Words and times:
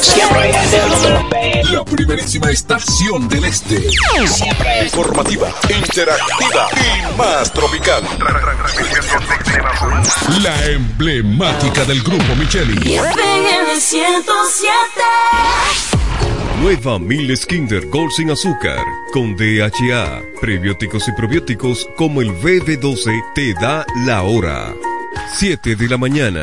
Siempre 0.00 0.52
La 1.72 1.84
primerísima 1.84 2.50
estación 2.50 3.28
del 3.28 3.44
este. 3.44 3.90
Siempre 4.26 4.84
Informativa, 4.84 5.48
interactiva 5.68 6.68
y 6.74 7.16
más 7.16 7.52
tropical. 7.52 8.02
La 10.42 10.66
emblemática 10.66 11.84
del 11.84 12.02
grupo 12.02 12.34
Micheli. 12.36 12.94
FM 12.94 13.80
107. 13.80 14.72
Nueva 16.60 16.98
Miles 16.98 17.46
Kinder 17.46 17.86
Gold 17.88 18.10
sin 18.10 18.30
azúcar 18.30 18.78
con 19.12 19.36
DHA, 19.36 20.22
prebióticos 20.40 21.06
y 21.06 21.12
probióticos 21.12 21.88
como 21.96 22.20
el 22.20 22.32
BB12 22.32 23.32
te 23.34 23.54
da 23.54 23.86
la 24.04 24.22
hora. 24.22 24.74
7 25.34 25.76
de 25.76 25.88
la 25.88 25.98
mañana. 25.98 26.42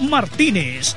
Martínez. 0.00 0.96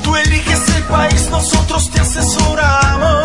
Tú 0.03 0.16
eliges 0.16 0.69
el 0.75 0.84
país, 0.84 1.29
nosotros 1.29 1.91
te 1.91 2.00
asesoramos. 2.01 3.25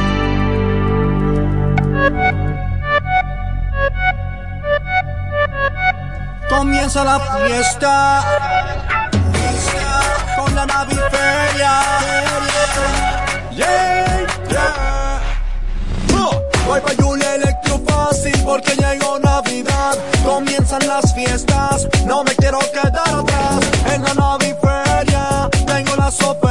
Comienza 6.93 7.17
la 7.17 7.47
fiesta 7.47 8.21
con 10.35 10.53
la 10.53 10.65
naviferia. 10.65 11.79
Yeah, 13.55 14.27
yeah. 14.49 15.21
Oh, 16.13 16.41
Voy 16.67 16.81
pa' 16.81 16.91
Julia 17.01 17.35
Electro 17.35 17.79
fácil 17.87 18.37
porque 18.43 18.75
llegó 18.75 19.19
Navidad. 19.19 19.97
Comienzan 20.25 20.85
las 20.85 21.15
fiestas, 21.15 21.87
no 22.05 22.25
me 22.25 22.35
quiero 22.35 22.59
quedar 22.73 23.07
atrás. 23.07 23.59
En 23.93 24.03
la 24.03 24.13
naviferia 24.13 25.49
tengo 25.65 25.95
las 25.95 26.21
ofertas, 26.21 26.50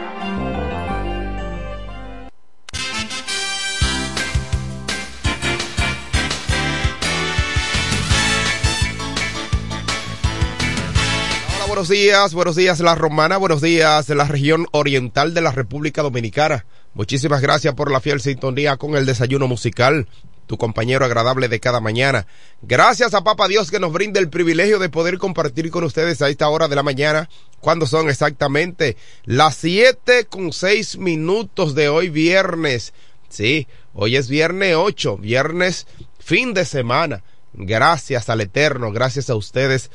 Buenos 11.81 11.97
días, 11.97 12.33
buenos 12.35 12.55
días 12.55 12.79
la 12.79 12.93
romana, 12.93 13.37
buenos 13.37 13.59
días 13.59 14.05
de 14.05 14.13
la 14.13 14.25
región 14.25 14.67
oriental 14.71 15.33
de 15.33 15.41
la 15.41 15.51
República 15.51 16.03
Dominicana. 16.03 16.67
Muchísimas 16.93 17.41
gracias 17.41 17.73
por 17.73 17.89
la 17.89 17.99
fiel 17.99 18.21
sintonía 18.21 18.77
con 18.77 18.95
el 18.95 19.07
desayuno 19.07 19.47
musical, 19.47 20.07
tu 20.45 20.59
compañero 20.59 21.05
agradable 21.05 21.47
de 21.47 21.59
cada 21.59 21.79
mañana. 21.79 22.27
Gracias 22.61 23.15
a 23.15 23.23
Papa 23.23 23.47
Dios 23.47 23.71
que 23.71 23.79
nos 23.79 23.91
brinda 23.91 24.19
el 24.19 24.29
privilegio 24.29 24.77
de 24.77 24.89
poder 24.89 25.17
compartir 25.17 25.71
con 25.71 25.83
ustedes 25.83 26.21
a 26.21 26.29
esta 26.29 26.49
hora 26.49 26.67
de 26.67 26.75
la 26.75 26.83
mañana, 26.83 27.29
cuando 27.61 27.87
son 27.87 28.11
exactamente 28.11 28.95
las 29.23 29.55
siete 29.55 30.25
con 30.25 30.53
seis 30.53 30.99
minutos 30.99 31.73
de 31.73 31.89
hoy 31.89 32.09
viernes. 32.09 32.93
Sí, 33.27 33.67
hoy 33.95 34.17
es 34.17 34.29
viernes 34.29 34.75
8, 34.75 35.17
viernes 35.17 35.87
fin 36.19 36.53
de 36.53 36.63
semana. 36.63 37.23
Gracias 37.53 38.29
al 38.29 38.41
Eterno, 38.41 38.91
gracias 38.91 39.31
a 39.31 39.35
ustedes 39.35 39.89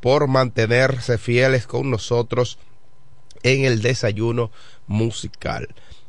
por 0.00 0.28
mantenerse 0.28 1.18
fieles 1.18 1.66
con 1.66 1.90
nosotros 1.90 2.58
en 3.42 3.64
el 3.64 3.82
desayuno 3.82 4.50
musical. 4.86 5.68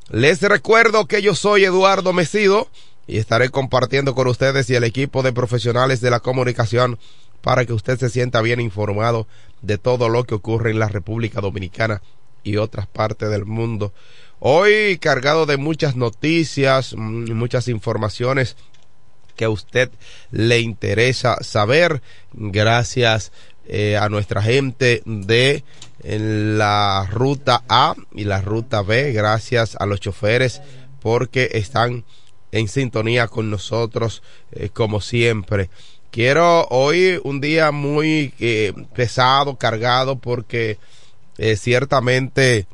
Les 0.10 0.42
recuerdo 0.42 1.06
que 1.08 1.22
yo 1.22 1.36
soy 1.36 1.64
Eduardo 1.66 2.14
Mesido 2.14 2.70
y 3.08 3.18
estaré 3.18 3.50
compartiendo 3.50 4.16
con 4.16 4.28
ustedes 4.28 4.70
y 4.70 4.76
el 4.76 4.84
equipo 4.84 5.24
de 5.24 5.34
profesionales 5.34 6.02
de 6.02 6.12
la 6.12 6.20
comunicación 6.20 7.00
para 7.42 7.66
que 7.66 7.74
usted 7.74 7.98
se 7.98 8.10
sienta 8.10 8.42
bien 8.42 8.60
informado 8.60 9.28
de 9.62 9.78
todo 9.78 10.10
lo 10.10 10.26
que 10.26 10.36
ocurre 10.36 10.72
en 10.72 10.80
la 10.80 10.88
República 10.88 11.42
Dominicana 11.42 12.02
y 12.44 12.58
otras 12.58 12.88
partes 12.88 13.30
del 13.30 13.46
mundo. 13.46 13.94
Hoy 14.40 14.98
cargado 14.98 15.46
de 15.46 15.58
muchas 15.58 15.96
noticias, 15.96 16.94
mm, 16.96 17.34
muchas 17.34 17.68
informaciones 17.68 18.56
que 19.36 19.46
a 19.46 19.50
usted 19.50 19.90
le 20.32 20.60
interesa 20.60 21.38
saber. 21.42 22.02
Gracias 22.34 23.32
eh, 23.74 23.96
a 23.96 24.10
nuestra 24.10 24.42
gente 24.42 25.02
de 25.06 25.64
la 26.04 27.08
ruta 27.10 27.64
A 27.70 27.96
y 28.14 28.26
la 28.26 28.42
ruta 28.42 28.82
B. 28.82 29.14
Gracias 29.14 29.78
a 29.80 29.86
los 29.86 30.02
choferes 30.02 30.62
porque 31.02 31.52
están 31.54 32.04
en 32.52 32.68
sintonía 32.68 33.30
con 33.30 33.50
nosotros 33.50 34.24
eh, 34.52 34.68
como 34.74 35.00
siempre. 35.00 35.70
Quiero 36.12 36.68
hoy 36.70 37.22
un 37.24 37.40
día 37.40 37.72
muy 37.72 38.34
eh, 38.42 38.74
pesado, 38.94 39.56
cargado, 39.56 40.18
porque 40.18 40.78
ciertamente 41.56 42.68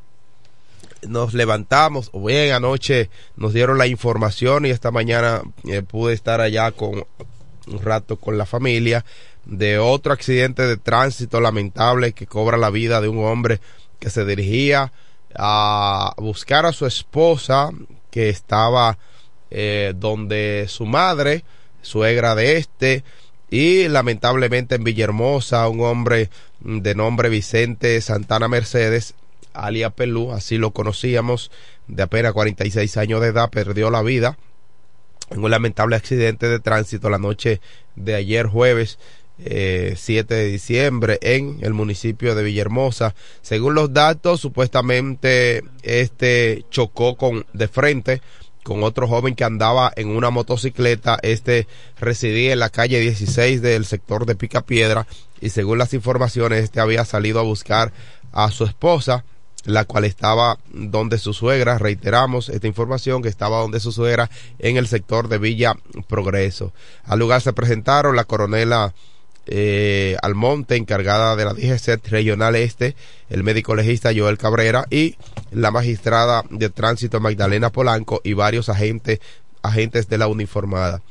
nos 1.08 1.36
levantamos, 1.36 2.10
o 2.12 2.26
bien 2.26 2.52
anoche 2.54 3.12
nos 3.36 3.54
dieron 3.54 3.78
la 3.78 3.86
información 3.86 4.66
y 4.66 4.72
esta 4.72 4.90
mañana 4.90 5.44
pude 5.88 6.16
estar 6.16 6.42
allá 6.42 6.72
con 6.72 7.06
un 7.68 7.82
rato 7.84 8.18
con 8.18 8.38
la 8.38 8.48
familia 8.48 9.06
de 9.48 9.80
otro 9.80 10.12
accidente 10.12 10.64
de 10.64 10.76
tránsito 10.76 11.40
lamentable 11.40 12.12
que 12.12 12.28
cobra 12.28 12.58
la 12.58 12.70
vida 12.70 13.00
de 13.00 13.08
un 13.08 13.24
hombre 13.24 13.62
que 13.98 14.10
se 14.10 14.26
dirigía 14.26 14.92
a 15.36 16.14
buscar 16.18 16.66
a 16.66 16.74
su 16.74 16.86
esposa 16.86 17.70
que 18.12 18.30
estaba 18.30 18.98
eh, 19.50 19.94
donde 19.96 20.66
su 20.68 20.86
madre, 20.86 21.46
suegra 21.82 22.36
de 22.36 22.58
este, 22.58 23.04
y 23.50 23.88
lamentablemente 23.88 24.76
en 24.76 24.84
Villahermosa 24.84 25.68
un 25.70 25.82
hombre 25.82 26.30
de 26.60 26.96
nombre 26.96 27.30
Vicente 27.30 28.02
Santana 28.02 28.50
Mercedes, 28.50 29.14
alia 29.54 29.92
Pelú, 29.92 30.34
así 30.34 30.58
lo 30.58 30.72
conocíamos, 30.72 31.52
de 31.88 32.04
apenas 32.04 32.34
46 32.34 32.98
años 32.98 33.22
de 33.22 33.28
edad, 33.28 33.50
perdió 33.50 33.90
la 33.90 34.02
vida 34.02 34.38
en 35.30 35.42
un 35.42 35.52
lamentable 35.52 35.96
accidente 35.96 36.50
de 36.50 36.60
tránsito 36.60 37.10
la 37.10 37.18
noche 37.18 37.62
de 37.96 38.16
ayer 38.16 38.48
jueves 38.48 39.00
eh, 39.40 39.94
7 39.98 40.34
de 40.34 40.46
diciembre 40.46 41.20
en 41.22 41.60
el 41.62 41.74
municipio 41.74 42.36
de 42.36 42.44
Villahermosa. 42.44 43.16
Según 43.42 43.76
los 43.76 43.94
datos, 43.94 44.40
supuestamente 44.40 45.64
este 45.84 46.66
chocó 46.70 47.16
con 47.16 47.46
de 47.54 47.68
frente 47.68 48.22
con 48.64 48.84
otro 48.84 49.08
joven 49.08 49.34
que 49.34 49.46
andaba 49.46 49.94
en 49.96 50.10
una 50.10 50.30
motocicleta. 50.30 51.18
Este 51.22 51.68
residía 52.00 52.52
en 52.52 52.60
la 52.60 52.70
calle 52.70 53.00
16 53.00 53.62
del 53.62 53.86
sector 53.86 54.26
de 54.26 54.36
Picapiedra 54.36 55.08
y 55.40 55.52
según 55.52 55.78
las 55.78 55.94
informaciones 55.94 56.64
este 56.64 56.82
había 56.82 57.06
salido 57.06 57.40
a 57.40 57.44
buscar 57.44 57.94
a 58.34 58.52
su 58.52 58.66
esposa 58.66 59.24
la 59.68 59.84
cual 59.84 60.06
estaba 60.06 60.58
donde 60.72 61.18
su 61.18 61.34
suegra, 61.34 61.78
reiteramos 61.78 62.48
esta 62.48 62.68
información, 62.68 63.22
que 63.22 63.28
estaba 63.28 63.60
donde 63.60 63.82
su 63.82 63.92
suegra 63.92 64.30
en 64.60 64.78
el 64.78 64.88
sector 64.88 65.28
de 65.28 65.38
Villa 65.38 65.76
Progreso. 66.08 66.72
Al 67.04 67.20
lugar 67.20 67.42
se 67.42 67.52
presentaron 67.52 68.16
la 68.16 68.24
coronela 68.24 68.94
eh, 69.48 70.18
Almonte, 70.22 70.76
encargada 70.76 71.36
de 71.36 71.46
la 71.46 71.54
DGC 71.54 72.06
Regional 72.08 72.56
Este, 72.56 72.96
el 73.30 73.44
médico 73.44 73.76
legista 73.76 74.12
Joel 74.16 74.38
Cabrera 74.38 74.86
y 74.90 75.16
la 75.52 75.72
magistrada 75.72 76.44
de 76.50 76.70
tránsito 76.70 77.20
Magdalena 77.20 77.72
Polanco 77.72 78.22
y 78.24 78.34
varios 78.34 78.70
agentes, 78.70 79.20
agentes 79.62 80.10
de 80.10 80.18
la 80.18 80.28
uniformada. 80.28 81.02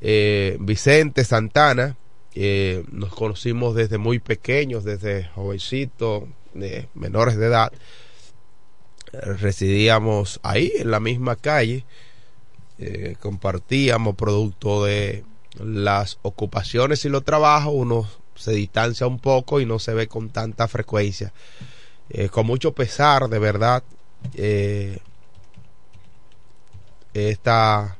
Eh, 0.00 0.56
Vicente 0.60 1.24
Santana, 1.24 1.96
eh, 2.34 2.84
nos 2.90 3.14
conocimos 3.14 3.74
desde 3.74 3.98
muy 3.98 4.18
pequeños, 4.18 4.84
desde 4.84 5.24
jovencito, 5.34 6.28
de 6.52 6.88
menores 6.94 7.36
de 7.36 7.46
edad. 7.46 7.72
Residíamos 9.12 10.40
ahí, 10.42 10.72
en 10.76 10.90
la 10.90 11.00
misma 11.00 11.36
calle, 11.36 11.84
eh, 12.78 13.16
compartíamos 13.20 14.16
producto 14.16 14.84
de 14.84 15.24
las 15.58 16.18
ocupaciones 16.22 17.04
y 17.04 17.08
los 17.08 17.24
trabajos, 17.24 17.72
uno 17.74 18.08
se 18.34 18.52
distancia 18.52 19.06
un 19.06 19.18
poco 19.18 19.60
y 19.60 19.66
no 19.66 19.78
se 19.78 19.94
ve 19.94 20.08
con 20.08 20.30
tanta 20.30 20.68
frecuencia. 20.68 21.32
Eh, 22.10 22.28
con 22.28 22.46
mucho 22.46 22.72
pesar, 22.72 23.28
de 23.28 23.38
verdad, 23.38 23.82
eh, 24.34 24.98
esta, 27.14 27.96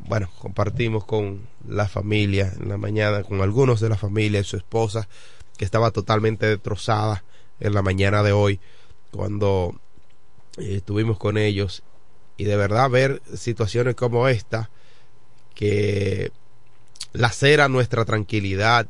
bueno, 0.00 0.30
compartimos 0.38 1.04
con 1.04 1.48
la 1.66 1.88
familia 1.88 2.52
en 2.60 2.68
la 2.68 2.76
mañana, 2.76 3.22
con 3.22 3.40
algunos 3.40 3.80
de 3.80 3.88
la 3.88 3.96
familia 3.96 4.40
y 4.40 4.44
su 4.44 4.56
esposa, 4.56 5.08
que 5.56 5.64
estaba 5.64 5.90
totalmente 5.90 6.46
destrozada 6.46 7.24
en 7.60 7.74
la 7.74 7.82
mañana 7.82 8.22
de 8.22 8.32
hoy, 8.32 8.60
cuando 9.10 9.80
eh, 10.58 10.76
estuvimos 10.76 11.18
con 11.18 11.38
ellos. 11.38 11.82
Y 12.36 12.44
de 12.44 12.56
verdad 12.56 12.90
ver 12.90 13.22
situaciones 13.34 13.94
como 13.94 14.28
esta, 14.28 14.70
que 15.54 16.32
lacera 17.12 17.68
nuestra 17.68 18.04
tranquilidad, 18.04 18.86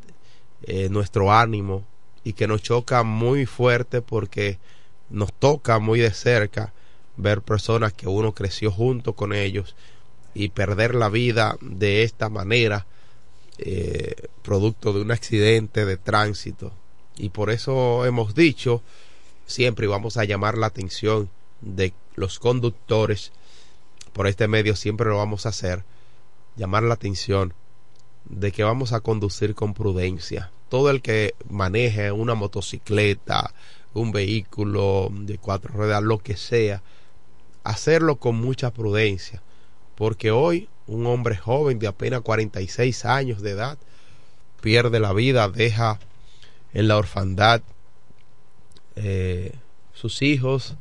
eh, 0.63 0.89
nuestro 0.91 1.33
ánimo 1.33 1.85
y 2.25 2.33
que 2.33 2.47
nos 2.47 2.63
choca 2.63 3.03
muy 3.03 3.47
fuerte 3.47 4.01
porque 4.01 4.59
nos 5.11 5.33
toca 5.33 5.79
muy 5.79 6.01
de 6.01 6.13
cerca 6.13 6.73
ver 7.17 7.43
personas 7.43 7.93
que 7.93 8.09
uno 8.09 8.33
creció 8.33 8.71
junto 8.71 9.13
con 9.13 9.33
ellos 9.33 9.77
y 10.33 10.49
perder 10.49 10.95
la 10.95 11.09
vida 11.09 11.57
de 11.61 12.03
esta 12.03 12.29
manera 12.29 12.87
eh, 13.59 14.15
producto 14.43 14.93
de 14.93 15.03
un 15.03 15.13
accidente 15.13 15.85
de 15.85 15.97
tránsito. 15.97 16.73
Y 17.17 17.29
por 17.29 17.51
eso 17.51 18.05
hemos 18.07 18.35
dicho 18.35 18.83
siempre 19.47 19.87
vamos 19.87 20.17
a 20.17 20.25
llamar 20.25 20.57
la 20.57 20.67
atención 20.67 21.29
de 21.61 21.93
los 22.17 22.39
conductores 22.39 23.33
por 24.13 24.27
este 24.27 24.49
medio 24.49 24.77
siempre 24.77 25.09
lo 25.09 25.19
vamos 25.19 25.45
a 25.45 25.51
hacer 25.51 25.85
llamar 26.57 26.83
la 26.83 26.95
atención 26.95 27.55
de 28.25 28.53
que 28.53 28.65
vamos 28.65 28.93
a 28.93 29.01
conducir 29.01 29.55
con 29.55 29.75
prudencia. 29.75 30.51
Todo 30.69 30.91
el 30.91 31.03
que 31.03 31.35
maneje 31.49 32.11
una 32.13 32.35
motocicleta, 32.35 33.53
un 33.93 34.13
vehículo 34.13 35.09
de 35.13 35.39
cuatro 35.39 35.73
ruedas, 35.75 36.03
lo 36.03 36.19
que 36.19 36.37
sea, 36.37 36.83
hacerlo 37.63 38.17
con 38.17 38.37
mucha 38.37 38.73
prudencia. 38.73 39.43
Porque 39.95 40.31
hoy 40.31 40.69
un 40.87 41.07
hombre 41.07 41.37
joven 41.37 41.79
de 41.79 41.87
apenas 41.87 42.23
46 42.23 43.05
años 43.05 43.41
de 43.41 43.51
edad 43.53 43.79
pierde 44.61 45.01
la 45.01 45.13
vida, 45.13 45.49
deja 45.49 45.99
en 46.73 46.89
la 46.89 46.97
orfandad 46.97 47.63
eh, 48.97 49.53
sus 49.93 50.23
hijos, 50.23 50.77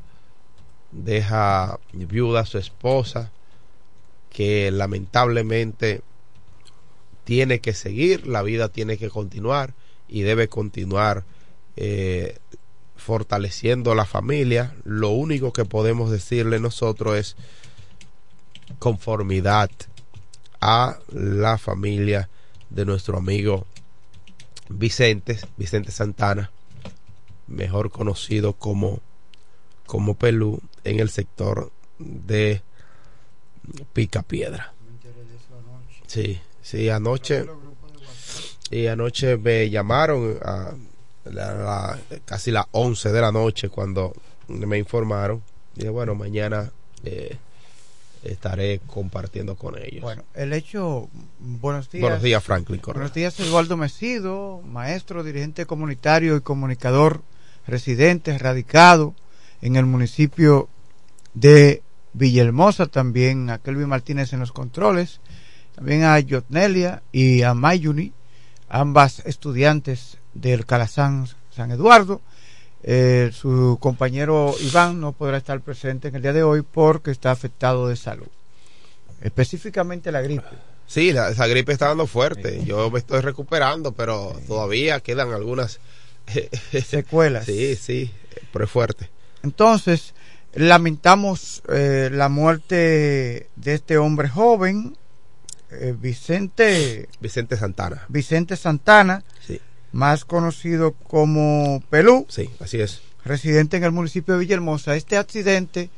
deja 0.92 1.80
viuda 1.94 2.42
a 2.42 2.46
su 2.46 2.58
esposa, 2.58 3.32
que 4.34 4.72
lamentablemente 4.72 6.02
tiene 7.24 7.62
que 7.62 7.74
seguir, 7.74 8.28
la 8.28 8.42
vida 8.42 8.68
tiene 8.68 8.98
que 8.98 9.10
continuar 9.10 9.75
y 10.10 10.24
debe 10.24 10.50
continuar 10.50 11.24
eh, 11.78 12.40
fortaleciendo 12.98 13.96
la 13.96 14.06
familia. 14.06 14.75
Lo 14.84 15.10
único 15.12 15.54
que 15.54 15.66
podemos 15.66 16.12
decirle 16.12 16.60
nosotros 16.60 17.16
es 17.16 17.36
conformidad 18.80 19.70
a 20.60 21.00
la 21.10 21.58
familia 21.58 22.30
de 22.70 22.86
nuestro 22.86 23.18
amigo 23.18 23.68
Vicente, 24.68 25.40
Vicente 25.58 25.92
Santana, 25.92 26.52
mejor 27.48 27.92
conocido 27.92 28.54
como, 28.54 29.00
como 29.86 30.16
Pelú 30.16 30.62
en 30.84 31.00
el 31.00 31.10
sector 31.10 31.72
de 32.00 32.63
Pica 33.93 34.22
Piedra. 34.22 34.74
Sí, 36.08 36.39
sí, 36.62 36.89
anoche, 36.89 37.46
y 38.70 38.88
anoche 38.88 39.38
me 39.38 39.70
llamaron 39.70 40.38
a, 40.43 40.74
casi 42.25 42.51
las 42.51 42.65
11 42.72 43.12
de 43.12 43.22
la 43.22 43.32
noche 43.32 43.70
cuando 43.70 44.13
me 44.48 44.77
informaron. 44.77 45.41
Dije, 45.75 45.89
bueno, 45.89 46.13
mañana 46.13 46.72
eh, 47.03 47.38
estaré 48.24 48.79
compartiendo 48.86 49.55
con 49.55 49.77
ellos. 49.77 50.01
Bueno, 50.01 50.24
el 50.34 50.53
hecho, 50.53 51.10
buenos 51.39 51.89
días. 51.89 52.01
Buenos 52.01 52.22
días, 52.22 52.43
Franklin. 52.43 52.82
Buenos 52.84 53.13
días, 53.13 53.39
Eduardo 53.39 53.77
Mesido, 53.77 54.62
maestro, 54.65 55.24
dirigente 55.24 55.65
comunitario 55.65 56.36
y 56.36 56.41
comunicador, 56.41 57.22
residente, 57.65 58.38
radicado 58.38 59.15
en 59.62 59.75
el 59.77 59.86
municipio 59.86 60.70
de 61.34 61.82
Villahermosa, 62.13 62.86
también 62.88 63.50
a 63.50 63.58
Kelvin 63.58 63.89
Martínez 63.89 64.34
en 64.34 64.39
los 64.39 64.51
controles, 64.51 65.20
también 65.75 66.03
a 66.03 66.20
Yotnelia 66.20 67.03
y 67.12 67.41
a 67.41 67.53
Mayuni, 67.53 68.13
ambas 68.70 69.20
estudiantes 69.25 70.17
del 70.34 70.65
Calazán 70.65 71.27
San 71.51 71.72
Eduardo. 71.72 72.22
Eh, 72.84 73.32
su 73.34 73.77
compañero 73.79 74.53
Iván 74.60 75.00
no 75.00 75.13
podrá 75.13 75.38
estar 75.38 75.62
presente 75.62 76.10
en 76.10 76.15
el 76.15 76.22
día 76.22 76.34
de 76.34 76.43
hoy 76.43 76.63
porque 76.63 77.12
está 77.12 77.32
afectado 77.32 77.88
de 77.88 77.96
salud, 77.96 78.27
específicamente 79.22 80.12
la 80.12 80.22
gripe. 80.22 80.50
Sí, 80.86 81.13
la, 81.13 81.29
esa 81.29 81.48
gripe 81.48 81.72
está 81.72 81.88
dando 81.88 82.08
fuerte. 82.08 82.63
Yo 82.65 82.91
me 82.91 83.00
estoy 83.00 83.22
recuperando, 83.22 83.93
pero 83.93 84.36
todavía 84.48 85.00
quedan 85.00 85.32
algunas 85.32 85.79
secuelas. 86.86 87.46
sí, 87.48 87.75
sí, 87.75 88.12
pero 88.51 88.65
es 88.65 88.72
fuerte. 88.72 89.10
Entonces, 89.43 90.13
lamentamos 90.53 91.63
eh, 91.69 92.10
la 92.12 92.29
muerte 92.29 93.50
de 93.55 93.74
este 93.74 93.98
hombre 93.98 94.29
joven, 94.29 94.98
eh, 95.72 95.95
Vicente. 96.00 97.10
Vicente 97.19 97.57
Santana. 97.57 98.05
Vicente 98.10 98.55
Santana. 98.55 99.24
Sí 99.45 99.60
más 99.93 100.25
conocido 100.25 100.91
como 100.91 101.81
Pelú. 101.89 102.25
Sí, 102.27 102.50
así 102.60 102.81
es. 102.81 103.01
Residente 103.24 103.77
en 103.77 103.86
el 103.86 103.91
municipio 103.91 104.33
de 104.33 104.41
Villahermosa. 104.41 104.95
Este 104.95 105.15
accidente 105.15 105.89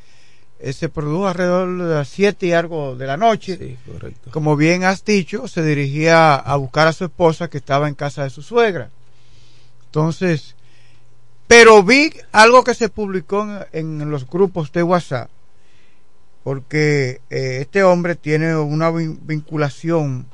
eh, 0.59 0.73
se 0.73 0.89
produjo 0.89 1.27
alrededor 1.27 1.81
de 1.81 1.95
las 1.95 2.09
7 2.09 2.45
y 2.45 2.51
algo 2.51 2.95
de 2.95 3.07
la 3.07 3.17
noche. 3.17 3.57
Sí, 3.57 3.77
correcto. 3.91 4.29
Como 4.31 4.55
bien 4.55 4.83
has 4.83 5.03
dicho, 5.03 5.47
se 5.47 5.63
dirigía 5.63 6.35
a 6.35 6.55
buscar 6.57 6.87
a 6.87 6.93
su 6.93 7.05
esposa 7.05 7.49
que 7.49 7.57
estaba 7.57 7.87
en 7.87 7.95
casa 7.95 8.23
de 8.23 8.29
su 8.29 8.43
suegra. 8.43 8.91
Entonces, 9.85 10.55
pero 11.47 11.83
vi 11.83 12.11
algo 12.31 12.63
que 12.63 12.73
se 12.73 12.89
publicó 12.89 13.47
en, 13.71 14.09
los 14.09 14.27
grupos 14.27 14.71
de 14.71 14.83
WhatsApp, 14.83 15.29
porque 16.43 17.21
eh, 17.29 17.59
este 17.61 17.83
hombre 17.83 18.15
tiene 18.15 18.55
una 18.55 18.91
vinculación 18.91 20.27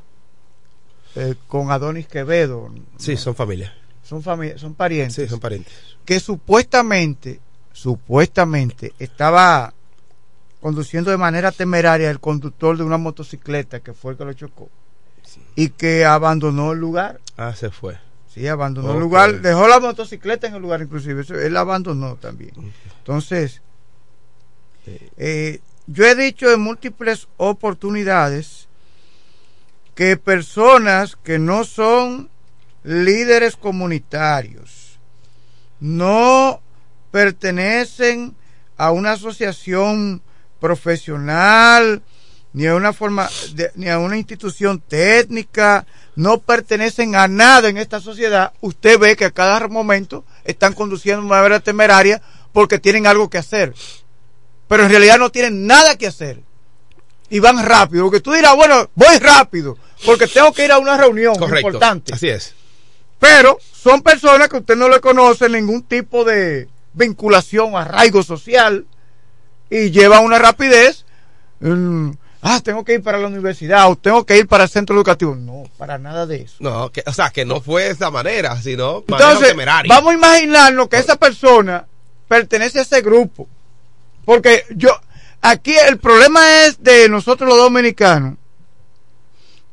eh, 1.15 1.36
con 1.48 1.72
Adonis 1.72 2.08
Quevedo. 2.08 2.74
Sí, 2.98 3.18
son 3.18 3.36
familia. 3.36 3.74
Son, 4.03 4.24
familia, 4.24 4.58
son 4.58 4.74
parientes. 4.74 5.15
Sí, 5.15 5.27
son 5.27 5.39
parientes. 5.39 5.74
Que 6.06 6.20
supuestamente, 6.20 7.39
supuestamente 7.72 8.94
estaba 9.00 9.74
conduciendo 10.62 11.12
de 11.12 11.18
manera 11.18 11.51
temeraria 11.51 12.10
el 12.10 12.20
conductor 12.20 12.77
de 12.77 12.84
una 12.84 12.98
motocicleta 12.98 13.80
que 13.80 13.94
fue 13.94 14.12
el 14.12 14.18
que 14.18 14.25
lo 14.25 14.34
chocó 14.34 14.70
y 15.56 15.70
que 15.70 16.06
abandonó 16.06 16.72
el 16.72 16.80
lugar. 16.80 17.20
Ah, 17.38 17.53
se 17.56 17.70
fue. 17.70 17.98
Sí, 18.33 18.47
abandonó 18.47 18.93
el 18.93 19.00
lugar, 19.00 19.41
dejó 19.41 19.67
la 19.67 19.81
motocicleta 19.81 20.47
en 20.47 20.55
el 20.55 20.61
lugar 20.61 20.81
inclusive, 20.81 21.23
él 21.45 21.57
abandonó 21.57 22.15
también. 22.15 22.53
Entonces, 23.00 23.61
eh, 25.17 25.59
yo 25.88 26.05
he 26.05 26.15
dicho 26.15 26.50
en 26.51 26.61
múltiples 26.61 27.27
oportunidades 27.35 28.69
que 29.95 30.15
personas 30.15 31.17
que 31.17 31.39
no 31.39 31.65
son 31.65 32.29
líderes 32.83 33.57
comunitarios, 33.57 34.97
no 35.81 36.61
pertenecen 37.11 38.33
a 38.77 38.91
una 38.91 39.11
asociación 39.11 40.21
profesional, 40.61 42.01
ni 42.53 42.67
a 42.67 42.75
una 42.75 42.93
forma, 42.93 43.29
ni 43.75 43.89
a 43.89 44.00
una 44.00 44.17
institución 44.17 44.79
técnica, 44.79 45.85
no 46.15 46.39
pertenecen 46.39 47.15
a 47.15 47.27
nada 47.27 47.70
en 47.70 47.77
esta 47.77 48.00
sociedad, 48.00 48.53
usted 48.62 49.00
ve 49.00 49.15
que 49.15 49.25
a 49.25 49.32
cada 49.32 49.68
momento 49.68 50.25
están 50.44 50.74
conduciendo 50.74 51.22
de 51.22 51.30
manera 51.30 51.60
temeraria 51.60 52.22
porque 52.51 52.80
tienen 52.80 53.08
algo 53.08 53.30
que 53.30 53.38
hacer. 53.38 53.74
Pero 54.68 54.84
en 54.84 54.89
realidad 54.89 55.18
no 55.18 55.32
tienen 55.32 55.68
nada 55.68 55.98
que 55.98 56.08
hacer 56.08 56.41
y 57.30 57.39
van 57.39 57.65
rápido. 57.65 58.03
Porque 58.03 58.20
tú 58.20 58.32
dirás, 58.34 58.56
bueno, 58.56 58.89
voy 58.94 59.18
rápido, 59.18 59.77
porque 60.06 60.27
tengo 60.27 60.53
que 60.53 60.65
ir 60.65 60.72
a 60.72 60.77
una 60.77 60.98
reunión 60.98 61.34
importante. 61.41 62.13
Así 62.13 62.30
es. 62.30 62.53
Pero 63.20 63.58
son 63.74 64.01
personas 64.01 64.50
que 64.50 64.58
usted 64.58 64.75
no 64.75 64.89
le 64.89 65.00
conoce 65.00 65.50
ningún 65.50 65.84
tipo 65.84 66.24
de 66.24 66.68
vinculación, 66.94 67.75
arraigo 67.75 68.22
social, 68.22 68.86
y 69.70 69.91
llevan 69.91 70.24
una 70.25 70.39
rapidez. 70.39 71.06
Mm, 71.62 72.12
ah, 72.41 72.60
tengo 72.63 72.83
que 72.83 72.93
ir 72.93 73.03
para 73.03 73.17
la 73.17 73.27
universidad 73.27 73.89
o 73.89 73.95
tengo 73.95 74.25
que 74.25 74.38
ir 74.38 74.48
para 74.48 74.65
el 74.65 74.69
centro 74.69 74.95
educativo. 74.95 75.36
No, 75.36 75.63
para 75.77 75.98
nada 75.98 76.25
de 76.25 76.43
eso. 76.43 76.55
No, 76.60 76.91
o 77.05 77.13
sea, 77.13 77.29
que 77.29 77.45
no 77.45 77.62
fue 77.62 77.83
de 77.83 77.91
esa 77.91 78.12
manera, 78.12 78.60
sino 78.62 79.03
Entonces, 79.07 79.55
vamos 79.88 80.12
a 80.12 80.15
imaginarnos 80.15 80.88
que 80.89 80.98
esa 80.98 81.15
persona 81.15 81.86
pertenece 82.27 82.79
a 82.79 82.81
ese 82.83 83.01
grupo. 83.01 83.48
Porque 84.24 84.65
yo, 84.75 84.91
Aquí 85.41 85.75
el 85.75 85.98
problema 85.98 86.65
es 86.65 86.83
de 86.83 87.10
nosotros 87.10 87.50
los 87.50 87.57
dominicanos 87.57 88.36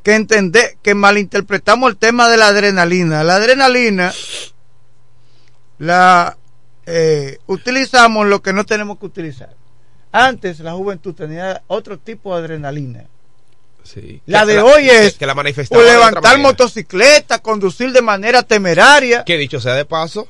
que 0.02 0.14
entender, 0.14 0.78
que 0.82 0.94
malinterpretamos 0.94 1.90
el 1.90 1.98
tema 1.98 2.28
de 2.30 2.38
la 2.38 2.48
adrenalina. 2.48 3.22
La 3.22 3.37
adrenalina 3.37 4.12
la 5.78 6.38
eh, 6.87 7.38
utilizamos 7.46 8.26
lo 8.26 8.40
que 8.40 8.54
no 8.54 8.64
tenemos 8.64 8.98
que 8.98 9.06
utilizar. 9.06 9.54
Antes 10.12 10.60
la 10.60 10.72
juventud 10.72 11.14
tenía 11.14 11.62
otro 11.66 11.98
tipo 11.98 12.34
de 12.34 12.44
adrenalina. 12.44 13.04
Sí. 13.82 14.20
La 14.26 14.44
de 14.44 14.60
hoy 14.60 14.88
es 14.88 15.14
que 15.14 15.26
la 15.26 15.34
levantar 15.34 16.38
motocicleta, 16.38 17.38
conducir 17.38 17.92
de 17.92 18.02
manera 18.02 18.42
temeraria. 18.42 19.24
Que 19.24 19.38
dicho 19.38 19.60
sea 19.60 19.74
de 19.74 19.84
paso, 19.84 20.28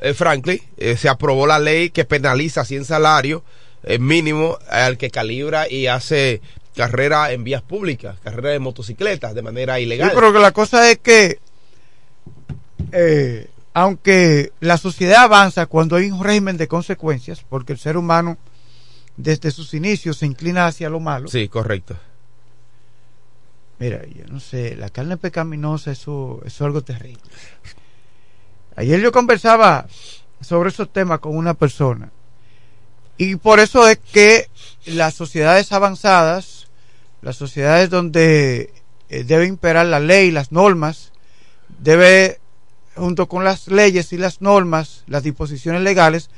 eh, 0.00 0.14
Franklin, 0.14 0.60
eh, 0.76 0.96
se 0.96 1.08
aprobó 1.08 1.46
la 1.46 1.58
ley 1.58 1.90
que 1.90 2.04
penaliza 2.04 2.64
100 2.64 2.84
salarios 2.84 3.42
eh, 3.82 3.98
mínimo 3.98 4.58
al 4.68 4.98
que 4.98 5.10
calibra 5.10 5.68
y 5.68 5.86
hace 5.86 6.40
carrera 6.76 7.32
en 7.32 7.44
vías 7.44 7.62
públicas, 7.62 8.16
carrera 8.22 8.50
de 8.50 8.58
motocicletas 8.58 9.34
de 9.34 9.42
manera 9.42 9.80
ilegal. 9.80 10.12
pero 10.14 10.32
que 10.32 10.38
la 10.38 10.52
cosa 10.52 10.90
es 10.90 10.98
que, 10.98 11.38
eh, 12.92 13.48
aunque 13.74 14.52
la 14.60 14.78
sociedad 14.78 15.24
avanza 15.24 15.66
cuando 15.66 15.96
hay 15.96 16.10
un 16.10 16.22
régimen 16.22 16.56
de 16.56 16.68
consecuencias, 16.68 17.44
porque 17.48 17.72
el 17.72 17.78
ser 17.78 17.96
humano 17.96 18.36
desde 19.16 19.50
sus 19.50 19.74
inicios 19.74 20.18
se 20.18 20.26
inclina 20.26 20.66
hacia 20.66 20.88
lo 20.88 21.00
malo. 21.00 21.28
Sí, 21.28 21.48
correcto. 21.48 21.96
Mira, 23.78 24.04
yo 24.06 24.24
no 24.28 24.40
sé, 24.40 24.76
la 24.76 24.90
carne 24.90 25.16
pecaminosa, 25.16 25.90
eso, 25.90 26.40
eso 26.44 26.46
es 26.46 26.60
algo 26.60 26.82
terrible. 26.82 27.22
Ayer 28.76 29.00
yo 29.00 29.10
conversaba 29.10 29.86
sobre 30.40 30.68
esos 30.68 30.92
temas 30.92 31.20
con 31.20 31.36
una 31.36 31.54
persona 31.54 32.10
y 33.20 33.36
por 33.36 33.60
eso 33.60 33.86
es 33.86 33.98
que 33.98 34.48
las 34.86 35.12
sociedades 35.12 35.72
avanzadas, 35.72 36.68
las 37.20 37.36
sociedades 37.36 37.90
donde 37.90 38.72
eh, 39.10 39.24
debe 39.24 39.44
imperar 39.44 39.84
la 39.84 40.00
ley, 40.00 40.30
las 40.30 40.52
normas, 40.52 41.12
debe, 41.80 42.40
junto 42.94 43.28
con 43.28 43.44
las 43.44 43.68
leyes 43.68 44.14
y 44.14 44.16
las 44.16 44.40
normas, 44.40 45.04
las 45.06 45.22
disposiciones 45.22 45.82
legales, 45.82 46.30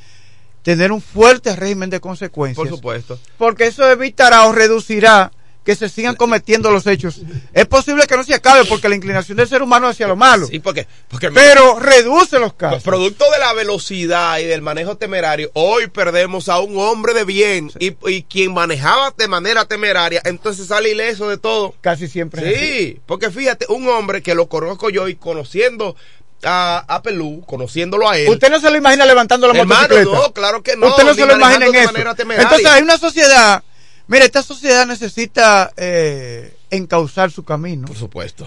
tener 0.62 0.92
un 0.92 1.00
fuerte 1.00 1.54
régimen 1.57 1.90
de 1.90 2.00
consecuencias. 2.00 2.57
Por 2.57 2.69
supuesto. 2.69 3.19
Porque 3.38 3.66
eso 3.66 3.88
evitará 3.90 4.47
o 4.47 4.52
reducirá 4.52 5.33
que 5.64 5.76
se 5.76 5.88
sigan 5.88 6.16
cometiendo 6.16 6.71
los 6.71 6.87
hechos. 6.87 7.21
Es 7.52 7.66
posible 7.66 8.07
que 8.07 8.16
no 8.16 8.25
se 8.25 8.35
acabe 8.35 8.64
porque 8.64 8.88
la 8.88 8.97
inclinación 8.97 9.37
del 9.37 9.49
ser 9.49 9.62
humano 9.62 9.87
hacia 9.87 10.09
lo 10.09 10.16
malo. 10.16 10.47
Sí, 10.47 10.59
porque, 10.59 10.87
porque 11.09 11.31
pero 11.31 11.78
reduce 11.78 12.38
los 12.38 12.54
casos. 12.54 12.83
Producto 12.83 13.25
de 13.31 13.38
la 13.38 13.52
velocidad 13.52 14.38
y 14.40 14.45
del 14.45 14.62
manejo 14.62 14.97
temerario, 14.97 15.50
hoy 15.54 15.87
perdemos 15.87 16.49
a 16.49 16.59
un 16.59 16.76
hombre 16.78 17.14
de 17.14 17.25
bien 17.25 17.71
y, 17.78 17.97
y, 18.11 18.25
quien 18.25 18.52
manejaba 18.52 19.14
de 19.16 19.28
manera 19.28 19.64
temeraria, 19.64 20.21
entonces 20.25 20.66
sale 20.66 20.90
ileso 20.90 21.28
de 21.28 21.38
todo. 21.38 21.75
Casi 21.81 22.09
siempre. 22.09 22.59
Sí, 22.59 23.00
porque 23.07 23.31
fíjate, 23.31 23.66
un 23.69 23.88
hombre 23.88 24.23
que 24.23 24.35
lo 24.35 24.49
conozco 24.49 24.90
yo 24.90 25.07
y 25.09 25.14
conociendo 25.14 25.95
a, 26.44 26.84
a 26.88 27.02
Pelú, 27.02 27.44
conociéndolo 27.46 28.08
a 28.08 28.18
él. 28.18 28.28
Usted 28.28 28.50
no 28.50 28.61
se 28.61 28.70
lo 28.70 28.76
imagina 28.76 29.06
levantando 29.06 29.46
la 29.46 29.58
Hermano, 29.58 29.82
motocicleta. 29.82 30.18
no, 30.18 30.32
claro 30.32 30.62
que 30.62 30.76
no. 30.76 30.88
Usted 30.88 31.04
no 31.04 31.14
se 31.14 31.26
lo 31.26 31.37
imagina 31.37 31.66
en 31.66 31.75
eso. 31.75 31.92
Entonces 31.96 32.66
hay 32.66 32.82
una 32.82 32.99
sociedad. 32.99 33.62
Mira, 34.08 34.25
esta 34.25 34.42
sociedad 34.42 34.87
necesita 34.87 35.72
eh, 35.76 36.54
encauzar 36.70 37.30
su 37.30 37.44
camino. 37.44 37.87
Por 37.87 37.96
supuesto. 37.96 38.46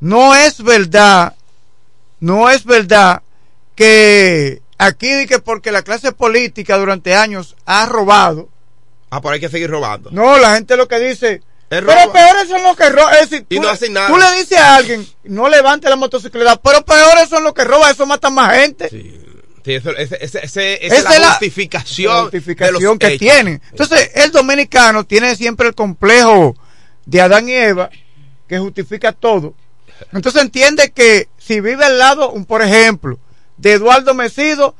No 0.00 0.34
es 0.34 0.62
verdad, 0.62 1.34
no 2.20 2.48
es 2.48 2.64
verdad 2.64 3.22
que 3.74 4.62
aquí 4.78 5.26
que 5.26 5.38
porque 5.40 5.72
la 5.72 5.82
clase 5.82 6.12
política 6.12 6.78
durante 6.78 7.14
años 7.14 7.56
ha 7.66 7.86
robado. 7.86 8.48
Ah, 9.10 9.20
pero 9.20 9.34
hay 9.34 9.40
que 9.40 9.48
seguir 9.48 9.68
robando. 9.68 10.10
No, 10.12 10.38
la 10.38 10.54
gente 10.54 10.76
lo 10.76 10.88
que 10.88 10.98
dice. 11.00 11.42
Pero 11.70 12.12
peores 12.12 12.48
son 12.48 12.62
los 12.64 12.76
que 12.76 12.90
roban. 12.90 13.14
Es 13.14 13.30
decir, 13.30 13.46
Y 13.48 13.56
tú, 13.56 13.62
no 13.62 13.68
le- 13.68 13.74
hacen 13.74 13.92
nada. 13.92 14.08
tú 14.08 14.18
le 14.18 14.32
dices 14.38 14.58
a 14.58 14.74
alguien, 14.76 15.06
no 15.24 15.48
levante 15.48 15.88
la 15.88 15.96
motocicleta, 15.96 16.56
pero 16.56 16.84
peores 16.84 17.28
son 17.28 17.44
los 17.44 17.54
que 17.54 17.64
roban, 17.64 17.92
eso 17.92 18.04
mata 18.06 18.28
más 18.28 18.54
gente. 18.56 18.88
Sí, 18.90 19.74
eso- 19.74 19.96
ese- 19.96 20.18
ese- 20.24 20.44
ese- 20.44 20.86
esa 20.86 20.94
es 20.96 20.98
es 20.98 21.04
la 21.04 21.18
la- 21.20 21.28
justificación, 21.30 22.14
la 22.14 22.22
justificación 22.22 22.80
de 22.80 22.84
los 22.86 22.98
que 22.98 23.06
hechos. 23.06 23.18
tienen. 23.20 23.62
Entonces, 23.70 24.10
el 24.14 24.32
dominicano 24.32 25.04
tiene 25.04 25.36
siempre 25.36 25.68
el 25.68 25.74
complejo 25.74 26.56
de 27.06 27.20
Adán 27.20 27.48
y 27.48 27.52
Eva 27.52 27.88
que 28.48 28.58
justifica 28.58 29.12
todo. 29.12 29.54
Entonces 30.12 30.42
entiende 30.42 30.90
que 30.90 31.28
si 31.38 31.60
vive 31.60 31.84
al 31.84 31.98
lado, 31.98 32.30
un 32.30 32.46
por 32.46 32.62
ejemplo, 32.62 33.18
de 33.58 33.74
Eduardo 33.74 34.14
Mesido, 34.14 34.74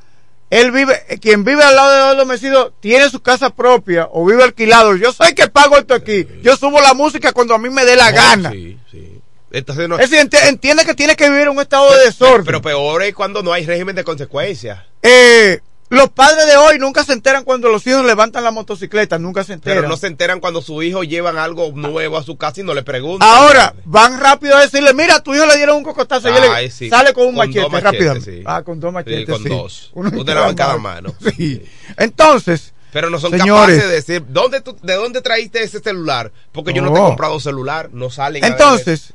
él 0.51 0.73
vive, 0.73 1.01
quien 1.21 1.45
vive 1.45 1.63
al 1.63 1.77
lado 1.77 1.91
de 1.93 1.99
Eduardo 1.99 2.27
Mesido 2.27 2.73
tiene 2.81 3.09
su 3.09 3.21
casa 3.21 3.51
propia 3.51 4.09
o 4.13 4.25
vive 4.27 4.43
alquilado. 4.43 4.97
Yo 4.97 5.13
soy 5.13 5.33
que 5.35 5.47
pago 5.49 5.79
esto 5.79 5.95
aquí. 5.95 6.27
Yo 6.43 6.57
subo 6.57 6.81
la 6.81 6.93
música 6.95 7.33
cuando 7.33 7.55
a 7.55 7.59
mí 7.59 7.71
me 7.71 7.85
dé 7.85 7.97
la 7.97 8.11
No, 8.11 8.17
gana. 8.17 8.51
sí, 8.51 8.77
sí. 8.91 9.21
Entonces 9.53 9.89
no- 9.89 9.99
Es 9.99 10.11
decir, 10.11 10.25
enti- 10.29 10.47
entiende 10.49 10.85
que 10.85 10.95
tiene 10.95 11.17
que 11.17 11.29
vivir 11.29 11.43
en 11.45 11.51
un 11.51 11.61
estado 11.61 11.93
de 11.97 12.05
desorden. 12.05 12.45
pero 12.45 12.61
peor 12.63 13.03
es 13.03 13.15
cuando 13.15 13.43
no 13.43 13.53
hay 13.53 13.65
régimen 13.67 13.95
de 13.97 14.05
consecuencias. 14.05 14.81
Eh, 15.03 15.61
los 15.91 16.09
padres 16.11 16.47
de 16.47 16.57
hoy 16.57 16.79
nunca 16.79 17.05
se 17.05 17.13
enteran 17.13 17.43
cuando 17.43 17.69
los 17.69 17.85
hijos 17.87 18.05
levantan 18.05 18.45
la 18.45 18.53
motocicleta, 18.53 19.19
nunca 19.19 19.43
se 19.45 19.55
enteran. 19.55 19.79
Pero 19.79 19.89
no 19.89 19.97
se 19.97 20.07
enteran 20.07 20.39
cuando 20.39 20.63
su 20.63 20.83
hijo 20.85 21.03
llevan 21.03 21.37
algo 21.37 21.73
nuevo 21.75 22.17
a 22.17 22.23
su 22.23 22.37
casa 22.37 22.61
y 22.61 22.65
no 22.65 22.75
le 22.75 22.85
preguntan. 22.85 23.29
Ahora, 23.29 23.75
van 23.85 24.21
rápido 24.21 24.57
a 24.57 24.61
decirle, 24.61 24.95
mira, 24.95 25.17
a 25.17 25.23
tu 25.23 25.35
hijo 25.35 25.45
le 25.47 25.57
dieron 25.57 25.77
un 25.77 25.83
cocotazo 25.83 26.29
y 26.31 26.33
él 26.33 26.71
sí. 26.71 26.89
sale 26.89 27.13
con 27.13 27.25
un 27.27 27.35
Con 27.35 27.49
machete 27.49 27.81
rápidamente. 27.81 28.39
sí. 28.39 28.43
Ah, 28.47 28.63
con 28.63 28.79
dos 28.79 28.93
machetes. 28.93 29.29
con 29.29 29.43
sí. 29.43 29.49
dos. 29.49 29.91
Uno 29.95 30.11
en 30.49 30.55
cada 30.55 30.79
mano. 30.79 31.13
Sí. 31.37 31.63
Entonces, 31.97 32.73
Pero 32.93 33.11
no 33.11 33.19
son 33.19 33.33
Señores. 33.33 33.77
capaces 33.77 33.89
de 33.89 33.95
decir, 33.95 34.25
¿dónde 34.29 34.61
tú- 34.61 34.77
¿de 34.83 34.95
dónde 34.95 35.21
traíste 35.23 35.63
ese 35.63 35.81
celular? 35.81 36.31
Porque 36.53 36.73
yo 36.73 36.83
no, 36.83 36.89
No. 36.89 36.95
te 36.95 37.01
he 37.01 37.03
comprado 37.05 37.39
celular, 37.41 37.91
no 37.93 38.11
salen. 38.11 38.45
a 38.45 38.47
entonces, 38.47 39.13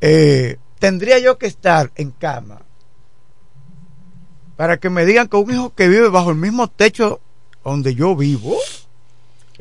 eh, 0.00 0.56
tendría 0.78 1.18
yo 1.18 1.38
que 1.38 1.46
estar 1.46 1.90
en 1.96 2.10
cama 2.10 2.60
para 4.56 4.78
que 4.78 4.90
me 4.90 5.04
digan 5.04 5.28
que 5.28 5.36
un 5.36 5.50
hijo 5.50 5.74
que 5.74 5.88
vive 5.88 6.08
bajo 6.08 6.30
el 6.30 6.36
mismo 6.36 6.68
techo 6.68 7.20
donde 7.64 7.94
yo 7.94 8.14
vivo, 8.14 8.56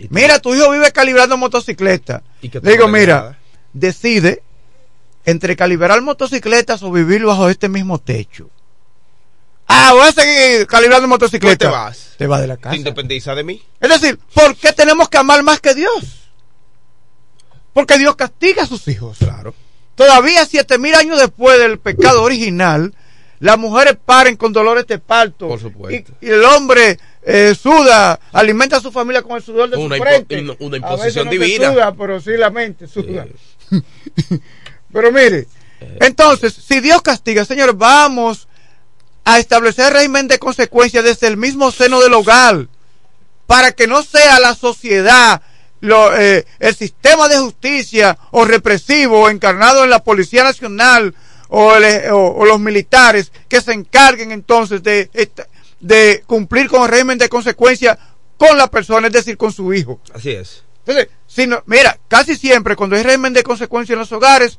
mira, 0.09 0.39
tu 0.39 0.53
hijo 0.53 0.69
vive 0.71 0.91
calibrando 0.91 1.37
motocicleta. 1.37 2.21
Y 2.41 2.49
que 2.49 2.59
digo, 2.59 2.87
mira, 2.87 3.15
nada. 3.15 3.39
decide 3.73 4.43
entre 5.25 5.55
calibrar 5.55 6.01
motocicletas 6.01 6.83
o 6.83 6.91
vivir 6.91 7.23
bajo 7.25 7.49
este 7.49 7.69
mismo 7.69 7.99
techo. 7.99 8.49
Ah, 9.67 9.93
voy 9.93 10.07
a 10.07 10.11
seguir 10.11 10.67
calibrando 10.67 11.07
motocicletas. 11.07 11.57
te 11.57 11.67
vas. 11.67 12.09
Te 12.17 12.27
vas 12.27 12.41
de 12.41 12.47
la 12.47 12.57
¿Te 12.57 12.63
casa. 12.63 12.75
independiza 12.75 13.33
de 13.33 13.43
mí? 13.43 13.63
Es 13.79 13.89
decir, 13.89 14.19
¿por 14.33 14.55
qué 14.57 14.73
tenemos 14.73 15.07
que 15.09 15.17
amar 15.17 15.41
más 15.43 15.59
que 15.61 15.73
Dios? 15.73 16.29
Porque 17.73 17.97
Dios 17.97 18.15
castiga 18.15 18.63
a 18.63 18.67
sus 18.67 18.87
hijos. 18.87 19.17
Claro. 19.17 19.55
Todavía 19.95 20.45
siete 20.45 20.77
mil 20.77 20.93
años 20.95 21.19
después 21.19 21.57
del 21.59 21.79
pecado 21.79 22.23
original, 22.23 22.93
las 23.43 23.57
mujeres 23.57 23.97
paren 24.05 24.37
con 24.37 24.53
dolores 24.53 24.87
de 24.87 24.99
parto. 24.99 25.49
Por 25.49 25.59
supuesto. 25.59 26.13
Y, 26.21 26.27
y 26.27 26.29
el 26.29 26.43
hombre 26.45 26.97
eh, 27.23 27.53
suda, 27.61 28.17
alimenta 28.31 28.77
a 28.77 28.81
su 28.81 28.89
familia 28.91 29.21
con 29.21 29.35
el 29.35 29.43
sudor 29.43 29.69
de 29.69 29.75
Una 29.77 29.97
su 29.97 30.01
impo- 30.01 30.05
frente. 30.07 30.39
una- 30.41 30.55
una 30.59 30.87
A 30.87 30.95
veces 30.95 31.15
imposición 31.15 31.25
no 31.25 31.31
divina. 31.31 31.73
suda, 31.73 31.93
pero 31.93 32.21
sí 32.21 32.31
la 32.37 32.49
mente 32.49 32.87
suda. 32.87 33.25
pero 34.93 35.11
mire, 35.11 35.47
entonces, 35.99 36.53
si 36.53 36.79
Dios 36.79 37.01
castiga, 37.01 37.45
señores, 37.45 37.77
vamos 37.77 38.47
a 39.25 39.39
establecer 39.39 39.91
régimen 39.93 40.27
de 40.27 40.39
consecuencias 40.39 41.03
desde 41.03 41.27
el 41.27 41.37
mismo 41.37 41.71
seno 41.71 42.01
del 42.01 42.13
hogar 42.13 42.67
para 43.47 43.71
que 43.71 43.87
no 43.87 44.03
sea 44.03 44.39
la 44.39 44.55
sociedad, 44.55 45.41
lo, 45.81 46.15
eh, 46.17 46.45
el 46.59 46.75
sistema 46.75 47.27
de 47.27 47.39
justicia 47.39 48.17
o 48.31 48.45
represivo 48.45 49.29
encarnado 49.29 49.83
en 49.83 49.89
la 49.89 50.03
Policía 50.03 50.43
Nacional 50.43 51.13
o, 51.55 51.75
el- 51.75 51.83
eh, 51.83 52.09
o- 52.11 52.33
o 52.35 52.45
los 52.45 52.59
militares 52.59 53.31
que 53.47 53.61
se 53.61 53.73
encarguen 53.73 54.31
entonces 54.31 54.81
de, 54.81 55.07
cumplir 56.25 56.67
con 56.67 56.81
el 56.83 56.89
régimen 56.89 57.17
de 57.19 57.29
consecuencia 57.29 57.97
con 58.37 58.57
la 58.57 58.67
persona, 58.67 59.07
es 59.07 59.13
decir, 59.13 59.37
con 59.37 59.51
su 59.51 59.71
hijo. 59.73 59.99
Así 60.13 60.31
es. 60.31 60.63
Entonces, 60.79 61.09
si 61.27 61.45
no, 61.45 61.61
mira, 61.67 61.97
casi 62.07 62.35
siempre 62.35 62.75
cuando 62.75 62.95
hay 62.95 63.03
régimen 63.03 63.33
de 63.33 63.43
consecuencia 63.43 63.93
en 63.93 63.99
los 63.99 64.11
hogares, 64.11 64.57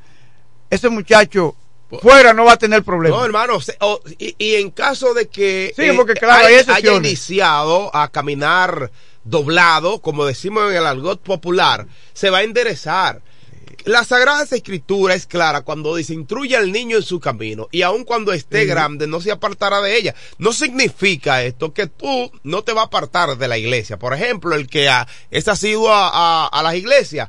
ese 0.70 0.88
muchacho 0.88 1.56
fuera 2.00 2.32
no 2.32 2.44
va 2.44 2.52
a 2.52 2.56
tener 2.58 2.82
problemas. 2.84 3.18
No, 3.18 3.24
hermano, 3.26 3.58
o- 3.80 4.00
y, 4.18 4.34
y 4.38 4.54
en 4.54 4.70
caso 4.70 5.14
de 5.14 5.26
que 5.28 5.72
Sí, 5.76 5.82
porque, 5.96 6.14
claro, 6.14 6.46
hay 6.46 6.54
haya 6.54 6.92
iniciado 7.08 7.94
a 7.94 8.08
caminar 8.08 8.90
doblado, 9.24 10.00
como 10.00 10.24
decimos 10.26 10.70
en 10.70 10.76
el 10.76 10.86
argot 10.86 11.20
popular, 11.20 11.86
se 12.12 12.30
va 12.30 12.38
a 12.38 12.42
enderezar. 12.42 13.20
La 13.84 14.04
Sagrada 14.04 14.44
Escritura 14.44 15.14
es 15.14 15.26
clara 15.26 15.62
cuando 15.62 15.94
dice 15.96 16.14
instruye 16.14 16.56
al 16.56 16.72
niño 16.72 16.96
en 16.96 17.02
su 17.02 17.20
camino 17.20 17.68
y 17.70 17.82
aun 17.82 18.04
cuando 18.04 18.32
esté 18.32 18.64
grande 18.64 19.06
no 19.06 19.20
se 19.20 19.30
apartará 19.30 19.80
de 19.80 19.96
ella. 19.96 20.14
No 20.38 20.52
significa 20.52 21.42
esto 21.42 21.72
que 21.72 21.86
tú 21.86 22.30
no 22.42 22.62
te 22.62 22.72
va 22.72 22.82
a 22.82 22.86
apartar 22.86 23.36
de 23.36 23.48
la 23.48 23.58
iglesia. 23.58 23.98
Por 23.98 24.14
ejemplo, 24.14 24.54
el 24.54 24.68
que 24.68 24.88
ha, 24.88 25.06
es 25.30 25.48
asiduo 25.48 25.92
a, 25.92 26.08
a, 26.08 26.46
a 26.46 26.62
las 26.62 26.74
iglesias, 26.74 27.28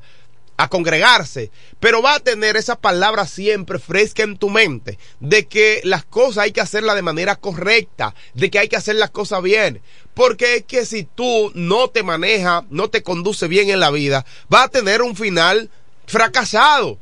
a 0.57 0.69
congregarse, 0.69 1.51
pero 1.79 2.01
va 2.01 2.15
a 2.15 2.19
tener 2.19 2.55
esa 2.55 2.79
palabra 2.79 3.27
siempre 3.27 3.79
fresca 3.79 4.23
en 4.23 4.37
tu 4.37 4.49
mente, 4.49 4.97
de 5.19 5.47
que 5.47 5.81
las 5.83 6.05
cosas 6.05 6.45
hay 6.45 6.51
que 6.51 6.61
hacerlas 6.61 6.95
de 6.95 7.01
manera 7.01 7.35
correcta, 7.35 8.15
de 8.33 8.49
que 8.49 8.59
hay 8.59 8.69
que 8.69 8.77
hacer 8.77 8.95
las 8.95 9.09
cosas 9.09 9.41
bien, 9.43 9.81
porque 10.13 10.55
es 10.55 10.63
que 10.63 10.85
si 10.85 11.03
tú 11.03 11.51
no 11.55 11.89
te 11.89 12.03
manejas, 12.03 12.63
no 12.69 12.89
te 12.89 13.03
conduce 13.03 13.47
bien 13.47 13.69
en 13.69 13.81
la 13.81 13.91
vida, 13.91 14.25
va 14.53 14.63
a 14.63 14.69
tener 14.69 15.01
un 15.01 15.15
final 15.15 15.69
fracasado, 16.07 16.97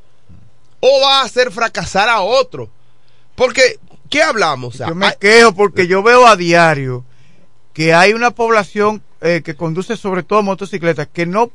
o 0.80 1.02
va 1.02 1.22
a 1.22 1.24
hacer 1.24 1.52
fracasar 1.52 2.10
a 2.10 2.22
otro, 2.22 2.70
porque, 3.36 3.80
¿qué 4.10 4.22
hablamos? 4.22 4.76
O 4.76 4.78
sea, 4.78 4.88
Yo 4.90 4.96
me 4.96 5.08
hay- 5.08 5.14
quejo 5.20 5.54
porque 5.56 5.88
yo 5.88 6.04
veo 6.04 6.28
a 6.28 6.36
diario 6.36 7.06
que 7.74 7.94
hay 7.94 8.14
una 8.14 8.32
población 8.32 9.02
eh, 9.22 9.42
que 9.44 9.56
conduce 9.56 9.96
sobre 9.98 10.24
todo 10.24 10.44
motocicletas 10.44 11.08
que 11.12 11.26
no, 11.26 11.52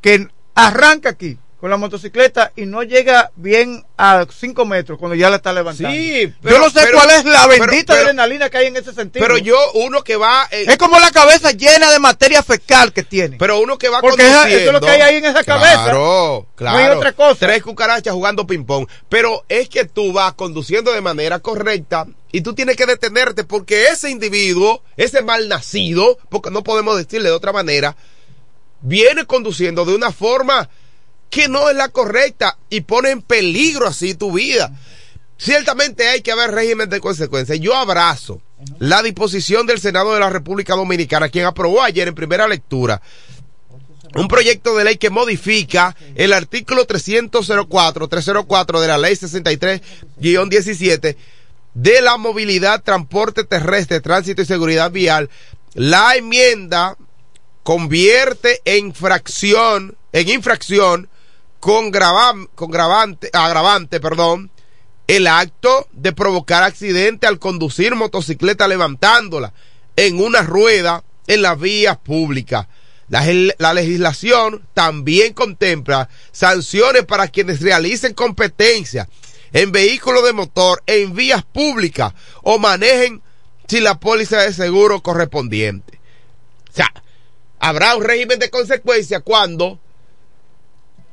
que 0.00 0.28
arranca 0.54 1.10
aquí 1.10 1.38
con 1.62 1.70
la 1.70 1.76
motocicleta 1.76 2.50
y 2.56 2.66
no 2.66 2.82
llega 2.82 3.30
bien 3.36 3.84
a 3.96 4.26
5 4.28 4.64
metros 4.64 4.98
cuando 4.98 5.14
ya 5.14 5.30
la 5.30 5.36
está 5.36 5.52
levantando. 5.52 5.92
Sí, 5.96 6.34
pero- 6.42 6.56
yo 6.56 6.60
no 6.64 6.68
sé 6.70 6.80
pero- 6.82 6.98
cuál 6.98 7.10
es 7.10 7.24
la 7.24 7.46
bendita 7.46 7.92
pero- 7.92 8.02
adrenalina 8.06 8.50
que 8.50 8.58
hay 8.58 8.66
en 8.66 8.76
ese 8.78 8.92
sentido. 8.92 9.24
pero 9.24 9.38
yo, 9.38 9.56
uno 9.74 10.02
que 10.02 10.16
va... 10.16 10.48
eh, 10.50 10.64
es 10.66 10.76
como 10.76 10.98
la 10.98 11.12
cabeza 11.12 11.52
llena 11.52 11.92
de 11.92 12.00
materia 12.00 12.42
fecal 12.42 12.92
que 12.92 13.04
tiene. 13.04 13.36
Pero 13.38 13.60
uno 13.60 13.78
que 13.78 13.88
va 13.88 14.00
Porque 14.00 14.26
esa- 14.26 14.48
eso 14.48 14.66
es 14.66 14.72
lo 14.72 14.80
que 14.80 14.90
hay 14.90 15.02
ahí 15.02 15.16
en 15.18 15.26
esa 15.26 15.44
cabeza. 15.44 15.84
Claro, 15.84 16.48
claro. 16.56 16.78
No 16.78 16.84
hay 16.84 16.96
otra 16.96 17.12
cosa. 17.12 17.36
Tres 17.46 17.62
cucarachas 17.62 18.12
jugando 18.12 18.44
ping-pong. 18.44 18.88
Pero 19.08 19.44
es 19.48 19.68
que 19.68 19.84
tú 19.84 20.12
vas 20.12 20.32
conduciendo 20.32 20.90
de 20.90 21.00
manera 21.00 21.38
correcta 21.38 22.08
y 22.32 22.40
tú 22.40 22.54
tienes 22.56 22.74
que 22.76 22.86
detenerte 22.86 23.44
porque 23.44 23.84
ese 23.84 24.10
individuo, 24.10 24.82
ese 24.96 25.22
mal 25.22 25.48
nacido, 25.48 26.18
porque 26.28 26.50
no 26.50 26.64
podemos 26.64 26.96
decirle 26.96 27.28
de 27.28 27.36
otra 27.36 27.52
manera, 27.52 27.94
viene 28.80 29.26
conduciendo 29.26 29.84
de 29.84 29.94
una 29.94 30.10
forma 30.10 30.68
que 31.32 31.48
no 31.48 31.68
es 31.70 31.74
la 31.74 31.88
correcta 31.88 32.58
y 32.68 32.82
pone 32.82 33.08
en 33.08 33.22
peligro 33.22 33.86
así 33.86 34.12
tu 34.12 34.32
vida. 34.32 34.70
Ciertamente 35.38 36.06
hay 36.06 36.20
que 36.20 36.30
haber 36.30 36.50
régimen 36.50 36.90
de 36.90 37.00
consecuencias. 37.00 37.58
Yo 37.58 37.74
abrazo 37.74 38.42
la 38.78 39.02
disposición 39.02 39.66
del 39.66 39.80
Senado 39.80 40.12
de 40.12 40.20
la 40.20 40.28
República 40.28 40.76
Dominicana, 40.76 41.30
quien 41.30 41.46
aprobó 41.46 41.82
ayer 41.82 42.06
en 42.06 42.14
primera 42.14 42.46
lectura 42.46 43.00
un 44.14 44.28
proyecto 44.28 44.76
de 44.76 44.84
ley 44.84 44.98
que 44.98 45.08
modifica 45.08 45.96
el 46.16 46.34
artículo 46.34 46.84
304, 46.84 48.08
304 48.08 48.80
de 48.82 48.88
la 48.88 48.98
ley 48.98 49.14
63-17 49.14 51.16
de 51.72 52.02
la 52.02 52.18
movilidad, 52.18 52.82
transporte 52.82 53.44
terrestre, 53.44 54.02
tránsito 54.02 54.42
y 54.42 54.44
seguridad 54.44 54.90
vial. 54.90 55.30
La 55.72 56.14
enmienda 56.14 56.98
convierte 57.62 58.60
en 58.66 58.88
infracción, 58.88 59.96
en 60.12 60.28
infracción 60.28 61.08
con, 61.62 61.92
agravante, 61.94 64.00
perdón, 64.00 64.50
el 65.06 65.28
acto 65.28 65.86
de 65.92 66.12
provocar 66.12 66.64
accidente 66.64 67.28
al 67.28 67.38
conducir 67.38 67.94
motocicleta 67.94 68.66
levantándola 68.66 69.52
en 69.94 70.20
una 70.20 70.42
rueda 70.42 71.04
en 71.28 71.40
las 71.40 71.60
vías 71.60 71.98
públicas. 71.98 72.66
La 73.08 73.74
legislación 73.74 74.66
también 74.74 75.34
contempla 75.34 76.08
sanciones 76.32 77.04
para 77.04 77.28
quienes 77.28 77.60
realicen 77.60 78.12
competencia 78.12 79.08
en 79.52 79.70
vehículos 79.70 80.24
de 80.24 80.32
motor 80.32 80.82
en 80.86 81.14
vías 81.14 81.44
públicas 81.44 82.12
o 82.42 82.58
manejen 82.58 83.22
sin 83.68 83.84
la 83.84 84.00
póliza 84.00 84.40
de 84.40 84.52
seguro 84.52 85.00
correspondiente. 85.00 86.00
O 86.72 86.74
sea, 86.74 86.92
habrá 87.60 87.94
un 87.94 88.02
régimen 88.02 88.40
de 88.40 88.50
consecuencia 88.50 89.20
cuando 89.20 89.78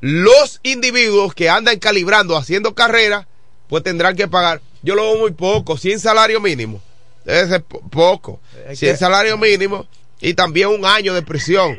los 0.01 0.59
individuos 0.63 1.33
que 1.33 1.49
andan 1.49 1.79
calibrando, 1.79 2.38
haciendo 2.38 2.73
carreras, 2.73 3.25
pues 3.67 3.83
tendrán 3.83 4.15
que 4.15 4.27
pagar. 4.27 4.62
Yo 4.81 4.95
lo 4.95 5.03
veo 5.03 5.17
muy 5.19 5.31
poco, 5.31 5.77
100 5.77 5.99
salario 5.99 6.39
mínimo. 6.39 6.81
Debe 7.25 7.47
ser 7.47 7.63
po- 7.63 7.81
poco. 7.89 8.39
Hay 8.67 8.75
100 8.75 8.93
que- 8.93 8.97
salario 8.97 9.38
mínimo 9.38 9.85
y 10.21 10.33
también 10.33 10.69
un 10.69 10.85
año 10.85 11.13
de 11.13 11.21
prisión. 11.21 11.77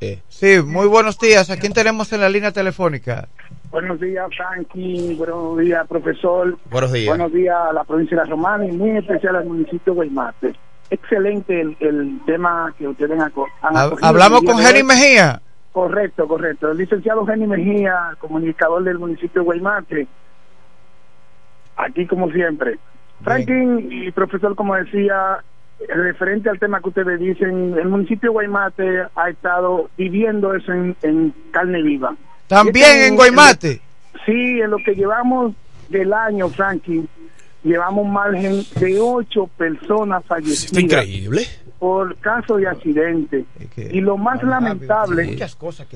Eh, 0.00 0.20
Sí, 0.28 0.60
muy 0.64 0.86
buenos 0.86 1.18
días. 1.18 1.50
¿A 1.50 1.56
quién 1.56 1.72
tenemos 1.72 2.12
en 2.12 2.20
la 2.20 2.28
línea 2.28 2.52
telefónica? 2.52 3.28
Buenos 3.72 4.00
días, 4.00 4.24
Frankie. 4.36 5.14
Buenos 5.16 5.58
días, 5.58 5.84
profesor. 5.88 6.56
Buenos 6.70 6.92
días. 6.92 7.08
Buenos 7.08 7.32
días 7.32 7.56
a 7.68 7.72
la 7.72 7.82
provincia 7.82 8.16
de 8.16 8.22
La 8.22 8.30
Romana 8.30 8.64
y 8.64 8.70
muy 8.70 8.96
especial 8.96 9.34
al 9.34 9.46
municipio 9.46 9.80
de 9.86 9.90
Guaymate. 9.92 10.54
Excelente 10.90 11.60
el, 11.60 11.76
el 11.80 12.20
tema 12.24 12.72
que 12.78 12.86
ustedes 12.86 13.20
han, 13.20 13.32
han 13.62 13.92
Hablamos 14.00 14.42
con. 14.44 14.58
Jenny 14.58 14.84
Mejía. 14.84 15.42
Correcto, 15.72 16.26
correcto. 16.26 16.70
El 16.70 16.78
licenciado 16.78 17.24
Jenny 17.26 17.46
Mejía, 17.46 18.16
comunicador 18.18 18.82
del 18.84 18.98
municipio 18.98 19.42
de 19.42 19.44
Guaymate. 19.44 20.06
Aquí 21.76 22.06
como 22.06 22.30
siempre. 22.30 22.78
Franklin 23.22 23.88
y 23.90 24.10
profesor, 24.12 24.54
como 24.54 24.74
decía, 24.76 25.38
referente 25.88 26.48
al 26.50 26.58
tema 26.58 26.80
que 26.80 26.88
ustedes 26.88 27.20
dicen, 27.20 27.76
el 27.78 27.88
municipio 27.88 28.30
de 28.30 28.32
Guaymate 28.32 29.02
ha 29.14 29.30
estado 29.30 29.90
viviendo 29.96 30.54
eso 30.54 30.72
en, 30.72 30.96
en 31.02 31.34
carne 31.50 31.82
viva. 31.82 32.16
También 32.48 32.86
Este- 32.86 33.06
en 33.08 33.16
Guaymate. 33.16 33.80
Sí, 34.24 34.60
en 34.60 34.70
lo 34.70 34.78
que 34.78 34.94
llevamos 34.94 35.54
del 35.88 36.12
año, 36.12 36.48
Franklin, 36.48 37.08
llevamos 37.64 38.04
un 38.06 38.12
margen 38.12 38.62
de 38.80 38.98
ocho 39.00 39.48
personas 39.56 40.24
fallecidas 40.24 40.82
increíble. 40.82 41.42
por 41.78 42.16
caso 42.16 42.56
de 42.56 42.66
accidente. 42.68 43.44
Y 43.76 44.00
lo 44.00 44.16
más 44.16 44.42
lamentable 44.42 45.36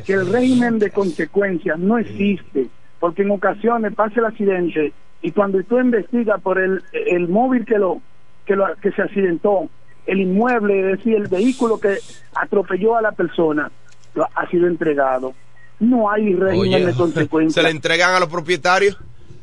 que 0.04 0.12
el 0.12 0.30
régimen 0.32 0.78
de 0.78 0.90
consecuencias 0.90 1.78
no 1.78 1.98
existe, 1.98 2.68
porque 3.00 3.22
en 3.22 3.30
ocasiones 3.32 3.94
pasa 3.94 4.20
el 4.20 4.26
accidente 4.26 4.92
y 5.22 5.30
cuando 5.32 5.62
tú 5.64 5.78
investigas 5.78 6.40
por 6.40 6.58
el, 6.58 6.82
el 6.92 7.28
móvil 7.28 7.64
que 7.64 7.78
lo, 7.78 8.00
que 8.44 8.56
lo 8.56 8.66
que 8.80 8.90
se 8.92 9.02
accidentó, 9.02 9.68
el 10.06 10.20
inmueble, 10.20 10.80
es 10.92 10.98
decir, 10.98 11.14
el 11.14 11.28
vehículo 11.28 11.78
que 11.78 11.96
atropelló 12.34 12.96
a 12.96 13.02
la 13.02 13.12
persona, 13.12 13.70
lo- 14.14 14.26
ha 14.34 14.48
sido 14.50 14.66
entregado. 14.66 15.32
No 15.78 16.10
hay 16.10 16.34
régimen 16.34 16.74
Oye, 16.74 16.86
de 16.86 16.92
consecuencias 16.94 17.54
se 17.54 17.62
le 17.62 17.70
entregan 17.70 18.14
a 18.14 18.20
los 18.20 18.28
propietarios. 18.28 18.98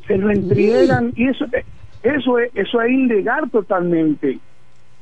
se 0.06 0.16
lo 0.18 0.30
entregan 0.30 1.12
y 1.16 1.28
eso 1.28 1.46
eso 2.02 2.38
es 2.38 2.50
eso 2.54 2.80
es 2.80 2.90
ilegal 2.90 3.50
totalmente 3.50 4.38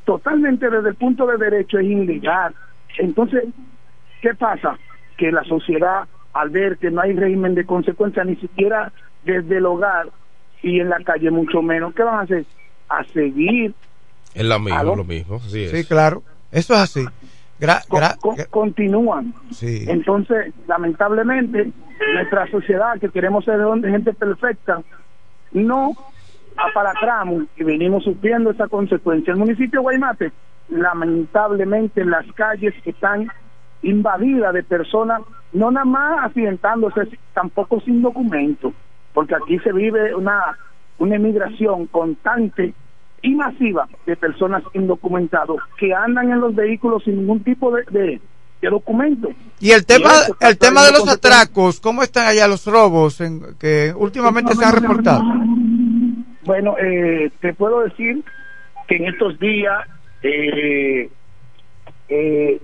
totalmente 0.05 0.69
desde 0.71 0.91
el 0.91 0.95
punto 0.97 1.27
de 1.27 1.37
derecho 1.39 1.79
es 1.79 1.87
ilegal 1.87 2.55
entonces 2.99 3.45
qué 4.23 4.35
pasa 4.35 4.79
que 5.17 5.31
la 5.33 5.45
sociedad 5.45 6.09
al 6.33 6.51
ver 6.51 6.79
que 6.79 6.91
no 6.91 7.01
hay 7.01 7.13
régimen 7.15 7.55
de 7.55 7.65
consecuencia 7.67 8.25
ni 8.25 8.37
siquiera 8.37 8.93
desde 9.25 9.59
el 9.59 9.67
hogar 9.67 10.09
y 10.63 10.81
en 10.81 10.89
la 10.89 10.99
calle 11.05 11.31
mucho 11.31 11.63
menos 11.63 11.95
qué 11.95 12.03
van 12.03 12.17
a 12.21 12.23
hacer 12.23 12.45
a 12.89 13.05
seguir 13.05 13.75
Es 14.35 14.45
lo 14.45 14.59
mismo, 14.59 14.97
lo 14.97 15.05
mismo. 15.05 15.37
así 15.37 15.65
es. 15.65 15.71
Sí, 15.71 15.85
claro. 15.85 16.23
Eso 16.51 16.75
es 16.75 16.81
así. 16.81 17.05
Gra- 17.61 17.85
gra- 17.89 18.17
con- 18.19 18.37
continúan 18.51 19.35
Sí. 19.51 19.85
Entonces, 19.89 20.55
lamentablemente, 20.67 21.73
nuestra 22.15 22.47
sociedad, 22.51 22.99
que 23.01 23.09
queremos 23.11 23.45
ser 23.45 23.61
gente 23.83 24.13
perfecta, 24.15 24.81
no 25.53 25.93
apalatramos 26.59 27.45
y 27.57 27.65
venimos 27.65 28.05
sufriendo 28.05 28.51
esa 28.51 28.69
consecuencia. 28.69 29.33
El 29.33 29.39
municipio 29.39 29.81
de 29.81 29.83
Guaymate, 29.85 30.33
lamentablemente, 30.69 32.05
las 32.05 32.27
calles 32.33 32.75
están 32.85 33.29
invadidas 33.83 34.53
de 34.55 34.63
personas, 34.65 35.21
no 35.53 35.71
nada 35.71 35.85
más 35.87 36.25
accidentándose, 36.27 37.09
tampoco 37.33 37.81
sin 37.81 38.03
documento, 38.03 38.73
porque 39.15 39.35
aquí 39.35 39.59
se 39.61 39.73
vive 39.73 40.15
una, 40.15 40.59
una 40.99 41.17
emigración 41.17 41.87
constante 41.87 42.75
y 43.23 43.35
masiva 43.35 43.89
de 44.07 44.17
personas 44.17 44.63
indocumentadas 44.75 45.57
que 45.79 45.95
andan 45.95 46.31
en 46.31 46.41
los 46.41 46.55
vehículos 46.55 47.05
sin 47.05 47.17
ningún 47.19 47.43
tipo 47.43 47.71
de, 47.73 47.83
de, 47.91 48.21
de 48.61 48.69
documento. 48.71 49.29
Y 49.61 49.71
el 49.73 49.85
tema, 49.87 50.11
eso 50.25 50.37
el 50.41 50.59
tema 50.59 50.85
de 50.85 50.93
los 50.93 51.09
atracos, 51.09 51.81
¿cómo 51.81 52.03
están 52.03 52.27
allá 52.29 52.47
los 52.49 52.65
robos 52.67 53.21
en- 53.21 53.57
que 53.59 53.93
últimamente 53.97 54.55
se 54.55 54.65
han 54.65 54.73
reportado? 54.73 55.23
Bueno, 56.49 56.77
eh, 56.79 57.31
te 57.43 57.53
puedo 57.53 57.81
decir 57.81 58.25
que 58.87 58.97
en 58.97 59.05
estos 59.05 59.39
días 59.39 59.87
eh, 60.23 61.11
eh, 62.09 62.61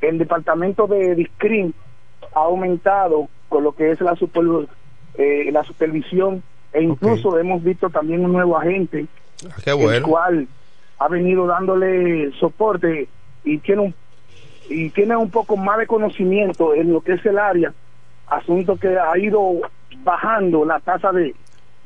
el 0.00 0.18
departamento 0.18 0.86
de 0.86 1.16
Discrim 1.16 1.72
ha 2.32 2.42
aumentado 2.42 3.28
con 3.48 3.64
lo 3.64 3.72
que 3.72 3.90
es 3.90 4.00
la, 4.00 4.14
super, 4.14 4.44
eh, 5.18 5.50
la 5.50 5.64
supervisión 5.64 6.40
e 6.72 6.84
incluso 6.84 7.36
hemos 7.36 7.64
visto 7.64 7.90
también 7.90 8.24
un 8.24 8.32
nuevo 8.32 8.56
agente 8.56 9.06
Ah, 9.44 9.72
el 9.72 10.02
cual 10.02 10.46
ha 11.00 11.08
venido 11.08 11.48
dándole 11.48 12.30
soporte 12.38 13.08
y 13.42 13.58
tiene 13.58 13.82
un 13.82 13.94
y 14.70 14.90
tiene 14.90 15.16
un 15.16 15.30
poco 15.30 15.56
más 15.56 15.78
de 15.78 15.88
conocimiento 15.88 16.74
en 16.74 16.92
lo 16.92 17.00
que 17.00 17.14
es 17.14 17.26
el 17.26 17.38
área. 17.38 17.74
Asunto 18.28 18.76
que 18.76 18.96
ha 18.96 19.18
ido 19.18 19.62
bajando 20.04 20.64
la 20.64 20.78
tasa 20.78 21.10
de, 21.10 21.34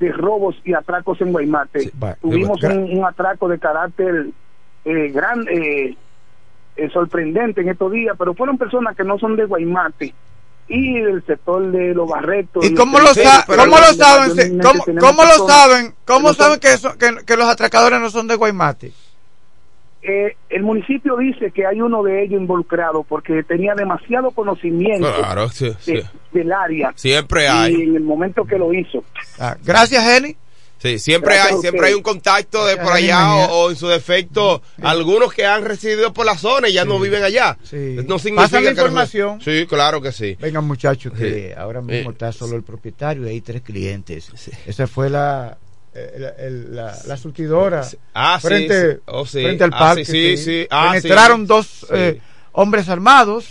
de 0.01 0.11
robos 0.13 0.57
y 0.65 0.73
atracos 0.75 1.21
en 1.21 1.31
Guaymate 1.31 1.93
va- 2.03 2.15
tuvimos 2.15 2.59
un, 2.79 2.99
un 2.99 3.05
atraco 3.05 3.47
de 3.49 3.59
carácter 3.59 4.27
eh, 4.85 5.09
gran 5.11 5.47
eh, 5.49 5.95
eh, 6.77 6.91
sorprendente 6.91 7.61
en 7.61 7.69
estos 7.69 7.93
días 7.93 8.17
pero 8.19 8.35
fueron 8.35 8.57
personas 8.59 8.97
que 8.97 9.05
no 9.05 9.19
son 9.19 9.37
de 9.37 9.45
Guaymate 9.45 10.15
y 10.69 11.01
del 11.01 11.23
sector 11.27 11.71
de 11.71 11.93
los 11.95 12.09
barretos 12.09 12.65
¿Y 12.65 12.75
cómo 12.75 12.99
lo, 12.99 13.13
sa- 13.25 13.45
cómo 13.47 13.77
lo 13.77 13.93
saben? 13.93 14.31
¿Cómo, 14.63 14.85
cómo 15.01 15.23
lo 15.25 15.47
saben? 15.49 15.95
¿Cómo 16.07 16.33
saben 16.35 16.61
que, 16.61 16.77
son- 16.79 16.97
que, 16.99 17.25
que 17.27 17.37
los 17.37 17.47
atracadores 17.49 18.01
no 18.01 18.09
son 18.09 18.27
de 18.27 18.37
Guaymate? 18.37 18.93
Eh, 20.03 20.35
el 20.49 20.63
municipio 20.63 21.17
dice 21.19 21.51
que 21.51 21.67
hay 21.67 21.81
uno 21.83 22.03
de 22.03 22.23
ellos 22.25 22.41
involucrado 22.41 23.03
porque 23.03 23.43
tenía 23.43 23.75
demasiado 23.75 24.31
conocimiento 24.31 25.13
Claro, 25.15 25.49
sí, 25.51 25.73
sí. 25.81 25.93
de- 25.95 26.07
del 26.33 26.53
área 26.53 26.93
Siempre 26.97 27.45
y 27.45 27.47
hay. 27.47 27.75
en 27.75 27.97
el 27.97 28.03
momento 28.03 28.45
que 28.47 28.57
lo 28.57 28.73
hizo. 28.73 29.05
Ah, 29.39 29.57
gracias, 29.63 30.03
Jenny. 30.03 30.37
Sí, 30.79 30.99
siempre 30.99 31.35
Gracias 31.35 31.57
hay, 31.57 31.61
siempre 31.61 31.87
hay 31.89 31.93
un 31.93 32.03
contacto 32.03 32.65
de 32.65 32.79
por 32.79 32.91
allá 32.95 33.35
o, 33.51 33.67
o 33.67 33.71
en 33.71 33.77
su 33.77 33.87
defecto 33.89 34.63
algunos 34.81 35.31
que 35.35 35.45
han 35.45 35.63
residido 35.67 36.15
por 36.15 36.25
la 36.25 36.39
zona 36.39 36.71
y 36.71 36.73
ya 36.73 36.87
no 36.87 36.99
viven 36.99 37.23
allá. 37.23 37.59
Sí. 37.63 37.97
No 38.09 38.19
significa 38.19 38.45
Pasan 38.49 38.65
la 38.65 38.71
que 38.71 38.77
no- 38.77 38.83
información. 38.85 39.41
Sí, 39.43 39.67
claro 39.69 40.01
que 40.01 40.11
sí. 40.13 40.39
Vengan 40.41 40.65
muchachos, 40.67 41.13
que 41.13 41.49
Sí. 41.49 41.53
ahora 41.55 41.83
mismo 41.83 42.09
Sí. 42.09 42.13
está 42.15 42.33
solo 42.33 42.57
el 42.57 42.63
propietario 42.63 43.27
y 43.27 43.29
hay 43.33 43.41
tres 43.43 43.61
clientes. 43.61 44.33
Esa 44.67 44.87
fue 44.87 45.11
la, 45.11 45.59
eh, 45.95 46.17
la, 46.19 46.29
el- 46.31 46.75
la- 46.77 46.99
la 47.07 47.17
surtidora 47.17 47.87
Ah, 48.15 48.39
frente, 48.41 48.93
sí. 48.95 48.99
Oh, 49.07 49.27
sí. 49.27 49.43
frente 49.43 49.65
al 49.65 49.71
Ah, 49.75 49.79
parque. 49.79 50.05
sí, 50.05 50.37
sí, 50.37 50.45
sí. 50.45 50.67
Ah, 50.71 50.91
Penetraron 50.95 51.47
dos 51.47 51.87
eh, 51.93 52.21
hombres 52.53 52.89
armados 52.89 53.47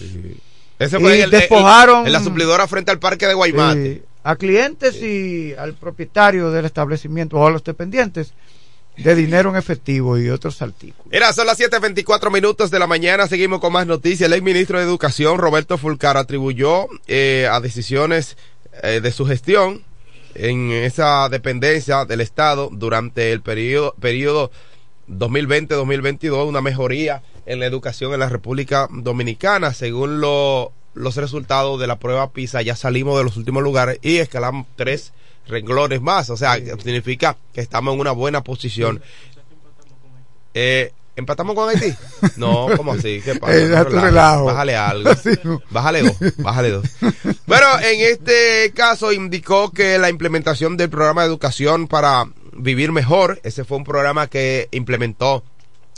Ese 0.80 0.98
y 0.98 1.02
fue 1.02 1.18
en 1.18 1.24
el- 1.26 1.30
despojaron 1.32 2.06
en, 2.08 2.14
la 2.14 2.24
suplidora 2.24 2.68
frente 2.68 2.92
al 2.92 3.00
parque 3.00 3.28
de 3.28 3.34
Guaymate. 3.34 4.04
a 4.24 4.36
clientes 4.36 4.96
y 5.02 5.54
al 5.58 5.74
propietario 5.74 6.52
del 6.52 6.66
establecimiento 6.66 7.38
o 7.38 7.46
a 7.48 7.52
los 7.52 7.64
dependientes 7.64 8.34
de 8.98 9.16
dinero 9.16 9.50
en 9.50 9.56
efectivo 9.56 10.18
y 10.18 10.30
otros 10.30 10.62
artículos. 10.62 11.08
Mira, 11.10 11.32
son 11.32 11.48
las 11.48 11.58
7.24 11.58 12.30
minutos 12.32 12.70
de 12.70 12.80
la 12.80 12.88
mañana, 12.88 13.28
seguimos 13.28 13.60
con 13.62 13.72
más 13.72 13.88
noticias. 13.88 14.28
El 14.28 14.34
ex 14.34 14.44
ministro 14.44 14.78
de 14.78 14.84
Educación, 14.84 15.38
Roberto 15.38 15.78
Fulcar, 15.78 16.18
atribuyó 16.18 16.88
eh, 17.08 17.48
a 17.50 17.62
decisiones 17.62 18.36
eh, 18.84 19.00
de 19.02 19.12
su 19.14 19.26
gestión 19.26 19.84
en 20.36 20.72
esa 20.72 21.30
dependencia 21.30 22.06
del 22.06 22.22
Estado 22.22 22.70
durante 22.72 23.32
el 23.32 23.42
periodo, 23.42 23.96
periodo 24.00 24.52
2020-2022 25.10 26.48
una 26.48 26.62
mejoría 26.62 27.24
en 27.46 27.60
la 27.60 27.66
educación 27.66 28.14
en 28.14 28.20
la 28.20 28.30
República 28.30 28.88
Dominicana, 28.92 29.74
según 29.74 30.22
lo, 30.22 30.72
los 30.94 31.16
resultados 31.16 31.80
de 31.80 31.88
la 31.88 31.98
prueba 31.98 32.32
PISA, 32.32 32.62
ya 32.62 32.76
salimos 32.76 33.18
de 33.18 33.24
los 33.24 33.38
últimos 33.38 33.64
lugares 33.64 34.00
y 34.02 34.18
escalamos 34.18 34.68
tres 34.76 35.14
renglones 35.48 36.02
más. 36.02 36.30
O 36.30 36.38
sea, 36.38 36.56
significa 36.56 37.38
que 37.54 37.62
estamos 37.62 37.94
en 37.94 38.00
una 38.00 38.12
buena 38.12 38.44
posición. 38.44 39.02
Eh, 40.54 40.94
¿Empatamos 41.20 41.56
con 41.56 41.70
Haití? 41.70 41.94
No, 42.38 42.68
¿cómo 42.76 42.94
así? 42.94 43.22
¿Qué 43.24 43.36
pasa? 43.36 43.56
Eh, 43.56 43.68
No 43.68 43.84
relajo. 43.84 44.46
Bájale 44.46 44.76
algo. 44.76 45.12
Bájale 45.70 46.02
dos, 46.04 46.18
bájale 46.38 46.72
dos. 46.72 46.86
Bueno, 47.46 47.68
en 47.82 48.02
este 48.02 48.72
caso 48.74 49.12
indicó 49.14 49.72
que 49.72 49.98
la 50.00 50.10
implementación 50.10 50.78
del 50.78 50.90
programa 50.90 51.22
de 51.22 51.28
educación 51.28 51.88
para 51.88 52.26
vivir 52.54 52.92
mejor, 52.92 53.40
ese 53.44 53.64
fue 53.64 53.78
un 53.78 53.84
programa 53.84 54.28
que 54.28 54.68
implementó 54.72 55.44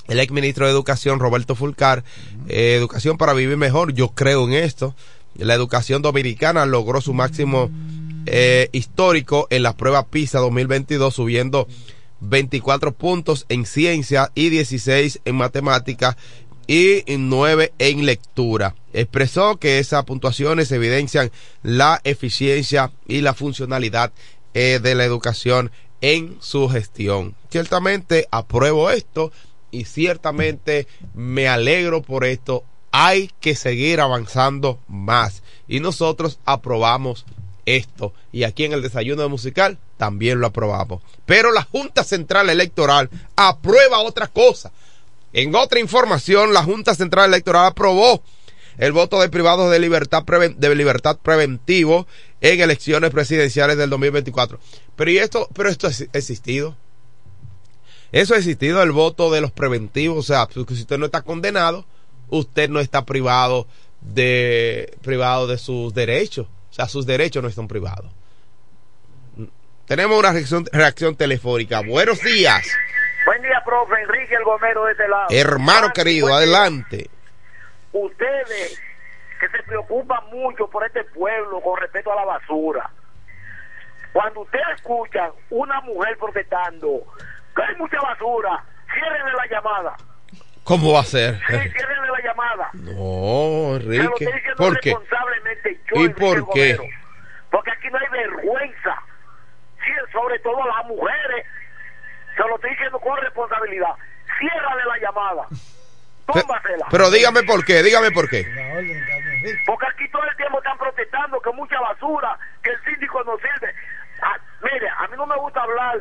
el 0.08 0.20
ex 0.20 0.32
ministro 0.32 0.66
de 0.66 0.72
Educación, 0.72 1.20
Roberto 1.20 1.56
Fulcar, 1.56 2.04
eh, 2.48 2.76
Educación 2.78 3.18
para 3.18 3.34
Vivir 3.34 3.58
Mejor, 3.58 3.94
yo 3.94 4.10
creo 4.10 4.46
en 4.46 4.54
esto. 4.54 4.96
La 5.36 5.54
educación 5.54 6.02
dominicana 6.02 6.66
logró 6.66 7.00
su 7.00 7.14
máximo 7.14 7.70
eh, 8.26 8.70
histórico 8.74 9.48
en 9.50 9.64
la 9.64 9.78
prueba 9.78 10.08
PISA 10.08 10.40
2022, 10.40 11.14
subiendo 11.14 11.68
24 12.22 12.94
puntos 12.94 13.46
en 13.50 13.66
ciencia 13.66 14.32
y 14.36 14.50
16 14.50 15.22
en 15.26 15.36
matemática 15.36 16.18
y 16.68 17.04
9 17.08 17.74
en 17.80 18.06
lectura. 18.06 18.76
Expresó 18.94 19.58
que 19.58 19.80
esas 19.80 20.06
puntuaciones 20.06 20.72
evidencian 20.72 21.32
la 21.64 22.00
eficiencia 22.04 22.92
y 23.08 23.22
la 23.22 23.34
funcionalidad 23.34 24.12
eh, 24.54 24.80
de 24.82 24.96
la 24.96 25.04
educación 25.04 25.72
en 26.02 26.38
su 26.40 26.70
gestión. 26.70 27.36
Ciertamente 27.50 28.28
apruebo 28.32 28.90
esto 28.90 29.32
y 29.72 29.86
ciertamente 29.86 30.88
me 31.14 31.48
alegro 31.48 32.02
por 32.02 32.26
esto. 32.26 32.64
Hay 32.92 33.32
que 33.40 33.56
seguir 33.56 34.02
avanzando 34.02 34.80
más 34.88 35.44
y 35.68 35.80
nosotros 35.80 36.40
aprobamos 36.46 37.26
esto 37.66 38.14
y 38.32 38.44
aquí 38.44 38.66
en 38.66 38.74
el 38.74 38.82
desayuno 38.82 39.22
de 39.22 39.28
musical 39.28 39.78
también 39.98 40.40
lo 40.40 40.48
aprobamos. 40.48 41.02
Pero 41.26 41.52
la 41.52 41.64
Junta 41.64 42.04
Central 42.04 42.50
Electoral 42.50 43.10
aprueba 43.36 44.00
otra 44.00 44.28
cosa. 44.28 44.72
En 45.34 45.56
otra 45.56 45.80
información, 45.80 46.54
la 46.54 46.64
Junta 46.64 46.94
Central 46.96 47.30
Electoral 47.30 47.68
aprobó 47.68 48.22
el 48.78 48.92
voto 48.92 49.22
de 49.22 49.30
privados 49.30 49.72
de 49.72 49.80
libertad, 49.80 50.24
de 50.24 50.76
libertad 50.76 51.18
preventivo 51.22 52.08
en 52.42 52.62
elecciones 52.62 53.12
presidenciales 53.12 53.78
del 53.78 53.90
2024. 53.90 54.60
Pero, 54.96 55.12
¿y 55.12 55.18
esto, 55.18 55.48
pero 55.54 55.70
esto 55.70 55.88
ha 55.88 56.18
existido. 56.18 56.76
Eso 58.12 58.34
ha 58.34 58.38
existido, 58.38 58.82
el 58.84 58.92
voto 58.92 59.32
de 59.32 59.40
los 59.40 59.52
preventivos. 59.52 60.18
O 60.18 60.24
sea, 60.24 60.48
si 60.52 60.60
usted 60.60 60.98
no 60.98 61.06
está 61.06 61.22
condenado, 61.22 61.86
usted 62.30 62.70
no 62.70 62.80
está 62.80 63.06
privado 63.06 63.68
de, 64.02 64.98
privado 65.02 65.48
de 65.48 65.58
sus 65.58 65.94
derechos. 65.94 66.48
O 66.72 66.74
sea, 66.74 66.88
sus 66.88 67.06
derechos 67.06 67.44
no 67.44 67.50
están 67.50 67.68
privados. 67.68 68.12
Tenemos 69.86 70.18
una 70.18 70.32
reacción, 70.32 70.66
reacción 70.72 71.16
telefónica. 71.18 71.82
Buenos 71.86 72.22
días, 72.22 72.66
Buen 73.26 73.42
día, 73.42 73.62
profe. 73.66 73.94
Enrique 74.02 74.34
el 74.36 74.44
Gomero 74.44 74.86
de 74.86 74.94
este 74.94 75.08
lado. 75.08 75.28
hermano 75.30 75.88
Ah, 75.90 75.94
querido, 75.94 76.34
adelante. 76.34 77.10
Ustedes 77.92 78.82
que 79.40 79.50
se 79.50 79.64
preocupan 79.64 80.26
mucho 80.32 80.68
por 80.70 80.86
este 80.86 81.04
pueblo 81.04 81.60
con 81.62 81.80
respecto 81.80 82.12
a 82.12 82.16
la 82.16 82.26
basura. 82.26 82.90
Cuando 84.14 84.42
ustedes 84.42 84.66
escuchan 84.76 85.30
una 85.50 85.82
mujer 85.82 86.18
protestando 86.18 87.04
que 87.56 87.62
hay 87.64 87.76
mucha 87.76 88.00
basura, 88.02 88.64
ciérrenle 88.94 89.32
la 89.34 89.48
llamada. 89.48 89.98
¿Cómo 90.64 90.94
va 90.94 91.02
a 91.02 91.04
ser? 91.04 91.40
La 91.50 92.22
llamada. 92.24 92.70
No, 92.74 93.76
Enrique. 93.76 94.04
estoy 94.04 94.26
diciendo 94.34 94.56
¿Por 94.58 94.80
qué? 94.80 94.90
responsablemente 94.92 95.80
yo, 95.90 96.02
¿Y 96.02 96.06
Enrique 96.06 96.20
por 96.22 96.54
qué? 96.54 96.78
Porque 97.50 97.72
aquí 97.72 97.88
no 97.90 97.98
hay 97.98 98.08
vergüenza. 98.12 98.96
Sí, 99.84 99.92
sobre 100.12 100.40
todo 100.40 100.64
las 100.68 100.86
mujeres. 100.86 101.46
Se 102.36 102.42
lo 102.48 102.56
estoy 102.56 102.70
diciendo 102.72 103.00
con 103.00 103.18
responsabilidad. 103.18 103.90
Ciérrale 104.40 104.86
la 104.86 104.98
llamada. 105.00 105.48
Tómbasela. 106.26 106.88
Pero 106.92 107.10
dígame 107.10 107.44
por 107.44 107.66
qué, 107.66 107.82
dígame 107.84 108.12
por 108.12 108.30
qué. 108.30 108.46
Porque 109.66 109.86
aquí 109.88 110.08
todo 110.10 110.24
el 110.24 110.36
tiempo 110.38 110.60
están 110.60 110.78
protestando 110.78 111.42
que 111.42 111.52
mucha 111.52 111.80
basura, 111.80 112.38
que 112.64 112.70
el 112.70 112.84
síndico 112.84 113.24
no 113.24 113.36
sirve. 113.38 113.74
Ah, 114.22 114.38
mire, 114.64 114.88
a 114.90 115.08
mí 115.08 115.16
no 115.18 115.26
me 115.26 115.36
gusta 115.38 115.62
hablar 115.62 116.00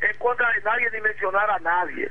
en 0.00 0.18
contra 0.18 0.52
de 0.52 0.60
nadie 0.62 0.90
ni 0.92 1.00
mencionar 1.00 1.50
a 1.50 1.58
nadie. 1.60 2.08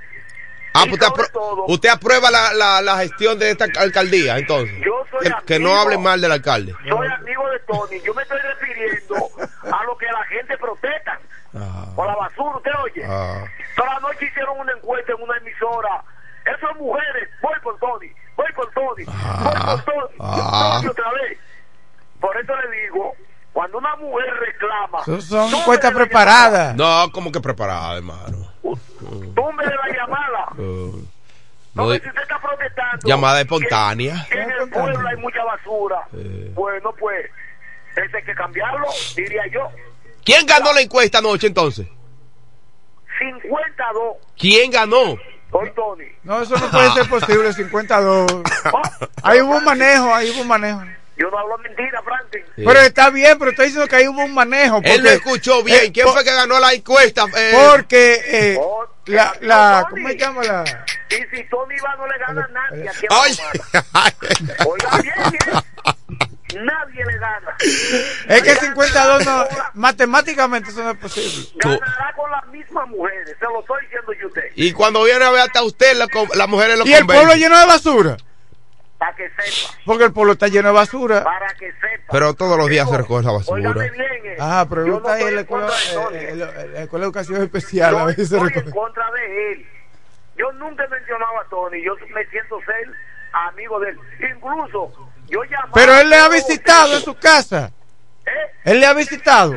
Ah, 0.74 0.84
pues 0.88 0.94
usted, 0.94 1.08
sobre 1.08 1.24
apro- 1.24 1.32
todo- 1.32 1.66
usted 1.68 1.90
aprueba 1.90 2.32
la, 2.32 2.54
la, 2.54 2.82
la 2.82 2.98
gestión 3.00 3.38
de 3.38 3.52
esta 3.52 3.66
alcaldía, 3.80 4.38
entonces. 4.38 4.74
Yo 4.86 5.04
soy 5.12 5.20
que, 5.28 5.34
que 5.46 5.60
no 5.60 5.76
hablen 5.76 6.02
mal 6.02 6.22
del 6.22 6.32
alcalde. 6.32 6.74
Soy 6.88 7.08
amigo 7.08 7.50
de 7.50 7.60
Tony. 7.60 8.02
Yo 8.06 8.14
me 8.14 8.24
estoy 8.24 8.40
refiriendo 8.40 9.16
a 9.64 9.84
lo 9.84 9.98
que 9.98 10.06
la 10.06 10.24
gente 10.26 10.58
protesta 10.58 11.20
por 11.96 12.08
la 12.08 12.16
basura. 12.16 12.58
¿Usted 12.58 12.72
oye? 12.84 13.04
Ah. 13.06 13.44
Toda 13.76 13.94
la 13.96 14.00
noche 14.00 14.26
hicieron 14.26 14.60
una 14.60 14.72
encuesta 14.72 15.12
en 15.12 15.22
una 15.24 15.38
emisora. 15.38 16.04
Esas 16.46 16.76
mujeres, 16.78 17.30
voy 17.42 17.54
por 17.62 17.78
Tony, 17.78 18.12
voy 18.36 18.52
por 18.56 18.72
Tony, 18.72 19.04
voy 19.06 19.14
por 19.66 19.84
Tony, 19.84 20.16
Ah. 20.20 20.76
Tony 20.80 20.88
otra 20.88 21.12
vez. 21.12 21.38
Por 22.20 22.36
eso 22.38 22.54
le 22.56 22.82
digo, 22.84 23.14
cuando 23.54 23.78
una 23.78 23.96
mujer 23.98 24.34
reclama, 24.40 25.04
Son, 25.06 25.22
son 25.22 25.54
encuestas 25.54 25.92
preparadas. 25.94 26.76
No, 26.76 27.12
como 27.12 27.32
que 27.32 27.40
preparada, 27.42 27.98
hermano. 27.98 28.41
Llamada, 28.64 29.34
túmbele 29.36 29.76
la 29.76 29.96
llamada. 29.96 30.46
Uh, 30.58 31.04
No, 31.74 31.86
no, 31.86 31.92
si 31.92 31.98
usted 31.98 32.22
está 32.22 32.40
protestando. 32.40 33.08
llamada 33.08 33.42
espontánea. 33.42 34.28
en 34.32 34.52
el 34.52 34.70
pueblo 34.70 35.08
hay 35.08 35.18
mucha 35.18 35.44
basura. 35.44 36.08
Bueno, 36.54 36.94
pues, 37.00 37.30
ese 37.96 38.18
hay 38.18 38.24
que 38.24 38.36
cambiarlo, 38.36 38.88
diría 39.16 39.44
yo. 39.48 39.70
¿Quién 40.24 40.46
ganó 40.46 40.74
la 40.74 40.82
encuesta 40.82 41.18
anoche 41.20 41.48
entonces? 41.48 41.88
52, 43.20 44.18
¿Quién 44.38 44.72
ganó? 44.72 45.18
por 45.50 45.70
Tony. 45.72 46.06
No, 46.24 46.42
eso 46.42 46.58
no 46.58 46.70
puede 46.72 46.92
ser 46.92 47.10
posible, 47.10 47.52
52. 47.54 48.32
Ahí 49.24 49.42
hubo 49.42 49.58
un 49.58 49.66
manejo, 49.66 50.14
ahí 50.16 50.30
hubo 50.30 50.42
un 50.44 50.48
manejo. 50.48 50.82
Yo 51.22 51.30
no 51.30 51.38
hablo 51.38 51.58
mentira, 51.60 52.02
Franklin. 52.02 52.44
Pero 52.56 52.80
está 52.82 53.10
bien, 53.12 53.38
pero 53.38 53.52
estoy 53.52 53.68
diciendo 53.68 53.88
que 53.88 54.10
hubo 54.10 54.24
un 54.26 54.34
manejo. 54.34 54.78
Él 54.84 55.04
no 55.04 55.10
porque- 55.10 55.14
escuchó 55.14 55.64
bien. 55.64 55.80
eh, 55.86 55.92
¿Quién 55.94 56.08
fue 56.08 56.24
que 56.24 56.34
ganó 56.34 56.60
la 56.60 56.74
encuesta? 56.74 57.26
Eh, 57.38 57.52
Porque 57.70 58.22
eh, 58.26 58.60
la, 59.06 59.36
la, 59.42 59.88
¿cómo 59.90 60.08
se 60.08 60.18
llama 60.18 60.44
la? 60.44 60.64
Y 61.10 61.36
si 61.36 61.44
Tony 61.50 61.76
va, 61.86 61.96
no 61.96 62.08
le 62.08 62.18
gana 62.18 62.44
a 62.44 62.48
nadie 62.48 62.90
Ay. 63.10 63.38
la 63.74 63.82
Romana. 63.92 64.56
Oiga 64.66 64.98
bien, 65.02 65.14
bien. 65.32 66.66
Nadie 66.66 67.06
le 67.06 67.18
gana. 67.18 67.56
Es 68.28 68.42
que 68.44 68.56
52 68.56 69.26
no, 69.26 69.48
matemáticamente 69.74 70.70
eso 70.70 70.84
no 70.84 70.92
es 70.92 70.98
posible. 70.98 71.48
Ganará 71.58 72.14
con 72.16 72.30
las 72.32 72.46
mismas 72.48 72.88
mujeres, 72.90 73.36
se 73.40 73.46
lo 73.46 73.62
estoy 73.62 73.82
diciendo 73.84 74.14
yo 74.14 74.26
a 74.26 74.28
usted. 74.28 74.42
y 74.56 74.72
cuando 74.74 75.04
viene 75.04 75.24
a 75.24 75.30
ver 75.32 75.42
hasta 75.42 75.64
usted, 75.64 75.96
la, 75.96 76.08
las 76.36 76.48
mujeres 76.50 76.78
lo 76.78 76.86
Y 76.86 76.94
el 76.94 77.06
pueblo 77.06 77.36
lleno 77.36 77.58
de 77.60 77.66
basura. 77.66 78.18
Para 79.02 79.16
que 79.16 79.30
sepa, 79.32 79.74
Porque 79.84 80.04
el 80.04 80.14
pueblo 80.14 80.34
está 80.34 80.48
lleno 80.48 80.68
de 80.68 80.76
basura. 80.76 81.24
para 81.24 81.52
que 81.56 81.72
sepa. 81.72 82.04
Pero 82.12 82.36
todos 82.36 82.56
los 82.56 82.70
días 82.70 82.88
se 82.88 82.98
recoge 82.98 83.26
la 83.26 83.32
basura. 83.32 83.74
Bien, 83.74 83.96
eh. 84.26 84.38
Ah, 84.40 84.64
pregunta 84.70 85.10
no 85.10 85.16
ahí 85.16 85.24
en 85.24 85.36
la 85.36 85.42
escuela, 85.42 85.68
eh, 86.12 86.30
eh, 86.30 86.36
la- 86.36 86.46
la 86.52 86.82
escuela 86.84 87.06
de 87.06 87.08
educación 87.08 87.42
especial. 87.42 87.96
A 87.96 88.00
Yo 88.02 88.06
veces 88.06 88.30
se 88.30 88.36
estoy 88.36 88.50
recoge. 88.50 88.68
en 88.68 88.72
contra 88.76 89.12
de 89.12 89.52
él. 89.54 89.66
Yo 90.38 90.52
nunca 90.52 90.86
he 90.86 90.88
mencionado 90.88 91.32
a 91.40 91.46
Tony. 91.50 91.84
Yo 91.84 91.96
me 92.14 92.24
siento 92.28 92.60
ser 92.64 92.92
amigo 93.34 93.80
de 93.80 93.90
él. 93.90 94.00
Incluso, 94.36 94.94
yo 95.30 95.44
llamaba... 95.46 95.72
Pero 95.74 95.94
él 95.96 96.08
le 96.08 96.16
ha 96.18 96.26
a 96.26 96.30
visitado 96.30 96.94
en 96.94 97.02
su 97.02 97.16
casa. 97.16 97.72
¿Eh? 98.28 98.30
Él 98.66 98.82
le 98.82 98.86
ha 98.86 98.94
visitado. 98.94 99.54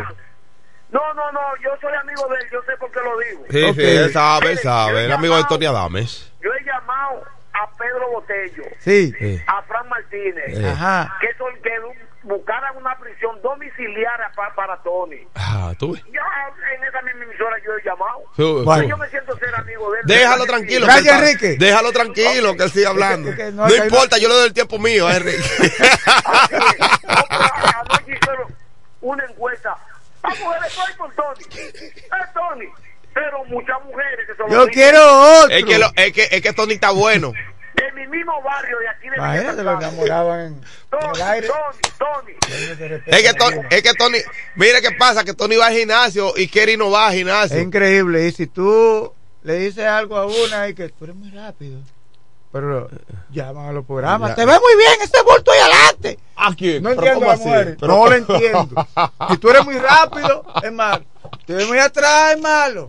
No, 0.91 1.13
no, 1.15 1.33
no. 1.33 1.41
Yo 1.63 1.69
soy 1.83 1.93
amigo 2.01 2.27
de 2.29 2.37
él. 2.37 2.49
Yo 2.51 2.63
sé 2.63 2.77
por 2.79 2.91
qué 2.91 3.01
lo 3.01 3.19
digo. 3.19 3.45
Sí, 3.51 3.63
Ok. 3.65 3.75
sí, 3.77 3.83
él 3.97 4.11
sabe, 4.13 4.53
él 4.53 4.59
sabe. 4.59 5.05
El 5.05 5.13
amigo 5.13 5.37
de 5.37 5.45
Tony 5.45 5.67
Adames. 5.67 6.33
Yo 6.43 6.51
he 6.55 6.65
llamado 6.65 7.25
a 7.55 7.71
Pedro 7.77 8.11
Botello, 8.11 8.65
Sí. 8.81 9.13
A 9.47 9.63
Fran 9.63 9.89
Martínez. 9.89 10.59
Ajá. 10.65 11.17
que, 11.21 11.29
son, 11.39 11.55
que 11.63 11.71
buscaran 12.25 12.77
una 12.77 12.97
prisión 12.99 13.41
domiciliaria 13.43 14.31
pa- 14.35 14.55
para 14.55 14.77
Tony. 14.83 15.27
Ah, 15.35 15.73
tú. 15.79 15.95
Ya 15.97 16.23
en 16.75 16.85
esa 16.85 17.03
misma 17.03 17.25
emisora 17.25 17.57
yo 17.65 17.73
he 17.77 17.83
llamado. 17.85 18.23
Sí, 18.35 18.63
Bueno. 18.65 18.83
sí. 18.83 18.89
Yo 18.89 18.97
me 18.97 19.09
siento 19.11 19.37
ser 19.39 19.55
amigo 19.55 19.93
de 19.93 20.01
él. 20.01 20.07
Déjalo 20.07 20.47
tranquilo. 20.47 20.87
Está- 20.89 21.19
Enrique. 21.19 21.57
Déjalo 21.59 21.93
tranquilo, 21.93 22.57
que 22.57 22.63
él 22.65 22.71
siga 22.71 22.89
hablando. 22.91 23.31
Es 23.31 23.37
que- 23.37 23.43
es 23.43 23.49
que 23.51 23.55
no 23.55 23.69
no, 23.69 23.75
importa, 23.75 24.19
yo 24.19 24.29
le 24.29 24.35
doy 24.35 24.47
el 24.49 24.55
tiempo 24.55 24.79
mío 24.79 25.07
a 25.07 25.17
Enrique. 25.17 25.39
Anoche 27.09 28.03
hicieron 28.17 28.55
una 29.01 29.25
encuesta. 29.25 29.77
A 30.23 30.29
mujeres 30.31 30.73
soy 30.73 30.93
por 30.97 31.13
Tony. 31.15 31.45
Es 31.53 32.33
Tony. 32.33 32.67
Pero 33.15 33.45
muchas 33.47 33.77
mujeres 33.85 34.27
que 34.27 34.35
son 34.37 34.51
Yo 34.51 34.67
quiero 34.69 35.01
otro. 35.43 35.57
es, 35.57 35.65
que 35.65 35.79
lo- 35.79 35.93
es, 35.95 36.13
que, 36.13 36.29
es 36.31 36.41
que 36.43 36.53
Tony 36.53 36.75
está 36.75 36.91
bueno. 36.91 37.33
de 37.75 37.93
mi 37.93 38.07
mismo 38.09 38.33
barrio 38.43 38.79
de 38.79 38.89
aquí 38.89 39.09
de 39.09 39.17
Imagínate, 39.17 39.63
lo 39.63 39.77
Villa 39.77 39.89
enamoraban 39.89 40.41
en, 40.41 40.47
en 40.55 40.65
Tony, 40.91 41.13
el 41.17 41.23
aire. 41.23 41.49
Tony, 41.49 41.81
Tony. 41.99 43.03
Es 43.07 43.23
que, 43.23 43.35
Tony, 43.35 43.57
es 43.71 43.83
que 43.83 43.95
Tony, 43.95 44.19
mira 44.57 44.81
qué 44.81 44.91
pasa, 44.93 45.25
que 45.25 45.35
Tony 45.35 45.57
va 45.57 45.67
al 45.67 45.75
gimnasio 45.75 46.33
y 46.37 46.49
Kerry 46.49 46.77
no 46.77 46.91
va 46.91 47.07
al 47.07 47.13
Es 47.13 47.19
gimnasio. 47.19 47.61
increíble. 47.61 48.27
Y 48.27 48.33
si 48.33 48.47
tú 48.47 49.13
le 49.43 49.55
dices 49.59 49.85
algo 49.87 50.17
a 50.17 50.27
una 50.27 50.69
y 50.69 50.75
que 50.75 50.89
tú 50.89 51.05
eres 51.05 51.17
muy 51.17 51.31
rápido. 51.31 51.81
pero 52.53 52.89
llaman 53.31 53.67
a 53.69 53.73
los 53.73 53.85
programas. 53.85 54.35
Te 54.37 54.45
ve 54.47 54.53
muy 54.59 54.77
bien 54.77 54.93
ese 55.03 55.21
bulto 55.23 55.51
ahí 55.51 55.61
adelante. 55.61 56.19
¿A 56.37 56.55
quién? 56.55 56.83
No 56.83 56.91
¿Pero 56.91 57.01
entiendo 57.03 57.27
cómo 57.27 57.53
a 57.55 57.65
No 57.89 58.07
lo 58.09 58.15
entiendo. 58.15 58.87
Si 59.31 59.37
tú 59.39 59.51
eres 59.51 59.65
muy 59.65 59.79
rápido, 59.79 60.45
es 60.63 60.73
malo. 60.73 61.05
Te 61.47 61.55
ves 61.55 61.67
muy 61.67 61.79
atrás, 61.79 62.35
es 62.37 62.41
malo. 62.41 62.89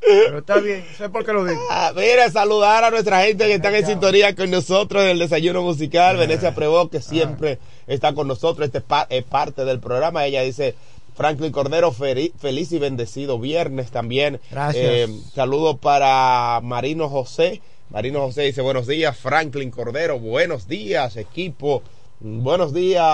Pero 0.00 0.38
está 0.38 0.58
bien, 0.58 0.84
sé 0.96 1.08
por 1.08 1.24
qué 1.24 1.32
lo 1.32 1.44
digo. 1.44 1.60
Ah, 1.70 1.92
mira, 1.94 2.30
saludar 2.30 2.84
a 2.84 2.90
nuestra 2.90 3.22
gente 3.22 3.46
que 3.46 3.54
están 3.54 3.74
en 3.74 3.86
sintonía 3.86 4.34
con 4.34 4.50
nosotros 4.50 5.02
en 5.02 5.10
el 5.10 5.18
desayuno 5.18 5.62
musical. 5.62 6.16
Venecia 6.16 6.54
Prevó, 6.54 6.88
que 6.88 7.00
siempre 7.00 7.58
está 7.86 8.14
con 8.14 8.26
nosotros. 8.26 8.66
Este 8.66 8.78
es 8.78 8.84
es 9.10 9.24
parte 9.24 9.64
del 9.64 9.80
programa. 9.80 10.26
Ella 10.26 10.42
dice. 10.42 10.74
Franklin 11.12 11.52
Cordero, 11.52 11.92
feliz 11.92 12.72
y 12.72 12.78
bendecido 12.78 13.38
viernes 13.38 13.90
también. 13.90 14.40
Gracias. 14.50 14.82
Eh, 14.82 15.08
saludos 15.34 15.76
para 15.78 16.60
Marino 16.62 17.10
José. 17.10 17.60
Marino 17.90 18.20
José 18.20 18.42
dice 18.42 18.62
buenos 18.62 18.86
días, 18.86 19.18
Franklin 19.18 19.70
Cordero, 19.70 20.18
buenos 20.18 20.68
días, 20.68 21.16
equipo. 21.16 21.82
Buenos 22.20 22.72
días, 22.72 23.04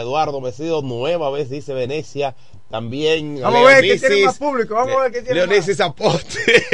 Eduardo 0.00 0.40
Mesido, 0.40 0.82
nueva 0.82 1.30
vez, 1.30 1.50
dice 1.50 1.72
Venecia. 1.72 2.34
También 2.74 3.40
Vamos 3.40 3.70
a 3.70 3.74
ver 3.76 3.84
qué 3.84 3.98
tiene 4.00 4.24
más 4.24 4.36
público. 4.36 4.74
Vamos 4.74 4.96
a 4.96 5.02
ver 5.04 5.12
qué 5.12 5.22
tiene 5.22 5.38
más. 5.42 5.48
Leonisis 5.48 5.80
Aponte. 5.80 6.40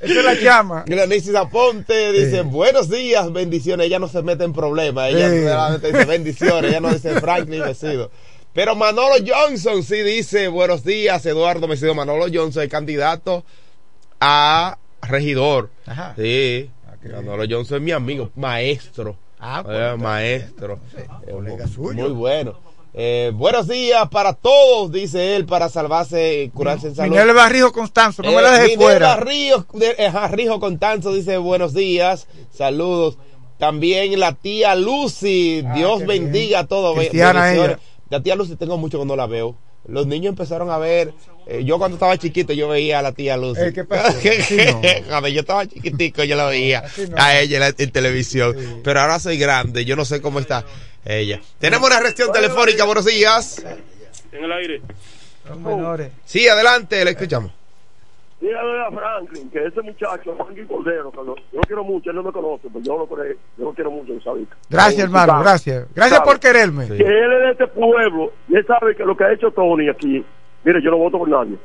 Esa 0.00 0.18
es 0.20 0.24
la 0.24 0.34
llama. 0.34 0.84
Leonisis 0.86 1.34
Aponte 1.34 2.12
dice, 2.12 2.42
buenos 2.42 2.88
días, 2.88 3.32
bendiciones. 3.32 3.86
Ella 3.88 3.98
no 3.98 4.06
se 4.06 4.22
mete 4.22 4.44
en 4.44 4.52
problemas. 4.52 5.10
Ella 5.10 5.30
Sí. 5.30 5.42
solamente 5.42 5.88
dice 5.88 6.04
bendiciones. 6.04 6.70
Ella 6.70 6.78
no 6.80 6.92
dice 6.94 7.20
Franklin 7.20 7.60
Mesido. 7.62 8.12
Pero 8.52 8.76
Manolo 8.76 9.16
Johnson 9.26 9.82
sí 9.82 9.96
dice, 10.02 10.46
buenos 10.46 10.84
días, 10.84 11.26
Eduardo 11.26 11.66
Mesido. 11.66 11.96
Manolo 11.96 12.26
Johnson 12.32 12.62
es 12.62 12.68
candidato 12.68 13.44
a 14.20 14.78
regidor. 15.02 15.70
Ajá. 15.86 16.14
Sí. 16.16 16.70
Manolo 17.12 17.46
Johnson 17.50 17.78
es 17.78 17.82
mi 17.82 17.90
amigo, 17.90 18.30
maestro. 18.36 19.16
Ah, 19.40 19.64
Eh, 19.68 19.96
maestro. 19.98 20.78
Eh, 20.96 21.32
colega 21.32 21.66
suyo. 21.66 22.04
Muy 22.04 22.12
bueno. 22.12 22.65
Eh, 22.98 23.30
buenos 23.34 23.68
días 23.68 24.08
para 24.08 24.32
todos, 24.32 24.90
dice 24.90 25.36
él, 25.36 25.44
para 25.44 25.68
salvarse 25.68 26.44
y 26.44 26.48
curarse 26.48 26.88
en 26.88 26.94
salud. 26.94 27.10
Minerva 27.10 27.46
Rijo 27.50 27.70
Constanzo, 27.70 28.22
no 28.22 28.32
me 28.32 28.40
la 28.40 28.56
Eh, 28.56 28.62
dejes 28.62 28.76
fuera. 28.78 29.16
Ríos, 29.16 29.66
de- 29.74 29.94
eh, 29.98 30.10
Rijo 30.30 30.58
Constanzo 30.58 31.12
dice 31.12 31.36
buenos 31.36 31.74
días, 31.74 32.26
saludos. 32.50 33.18
También 33.58 34.18
la 34.18 34.32
tía 34.32 34.74
Lucy, 34.74 35.62
Dios 35.74 35.96
Ah, 35.96 35.98
qué 36.00 36.06
bendiga 36.06 36.60
a 36.60 36.66
todos. 36.66 36.98
Ella. 36.98 37.78
La 38.08 38.22
tía 38.22 38.34
Lucy 38.34 38.56
tengo 38.56 38.78
mucho 38.78 38.98
que 38.98 39.04
no 39.04 39.14
la 39.16 39.26
veo. 39.26 39.56
Los 39.88 40.06
niños 40.06 40.30
empezaron 40.30 40.70
a 40.70 40.78
ver, 40.78 41.12
eh, 41.46 41.62
yo 41.64 41.78
cuando 41.78 41.96
estaba 41.96 42.16
chiquito 42.16 42.52
yo 42.54 42.68
veía 42.68 42.98
a 42.98 43.02
la 43.02 43.12
tía 43.12 43.36
Lucy. 43.36 43.72
¿qué 43.74 43.84
pasó? 43.84 44.16
Cuando 45.08 45.28
yo 45.28 45.40
estaba 45.40 45.66
chiquitico 45.66 46.24
yo 46.24 46.34
la 46.34 46.46
veía 46.46 46.82
no. 47.10 47.16
a 47.18 47.38
ella 47.38 47.56
en, 47.56 47.60
la- 47.60 47.74
en 47.76 47.92
televisión. 47.92 48.56
Pero 48.82 49.00
ahora 49.00 49.18
soy 49.20 49.36
grande, 49.38 49.84
yo 49.84 49.96
no 49.96 50.04
sé 50.06 50.20
cómo 50.22 50.40
está 50.40 50.64
ella. 51.06 51.40
Tenemos 51.58 51.88
una 51.88 52.00
reacción 52.00 52.32
telefónica, 52.32 52.84
buenos 52.84 53.04
días. 53.04 53.64
En 54.32 54.44
el 54.44 54.52
aire. 54.52 54.82
Los 55.48 55.58
menores. 55.58 56.10
Sí, 56.24 56.48
adelante, 56.48 57.04
le 57.04 57.12
escuchamos. 57.12 57.52
Dígale 58.40 58.82
a 58.84 58.90
Franklin 58.90 59.48
que 59.50 59.64
ese 59.64 59.80
muchacho, 59.80 60.36
Franklin 60.36 60.66
Cordero, 60.66 61.10
que 61.10 61.16
lo- 61.18 61.36
yo 61.36 61.42
lo 61.52 61.60
quiero 61.62 61.84
mucho, 61.84 62.10
él 62.10 62.16
no 62.16 62.22
me 62.22 62.32
conoce, 62.32 62.68
pero 62.70 62.84
yo 62.84 62.98
lo, 62.98 63.06
creo, 63.06 63.34
yo 63.56 63.64
lo 63.64 63.72
quiero 63.72 63.90
mucho, 63.90 64.12
¿sabes? 64.22 64.46
Gracias, 64.68 65.04
hermano, 65.04 65.40
gracias. 65.40 65.86
Gracias 65.94 66.20
por 66.20 66.38
quererme. 66.38 66.86
Que 66.88 66.94
él 67.02 67.32
es 67.32 67.40
de 67.40 67.50
este 67.52 67.66
pueblo 67.68 68.32
y 68.48 68.56
él 68.56 68.66
sabe 68.66 68.94
que 68.94 69.04
lo 69.04 69.16
que 69.16 69.24
ha 69.24 69.32
hecho 69.32 69.50
Tony 69.52 69.88
aquí, 69.88 70.22
mire, 70.64 70.82
yo 70.82 70.90
no 70.90 70.98
voto 70.98 71.16
por 71.18 71.28
nadie. 71.30 71.56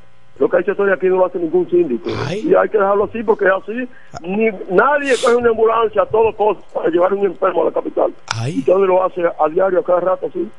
Lo 0.42 0.50
que 0.50 0.58
ha 0.58 0.60
hecho 0.62 0.76
Tony 0.76 0.92
aquí 0.92 1.06
no 1.06 1.18
lo 1.18 1.28
hace 1.28 1.38
ningún 1.38 1.70
síndico. 1.70 2.10
Y 2.10 2.56
hay 2.56 2.68
que 2.68 2.80
dejarlo 2.80 3.04
así 3.04 3.22
porque 3.22 3.46
es 3.46 3.52
así. 3.52 3.88
Ni, 4.24 4.50
nadie 4.72 5.14
coge 5.22 5.36
una 5.36 5.52
ambulancia 5.52 6.02
a 6.02 6.06
todo 6.08 6.36
costo 6.36 6.64
para 6.74 6.90
llevar 6.90 7.14
un 7.14 7.28
enfermo 7.28 7.62
a 7.62 7.66
la 7.66 7.72
capital. 7.72 8.12
Y 8.48 8.64
Tony 8.64 8.88
lo 8.88 9.06
hace 9.06 9.22
a 9.22 9.50
diario, 9.50 9.82
a 9.82 9.84
cada 9.84 10.00
rato 10.00 10.26
así. 10.26 10.50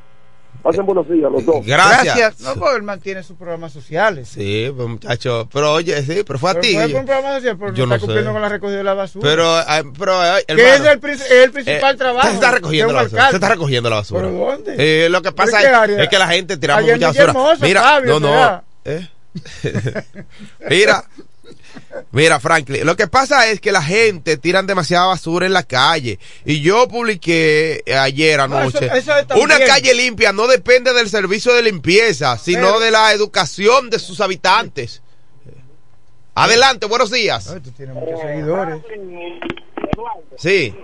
Hacen 0.65 0.87
buenos 0.87 1.09
días 1.11 1.33
los 1.33 1.45
dos. 1.45 1.67
Gracias. 1.67 2.41
No, 2.43 2.55
porque 2.55 2.77
él 2.77 2.85
mantiene 2.85 3.25
sus 3.25 3.37
programas 3.37 3.73
sociales. 3.73 4.29
Sí, 4.29 4.73
pues 4.77 4.89
muchacho, 4.89 5.49
pero 5.53 5.73
oye, 5.73 6.01
sí, 6.03 6.23
pero 6.25 6.39
fue 6.39 6.51
a 6.51 6.55
Pero 6.55 6.63
ti. 6.63 6.75
fue 6.75 7.01
un 7.01 7.07
programa 7.07 7.35
social, 7.35 7.57
pero 7.59 7.75
yo 7.75 7.83
no 7.85 7.89
no 7.89 7.95
está 7.97 8.07
cumpliendo 8.07 8.31
sé. 8.31 8.33
con 8.35 8.43
la 8.43 8.49
recogida 8.49 8.77
de 8.79 8.85
la 8.85 8.95
basura. 8.95 9.29
Pero, 9.29 9.59
eh, 9.59 9.93
pero, 9.99 10.25
eh, 10.25 10.45
hermano, 10.47 10.69
es 10.69 10.81
el, 11.31 11.39
el 11.43 11.51
principal 11.51 11.95
eh, 11.97 11.99
trabajo. 11.99 12.29
Se 12.29 12.35
está 12.35 12.53
recogiendo 12.53 12.93
la 12.93 13.03
basura. 13.03 13.31
Se 13.31 13.35
está 13.35 13.49
recogiendo 13.49 13.91
la 13.91 13.97
basura. 13.97 14.23
¿Pero 14.29 14.33
dónde? 14.33 14.77
Eh, 14.79 15.09
lo 15.09 15.21
que 15.23 15.33
pasa 15.33 15.59
¿Pero 15.61 15.81
qué 15.87 15.93
es, 15.95 15.99
es 15.99 16.09
que 16.09 16.19
la 16.21 16.29
gente 16.29 16.57
tiramos 16.57 16.85
mucha 16.85 17.07
basura. 17.09 17.11
Villahermosa, 17.33 17.67
Mira, 17.67 17.83
Fabio, 17.83 18.21
no, 18.21 18.31
no. 18.31 18.63
¿eh? 18.85 19.09
Mira, 20.69 21.05
mira, 22.11 22.39
Franklin, 22.41 22.85
lo 22.87 22.97
que 22.97 23.07
pasa 23.09 23.47
es 23.49 23.61
que 23.61 23.73
la 23.73 23.83
gente 23.83 24.37
tiran 24.37 24.67
demasiada 24.67 25.07
basura 25.07 25.47
en 25.47 25.53
la 25.53 25.63
calle. 25.63 26.19
Y 26.45 26.61
yo 26.61 26.87
publiqué 26.89 27.83
ayer 27.99 28.39
No, 28.39 28.57
anoche, 28.59 28.87
eso- 28.87 28.95
eso 28.95 29.17
está 29.19 29.37
una 29.37 29.59
calle 29.59 29.95
limpia 29.95 30.33
no 30.33 30.47
depende 30.47 30.93
del 30.93 31.09
servicio 31.09 31.53
de 31.55 31.63
limpieza, 31.63 32.37
sino 32.39 32.67
Pero- 32.67 32.81
de 32.81 32.91
la 32.91 33.13
educación 33.13 33.91
de 33.91 33.99
sus 33.99 34.21
habitantes. 34.21 35.03
Adelante, 36.35 36.87
buenos 36.87 37.11
días. 37.11 37.51
Ay, 37.51 37.61
tú 37.61 37.71
tienes 37.73 37.95
muchos 37.95 38.21
seguidores. 38.21 38.81
Sí. 40.39 40.75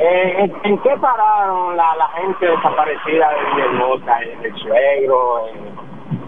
Eh, 0.00 0.32
¿en, 0.38 0.52
en 0.64 0.82
qué 0.82 0.90
pararon 1.00 1.76
la, 1.76 1.94
la 1.96 2.08
gente 2.20 2.46
desaparecida 2.46 3.28
de 3.30 3.44
Villahermosa? 3.44 4.18
El, 4.20 4.44
el 4.46 4.60
suegro, 4.60 5.48
el, 5.48 5.54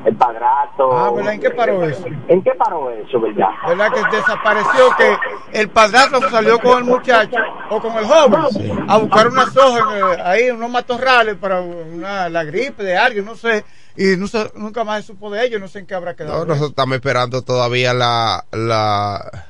el 0.06 0.16
padrato. 0.16 0.92
Ah, 0.96 1.10
¿verdad? 1.10 1.34
¿En 1.34 1.40
qué 1.40 1.50
paró 1.50 1.82
eso? 1.84 2.04
¿En 2.28 2.42
qué 2.42 2.52
paró 2.56 2.90
eso, 2.90 3.20
verdad? 3.20 3.48
¿Verdad 3.66 3.92
que 3.92 4.16
desapareció 4.16 4.96
que 4.96 5.16
el 5.60 5.68
padrastro 5.68 6.30
salió 6.30 6.58
con 6.60 6.78
el 6.78 6.84
muchacho 6.84 7.36
o 7.70 7.80
con 7.80 7.92
el 7.98 8.04
joven 8.06 8.84
a 8.88 8.96
buscar 8.98 9.26
unas 9.28 9.56
hojas 9.56 9.82
el- 10.14 10.20
ahí, 10.24 10.50
unos 10.50 10.70
matorrales 10.70 11.36
para 11.36 11.60
una, 11.60 12.28
la 12.28 12.44
gripe 12.44 12.82
de 12.84 12.96
alguien, 12.96 13.24
no 13.24 13.34
sé, 13.36 13.64
y 13.96 14.16
no 14.16 14.28
se- 14.28 14.52
nunca 14.54 14.84
más 14.84 15.00
se 15.02 15.08
supo 15.08 15.30
de 15.30 15.44
ellos, 15.44 15.60
no 15.60 15.66
sé 15.68 15.80
en 15.80 15.86
qué 15.86 15.94
habrá 15.94 16.14
quedado. 16.14 16.38
No, 16.38 16.44
nosotros 16.46 16.70
estamos 16.70 16.94
esperando 16.94 17.42
todavía 17.42 17.92
la, 17.92 18.44
la, 18.52 19.46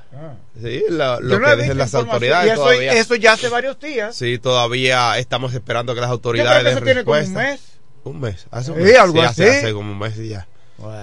sí, 0.63 0.85
la- 0.89 1.21
lo 1.21 1.29
Yo 1.35 1.39
no 1.39 1.49
que 1.49 1.57
visto 1.57 1.75
las 1.75 1.95
autoridades 1.95 2.47
y 2.49 2.53
eso, 2.53 2.63
todavía. 2.63 2.93
eso 2.95 3.15
ya 3.17 3.33
hace 3.35 3.49
varios 3.51 3.79
días. 3.79 4.17
Sí, 4.17 4.39
todavía 4.39 5.19
estamos 5.19 5.53
esperando 5.53 5.95
que 5.95 6.01
las 6.01 6.09
Yo 6.09 6.15
autoridades 6.15 6.61
creo 6.63 6.65
que 6.65 6.71
eso 6.77 6.85
tiene 6.85 7.05
como 7.05 7.19
un 7.19 7.35
mes. 7.35 7.76
Un 8.07 8.21
mes, 8.21 8.47
hace 8.51 8.71
un 8.71 8.79
Sí, 8.79 8.85
mes. 8.85 8.99
algo 8.99 9.15
Sí, 9.21 9.27
hace, 9.27 9.49
así. 9.51 9.59
hace 9.59 9.73
como 9.73 9.93
un 9.93 9.99
mes 9.99 10.19
y 10.19 10.29
ya. 10.29 10.47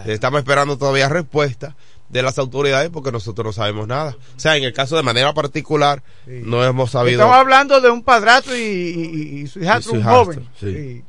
Estamos 0.06 0.40
esperando 0.40 0.78
todavía 0.78 1.10
respuesta 1.10 1.76
de 2.10 2.22
las 2.22 2.38
autoridades 2.38 2.90
porque 2.92 3.12
nosotros 3.12 3.46
no 3.46 3.52
sabemos 3.54 3.88
nada. 3.88 4.16
O 4.36 4.40
sea, 4.40 4.56
en 4.56 4.64
el 4.64 4.72
caso 4.74 4.96
de 4.96 5.04
manera 5.04 5.34
particular, 5.34 6.04
no 6.28 6.64
hemos 6.64 6.92
sabido 6.92 7.22
Estamos 7.22 7.38
hablando 7.38 7.82
de 7.82 7.90
un 7.90 8.04
padrastro 8.04 8.56
y, 8.56 8.60
y- 8.62 9.40
y 9.42 9.48
su 9.48 9.60
hijastro, 9.62 9.94
un 9.94 10.04
joven. 10.04 10.48
sí. 10.60 11.04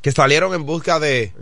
que 0.00 0.12
salieron 0.12 0.52
en 0.54 0.64
busca 0.66 0.98
de 1.00 1.32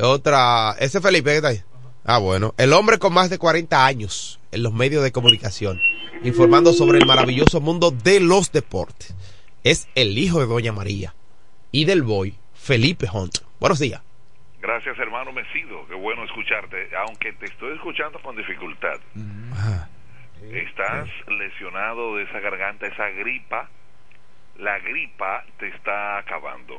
otra. 0.00 0.74
Ese 0.78 1.00
Felipe 1.00 1.30
que 1.30 1.36
está 1.36 1.48
ahí. 1.48 1.62
Ah, 2.04 2.18
bueno. 2.18 2.54
El 2.58 2.72
hombre 2.72 2.98
con 2.98 3.12
más 3.12 3.30
de 3.30 3.38
40 3.38 3.86
años 3.86 4.40
en 4.50 4.62
los 4.62 4.72
medios 4.72 5.02
de 5.02 5.12
comunicación, 5.12 5.80
informando 6.24 6.72
sobre 6.72 6.98
el 6.98 7.06
maravilloso 7.06 7.60
mundo 7.60 7.90
de 7.90 8.20
los 8.20 8.50
deportes. 8.52 9.14
Es 9.64 9.86
el 9.94 10.18
hijo 10.18 10.40
de 10.40 10.46
Doña 10.46 10.72
María 10.72 11.14
y 11.70 11.84
del 11.84 12.02
boy 12.02 12.36
Felipe 12.66 13.06
Hunt. 13.12 13.38
Buenos 13.58 13.80
días. 13.80 14.00
Gracias, 14.60 14.96
hermano 15.00 15.32
Mesido. 15.32 15.84
Qué 15.88 15.94
bueno 15.94 16.22
escucharte, 16.24 16.90
aunque 16.96 17.32
te 17.32 17.46
estoy 17.46 17.74
escuchando 17.74 18.20
con 18.22 18.36
dificultad. 18.36 19.00
Estás 20.52 21.08
lesionado 21.26 22.16
de 22.16 22.22
esa 22.24 22.38
garganta, 22.38 22.86
esa 22.86 23.08
gripa. 23.10 23.68
La 24.58 24.78
gripa 24.78 25.44
te 25.58 25.68
está 25.68 26.18
acabando. 26.18 26.78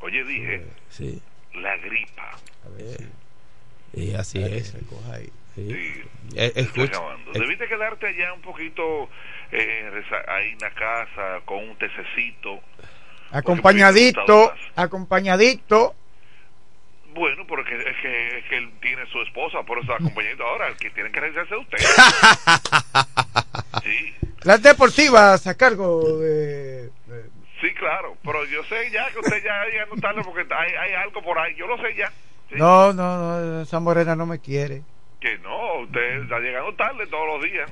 Oye, 0.00 0.24
dije, 0.24 0.66
Sí, 0.90 1.22
la 1.54 1.76
gripa. 1.78 2.32
y 3.94 4.12
así 4.14 4.42
es. 4.42 4.72
Sí. 4.72 5.30
Sí, 5.54 6.02
Eh, 6.36 6.52
escucha, 6.56 6.98
eh, 6.98 7.38
Debiste 7.38 7.68
quedarte 7.68 8.08
allá 8.08 8.32
un 8.32 8.40
poquito 8.42 9.08
eh, 9.52 10.02
ahí 10.28 10.50
en 10.50 10.58
la 10.58 10.70
casa 10.70 11.40
con 11.46 11.58
un 11.68 11.76
tececito. 11.76 12.60
Acompañadito, 13.34 14.52
acompañadito. 14.76 15.94
Bueno, 17.14 17.44
porque 17.48 17.74
es 17.74 17.96
que, 18.00 18.38
es 18.38 18.44
que 18.46 18.56
él 18.58 18.70
tiene 18.80 19.04
su 19.06 19.20
esposa, 19.22 19.62
por 19.62 19.78
eso 19.78 19.92
está 19.92 20.02
acompañando 20.02 20.44
ahora. 20.44 20.68
El 20.68 20.76
que 20.76 20.90
tiene 20.90 21.10
que 21.10 21.18
realizarse 21.20 21.54
es 21.54 21.60
usted. 21.60 21.78
sí, 23.82 24.14
Las 24.42 24.62
deportivas 24.62 25.46
a 25.48 25.56
cargo 25.56 26.18
de... 26.18 26.90
sí, 27.60 27.74
claro. 27.74 28.16
Pero 28.22 28.44
yo 28.46 28.62
sé 28.64 28.90
ya 28.92 29.10
que 29.10 29.18
usted 29.18 29.42
ya 29.44 29.64
llegando 29.66 29.96
tarde 29.96 30.22
porque 30.24 30.46
hay, 30.54 30.72
hay 30.72 30.92
algo 30.94 31.20
por 31.20 31.36
ahí. 31.36 31.56
Yo 31.56 31.66
lo 31.66 31.76
sé 31.78 31.92
ya. 31.96 32.12
Sí. 32.48 32.54
No, 32.56 32.92
no, 32.92 33.18
no, 33.18 33.62
esa 33.62 33.80
morena 33.80 34.14
no 34.14 34.26
me 34.26 34.38
quiere. 34.38 34.82
Que 35.24 35.38
no, 35.38 35.78
usted 35.80 36.20
está 36.24 36.38
llegando 36.38 36.74
tarde 36.74 37.06
todos 37.06 37.26
los 37.26 37.42
días. 37.50 37.70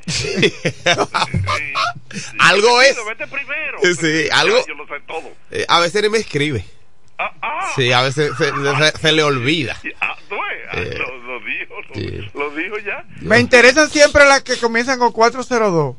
Algo 2.38 2.80
es. 2.80 2.96
Vete 3.06 3.26
primero. 3.26 3.78
Sí, 3.82 4.28
algo- 4.32 4.66
Yo 4.66 4.74
lo 4.74 4.86
sé 4.86 4.94
todo. 5.06 5.30
Eh, 5.50 5.66
a 5.68 5.78
veces 5.80 6.02
ni 6.02 6.08
me 6.08 6.16
escribe. 6.18 6.64
Ah, 7.18 7.70
Sí, 7.76 7.92
a 7.92 8.00
veces 8.00 8.32
se, 8.38 8.46
se- 8.46 8.98
se 8.98 9.12
le 9.12 9.22
olvida. 9.22 9.76
Ah. 10.00 10.16
Ah, 10.70 10.78
Eh, 10.78 10.96
lo, 10.96 11.18
lo 11.18 11.40
dijo, 11.44 11.74
lo, 11.88 11.94
sí. 11.94 12.30
lo 12.32 12.50
dijo 12.56 12.78
ya. 12.78 13.04
Me 13.20 13.38
interesan 13.38 13.90
siempre 13.90 14.24
las 14.24 14.42
que 14.42 14.56
comienzan 14.56 14.98
con 14.98 15.12
402. 15.12 15.94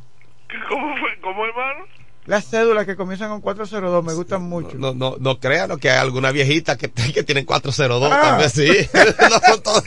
¿Cómo 0.67 0.97
fue? 0.97 1.19
¿Cómo, 1.21 1.45
hermano? 1.45 1.85
Las 2.25 2.49
cédulas 2.49 2.85
que 2.85 2.95
comienzan 2.95 3.29
con 3.29 3.41
402 3.41 4.03
me 4.03 4.13
gustan 4.13 4.43
mucho. 4.43 4.77
No, 4.77 4.93
no, 4.93 5.17
no 5.19 5.39
crean 5.39 5.67
¿no? 5.69 5.77
que 5.77 5.89
hay 5.89 5.97
alguna 5.97 6.31
viejita 6.31 6.77
que, 6.77 6.89
que 7.13 7.23
tienen 7.23 7.45
402, 7.45 8.11
Ah. 8.11 8.21
tal 8.21 8.37
vez 8.39 8.51
sí. 8.53 8.89
no 9.29 9.39
son 9.39 9.63
todas. 9.63 9.83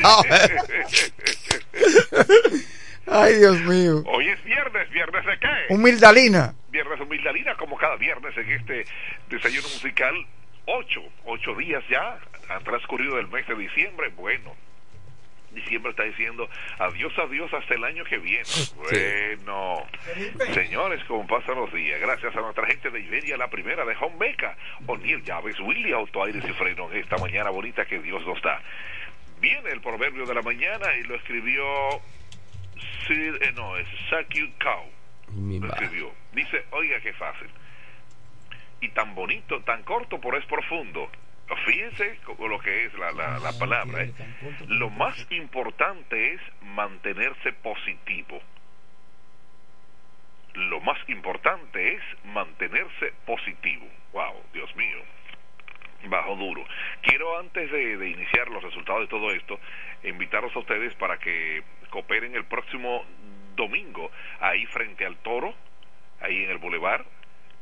Ay, 3.06 3.34
Dios 3.36 3.60
mío. 3.62 4.02
Hoy 4.06 4.28
es 4.28 4.42
viernes, 4.44 4.90
¿viernes 4.90 5.24
de 5.24 5.38
qué? 5.38 5.74
Humildalina. 5.74 6.54
Viernes 6.70 7.00
humildalina, 7.00 7.54
como 7.56 7.76
cada 7.78 7.96
viernes 7.96 8.36
en 8.36 8.50
este 8.52 8.84
desayuno 9.30 9.68
musical. 9.68 10.14
Ocho, 10.66 11.00
ocho 11.24 11.54
días 11.54 11.82
ya 11.88 12.18
han 12.48 12.64
transcurrido 12.64 13.16
del 13.16 13.28
mes 13.28 13.46
de 13.46 13.54
diciembre. 13.54 14.12
Bueno, 14.16 14.52
diciembre 15.56 15.90
está 15.90 16.04
diciendo 16.04 16.48
adiós, 16.78 17.12
adiós 17.18 17.52
hasta 17.52 17.74
el 17.74 17.84
año 17.84 18.04
que 18.04 18.18
viene. 18.18 18.44
Bueno, 18.76 19.84
señores, 20.54 21.02
como 21.04 21.26
pasan 21.26 21.56
los 21.56 21.72
días, 21.72 22.00
gracias 22.00 22.34
a 22.36 22.40
nuestra 22.40 22.66
gente 22.66 22.90
de 22.90 23.00
Iberia, 23.00 23.36
la 23.36 23.48
primera 23.48 23.84
de 23.84 23.96
Home 24.00 24.16
Meca, 24.18 24.56
O'Neill 24.86 25.24
Llaves, 25.24 25.58
Willy 25.60 25.92
Auto 25.92 26.22
Aires 26.22 26.44
y 26.48 26.52
Freno, 26.52 26.90
en 26.92 26.98
esta 26.98 27.16
mañana 27.18 27.50
bonita 27.50 27.84
que 27.84 27.98
Dios 27.98 28.24
nos 28.26 28.40
da. 28.42 28.60
Viene 29.40 29.70
el 29.70 29.80
proverbio 29.80 30.24
de 30.26 30.34
la 30.34 30.42
mañana 30.42 30.94
y 30.96 31.02
lo 31.02 31.16
escribió 31.16 31.64
Sid, 33.06 33.42
eh, 33.42 33.52
no, 33.54 33.76
es 33.76 33.86
Sakyu 34.10 34.50
Cow. 34.58 34.84
Lo 35.60 35.68
escribió. 35.68 36.12
Dice, 36.32 36.64
oiga 36.70 37.00
qué 37.00 37.12
fácil. 37.12 37.48
Y 38.80 38.88
tan 38.90 39.14
bonito, 39.14 39.60
tan 39.62 39.82
corto, 39.82 40.20
pero 40.20 40.36
es 40.38 40.44
profundo. 40.46 41.10
Fíjense 41.64 42.18
con 42.24 42.50
lo 42.50 42.58
que 42.58 42.86
es 42.86 42.94
la, 42.94 43.12
la, 43.12 43.38
la 43.38 43.52
palabra. 43.58 44.02
¿eh? 44.02 44.12
Lo 44.66 44.90
más 44.90 45.14
importante 45.30 46.34
es 46.34 46.40
mantenerse 46.62 47.52
positivo. 47.52 48.40
Lo 50.54 50.80
más 50.80 50.98
importante 51.08 51.94
es 51.94 52.02
mantenerse 52.24 53.12
positivo. 53.24 53.86
Wow, 54.12 54.42
Dios 54.52 54.74
mío. 54.74 54.98
Bajo 56.08 56.36
duro. 56.36 56.64
Quiero 57.02 57.38
antes 57.38 57.70
de, 57.70 57.96
de 57.96 58.08
iniciar 58.08 58.48
los 58.48 58.62
resultados 58.62 59.02
de 59.02 59.08
todo 59.08 59.30
esto, 59.30 59.58
invitarlos 60.02 60.54
a 60.56 60.60
ustedes 60.60 60.94
para 60.94 61.18
que 61.18 61.62
cooperen 61.90 62.34
el 62.34 62.44
próximo 62.44 63.04
domingo 63.54 64.10
ahí 64.40 64.66
frente 64.66 65.06
al 65.06 65.16
toro, 65.18 65.54
ahí 66.20 66.44
en 66.44 66.50
el 66.50 66.58
bulevar, 66.58 67.04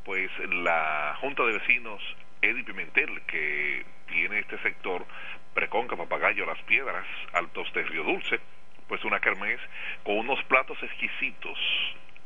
pues 0.03 0.29
la 0.49 1.17
Junta 1.21 1.43
de 1.43 1.53
Vecinos 1.53 2.01
Eddie 2.49 2.63
Pimentel, 2.63 3.21
que 3.23 3.85
tiene 4.07 4.39
este 4.39 4.57
sector, 4.59 5.05
Preconca, 5.53 5.95
Papagayo, 5.95 6.45
Las 6.45 6.61
Piedras, 6.63 7.05
Altos 7.33 7.71
de 7.73 7.83
Río 7.83 8.03
Dulce, 8.03 8.39
pues 8.87 9.03
una 9.03 9.19
kermés 9.19 9.59
con 10.03 10.17
unos 10.17 10.43
platos 10.45 10.77
exquisitos 10.83 11.57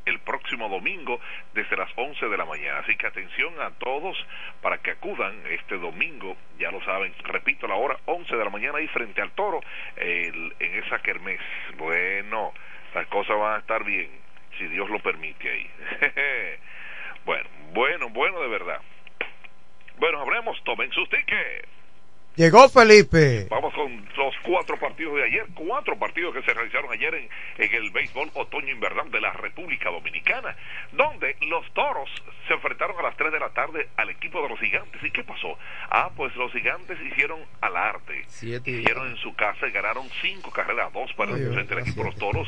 el 0.06 0.20
próximo 0.20 0.68
domingo 0.70 1.20
desde 1.54 1.78
las 1.78 1.90
11 1.96 2.28
de 2.28 2.38
la 2.38 2.46
mañana. 2.46 2.80
Así 2.80 2.96
que 2.96 3.06
atención 3.08 3.62
a 3.62 3.70
todos 3.72 4.18
para 4.62 4.80
que 4.80 4.92
acudan 4.92 5.40
este 5.48 5.78
domingo, 5.78 6.36
ya 6.58 6.72
lo 6.72 6.82
saben, 6.84 7.14
repito 7.26 7.68
la 7.68 7.76
hora, 7.76 7.98
11 8.06 8.36
de 8.36 8.44
la 8.44 8.50
mañana 8.50 8.80
ahí 8.80 8.88
frente 8.88 9.22
al 9.22 9.32
toro 9.32 9.62
el- 9.98 10.56
en 10.60 10.84
esa 10.84 11.00
kermés. 11.00 11.40
Bueno, 11.78 12.54
las 12.96 13.06
cosas 13.08 13.38
van 13.38 13.56
a 13.56 13.60
estar 13.60 13.84
bien, 13.84 14.10
si 14.58 14.66
Dios 14.68 14.90
lo 14.90 15.00
permite 15.00 15.50
ahí. 15.50 15.70
bueno, 17.26 17.50
bueno, 17.74 18.10
bueno 18.10 18.42
de 18.42 18.48
verdad. 18.48 18.82
Bueno, 20.00 20.22
hablemos, 20.22 20.58
tomen 20.64 20.92
sus 20.92 21.10
tickets. 21.10 21.68
Llegó 22.36 22.70
Felipe. 22.70 23.48
Vamos 23.50 23.74
con 23.74 24.08
los 24.16 24.34
cuatro 24.44 24.80
partidos 24.80 25.18
de 25.18 25.26
ayer, 25.26 25.46
cuatro 25.54 26.00
partidos 26.00 26.34
que 26.34 26.42
se 26.44 26.54
realizaron 26.54 26.90
ayer 26.90 27.14
en, 27.14 27.30
en 27.58 27.76
el 27.76 27.92
béisbol 27.92 28.32
otoño-invernal 28.34 29.12
de 29.12 29.20
la 29.20 29.34
República 29.34 29.90
Dominicana, 29.90 30.56
donde 30.94 31.36
los 31.42 31.70
toros 31.74 32.10
se 32.48 32.54
enfrentaron 32.54 32.98
a 32.98 33.04
las 33.04 33.18
3 33.18 33.34
de 33.34 33.40
la 33.42 33.50
tarde 33.50 33.90
al 33.98 34.10
equipo 34.10 34.42
de 34.42 34.48
los 34.48 34.60
gigantes. 34.60 35.04
¿Y 35.04 35.12
qué 35.12 35.26
pasó? 35.26 35.58
Ah, 35.90 36.12
pues 36.16 36.34
los 36.38 36.50
gigantes 36.54 36.98
hicieron 37.02 37.42
alarde. 37.60 38.24
Hicieron 38.30 39.10
en 39.10 39.18
su 39.18 39.36
casa 39.36 39.68
y 39.68 39.72
ganaron 39.72 40.08
cinco 40.22 40.50
carreras, 40.50 40.94
dos 40.94 41.12
para 41.14 41.34
el 41.34 41.54
frente 41.54 41.74
al 41.74 41.82
equipo 41.82 42.04
de 42.04 42.12
los 42.12 42.16
toros. 42.16 42.48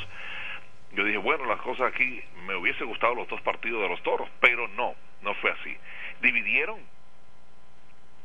Yo 0.94 1.04
dije, 1.04 1.18
bueno, 1.18 1.46
las 1.48 1.60
cosas 1.60 1.92
aquí 1.94 2.22
me 2.48 2.56
hubiese 2.56 2.86
gustado 2.86 3.14
los 3.14 3.28
dos 3.28 3.42
partidos 3.42 3.82
de 3.82 3.90
los 3.90 4.02
toros, 4.04 4.30
pero 4.40 4.70
no, 4.70 4.96
no 5.22 5.34
fue 5.36 5.52
así. 5.52 5.76
Dividieron 6.22 6.80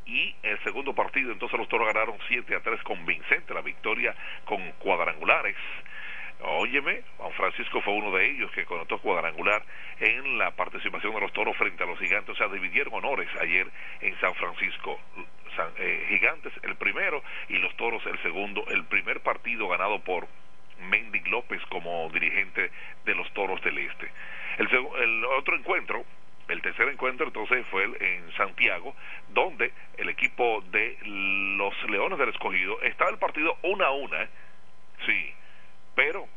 y 0.07 0.35
el 0.43 0.59
segundo 0.63 0.95
partido 0.95 1.33
entonces 1.33 1.59
los 1.59 1.69
toros 1.69 1.87
ganaron 1.93 2.17
7 2.29 2.55
a 2.55 2.61
3 2.61 2.83
convincente 2.83 3.53
la 3.55 3.61
victoria 3.63 4.15
con 4.45 4.73
cuadrangulares. 4.79 5.57
Óyeme 6.41 7.03
Juan 7.17 7.33
Francisco 7.33 7.81
fue 7.81 7.95
uno 7.95 8.15
de 8.15 8.31
ellos 8.31 8.51
que 8.53 8.67
conectó 8.67 8.99
cuadrangular 8.99 9.63
en 10.01 10.37
la 10.39 10.51
participación 10.51 11.15
de 11.15 11.21
los 11.23 11.33
toros 11.33 11.57
frente 11.57 11.83
a 11.83 11.87
los 11.87 11.99
gigantes. 11.99 12.31
O 12.35 12.37
sea 12.37 12.49
dividieron 12.49 12.93
honores 12.95 13.29
ayer 13.41 13.67
en 14.03 14.19
San 14.21 14.35
Francisco. 14.35 15.01
San- 15.57 15.73
eh, 15.79 16.07
gigantes 16.11 16.53
el 16.63 16.77
primero 16.77 17.23
y 17.49 17.55
los 17.59 17.75
toros 17.77 18.05
el 18.07 18.21
segundo. 18.23 18.65
El 18.69 18.85
primer 18.85 19.21
partido 19.21 19.67
ganado 19.69 19.99
por 20.01 20.29
Mendy 20.91 21.21
López 21.31 21.63
como 21.71 22.11
dirigente 22.11 22.71
de 23.07 23.15
los 23.15 23.33
toros 23.33 23.63
del 23.63 23.79
este. 23.79 24.11
El, 24.59 24.69
el 25.03 25.25
otro 25.25 25.57
encuentro 25.57 26.05
el 26.49 26.63
tercer 26.63 26.89
encuentro 26.89 27.27
entonces 27.27 27.67
fue 27.69 27.85
en 27.85 28.33
Santiago, 28.37 28.95
donde 29.29 29.73
el 29.97 30.09
equipo 30.09 30.63
de 30.71 30.97
los 31.03 31.91
Leones 31.91 32.19
del 32.19 32.29
Escogido 32.31 32.81
estaba 32.83 33.11
el 33.11 33.19
partido 33.19 33.57
una 33.63 33.87
a 33.87 33.91
una, 33.91 34.29
sí, 35.05 35.35
pero 35.95 36.29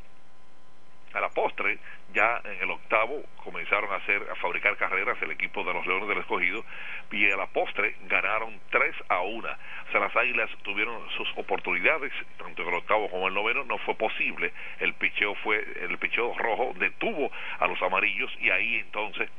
a 1.14 1.20
la 1.20 1.30
postre, 1.30 1.80
ya 2.14 2.41
en 2.43 2.62
el 2.62 2.72
octavo 2.72 3.24
comenzaron 3.43 3.91
a 3.91 3.95
hacer 3.95 4.28
a 4.32 4.36
fabricar 4.36 4.78
carreras 4.78 5.20
el 5.22 5.32
equipo 5.32 5.64
de 5.64 5.74
los 5.74 5.86
Leones 5.86 6.07
del 6.07 6.20
Escogido 6.20 6.64
y 7.12 7.30
a 7.32 7.38
la 7.38 7.47
postre 7.47 7.95
ganaron 8.07 8.60
3 8.70 8.95
a 9.10 9.22
1. 9.22 9.47
O 9.47 9.91
sea, 9.91 9.99
las 10.01 10.16
Águilas 10.16 10.49
tuvieron 10.64 11.10
sus 11.18 11.28
oportunidades, 11.38 12.12
tanto 12.38 12.62
en 12.62 12.68
el 12.68 12.76
octavo 12.76 13.10
como 13.10 13.24
en 13.24 13.30
el 13.30 13.34
noveno 13.34 13.64
no 13.64 13.78
fue 13.80 13.95
posible. 13.95 14.53
El 14.80 14.93
picheo 14.93 15.36
fue 15.36 15.66
el 15.82 15.97
picheo 15.97 16.34
rojo 16.38 16.74
detuvo 16.78 17.32
a 17.60 17.68
los 17.68 17.82
amarillos 17.82 18.32
y 18.39 18.49
ahí 18.51 18.76
entonces 18.76 19.30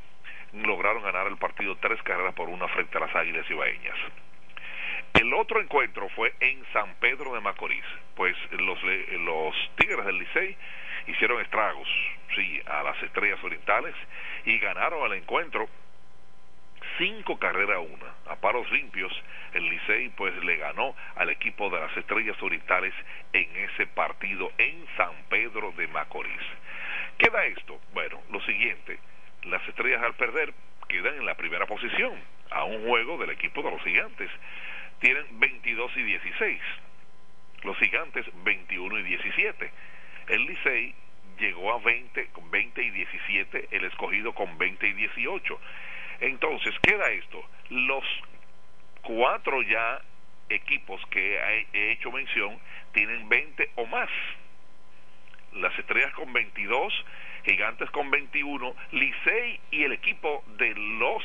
lograron 0.53 1.03
ganar 1.03 1.27
el 1.27 1.37
partido 1.37 1.77
tres 1.77 2.01
carreras 2.03 2.33
por 2.33 2.49
una 2.49 2.67
frente 2.69 2.97
a 2.97 3.01
las 3.01 3.15
Águilas 3.15 3.49
Ibaeñas. 3.49 3.97
El 5.13 5.33
otro 5.33 5.61
encuentro 5.61 6.07
fue 6.09 6.33
en 6.39 6.63
San 6.71 6.95
Pedro 6.95 7.33
de 7.33 7.41
Macorís, 7.41 7.83
pues 8.15 8.35
los, 8.51 8.81
los 8.83 9.55
Tigres 9.75 10.05
del 10.05 10.17
Licey 10.17 10.57
hicieron 11.07 11.41
estragos, 11.41 11.87
sí, 12.35 12.61
a 12.65 12.83
las 12.83 13.01
Estrellas 13.03 13.43
Orientales 13.43 13.95
y 14.45 14.57
ganaron 14.59 15.11
el 15.11 15.17
encuentro 15.17 15.67
cinco 16.97 17.37
carreras 17.39 17.77
a 17.77 17.79
una. 17.79 18.15
A 18.27 18.35
paros 18.37 18.69
limpios, 18.71 19.11
el 19.53 19.69
Licey 19.69 20.09
pues 20.09 20.33
le 20.43 20.57
ganó 20.57 20.95
al 21.15 21.29
equipo 21.29 21.69
de 21.69 21.79
las 21.79 21.95
Estrellas 21.97 22.41
Orientales 22.41 22.93
en 23.33 23.55
ese 23.55 23.87
partido 23.87 24.51
en 24.57 24.85
San 24.95 25.13
Pedro 25.29 25.73
de 25.73 25.87
Macorís. 25.87 26.41
¿Qué 27.17 27.29
da 27.29 27.45
esto? 27.45 27.79
Bueno, 27.93 28.21
lo 28.31 28.41
siguiente, 28.41 28.97
las 29.43 29.67
Estrellas 29.67 30.01
al 30.03 30.13
perder 30.15 30.53
quedan 30.87 31.15
en 31.15 31.25
la 31.25 31.35
primera 31.35 31.65
posición 31.65 32.13
a 32.49 32.63
un 32.65 32.87
juego 32.87 33.17
del 33.17 33.31
equipo 33.31 33.61
de 33.63 33.71
los 33.71 33.81
Gigantes. 33.83 34.29
Tienen 34.99 35.39
22 35.39 35.91
y 35.97 36.03
16. 36.03 36.61
Los 37.63 37.77
Gigantes 37.77 38.25
21 38.43 38.99
y 38.99 39.03
17. 39.03 39.71
El 40.27 40.45
Licey 40.45 40.95
llegó 41.39 41.73
a 41.73 41.79
20 41.79 42.27
con 42.27 42.49
20 42.51 42.83
y 42.83 42.89
17, 42.91 43.67
el 43.71 43.85
escogido 43.85 44.33
con 44.33 44.57
20 44.57 44.87
y 44.87 44.93
18. 44.93 45.59
Entonces, 46.21 46.73
¿qué 46.83 46.97
da 46.97 47.09
esto? 47.09 47.43
Los 47.69 48.03
cuatro 49.01 49.61
ya 49.63 50.01
equipos 50.49 51.01
que 51.09 51.65
he 51.73 51.91
hecho 51.91 52.11
mención 52.11 52.59
tienen 52.93 53.27
20 53.27 53.71
o 53.75 53.85
más. 53.87 54.09
Las 55.53 55.77
estrellas 55.79 56.13
con 56.13 56.31
22, 56.31 57.05
gigantes 57.45 57.89
con 57.91 58.09
21, 58.11 58.75
Licey 58.91 59.59
y 59.71 59.83
el 59.83 59.93
equipo 59.93 60.43
de 60.57 60.73
los 60.75 61.23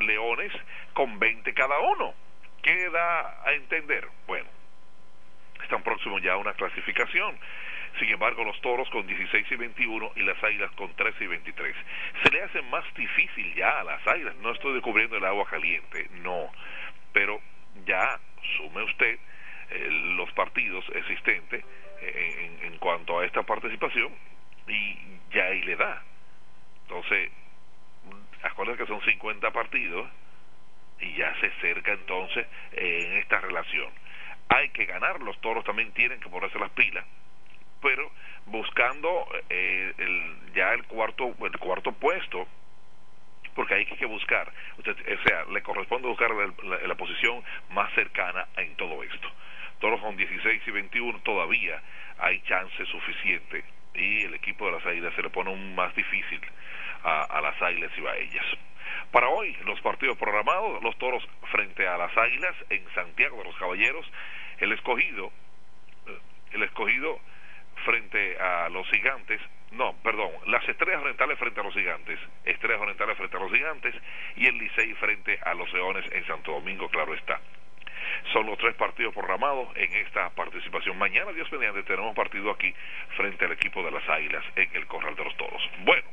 Leones 0.00 0.52
con 0.94 1.18
20 1.18 1.52
cada 1.54 1.78
uno. 1.80 2.14
¿Qué 2.62 2.90
da 2.90 3.42
a 3.44 3.52
entender? 3.52 4.06
Bueno, 4.26 4.48
están 5.62 5.82
próximos 5.82 6.22
ya 6.22 6.32
a 6.32 6.36
una 6.36 6.52
clasificación. 6.54 7.38
Sin 7.98 8.08
embargo, 8.08 8.44
los 8.44 8.60
toros 8.60 8.88
con 8.90 9.06
16 9.06 9.46
y 9.50 9.56
21 9.56 10.12
y 10.16 10.22
las 10.22 10.42
águilas 10.42 10.70
con 10.72 10.94
13 10.94 11.24
y 11.24 11.26
23. 11.26 11.76
Se 12.22 12.30
le 12.30 12.42
hace 12.42 12.62
más 12.62 12.84
difícil 12.94 13.54
ya 13.54 13.80
a 13.80 13.84
las 13.84 14.06
águilas. 14.06 14.36
No 14.36 14.52
estoy 14.52 14.74
descubriendo 14.74 15.16
el 15.16 15.24
agua 15.24 15.46
caliente, 15.46 16.08
no. 16.22 16.50
Pero 17.12 17.40
ya 17.84 18.18
sume 18.56 18.82
usted 18.84 19.18
eh, 19.70 19.88
los 20.16 20.30
partidos 20.32 20.84
existentes 20.94 21.64
eh, 22.00 22.50
en, 22.62 22.72
en 22.72 22.78
cuanto 22.78 23.18
a 23.18 23.26
esta 23.26 23.42
participación 23.42 24.12
y 24.70 24.98
ya 25.32 25.44
ahí 25.44 25.62
le 25.62 25.76
da. 25.76 26.02
Entonces, 26.82 27.30
acuérdense 28.42 28.82
que 28.82 28.88
son 28.88 29.02
50 29.02 29.50
partidos 29.50 30.08
y 31.00 31.14
ya 31.14 31.34
se 31.40 31.50
cerca 31.60 31.92
entonces 31.92 32.46
en 32.72 33.18
esta 33.18 33.40
relación. 33.40 33.90
Hay 34.48 34.70
que 34.70 34.86
ganar, 34.86 35.20
los 35.20 35.40
toros 35.40 35.64
también 35.64 35.92
tienen 35.92 36.20
que 36.20 36.28
ponerse 36.28 36.58
las 36.58 36.70
pilas 36.70 37.04
pero 37.80 38.10
buscando 38.46 39.26
eh, 39.48 39.92
el, 39.98 40.52
ya 40.54 40.72
el 40.72 40.84
cuarto, 40.84 41.34
el 41.44 41.58
cuarto 41.58 41.92
puesto 41.92 42.46
porque 43.54 43.74
hay 43.74 43.84
que 43.84 44.06
buscar, 44.06 44.50
usted, 44.78 44.92
o 44.92 45.28
sea, 45.28 45.44
le 45.46 45.62
corresponde 45.62 46.06
buscar 46.06 46.30
la, 46.30 46.86
la, 46.86 46.94
posición 46.94 47.42
más 47.70 47.92
cercana 47.94 48.46
en 48.56 48.76
todo 48.76 49.02
esto. 49.02 49.28
Todos 49.80 50.00
con 50.00 50.16
16 50.16 50.62
y 50.66 50.70
21 50.70 51.18
todavía 51.20 51.82
hay 52.18 52.40
chance 52.42 52.86
suficiente 52.86 53.64
y 53.94 54.24
el 54.24 54.34
equipo 54.34 54.66
de 54.66 54.72
las 54.72 54.86
Águilas 54.86 55.14
se 55.14 55.22
le 55.22 55.30
pone 55.30 55.50
un 55.50 55.74
más 55.74 55.94
difícil 55.94 56.40
a, 57.02 57.22
a 57.24 57.40
las 57.40 57.60
Águilas 57.60 57.90
y 57.96 58.06
a 58.06 58.16
ellas. 58.16 58.44
Para 59.10 59.28
hoy, 59.28 59.56
los 59.64 59.80
partidos 59.80 60.16
programados, 60.18 60.82
los 60.82 60.96
toros 60.98 61.26
frente 61.50 61.86
a 61.86 61.96
las 61.96 62.16
Águilas 62.16 62.54
en 62.68 62.84
Santiago 62.94 63.38
de 63.38 63.44
los 63.44 63.56
Caballeros, 63.56 64.06
el 64.58 64.72
escogido, 64.72 65.32
eh, 66.06 66.18
el 66.52 66.62
escogido 66.62 67.18
frente 67.84 68.38
a 68.38 68.68
los 68.68 68.86
gigantes, 68.88 69.40
no, 69.72 69.94
perdón, 70.02 70.30
las 70.46 70.68
estrellas 70.68 71.00
orientales 71.00 71.38
frente 71.38 71.60
a 71.60 71.62
los 71.64 71.74
gigantes, 71.74 72.18
estrellas 72.44 72.80
orientales 72.80 73.16
frente 73.16 73.36
a 73.36 73.40
los 73.40 73.52
gigantes 73.52 73.94
y 74.36 74.46
el 74.46 74.58
Licey 74.58 74.94
frente 74.94 75.38
a 75.42 75.54
los 75.54 75.72
leones 75.72 76.04
en 76.12 76.26
Santo 76.26 76.52
Domingo, 76.52 76.88
claro 76.88 77.14
está. 77.14 77.40
Son 78.32 78.46
los 78.46 78.58
tres 78.58 78.74
partidos 78.76 79.14
programados 79.14 79.68
en 79.76 79.92
esta 79.94 80.30
participación. 80.30 80.98
Mañana, 80.98 81.32
Dios 81.32 81.50
mediante, 81.52 81.82
tenemos 81.82 82.14
partido 82.14 82.50
aquí 82.50 82.72
frente 83.16 83.44
al 83.44 83.52
equipo 83.52 83.82
de 83.82 83.90
las 83.90 84.08
Águilas 84.08 84.44
en 84.56 84.68
el 84.74 84.86
Corral 84.86 85.14
de 85.16 85.24
los 85.24 85.36
Toros. 85.36 85.62
Bueno, 85.84 86.04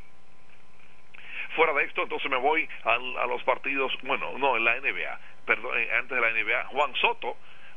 fuera 1.55 1.73
de 1.73 1.85
esto, 1.85 2.03
entonces 2.03 2.29
me 2.29 2.37
voy 2.37 2.67
a, 2.83 2.97
los 3.25 3.43
partidos, 3.43 3.91
bueno, 4.03 4.37
no, 4.37 4.57
en 4.57 4.63
la 4.63 4.79
NBA, 4.79 5.19
perdón, 5.45 5.77
eh, 5.77 5.89
antes 5.93 6.15
de 6.15 6.21
la 6.21 6.31
NBA, 6.31 6.65
Juan 6.65 6.93
Soto, 6.95 7.35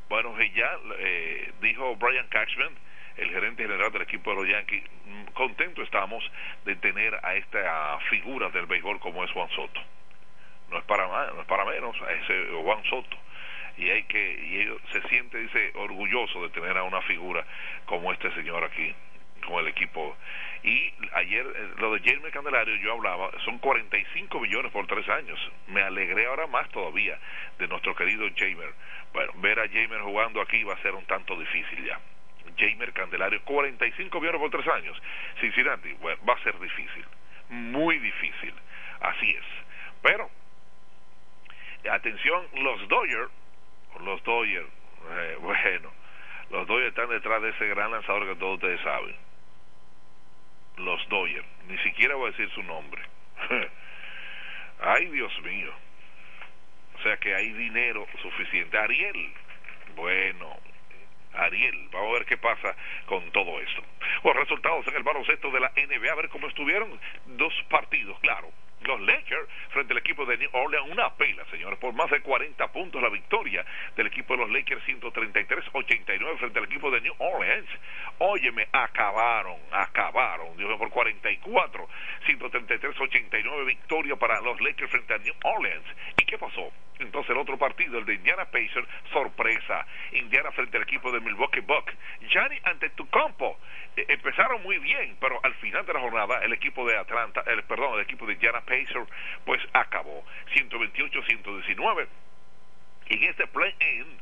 bueno, 0.09 0.37
ya 0.55 0.79
eh, 0.99 1.53
dijo 1.63 1.97
Brian 1.97 2.27
Cashman, 2.29 2.75
el 3.17 3.31
gerente 3.31 3.63
general 3.63 3.91
del 3.93 4.03
equipo 4.03 4.31
de 4.31 4.37
los 4.37 4.49
Yankees, 4.49 4.85
mm, 5.07 5.25
contento 5.33 5.83
estamos 5.83 6.23
de 6.65 6.77
tener 6.77 7.19
a 7.23 7.35
esta 7.37 7.99
figura 8.11 8.51
del 8.51 8.67
béisbol 8.67 8.99
como 9.01 9.25
es 9.25 9.31
Juan 9.31 9.49
Soto. 9.51 9.81
No 10.71 10.79
es 10.79 10.85
para 10.85 11.09
más, 11.09 11.35
no 11.35 11.41
es 11.41 11.47
para 11.47 11.65
menos, 11.65 11.97
a 12.03 12.13
ese 12.13 12.49
Juan 12.63 12.83
Soto. 12.85 13.17
Y 13.81 13.89
hay 13.89 14.03
que, 14.03 14.39
y 14.45 14.61
ellos 14.61 14.79
se 14.93 15.01
siente, 15.09 15.39
dice, 15.39 15.73
orgulloso 15.75 16.43
de 16.43 16.51
tener 16.51 16.77
a 16.77 16.83
una 16.83 17.01
figura 17.03 17.43
como 17.87 18.13
este 18.13 18.31
señor 18.35 18.63
aquí, 18.63 18.95
con 19.47 19.61
el 19.61 19.69
equipo. 19.69 20.15
Y 20.63 20.93
ayer, 21.15 21.47
eh, 21.47 21.71
lo 21.79 21.95
de 21.95 22.01
James 22.05 22.31
Candelario, 22.31 22.77
yo 22.77 22.93
hablaba, 22.93 23.31
son 23.47 23.59
45 23.59 24.39
millones 24.39 24.71
por 24.71 24.87
tres 24.87 25.09
años. 25.09 25.39
Me 25.69 25.81
alegré 25.81 26.27
ahora 26.27 26.47
más 26.47 26.69
todavía 26.69 27.19
de 27.59 27.69
nuestro 27.69 27.95
querido 27.95 28.29
Jamer. 28.37 28.75
Bueno, 29.15 29.33
ver 29.37 29.59
a 29.59 29.67
Jamer 29.67 30.03
jugando 30.03 30.43
aquí 30.43 30.63
va 30.63 30.75
a 30.75 30.83
ser 30.83 30.95
un 30.95 31.07
tanto 31.07 31.35
difícil 31.41 31.83
ya. 31.83 31.99
Jamer 32.59 32.93
Candelario, 32.93 33.41
45 33.45 34.21
millones 34.21 34.41
por 34.43 34.51
tres 34.51 34.69
años. 34.69 35.01
Cincinnati, 35.41 35.95
bueno, 35.95 36.21
va 36.29 36.35
a 36.35 36.43
ser 36.43 36.59
difícil, 36.61 37.07
muy 37.49 37.99
difícil, 37.99 38.53
así 39.01 39.31
es. 39.31 39.45
Pero, 40.03 40.29
atención, 41.91 42.47
los 42.57 42.87
Dodgers, 42.89 43.31
los 44.01 44.23
Dodgers, 44.25 44.69
eh, 45.11 45.37
bueno, 45.41 45.91
los 46.51 46.67
Dodgers 46.67 46.89
están 46.89 47.09
detrás 47.11 47.43
de 47.43 47.51
ese 47.51 47.67
gran 47.69 47.91
lanzador 47.91 48.27
que 48.27 48.37
todos 48.37 48.55
ustedes 48.55 48.81
saben. 48.83 49.15
Los 50.77 51.09
Dodgers, 51.09 51.47
ni 51.69 51.79
siquiera 51.79 52.15
voy 52.15 52.29
a 52.29 52.31
decir 52.31 52.51
su 52.55 52.63
nombre. 52.63 53.03
Ay, 54.81 55.07
Dios 55.07 55.33
mío. 55.43 55.73
O 56.99 57.03
sea 57.03 57.17
que 57.19 57.35
hay 57.35 57.53
dinero 57.53 58.07
suficiente. 58.23 58.79
Ariel, 58.79 59.33
bueno, 59.95 60.57
Ariel. 61.35 61.89
Vamos 61.93 62.11
a 62.11 62.13
ver 62.19 62.27
qué 62.27 62.37
pasa 62.37 62.75
con 63.07 63.31
todo 63.33 63.61
esto. 63.61 63.83
Los 64.25 64.37
resultados 64.37 64.87
en 64.89 64.97
el 64.97 65.03
baloncesto 65.03 65.51
de 65.51 65.61
la 65.61 65.73
NBA, 65.77 66.13
a 66.13 66.15
ver 66.15 66.29
cómo 66.29 66.47
estuvieron. 66.49 66.99
Dos 67.27 67.53
partidos, 67.69 68.19
claro 68.21 68.51
los 68.83 69.01
Lakers 69.01 69.49
frente 69.71 69.93
al 69.93 69.99
equipo 69.99 70.25
de 70.27 70.39
New 70.39 70.51
Orleans. 70.53 70.91
Una 70.91 71.11
pela, 71.15 71.45
señores, 71.47 71.79
por 71.79 71.93
más 71.93 72.11
de 72.11 72.21
40 72.21 72.73
puntos 72.73 73.03
la 73.03 73.09
victoria 73.09 73.65
del 73.97 74.07
equipo 74.07 74.35
de 74.35 74.41
los 74.41 74.51
Lakers 74.51 74.83
133-89 74.87 76.39
frente 76.39 76.59
al 76.59 76.65
equipo 76.65 76.91
de 76.91 77.01
New 77.01 77.15
Orleans. 77.19 77.69
Óyeme, 78.19 78.69
acabaron, 78.73 79.59
acabaron, 79.71 80.57
Dios 80.57 80.69
mío, 80.69 80.79
por 80.79 80.91
44, 80.91 81.89
133-89 82.27 83.67
victoria 83.67 84.17
para 84.17 84.41
los 84.41 84.61
Lakers 84.61 84.91
frente 84.91 85.15
a 85.15 85.19
New 85.19 85.35
Orleans. 85.45 85.85
¿Y 86.19 86.25
qué 86.25 86.39
pasó? 86.39 86.73
Entonces 87.01 87.31
el 87.31 87.39
otro 87.39 87.59
partido, 87.59 87.99
el 87.99 88.05
de 88.05 88.15
Indiana 88.15 88.45
Pacers, 88.47 88.87
sorpresa. 89.13 89.87
Indiana 90.13 90.51
frente 90.53 90.77
al 90.77 90.83
equipo 90.85 91.11
de 91.11 91.21
Milwaukee 91.21 91.61
Bucks. 91.61 91.95
Gianni 92.29 92.59
ante 92.65 92.91
tu 92.91 93.09
campo. 93.09 93.59
Eh, 93.97 94.05
empezaron 94.09 94.63
muy 94.63 94.79
bien, 94.79 95.17
pero 95.21 95.41
al 95.43 95.55
final 95.55 95.85
de 95.87 95.95
la 95.95 96.01
jornada 96.01 96.45
el 96.45 96.53
equipo 96.53 96.87
de 96.87 96.97
Atlanta, 96.97 97.43
el, 97.47 97.63
perdón, 97.65 97.95
el 97.95 98.01
equipo 98.01 98.27
de 98.27 98.35
Indiana 98.35 98.61
Pacers, 98.61 99.09
pues 99.45 99.61
acabó 99.73 100.25
128-119. 100.55 102.07
Y 103.09 103.15
en 103.15 103.31
este 103.31 103.47
play-in 103.49 104.19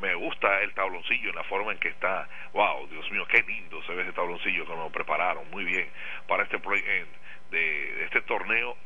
me, 0.00 0.14
gusta 0.14 0.62
el 0.62 0.72
tabloncillo 0.72 1.28
en 1.30 1.36
la 1.36 1.44
forma 1.44 1.72
en 1.72 1.78
que 1.78 1.88
está. 1.88 2.28
Wow, 2.52 2.88
Dios 2.88 3.10
mío, 3.10 3.26
qué 3.28 3.42
lindo 3.42 3.82
se 3.84 3.94
ve 3.94 4.02
ese 4.02 4.12
tabloncillo 4.12 4.66
que 4.66 4.74
nos 4.74 4.90
prepararon 4.90 5.48
muy 5.50 5.64
bien 5.64 5.88
para 6.26 6.44
este 6.44 6.58
play-in 6.58 7.06
de 7.50 8.04
este 8.04 8.22
torneo 8.22 8.76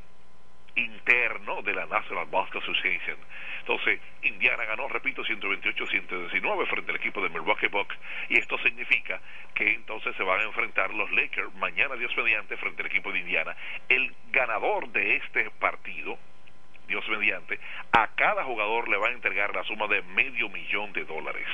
interno 0.78 1.62
de 1.62 1.74
la 1.74 1.86
National 1.86 2.26
Basketball 2.30 2.62
Association. 2.62 3.16
Entonces, 3.60 4.00
Indiana 4.22 4.64
ganó, 4.64 4.88
repito, 4.88 5.22
128-119 5.24 6.66
frente 6.68 6.90
al 6.90 6.96
equipo 6.96 7.20
de 7.20 7.28
Milwaukee 7.28 7.66
Bucks 7.66 7.96
y 8.28 8.38
esto 8.38 8.58
significa 8.58 9.20
que 9.54 9.74
entonces 9.74 10.16
se 10.16 10.22
van 10.22 10.40
a 10.40 10.44
enfrentar 10.44 10.94
los 10.94 11.10
Lakers 11.12 11.54
mañana, 11.56 11.96
Dios 11.96 12.16
mediante, 12.16 12.56
frente 12.56 12.82
al 12.82 12.86
equipo 12.86 13.12
de 13.12 13.18
Indiana. 13.18 13.54
El 13.88 14.14
ganador 14.30 14.88
de 14.88 15.16
este 15.16 15.50
partido, 15.50 16.18
Dios 16.86 17.06
mediante, 17.08 17.58
a 17.92 18.08
cada 18.14 18.44
jugador 18.44 18.88
le 18.88 18.96
va 18.96 19.08
a 19.08 19.12
entregar 19.12 19.54
la 19.54 19.64
suma 19.64 19.86
de 19.88 20.02
medio 20.02 20.48
millón 20.48 20.92
de 20.92 21.04
dólares. 21.04 21.46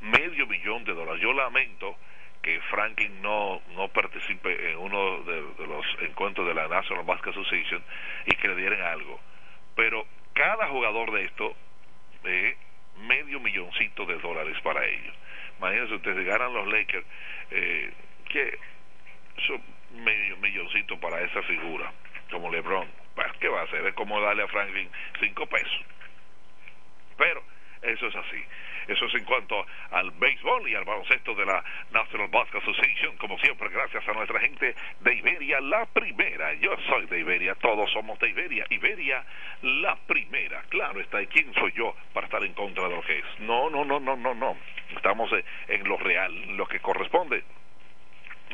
Medio 0.00 0.46
millón 0.46 0.84
de 0.84 0.92
dólares. 0.92 1.20
Yo 1.20 1.32
lamento 1.32 1.96
que 2.44 2.60
Franklin 2.70 3.22
no, 3.22 3.62
no 3.74 3.88
participe 3.88 4.70
en 4.70 4.76
uno 4.76 5.22
de, 5.22 5.66
los 5.66 5.86
encuentros 6.02 6.46
de 6.46 6.52
la 6.52 6.68
National 6.68 7.02
Basketball 7.02 7.42
Association 7.42 7.82
y 8.26 8.36
que 8.36 8.48
le 8.48 8.56
dieran 8.56 8.82
algo. 8.82 9.18
Pero 9.74 10.06
cada 10.34 10.68
jugador 10.68 11.10
de 11.12 11.24
esto, 11.24 11.56
eh, 12.24 12.54
medio 12.98 13.40
milloncito 13.40 14.04
de 14.04 14.18
dólares 14.18 14.58
para 14.62 14.84
ellos. 14.84 15.14
Imagínense 15.58 15.94
ustedes, 15.94 16.26
ganan 16.26 16.52
los 16.52 16.66
Lakers, 16.68 17.06
eh, 17.50 17.90
que 18.28 18.58
son 19.46 19.62
medio 20.04 20.36
milloncito 20.36 21.00
para 21.00 21.22
esa 21.22 21.40
figura, 21.44 21.90
como 22.30 22.52
LeBron. 22.52 22.86
Pues, 23.14 23.32
¿Qué 23.40 23.48
va 23.48 23.60
a 23.62 23.64
hacer? 23.64 23.86
Es 23.86 23.94
como 23.94 24.20
darle 24.20 24.42
a 24.42 24.48
Franklin 24.48 24.90
cinco 25.18 25.46
pesos. 25.46 25.80
Pero 27.16 27.42
eso 27.80 28.06
es 28.06 28.16
así. 28.16 28.44
Eso 28.88 29.06
es 29.06 29.14
en 29.14 29.24
cuanto 29.24 29.66
al 29.90 30.10
béisbol 30.12 30.68
y 30.68 30.74
al 30.74 30.84
baloncesto 30.84 31.34
de 31.34 31.46
la 31.46 31.62
National 31.90 32.28
Basketball 32.28 32.62
Association. 32.62 33.16
Como 33.16 33.38
siempre, 33.38 33.68
gracias 33.70 34.06
a 34.06 34.12
nuestra 34.12 34.40
gente 34.40 34.74
de 35.00 35.14
Iberia, 35.14 35.60
la 35.60 35.86
primera. 35.86 36.54
Yo 36.54 36.76
soy 36.88 37.06
de 37.06 37.20
Iberia, 37.20 37.54
todos 37.56 37.90
somos 37.92 38.18
de 38.18 38.28
Iberia. 38.28 38.66
Iberia, 38.70 39.24
la 39.62 39.96
primera. 40.06 40.62
Claro 40.68 41.00
está, 41.00 41.22
¿y 41.22 41.26
quién 41.26 41.52
soy 41.54 41.72
yo 41.72 41.94
para 42.12 42.26
estar 42.26 42.42
en 42.44 42.52
contra 42.54 42.88
de 42.88 42.96
lo 42.96 43.02
que 43.02 43.18
es? 43.18 43.40
No, 43.40 43.70
no, 43.70 43.84
no, 43.84 44.00
no, 44.00 44.16
no, 44.16 44.34
no. 44.34 44.56
Estamos 44.96 45.30
en 45.68 45.88
lo 45.88 45.96
real, 45.96 46.56
lo 46.56 46.66
que 46.66 46.80
corresponde 46.80 47.42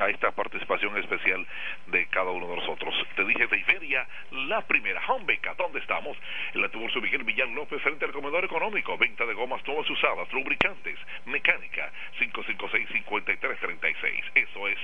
a 0.00 0.08
esta 0.08 0.32
participación 0.32 0.96
especial 0.98 1.46
de 1.88 2.06
cada 2.06 2.30
uno 2.30 2.48
de 2.48 2.56
nosotros. 2.56 2.94
Te 3.14 3.24
dije 3.24 3.46
de 3.46 3.58
Iberia, 3.58 4.08
la 4.32 4.62
primera 4.62 5.00
home 5.06 5.26
beca. 5.26 5.54
¿Dónde 5.54 5.78
estamos? 5.80 6.16
En 6.54 6.62
la 6.62 6.68
Tiburcio 6.68 7.00
Miguel 7.00 7.22
Villar 7.24 7.48
López 7.48 7.82
frente 7.82 8.06
al 8.06 8.12
comedor 8.12 8.44
económico. 8.44 8.96
Venta 8.96 9.26
de 9.26 9.34
gomas 9.34 9.66
nuevas 9.66 9.90
usadas, 9.90 10.32
lubricantes, 10.32 10.96
mecánica, 11.26 11.90
556-5336. 12.18 14.22
Eso 14.34 14.68
es 14.68 14.78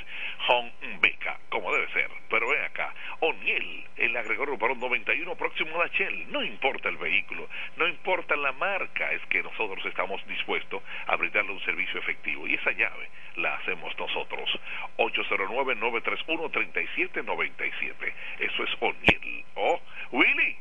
home 0.49 0.73
beca, 1.01 1.39
como 1.49 1.73
debe 1.73 1.89
ser. 1.93 2.11
Pero 2.29 2.49
ven 2.49 2.65
acá, 2.65 2.93
O'Neill, 3.21 3.87
el 3.97 4.17
agregador 4.17 4.59
para 4.59 4.73
un 4.75 4.81
91 4.81 5.37
próximo 5.37 5.81
a 5.81 5.87
la 5.87 5.93
Shell. 5.93 6.31
No 6.31 6.45
importa 6.45 6.89
el 6.89 6.97
vehículo, 6.99 7.49
no 7.77 7.89
importa 7.89 8.37
la 8.37 8.53
marca, 8.53 9.11
es 9.13 9.25
que 9.27 9.43
nosotros 9.43 9.85
estamos 9.87 10.25
dispuestos 10.27 10.83
a 11.07 11.17
brindarle 11.17 11.53
un 11.53 11.65
servicio 11.65 12.01
efectivo. 12.01 12.47
Y 12.47 12.55
esa 12.55 12.73
llave 12.73 13.09
la 13.37 13.55
hacemos 13.55 13.97
nosotros. 13.99 14.51
809-931-3797. 15.13 18.13
Eso 18.39 18.65
es 18.65 18.71
O'Neill. 18.81 19.45
Oh, 19.55 19.81
Willy. 20.13 20.57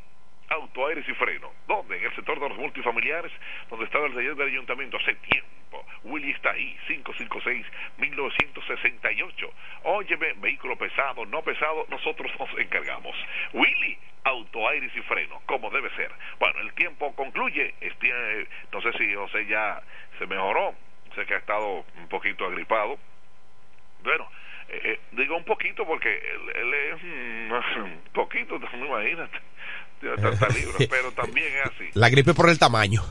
Auto, 0.48 0.88
aires 0.88 1.04
y 1.08 1.14
freno. 1.16 1.52
¿Dónde? 1.68 1.98
En 1.98 2.06
el 2.06 2.16
sector 2.16 2.40
de 2.40 2.50
los 2.50 2.60
multifamiliares, 2.60 3.32
donde 3.70 3.86
estaba 3.86 4.06
el 4.06 4.14
taller 4.14 4.36
del 4.36 4.50
ayuntamiento 4.50 4.98
hace 4.98 5.16
tiempo. 5.16 5.84
Willy 6.04 6.30
está 6.32 6.52
ahí, 6.52 6.78
556-1968. 6.88 9.50
Óyeme, 9.84 10.34
vehículo 10.34 10.78
pesado, 10.78 11.26
no 11.26 11.42
pesado, 11.42 11.88
nosotros 11.90 12.32
nos 12.40 12.50
encargamos. 12.60 13.16
Willy, 13.54 13.98
auto, 14.24 14.70
aires 14.70 14.92
y 14.96 15.02
freno, 15.02 15.42
como 15.48 15.72
debe 15.72 15.90
ser. 15.96 16.12
Bueno, 16.40 16.60
el 16.60 16.72
tiempo 16.74 17.16
concluye. 17.16 17.74
Este, 17.82 18.48
no 18.72 18.82
sé 18.82 18.94
si 19.00 19.16
José 19.16 19.48
ya 19.48 19.82
se 20.20 20.28
mejoró. 20.28 20.76
Sé 21.16 21.26
que 21.26 21.34
ha 21.34 21.38
estado 21.38 21.84
un 21.98 22.08
poquito 22.08 22.46
agripado 22.46 23.00
Bueno, 24.06 24.30
eh, 24.70 24.82
eh, 24.84 25.00
digo 25.12 25.36
un 25.36 25.44
poquito 25.44 25.86
porque 25.86 26.10
él, 26.10 26.56
él 26.56 26.74
es 26.74 27.04
un 27.04 28.02
poquito, 28.14 28.58
no 28.60 28.86
imagínate, 28.86 29.38
tiene 30.00 30.16
tanta 30.18 30.48
libra, 30.50 30.76
pero 30.90 31.12
también 31.12 31.48
es 31.58 31.66
así. 31.66 31.90
La 31.94 32.10
gripe 32.10 32.34
por 32.34 32.50
el 32.50 32.58
tamaño. 32.60 33.02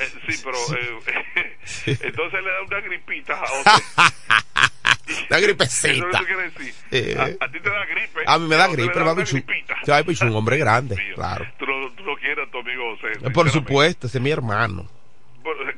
Eh, 0.00 0.08
sí, 0.28 0.42
pero 0.44 0.56
eh, 0.78 1.56
entonces 2.02 2.42
le 2.44 2.50
da 2.50 2.62
una 2.62 2.80
gripita 2.80 3.34
a 3.34 3.42
otro. 3.42 3.72
una 5.28 5.40
gripecita. 5.40 5.88
Eso 5.92 6.06
es 6.06 6.12
lo 6.12 6.18
que 6.20 6.26
quiere 6.26 6.42
decir. 6.50 6.74
Eh, 6.92 7.16
a, 7.40 7.44
a 7.44 7.50
ti 7.50 7.60
te 7.60 7.68
da 7.70 7.84
gripe. 7.86 8.20
a 8.26 8.38
mí 8.38 8.46
me 8.46 8.56
da 8.56 8.68
gripe, 8.68 8.94
papi. 9.00 9.24
Chu-. 9.24 9.44
Ay, 9.92 10.04
pues, 10.04 10.20
un 10.20 10.34
hombre 10.36 10.56
grande, 10.58 10.96
claro. 11.14 11.46
Tú 11.58 11.66
lo, 11.66 11.90
tú 11.92 12.04
lo 12.04 12.16
quieres 12.16 12.46
a 12.46 12.50
tu 12.50 12.58
amigo 12.58 12.96
José. 12.96 13.30
Por 13.30 13.50
supuesto, 13.50 14.06
ese 14.06 14.18
es 14.18 14.22
mi 14.22 14.30
hermano. 14.30 14.88
Bueno, 15.42 15.60
¿qué- 15.64 15.74
¿Y 15.74 15.77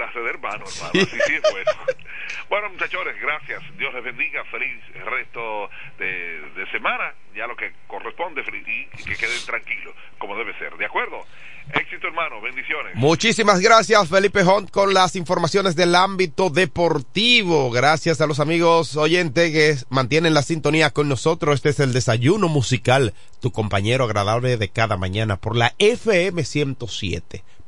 clase 0.00 0.18
de 0.18 0.30
hermano, 0.30 0.64
hermano? 0.64 0.90
Así 0.94 1.20
sí 1.26 1.34
es 1.34 1.42
bueno. 1.52 1.70
Bueno, 2.48 2.70
muchachos, 2.70 3.00
gracias. 3.20 3.62
Dios 3.78 3.94
les 3.94 4.04
bendiga. 4.04 4.44
Feliz 4.44 4.80
resto 5.04 5.68
de, 5.98 6.40
de 6.56 6.70
semana. 6.72 7.14
Ya 7.34 7.46
lo 7.46 7.54
que 7.54 7.72
corresponde 7.86 8.42
y 8.42 9.04
que 9.04 9.16
queden 9.16 9.44
tranquilos, 9.46 9.94
como 10.18 10.36
debe 10.36 10.56
ser. 10.58 10.76
¿De 10.76 10.84
acuerdo? 10.84 11.24
Éxito, 11.72 12.08
hermano. 12.08 12.40
Bendiciones. 12.40 12.94
Muchísimas 12.96 13.60
gracias, 13.60 14.08
Felipe 14.08 14.42
Hunt, 14.42 14.70
con 14.70 14.94
las 14.94 15.14
informaciones 15.14 15.76
del 15.76 15.94
ámbito 15.94 16.50
deportivo. 16.50 17.70
Gracias 17.70 18.20
a 18.20 18.26
los 18.26 18.40
amigos 18.40 18.96
oyentes 18.96 19.52
que 19.52 19.76
mantienen 19.88 20.34
la 20.34 20.42
sintonía 20.42 20.90
con 20.90 21.08
nosotros. 21.08 21.56
Este 21.56 21.68
es 21.68 21.80
el 21.80 21.92
desayuno 21.92 22.48
musical, 22.48 23.14
tu 23.40 23.52
compañero 23.52 24.04
agradable 24.04 24.56
de 24.56 24.68
cada 24.70 24.96
mañana 24.96 25.36
por 25.36 25.56
la 25.56 25.74
FM 25.78 26.42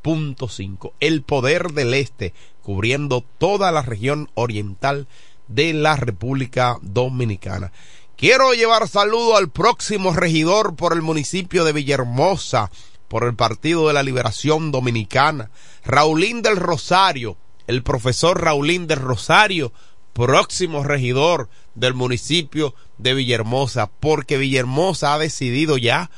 107.5, 0.03 0.93
el 1.01 1.23
poder 1.23 1.73
del 1.73 1.95
este, 1.95 2.35
cubriendo 2.63 3.25
toda 3.39 3.71
la 3.73 3.83
región 3.83 4.31
oriental 4.35 5.07
de 5.49 5.73
la 5.73 5.97
República 5.97 6.79
Dominicana. 6.83 7.73
Quiero 8.17 8.55
llevar 8.55 8.89
saludo 8.89 9.37
al 9.37 9.51
próximo 9.51 10.13
regidor 10.13 10.77
por 10.77 10.93
el 10.93 11.03
municipio 11.03 11.65
de 11.65 11.73
Villahermosa, 11.73 12.71
por 13.09 13.25
el 13.25 13.35
Partido 13.35 13.89
de 13.89 13.95
la 13.95 14.03
Liberación 14.03 14.71
Dominicana, 14.71 15.51
Raulín 15.85 16.41
del 16.41 16.57
Rosario, 16.57 17.37
el 17.67 17.83
profesor 17.83 18.41
Raulín 18.41 18.87
del 18.87 19.01
Rosario, 19.01 19.73
próximo 20.13 20.85
regidor 20.85 21.49
del 21.75 21.95
municipio 21.95 22.75
de 22.99 23.15
Villahermosa, 23.15 23.91
porque 23.99 24.39
Villahermosa 24.39 25.15
ha 25.15 25.19
decidido 25.19 25.79
ya 25.79 26.11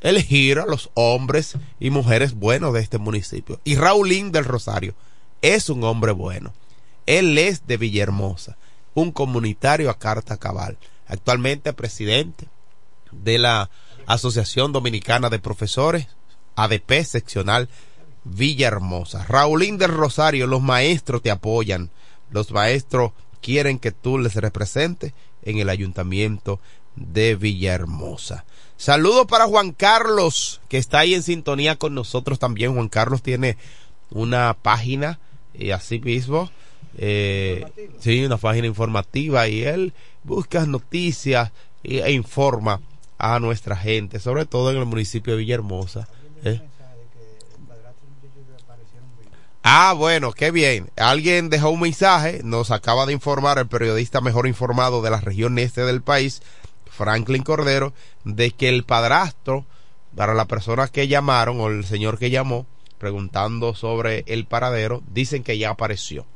elegir 0.00 0.58
a 0.58 0.66
los 0.66 0.90
hombres 0.94 1.56
y 1.78 1.90
mujeres 1.90 2.34
buenos 2.34 2.74
de 2.74 2.80
este 2.80 2.98
municipio. 2.98 3.60
Y 3.64 3.76
Raulín 3.76 4.32
del 4.32 4.44
Rosario 4.44 4.94
es 5.42 5.68
un 5.68 5.84
hombre 5.84 6.12
bueno. 6.12 6.52
Él 7.06 7.38
es 7.38 7.66
de 7.66 7.76
Villahermosa, 7.76 8.56
un 8.94 9.12
comunitario 9.12 9.90
a 9.90 9.98
carta 9.98 10.36
cabal, 10.36 10.78
actualmente 11.06 11.72
presidente 11.72 12.46
de 13.10 13.38
la 13.38 13.70
Asociación 14.06 14.72
Dominicana 14.72 15.28
de 15.28 15.38
Profesores, 15.38 16.08
ADP 16.56 17.04
seccional 17.04 17.68
Villahermosa. 18.24 19.24
Raulín 19.24 19.78
del 19.78 19.92
Rosario, 19.92 20.46
los 20.46 20.62
maestros 20.62 21.22
te 21.22 21.30
apoyan, 21.30 21.90
los 22.30 22.50
maestros 22.50 23.12
quieren 23.40 23.78
que 23.78 23.92
tú 23.92 24.18
les 24.18 24.34
representes 24.34 25.12
en 25.42 25.58
el 25.58 25.68
ayuntamiento 25.68 26.60
de 26.96 27.34
Villahermosa. 27.34 28.44
Saludos 28.80 29.26
para 29.26 29.44
Juan 29.44 29.72
Carlos, 29.72 30.62
que 30.70 30.78
está 30.78 31.00
ahí 31.00 31.12
en 31.12 31.22
sintonía 31.22 31.76
con 31.76 31.94
nosotros 31.94 32.38
también. 32.38 32.72
Juan 32.72 32.88
Carlos 32.88 33.22
tiene 33.22 33.58
una 34.10 34.54
página 34.54 35.20
y 35.52 35.72
así 35.72 36.00
mismo, 36.00 36.50
eh, 36.96 37.66
sí, 37.98 38.24
una 38.24 38.38
página 38.38 38.66
informativa 38.66 39.46
y 39.48 39.64
él 39.64 39.92
busca 40.24 40.64
noticias 40.64 41.52
e 41.84 42.10
informa 42.10 42.80
a 43.18 43.38
nuestra 43.38 43.76
gente, 43.76 44.18
sobre 44.18 44.46
todo 44.46 44.70
en 44.70 44.78
el 44.78 44.86
municipio 44.86 45.34
de 45.34 45.40
Villahermosa. 45.40 46.08
¿eh? 46.42 46.62
Ah, 49.62 49.92
bueno, 49.92 50.32
qué 50.32 50.50
bien. 50.50 50.88
Alguien 50.96 51.50
dejó 51.50 51.68
un 51.68 51.80
mensaje, 51.80 52.40
nos 52.44 52.70
acaba 52.70 53.04
de 53.04 53.12
informar 53.12 53.58
el 53.58 53.68
periodista 53.68 54.22
mejor 54.22 54.46
informado 54.46 55.02
de 55.02 55.10
la 55.10 55.20
región 55.20 55.58
este 55.58 55.82
del 55.82 56.00
país, 56.00 56.40
Franklin 57.00 57.42
Cordero, 57.42 57.94
de 58.24 58.50
que 58.50 58.68
el 58.68 58.84
padrastro, 58.84 59.64
para 60.14 60.34
la 60.34 60.44
persona 60.44 60.86
que 60.88 61.08
llamaron 61.08 61.58
o 61.58 61.68
el 61.68 61.86
señor 61.86 62.18
que 62.18 62.28
llamó, 62.28 62.66
preguntando 62.98 63.74
sobre 63.74 64.22
el 64.26 64.44
paradero, 64.44 65.02
dicen 65.10 65.42
que 65.42 65.56
ya 65.56 65.70
apareció. 65.70 66.26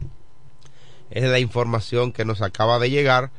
Es 1.11 1.25
la 1.25 1.39
información 1.39 2.12
que 2.12 2.25
nos 2.25 2.41
acaba 2.41 2.79
de 2.79 2.89
llegar. 2.89 3.31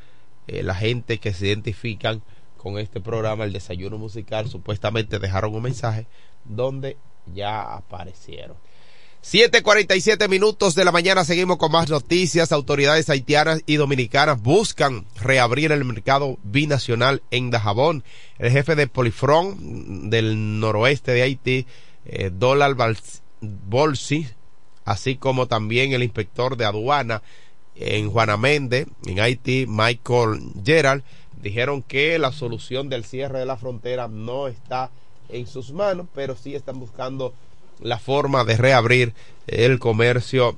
Eh, 0.45 0.61
la 0.61 0.75
gente 0.75 1.17
que 1.17 1.33
se 1.33 1.47
identifican 1.47 2.21
con 2.57 2.77
este 2.77 3.01
programa, 3.01 3.43
el 3.43 3.53
desayuno 3.53 3.97
musical, 3.97 4.47
supuestamente 4.47 5.17
dejaron 5.17 5.55
un 5.55 5.63
mensaje 5.63 6.05
donde 6.43 6.95
ya 7.33 7.75
aparecieron. 7.75 8.55
7:47 9.27 10.29
minutos 10.29 10.75
de 10.75 10.85
la 10.85 10.91
mañana 10.91 11.25
seguimos 11.25 11.57
con 11.57 11.71
más 11.71 11.89
noticias. 11.89 12.51
Autoridades 12.51 13.09
haitianas 13.09 13.63
y 13.65 13.77
dominicanas 13.77 14.39
buscan 14.39 15.07
reabrir 15.19 15.71
el 15.71 15.83
mercado 15.83 16.37
binacional 16.43 17.23
en 17.31 17.49
Dajabón. 17.49 18.03
El 18.37 18.51
jefe 18.51 18.75
de 18.75 18.85
Polifrón 18.85 20.11
del 20.11 20.59
noroeste 20.59 21.11
de 21.11 21.23
Haití, 21.23 21.65
eh, 22.05 22.29
Bolsi, 23.41 24.27
así 24.85 25.15
como 25.15 25.47
también 25.47 25.93
el 25.93 26.03
inspector 26.03 26.55
de 26.55 26.65
aduana 26.65 27.23
en 27.73 28.11
Juanamende, 28.11 28.85
en 29.07 29.19
Haití, 29.19 29.65
Michael 29.67 30.51
Gerald, 30.63 31.03
dijeron 31.41 31.81
que 31.81 32.19
la 32.19 32.31
solución 32.31 32.89
del 32.89 33.03
cierre 33.03 33.39
de 33.39 33.47
la 33.47 33.57
frontera 33.57 34.07
no 34.07 34.47
está 34.47 34.91
en 35.29 35.47
sus 35.47 35.71
manos, 35.71 36.05
pero 36.13 36.35
sí 36.35 36.53
están 36.53 36.79
buscando 36.79 37.33
la 37.81 37.99
forma 37.99 38.43
de 38.43 38.57
reabrir 38.57 39.13
el 39.47 39.79
comercio 39.79 40.57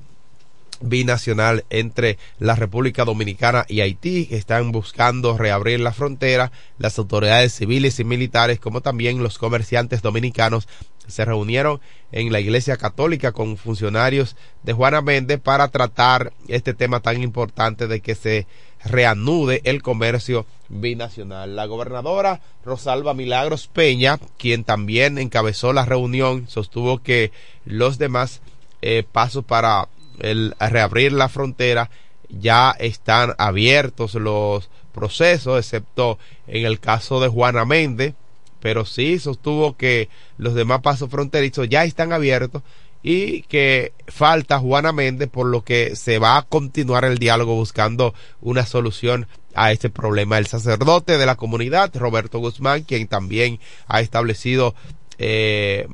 binacional 0.80 1.64
entre 1.70 2.18
la 2.38 2.54
República 2.54 3.04
Dominicana 3.04 3.64
y 3.68 3.80
Haití. 3.80 4.28
Están 4.30 4.72
buscando 4.72 5.36
reabrir 5.36 5.80
la 5.80 5.92
frontera. 5.92 6.52
Las 6.78 6.98
autoridades 6.98 7.54
civiles 7.54 7.98
y 8.00 8.04
militares, 8.04 8.60
como 8.60 8.80
también 8.80 9.22
los 9.22 9.38
comerciantes 9.38 10.02
dominicanos, 10.02 10.68
se 11.06 11.24
reunieron 11.24 11.80
en 12.12 12.32
la 12.32 12.40
Iglesia 12.40 12.76
Católica 12.76 13.32
con 13.32 13.56
funcionarios 13.56 14.36
de 14.62 14.74
Juana 14.74 15.00
Méndez 15.00 15.40
para 15.40 15.68
tratar 15.68 16.32
este 16.48 16.74
tema 16.74 17.00
tan 17.00 17.22
importante 17.22 17.86
de 17.86 18.00
que 18.00 18.14
se 18.14 18.46
reanude 18.84 19.60
el 19.64 19.82
comercio 19.82 20.46
binacional. 20.68 21.56
La 21.56 21.66
gobernadora 21.66 22.40
Rosalba 22.64 23.14
Milagros 23.14 23.68
Peña, 23.68 24.18
quien 24.38 24.64
también 24.64 25.18
encabezó 25.18 25.72
la 25.72 25.84
reunión, 25.84 26.46
sostuvo 26.48 27.02
que 27.02 27.32
los 27.64 27.98
demás 27.98 28.40
eh, 28.82 29.04
pasos 29.10 29.44
para 29.44 29.88
el 30.20 30.54
reabrir 30.58 31.12
la 31.12 31.28
frontera 31.28 31.90
ya 32.28 32.74
están 32.78 33.34
abiertos 33.38 34.14
los 34.14 34.68
procesos, 34.92 35.58
excepto 35.58 36.18
en 36.46 36.66
el 36.66 36.80
caso 36.80 37.20
de 37.20 37.28
Juana 37.28 37.64
Méndez, 37.64 38.14
pero 38.60 38.84
sí 38.84 39.18
sostuvo 39.18 39.76
que 39.76 40.08
los 40.36 40.54
demás 40.54 40.80
pasos 40.80 41.10
fronterizos 41.10 41.68
ya 41.68 41.84
están 41.84 42.12
abiertos 42.12 42.62
y 43.02 43.42
que 43.42 43.92
falta 44.06 44.58
Juana 44.58 44.92
Méndez, 44.92 45.28
por 45.28 45.46
lo 45.46 45.62
que 45.62 45.96
se 45.96 46.18
va 46.18 46.36
a 46.36 46.42
continuar 46.42 47.04
el 47.04 47.18
diálogo 47.18 47.54
buscando 47.54 48.14
una 48.40 48.66
solución 48.66 49.26
a 49.54 49.72
este 49.72 49.90
problema. 49.90 50.38
El 50.38 50.46
sacerdote 50.46 51.18
de 51.18 51.26
la 51.26 51.36
comunidad, 51.36 51.94
Roberto 51.96 52.38
Guzmán, 52.38 52.82
quien 52.82 53.06
también 53.06 53.60
ha 53.86 54.00
establecido 54.00 54.74
eh, 55.18 55.86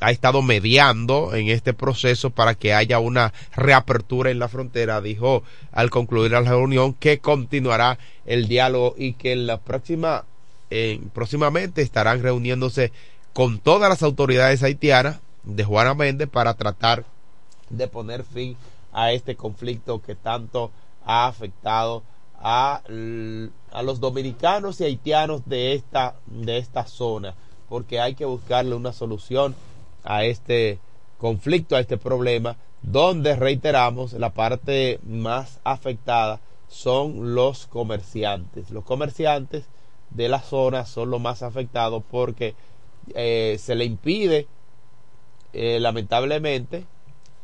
ha 0.00 0.10
estado 0.10 0.42
mediando 0.42 1.34
en 1.34 1.48
este 1.48 1.72
proceso 1.72 2.30
para 2.30 2.54
que 2.54 2.74
haya 2.74 2.98
una 2.98 3.32
reapertura 3.54 4.30
en 4.30 4.38
la 4.38 4.48
frontera. 4.48 5.00
Dijo 5.00 5.42
al 5.72 5.90
concluir 5.90 6.32
la 6.32 6.42
reunión 6.42 6.92
que 6.92 7.18
continuará 7.18 7.98
el 8.26 8.46
diálogo 8.48 8.94
y 8.98 9.14
que 9.14 9.32
en 9.32 9.46
la 9.46 9.58
próxima, 9.58 10.24
próximamente 11.14 11.80
estarán 11.80 12.22
reuniéndose 12.22 12.92
con 13.32 13.58
todas 13.58 13.88
las 13.88 14.02
autoridades 14.02 14.62
haitianas 14.62 15.20
de 15.46 15.64
Juana 15.64 15.94
Méndez 15.94 16.28
para 16.28 16.54
tratar 16.54 17.04
de 17.70 17.88
poner 17.88 18.24
fin 18.24 18.56
a 18.92 19.12
este 19.12 19.36
conflicto 19.36 20.02
que 20.02 20.14
tanto 20.14 20.70
ha 21.04 21.26
afectado 21.26 22.02
a, 22.38 22.82
a 23.72 23.82
los 23.82 24.00
dominicanos 24.00 24.80
y 24.80 24.84
haitianos 24.84 25.42
de 25.46 25.74
esta, 25.74 26.16
de 26.26 26.58
esta 26.58 26.86
zona, 26.86 27.34
porque 27.68 28.00
hay 28.00 28.14
que 28.14 28.24
buscarle 28.24 28.74
una 28.74 28.92
solución 28.92 29.54
a 30.04 30.24
este 30.24 30.78
conflicto, 31.18 31.76
a 31.76 31.80
este 31.80 31.96
problema, 31.96 32.56
donde 32.82 33.34
reiteramos 33.36 34.12
la 34.12 34.30
parte 34.30 35.00
más 35.04 35.60
afectada 35.64 36.40
son 36.68 37.34
los 37.34 37.66
comerciantes. 37.66 38.70
Los 38.70 38.84
comerciantes 38.84 39.64
de 40.10 40.28
la 40.28 40.40
zona 40.40 40.84
son 40.86 41.10
los 41.10 41.20
más 41.20 41.42
afectados 41.42 42.02
porque 42.10 42.54
eh, 43.14 43.56
se 43.58 43.74
le 43.74 43.84
impide 43.84 44.46
eh, 45.56 45.80
lamentablemente 45.80 46.84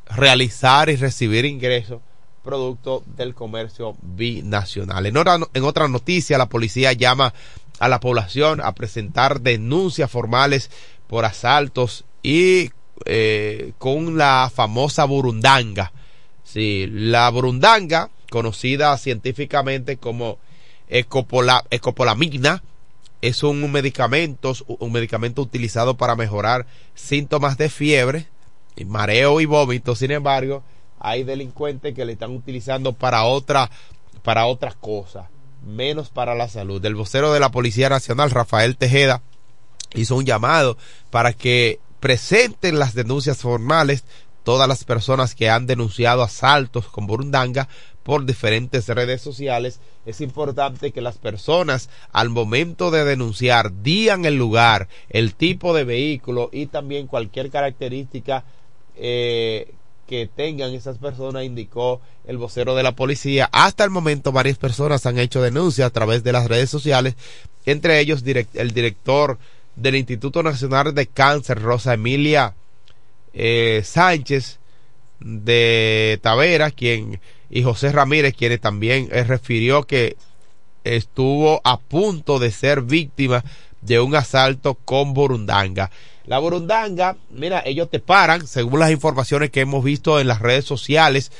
realizar 0.06 0.90
y 0.90 0.96
recibir 0.96 1.46
ingresos 1.46 2.00
producto 2.44 3.02
del 3.06 3.34
comercio 3.34 3.96
binacional. 4.02 5.06
En 5.06 5.16
otra, 5.16 5.38
en 5.54 5.92
noticia, 5.92 6.36
la 6.36 6.48
policía 6.48 6.92
llama 6.92 7.32
a 7.78 7.88
la 7.88 8.00
población 8.00 8.60
a 8.60 8.74
presentar 8.74 9.40
denuncias 9.40 10.10
formales 10.10 10.70
por 11.06 11.24
asaltos 11.24 12.04
y 12.22 12.70
eh, 13.06 13.72
con 13.78 14.18
la 14.18 14.50
famosa 14.54 15.04
burundanga. 15.04 15.92
Sí, 16.44 16.86
la 16.90 17.30
burundanga, 17.30 18.10
conocida 18.30 18.98
científicamente 18.98 19.96
como 19.96 20.38
escopola, 20.88 21.64
escopolamina, 21.70 22.62
es 23.22 23.44
un 23.44 23.70
medicamento, 23.70 24.52
un 24.66 24.92
medicamento 24.92 25.40
utilizado 25.40 25.96
para 25.96 26.16
mejorar 26.16 26.66
síntomas 26.94 27.56
de 27.56 27.70
fiebre, 27.70 28.26
mareo 28.84 29.40
y 29.40 29.46
vómito. 29.46 29.94
Sin 29.94 30.10
embargo, 30.10 30.62
hay 30.98 31.22
delincuentes 31.22 31.94
que 31.94 32.04
le 32.04 32.12
están 32.12 32.32
utilizando 32.32 32.92
para 32.92 33.22
para 34.22 34.46
otras 34.46 34.74
cosas, 34.74 35.26
menos 35.64 36.10
para 36.10 36.34
la 36.34 36.48
salud. 36.48 36.84
El 36.84 36.96
vocero 36.96 37.32
de 37.32 37.40
la 37.40 37.50
Policía 37.50 37.88
Nacional, 37.88 38.30
Rafael 38.30 38.76
Tejeda, 38.76 39.22
hizo 39.94 40.16
un 40.16 40.24
llamado 40.24 40.76
para 41.10 41.32
que 41.32 41.78
presenten 42.00 42.80
las 42.80 42.94
denuncias 42.94 43.38
formales 43.38 44.04
todas 44.42 44.66
las 44.66 44.82
personas 44.82 45.36
que 45.36 45.48
han 45.48 45.66
denunciado 45.66 46.22
asaltos 46.22 46.88
con 46.88 47.06
burundanga 47.06 47.68
por 48.02 48.24
diferentes 48.24 48.88
redes 48.88 49.20
sociales, 49.20 49.80
es 50.06 50.20
importante 50.20 50.90
que 50.90 51.00
las 51.00 51.18
personas 51.18 51.88
al 52.12 52.28
momento 52.28 52.90
de 52.90 53.04
denunciar 53.04 53.82
digan 53.82 54.24
el 54.24 54.36
lugar, 54.36 54.88
el 55.08 55.34
tipo 55.34 55.74
de 55.74 55.84
vehículo 55.84 56.50
y 56.52 56.66
también 56.66 57.06
cualquier 57.06 57.50
característica 57.50 58.44
eh, 58.96 59.72
que 60.06 60.26
tengan 60.26 60.74
esas 60.74 60.98
personas, 60.98 61.44
indicó 61.44 62.00
el 62.26 62.36
vocero 62.36 62.74
de 62.74 62.82
la 62.82 62.92
policía. 62.92 63.48
Hasta 63.52 63.84
el 63.84 63.90
momento 63.90 64.32
varias 64.32 64.58
personas 64.58 65.06
han 65.06 65.18
hecho 65.18 65.40
denuncias 65.40 65.86
a 65.86 65.92
través 65.92 66.22
de 66.24 66.32
las 66.32 66.48
redes 66.48 66.70
sociales, 66.70 67.14
entre 67.64 68.00
ellos 68.00 68.22
el 68.54 68.72
director 68.72 69.38
del 69.76 69.96
Instituto 69.96 70.42
Nacional 70.42 70.94
de 70.94 71.06
Cáncer, 71.06 71.62
Rosa 71.62 71.94
Emilia 71.94 72.54
eh, 73.32 73.80
Sánchez 73.84 74.58
de 75.20 76.18
Tavera, 76.22 76.70
quien 76.70 77.20
y 77.52 77.62
José 77.62 77.92
Ramírez, 77.92 78.34
quien 78.34 78.58
también 78.58 79.08
eh, 79.12 79.22
refirió 79.24 79.84
que 79.84 80.16
estuvo 80.84 81.60
a 81.62 81.78
punto 81.78 82.38
de 82.38 82.50
ser 82.50 82.80
víctima 82.80 83.44
de 83.82 84.00
un 84.00 84.16
asalto 84.16 84.74
con 84.74 85.12
burundanga. 85.12 85.90
La 86.24 86.38
burundanga, 86.38 87.16
mira, 87.30 87.62
ellos 87.64 87.90
te 87.90 88.00
paran, 88.00 88.46
según 88.46 88.80
las 88.80 88.90
informaciones 88.90 89.50
que 89.50 89.60
hemos 89.60 89.84
visto 89.84 90.18
en 90.18 90.28
las 90.28 90.40
redes 90.40 90.64
sociales, 90.64 91.30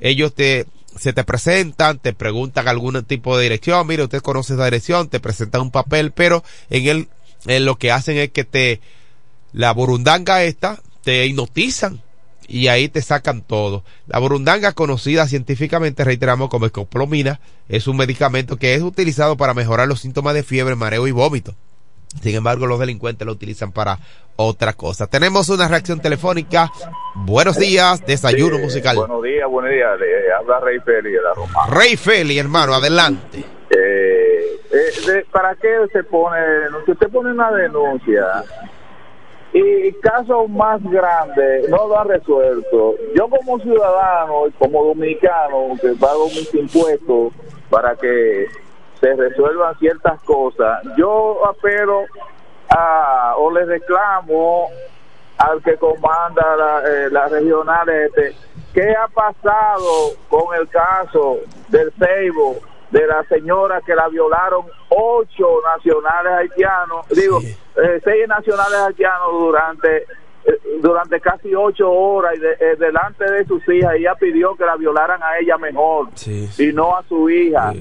ellos 0.00 0.34
te 0.34 0.66
se 0.98 1.12
te 1.12 1.22
presentan, 1.22 2.00
te 2.00 2.12
preguntan 2.12 2.66
algún 2.66 3.04
tipo 3.04 3.36
de 3.38 3.44
dirección, 3.44 3.86
mire, 3.86 4.02
usted 4.02 4.22
conoce 4.22 4.54
esa 4.54 4.64
dirección, 4.64 5.08
te 5.08 5.20
presentan 5.20 5.60
un 5.60 5.70
papel, 5.70 6.10
pero 6.10 6.42
en 6.68 6.88
él 6.88 7.08
en 7.46 7.64
lo 7.64 7.78
que 7.78 7.92
hacen 7.92 8.16
es 8.16 8.30
que 8.30 8.42
te 8.42 8.80
la 9.52 9.72
burundanga 9.72 10.42
esta 10.42 10.82
te 11.02 11.26
hipnotizan 11.26 12.02
y 12.50 12.66
ahí 12.66 12.88
te 12.88 13.00
sacan 13.00 13.42
todo. 13.42 13.84
La 14.08 14.18
burundanga, 14.18 14.72
conocida 14.72 15.26
científicamente, 15.26 16.04
reiteramos 16.04 16.50
como 16.50 16.66
escoplomina, 16.66 17.40
es 17.68 17.86
un 17.86 17.96
medicamento 17.96 18.56
que 18.56 18.74
es 18.74 18.82
utilizado 18.82 19.36
para 19.36 19.54
mejorar 19.54 19.86
los 19.86 20.00
síntomas 20.00 20.34
de 20.34 20.42
fiebre, 20.42 20.74
mareo 20.74 21.06
y 21.06 21.12
vómito. 21.12 21.54
Sin 22.20 22.34
embargo, 22.34 22.66
los 22.66 22.80
delincuentes 22.80 23.24
lo 23.24 23.32
utilizan 23.32 23.70
para 23.70 23.98
otra 24.34 24.72
cosa. 24.72 25.06
Tenemos 25.06 25.48
una 25.48 25.68
reacción 25.68 26.00
telefónica. 26.00 26.72
Buenos 27.14 27.56
días, 27.56 28.04
desayuno 28.04 28.58
musical. 28.58 28.96
Buenos 28.96 29.22
días, 29.22 29.48
buenos 29.48 29.70
días. 29.70 29.88
habla 30.40 30.58
Rey 30.58 30.80
Feli 30.80 31.12
de 31.12 31.22
la 31.22 31.34
Roma. 31.34 31.66
Rey 31.68 31.96
Feli, 31.96 32.36
hermano, 32.36 32.74
adelante. 32.74 33.44
Eh, 33.70 34.60
eh, 34.72 35.24
¿Para 35.30 35.54
qué 35.54 35.68
se 35.92 36.02
pone? 36.02 36.38
Si 36.84 36.90
usted 36.90 37.08
pone 37.10 37.30
una 37.30 37.52
denuncia 37.52 38.44
y 39.52 39.92
casos 39.94 40.48
más 40.48 40.82
grandes 40.84 41.68
no 41.68 41.88
lo 41.88 41.98
han 41.98 42.08
resuelto. 42.08 42.94
Yo 43.14 43.28
como 43.28 43.58
ciudadano 43.60 44.46
y 44.46 44.52
como 44.52 44.84
dominicano 44.84 45.76
que 45.80 45.94
pago 45.98 46.26
mis 46.26 46.54
impuestos 46.54 47.32
para 47.68 47.96
que 47.96 48.46
se 49.00 49.14
resuelvan 49.14 49.76
ciertas 49.78 50.20
cosas, 50.22 50.82
yo 50.96 51.44
apelo 51.46 52.04
a, 52.68 53.34
o 53.38 53.50
le 53.50 53.64
reclamo 53.64 54.68
al 55.38 55.62
que 55.62 55.76
comanda 55.76 56.56
la, 56.56 56.82
eh, 56.86 57.10
la 57.10 57.26
regional 57.28 57.88
este, 57.88 58.34
¿qué 58.74 58.94
ha 58.94 59.08
pasado 59.08 60.12
con 60.28 60.54
el 60.54 60.68
caso 60.68 61.38
del 61.68 61.90
Ceibo? 61.98 62.56
De 62.90 63.06
la 63.06 63.24
señora 63.24 63.80
que 63.82 63.94
la 63.94 64.08
violaron 64.08 64.66
ocho 64.88 65.60
nacionales 65.64 66.32
haitianos, 66.32 67.06
digo, 67.08 67.40
eh, 67.40 68.00
seis 68.02 68.26
nacionales 68.28 68.78
haitianos 68.80 69.32
durante 69.32 70.06
eh, 70.44 70.58
durante 70.80 71.20
casi 71.20 71.54
ocho 71.54 71.90
horas 71.90 72.34
y 72.36 72.44
eh, 72.44 72.76
delante 72.78 73.30
de 73.30 73.44
sus 73.44 73.62
hijas 73.68 73.94
ella 73.94 74.14
pidió 74.14 74.56
que 74.56 74.64
la 74.64 74.76
violaran 74.76 75.22
a 75.22 75.38
ella 75.38 75.58
mejor 75.58 76.08
y 76.58 76.72
no 76.72 76.96
a 76.96 77.02
su 77.08 77.28
hija. 77.28 77.72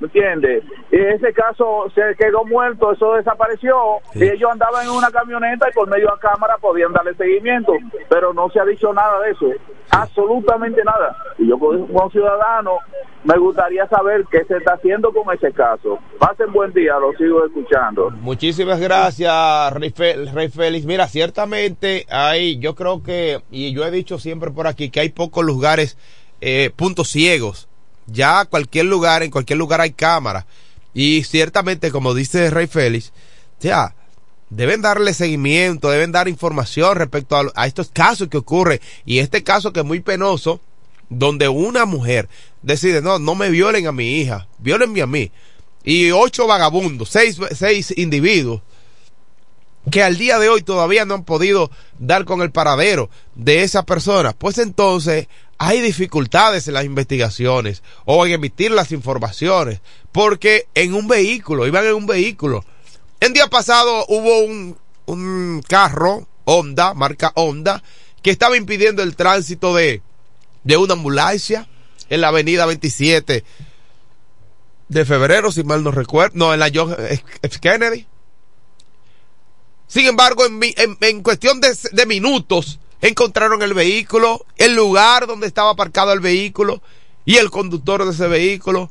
¿Me 0.00 0.06
entiendes? 0.06 0.64
Y 0.90 0.96
ese 0.96 1.32
caso 1.34 1.84
se 1.94 2.00
quedó 2.16 2.44
muerto, 2.44 2.92
eso 2.92 3.14
desapareció. 3.14 3.76
Y 4.14 4.24
ellos 4.24 4.50
andaban 4.50 4.86
en 4.86 4.92
una 4.92 5.10
camioneta 5.10 5.68
y 5.68 5.74
por 5.74 5.88
medio 5.88 6.06
de 6.06 6.20
cámara 6.20 6.56
podían 6.58 6.92
darle 6.92 7.14
seguimiento. 7.14 7.74
Pero 8.08 8.32
no 8.32 8.48
se 8.50 8.60
ha 8.60 8.64
dicho 8.64 8.92
nada 8.94 9.20
de 9.20 9.32
eso. 9.32 9.46
Absolutamente 9.90 10.82
nada. 10.84 11.16
Y 11.38 11.48
yo 11.48 11.58
como 11.58 12.10
ciudadano 12.10 12.78
me 13.24 13.36
gustaría 13.36 13.86
saber 13.88 14.24
qué 14.30 14.42
se 14.44 14.56
está 14.56 14.72
haciendo 14.74 15.12
con 15.12 15.34
ese 15.34 15.52
caso. 15.52 15.98
Pasen 16.18 16.50
buen 16.50 16.72
día, 16.72 16.98
lo 16.98 17.12
sigo 17.18 17.44
escuchando. 17.44 18.08
Muchísimas 18.10 18.80
gracias, 18.80 19.72
Rey, 19.74 20.48
Félix. 20.48 20.86
Mira, 20.86 21.08
ciertamente 21.08 22.06
hay, 22.08 22.58
yo 22.58 22.74
creo 22.74 23.02
que, 23.02 23.42
y 23.50 23.74
yo 23.74 23.84
he 23.84 23.90
dicho 23.90 24.18
siempre 24.18 24.50
por 24.50 24.66
aquí, 24.66 24.88
que 24.88 25.00
hay 25.00 25.10
pocos 25.10 25.44
lugares, 25.44 25.98
eh, 26.40 26.70
puntos 26.74 27.08
ciegos 27.08 27.69
ya 28.12 28.44
cualquier 28.44 28.86
lugar, 28.86 29.22
en 29.22 29.30
cualquier 29.30 29.58
lugar 29.58 29.80
hay 29.80 29.92
cámara. 29.92 30.46
Y 30.94 31.24
ciertamente, 31.24 31.90
como 31.90 32.14
dice 32.14 32.50
Rey 32.50 32.66
Félix, 32.66 33.12
ya, 33.60 33.94
deben 34.48 34.82
darle 34.82 35.14
seguimiento, 35.14 35.90
deben 35.90 36.12
dar 36.12 36.28
información 36.28 36.96
respecto 36.96 37.52
a, 37.54 37.66
estos 37.66 37.90
casos 37.90 38.28
que 38.28 38.38
ocurren. 38.38 38.80
Y 39.04 39.18
este 39.18 39.42
caso 39.42 39.72
que 39.72 39.80
es 39.80 39.86
muy 39.86 40.00
penoso, 40.00 40.60
donde 41.08 41.48
una 41.48 41.86
mujer 41.86 42.28
decide, 42.62 43.02
no, 43.02 43.18
no 43.18 43.34
me 43.34 43.50
violen 43.50 43.86
a 43.86 43.92
mi 43.92 44.20
hija, 44.20 44.48
violenme 44.58 45.02
a 45.02 45.06
mí. 45.06 45.30
Y 45.84 46.10
ocho 46.10 46.46
vagabundos, 46.46 47.08
seis, 47.08 47.38
seis 47.52 47.94
individuos, 47.96 48.60
que 49.90 50.02
al 50.02 50.18
día 50.18 50.38
de 50.38 50.48
hoy 50.48 50.62
todavía 50.62 51.04
no 51.04 51.14
han 51.14 51.24
podido 51.24 51.70
dar 51.98 52.24
con 52.24 52.42
el 52.42 52.50
paradero 52.50 53.08
de 53.34 53.62
esa 53.62 53.84
persona, 53.84 54.32
pues 54.32 54.58
entonces 54.58 55.28
hay 55.62 55.82
dificultades 55.82 56.66
en 56.68 56.74
las 56.74 56.86
investigaciones 56.86 57.82
o 58.06 58.24
en 58.24 58.32
emitir 58.32 58.70
las 58.70 58.92
informaciones, 58.92 59.82
porque 60.10 60.66
en 60.74 60.94
un 60.94 61.06
vehículo, 61.06 61.66
iban 61.66 61.84
en 61.84 61.92
un 61.92 62.06
vehículo. 62.06 62.64
El 63.20 63.34
día 63.34 63.46
pasado 63.46 64.06
hubo 64.08 64.38
un, 64.38 64.78
un 65.04 65.62
carro 65.68 66.26
Honda, 66.46 66.94
marca 66.94 67.32
Honda, 67.34 67.82
que 68.22 68.30
estaba 68.30 68.56
impidiendo 68.56 69.02
el 69.02 69.16
tránsito 69.16 69.74
de, 69.74 70.00
de 70.64 70.76
una 70.78 70.94
ambulancia 70.94 71.68
en 72.08 72.22
la 72.22 72.28
avenida 72.28 72.64
27 72.64 73.44
de 74.88 75.04
febrero, 75.04 75.52
si 75.52 75.62
mal 75.62 75.84
no 75.84 75.90
recuerdo, 75.90 76.38
no, 76.38 76.54
en 76.54 76.60
la 76.60 76.70
John 76.74 76.96
F. 77.42 77.60
Kennedy. 77.60 78.06
Sin 79.88 80.06
embargo, 80.06 80.46
en, 80.46 80.58
en, 81.02 81.22
cuestión 81.22 81.60
de 81.60 82.06
minutos, 82.06 82.79
encontraron 83.00 83.62
el 83.62 83.74
vehículo, 83.74 84.44
el 84.56 84.74
lugar 84.74 85.26
donde 85.26 85.46
estaba 85.46 85.70
aparcado 85.70 86.12
el 86.12 86.20
vehículo 86.20 86.82
y 87.24 87.36
el 87.36 87.50
conductor 87.50 88.04
de 88.04 88.10
ese 88.12 88.28
vehículo. 88.28 88.90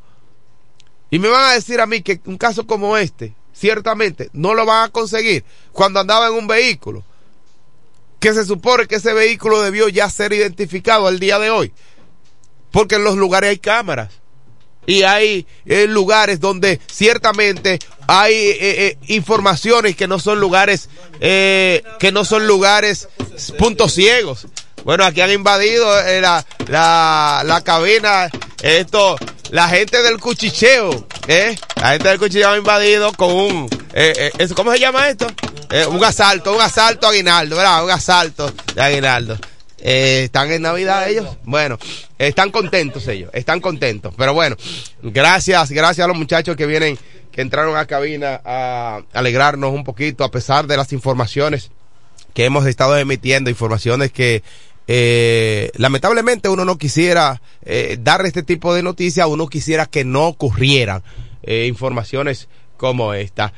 Y 1.11 1.19
me 1.19 1.29
van 1.29 1.51
a 1.51 1.53
decir 1.53 1.81
a 1.81 1.85
mí 1.85 2.01
que 2.01 2.19
un 2.25 2.37
caso 2.37 2.67
como 2.67 2.97
este, 2.97 3.33
ciertamente, 3.53 4.29
no 4.33 4.53
lo 4.53 4.65
van 4.65 4.85
a 4.85 4.91
conseguir 4.91 5.43
cuando 5.71 5.99
andaba 5.99 6.27
en 6.27 6.33
un 6.33 6.47
vehículo. 6.47 7.03
Que 8.19 8.33
se 8.33 8.45
supone 8.45 8.87
que 8.87 8.95
ese 8.95 9.13
vehículo 9.13 9.61
debió 9.61 9.87
ya 9.87 10.09
ser 10.09 10.33
identificado 10.33 11.07
al 11.07 11.19
día 11.19 11.39
de 11.39 11.49
hoy. 11.49 11.71
Porque 12.71 12.95
en 12.95 13.03
los 13.03 13.15
lugares 13.15 13.49
hay 13.49 13.59
cámaras. 13.59 14.19
Y 14.85 15.03
hay 15.03 15.45
eh, 15.65 15.87
lugares 15.87 16.39
donde 16.39 16.79
ciertamente 16.91 17.79
hay 18.07 18.33
eh, 18.33 18.57
eh, 18.59 18.97
informaciones 19.07 19.95
que 19.95 20.07
no 20.07 20.19
son 20.19 20.39
lugares, 20.39 20.89
que 21.19 22.11
no 22.11 22.25
son 22.25 22.47
lugares 22.47 23.07
puntos 23.57 23.93
ciegos. 23.93 24.47
Bueno, 24.83 25.03
aquí 25.03 25.21
han 25.21 25.31
invadido 25.31 25.87
la, 26.21 26.43
la, 26.67 27.43
la 27.45 27.61
cabina, 27.61 28.29
esto, 28.63 29.17
la 29.51 29.67
gente 29.67 30.01
del 30.01 30.19
cuchicheo, 30.19 31.07
¿eh? 31.27 31.55
La 31.75 31.91
gente 31.91 32.07
del 32.07 32.17
cuchicheo 32.17 32.49
ha 32.49 32.57
invadido 32.57 33.11
con 33.13 33.31
un, 33.31 33.69
¿cómo 34.55 34.71
se 34.71 34.79
llama 34.79 35.09
esto? 35.09 35.27
un 35.89 36.03
asalto, 36.03 36.55
un 36.55 36.61
asalto 36.61 37.07
Aguinaldo, 37.07 37.57
¿verdad? 37.57 37.83
Un 37.83 37.91
asalto 37.91 38.51
de 38.73 38.81
Aguinaldo. 38.81 39.37
Eh, 39.81 40.23
están 40.25 40.51
en 40.51 40.61
Navidad 40.61 41.09
ellos. 41.09 41.37
Bueno, 41.43 41.77
están 42.17 42.51
contentos 42.51 43.07
ellos, 43.07 43.29
están 43.33 43.61
contentos. 43.61 44.13
Pero 44.17 44.33
bueno, 44.33 44.55
gracias, 45.01 45.71
gracias 45.71 46.05
a 46.05 46.07
los 46.07 46.17
muchachos 46.17 46.55
que 46.55 46.65
vienen, 46.65 46.97
que 47.31 47.41
entraron 47.41 47.77
a 47.77 47.85
cabina 47.85 48.41
a 48.43 49.01
alegrarnos 49.13 49.73
un 49.73 49.83
poquito 49.83 50.23
a 50.23 50.31
pesar 50.31 50.67
de 50.67 50.77
las 50.77 50.93
informaciones 50.93 51.71
que 52.33 52.45
hemos 52.45 52.65
estado 52.65 52.97
emitiendo, 52.97 53.49
informaciones 53.49 54.11
que 54.11 54.43
eh, 54.91 55.71
lamentablemente 55.75 56.49
uno 56.49 56.65
no 56.65 56.79
quisiera 56.79 57.41
eh, 57.63 57.97
dar 58.01 58.25
este 58.25 58.41
tipo 58.41 58.73
de 58.73 58.81
noticias, 58.81 59.27
uno 59.27 59.47
quisiera 59.47 59.85
que 59.85 60.03
no 60.03 60.25
ocurrieran 60.27 61.03
eh, 61.43 61.67
informaciones 61.67 62.47
como 62.75 63.13
esta. 63.13 63.53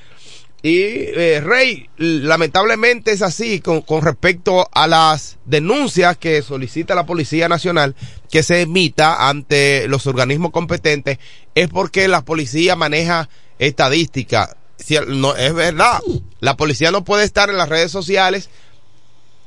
Y 0.63 0.79
eh, 0.79 1.41
Rey, 1.43 1.89
lamentablemente 1.97 3.11
es 3.11 3.23
así 3.23 3.61
con, 3.61 3.81
con, 3.81 4.03
respecto 4.03 4.69
a 4.71 4.87
las 4.87 5.39
denuncias 5.45 6.17
que 6.17 6.43
solicita 6.43 6.93
la 6.93 7.07
Policía 7.07 7.49
Nacional 7.49 7.95
que 8.29 8.43
se 8.43 8.61
emita 8.61 9.27
ante 9.27 9.87
los 9.87 10.05
organismos 10.05 10.51
competentes, 10.51 11.17
es 11.55 11.67
porque 11.67 12.07
la 12.07 12.23
policía 12.23 12.75
maneja 12.75 13.27
estadística. 13.57 14.55
No, 15.07 15.35
es 15.35 15.53
verdad, 15.53 15.99
la 16.39 16.57
policía 16.57 16.91
no 16.91 17.03
puede 17.03 17.23
estar 17.23 17.49
en 17.49 17.57
las 17.57 17.69
redes 17.69 17.91
sociales 17.91 18.49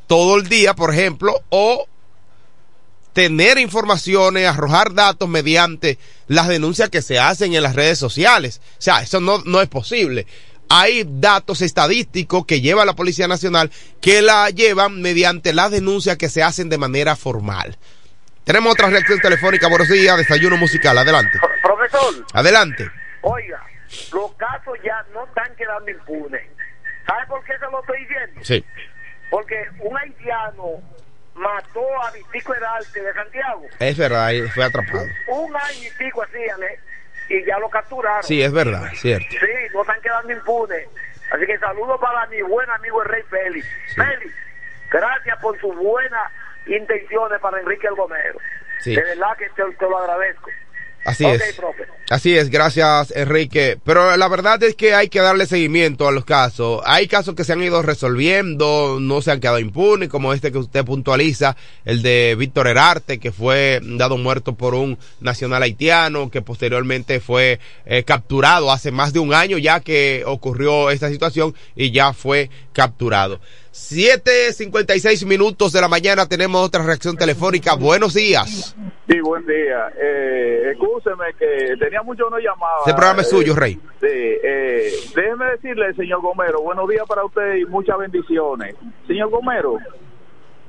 todo 0.07 0.37
el 0.37 0.49
día, 0.49 0.75
por 0.75 0.93
ejemplo, 0.93 1.43
o 1.49 1.87
tener 3.12 3.59
informaciones, 3.59 4.47
arrojar 4.47 4.95
datos 4.95 5.29
mediante 5.29 5.99
las 6.27 6.49
denuncias 6.49 6.91
que 6.91 7.03
se 7.03 7.19
hacen 7.19 7.55
en 7.55 7.62
las 7.62 7.77
redes 7.77 7.99
sociales. 7.99 8.61
O 8.79 8.83
sea, 8.83 9.03
eso 9.03 9.21
no, 9.21 9.39
no 9.45 9.61
es 9.61 9.69
posible 9.69 10.27
hay 10.77 11.05
datos 11.07 11.62
estadísticos 11.62 12.47
que 12.47 12.61
lleva 12.61 12.85
la 12.85 12.95
Policía 12.95 13.29
Nacional 13.29 13.70
que 14.01 14.22
la 14.22 14.51
llevan 14.51 15.01
mediante 15.01 15.53
las 15.53 15.70
denuncias 15.70 16.16
que 16.16 16.29
se 16.29 16.43
hacen 16.43 16.68
de 16.68 16.79
manera 16.79 17.14
formal. 17.14 17.79
Tenemos 18.43 18.72
otra 18.72 18.89
reacción 18.89 19.20
telefónica. 19.20 19.68
Buenos 19.68 19.89
días, 19.89 20.16
desayuno 20.16 20.57
musical. 20.57 20.99
Adelante. 20.99 21.39
Profesor. 21.62 22.27
Adelante. 22.33 22.91
Oiga, 23.22 23.64
los 24.12 24.35
casos 24.35 24.77
ya 24.85 25.01
no 25.14 25.25
están 25.27 25.55
quedando 25.55 25.89
impunes. 25.93 26.43
¿Sabe 27.07 27.25
por 27.29 27.45
qué 27.45 27.53
se 27.53 27.70
lo 27.70 27.81
estoy 27.81 28.01
diciendo? 28.01 28.41
Sí. 28.43 28.64
Porque 29.31 29.55
un 29.79 29.97
haitiano 29.97 30.83
mató 31.37 32.03
a 32.03 32.11
Vitico 32.11 32.53
Herarte 32.53 33.01
de 33.01 33.14
Santiago. 33.14 33.62
Es 33.79 33.97
verdad, 33.97 34.33
fue 34.53 34.64
atrapado. 34.64 35.07
Un 35.29 35.55
año 35.55 35.89
y 35.89 36.05
pico 36.05 36.20
así, 36.22 36.39
y 37.29 37.45
ya 37.45 37.59
lo 37.59 37.68
capturaron. 37.68 38.22
Sí, 38.22 38.43
es 38.43 38.53
verdad, 38.53 38.91
cierto. 38.95 39.27
Sí, 39.31 39.47
no 39.72 39.83
están 39.83 40.01
quedando 40.01 40.33
impunes. 40.33 40.89
Así 41.31 41.47
que 41.47 41.59
saludo 41.59 41.99
para 41.99 42.27
mi 42.27 42.43
buen 42.43 42.68
amigo 42.70 43.03
el 43.03 43.09
Rey 43.09 43.22
Félix. 43.29 43.66
Félix, 43.95 44.35
gracias 44.91 45.39
por 45.41 45.59
sus 45.61 45.75
buenas 45.75 46.31
intenciones 46.66 47.41
para 47.41 47.61
Enrique 47.61 47.87
El 47.87 47.95
Gomero. 47.95 48.39
De 48.85 49.03
verdad 49.03 49.37
que 49.39 49.49
te, 49.51 49.62
te 49.77 49.89
lo 49.89 49.99
agradezco. 49.99 50.51
Así 51.05 51.25
es. 51.25 51.61
Así 52.11 52.37
es, 52.37 52.51
gracias 52.51 53.13
Enrique. 53.17 53.79
Pero 53.83 54.17
la 54.17 54.29
verdad 54.29 54.63
es 54.63 54.75
que 54.75 54.95
hay 54.95 55.09
que 55.09 55.21
darle 55.21 55.47
seguimiento 55.47 56.07
a 56.07 56.13
los 56.13 56.27
casos. 56.27 56.83
Hay 56.85 57.09
casos 57.09 57.35
que 57.35 57.45
se 57.45 57.55
han 57.55 57.63
ido 57.63 57.81
resolviendo, 57.81 58.99
no 59.01 59.23
se 59.23 59.31
han 59.31 59.41
quedado 59.41 59.59
impunes, 59.59 60.11
como 60.11 60.35
este 60.35 60.53
que 60.53 60.59
usted 60.59 60.85
puntualiza, 60.85 61.57
el 61.87 62.03
de 62.03 62.37
Víctor 62.39 62.69
Herarte, 62.69 63.19
que 63.19 63.33
fue 63.33 63.81
dado 63.83 64.19
muerto 64.19 64.55
por 64.55 64.75
un 64.75 64.99
nacional 65.21 65.63
haitiano, 65.63 66.31
que 66.31 66.43
posteriormente 66.43 67.21
fue 67.21 67.59
eh, 67.87 68.05
capturado 68.05 68.71
hace 68.71 68.91
más 68.91 69.15
de 69.15 69.21
un 69.21 69.33
año 69.33 69.57
ya 69.57 69.81
que 69.81 70.25
ocurrió 70.27 70.91
esta 70.91 71.09
situación 71.09 71.55
y 71.75 71.91
ya 71.91 72.13
fue 72.13 72.51
capturado. 72.75 73.41
7.56 73.75 75.27
minutos 75.27 75.72
de 75.72 75.81
la 75.81 75.89
mañana 75.89 76.27
tenemos 76.27 76.64
otra 76.64 76.85
reacción 76.85 77.16
telefónica. 77.16 77.75
Buenos 77.75 78.14
días. 78.14 78.77
Sí, 79.09 79.20
buen 79.20 79.45
día. 79.47 79.93
Eh, 80.01 80.70
escúcheme 80.70 81.35
que 81.37 81.77
tenía 81.81 82.01
mucho 82.05 82.31
no 82.31 82.39
llamaba. 82.39 82.79
Este 82.79 82.93
programa 82.95 83.22
es 83.22 83.31
suyo, 83.31 83.57
Rey. 83.57 83.75
Sí, 84.01 84.07
eh, 84.07 84.93
déjeme 85.16 85.47
decirle, 85.47 85.93
señor 85.95 86.20
Gomero, 86.20 86.62
buenos 86.62 86.89
días 86.89 87.05
para 87.09 87.25
usted 87.25 87.57
y 87.57 87.64
muchas 87.64 87.99
bendiciones. 87.99 88.77
Señor 89.09 89.31
Gomero, 89.31 89.79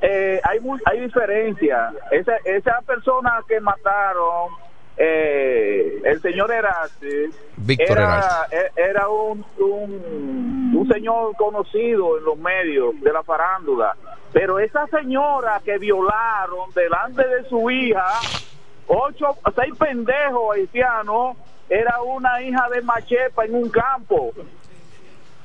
eh, 0.01 0.41
hay, 0.43 0.57
hay 0.85 1.01
diferencia. 1.01 1.91
Esa, 2.09 2.37
esa 2.43 2.81
persona 2.87 3.39
que 3.47 3.59
mataron 3.59 4.49
eh, 4.97 6.01
el 6.03 6.21
señor 6.21 6.51
Erastes 6.51 7.31
era, 7.77 8.47
e, 8.49 8.71
era 8.79 9.09
un, 9.09 9.45
un, 9.59 10.87
señor 10.91 11.35
conocido 11.35 12.17
en 12.17 12.23
los 12.23 12.37
medios 12.37 12.99
de 13.01 13.11
la 13.11 13.23
farándula, 13.23 13.95
pero 14.31 14.59
esa 14.59 14.85
señora 14.87 15.61
que 15.65 15.77
violaron 15.77 16.71
delante 16.73 17.27
de 17.27 17.43
su 17.49 17.69
hija, 17.69 18.05
ocho, 18.87 19.35
seis 19.55 19.73
pendejos 19.77 20.55
haitianos, 20.55 21.37
era 21.67 22.01
una 22.01 22.41
hija 22.41 22.69
de 22.69 22.81
Machepa 22.81 23.45
en 23.45 23.55
un 23.55 23.69
campo. 23.69 24.31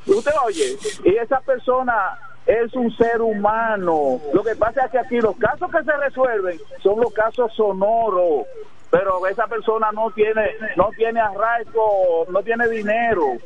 Usted 0.07 0.33
oye, 0.45 0.77
y 1.05 1.17
esa 1.17 1.41
persona 1.41 2.19
es 2.47 2.73
un 2.75 2.95
ser 2.97 3.21
humano. 3.21 4.21
Lo 4.33 4.43
que 4.43 4.55
pasa 4.55 4.85
es 4.85 4.91
que 4.91 4.99
aquí 4.99 5.21
los 5.21 5.37
casos 5.37 5.71
que 5.71 5.83
se 5.83 5.97
resuelven 5.97 6.59
son 6.83 7.01
los 7.01 7.13
casos 7.13 7.53
sonoros 7.55 8.47
pero 8.91 9.27
esa 9.27 9.47
persona 9.47 9.91
no 9.93 10.11
tiene 10.11 10.51
no 10.77 10.91
tiene 10.97 11.21
arraigo, 11.21 12.27
no 12.29 12.43
tiene 12.43 12.69
dinero. 12.69 13.37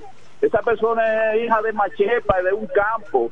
Esa 0.41 0.61
persona 0.63 1.35
es 1.35 1.45
hija 1.45 1.63
de 1.63 1.73
machepa, 1.73 2.43
de 2.43 2.53
un 2.53 2.67
campo. 2.67 3.31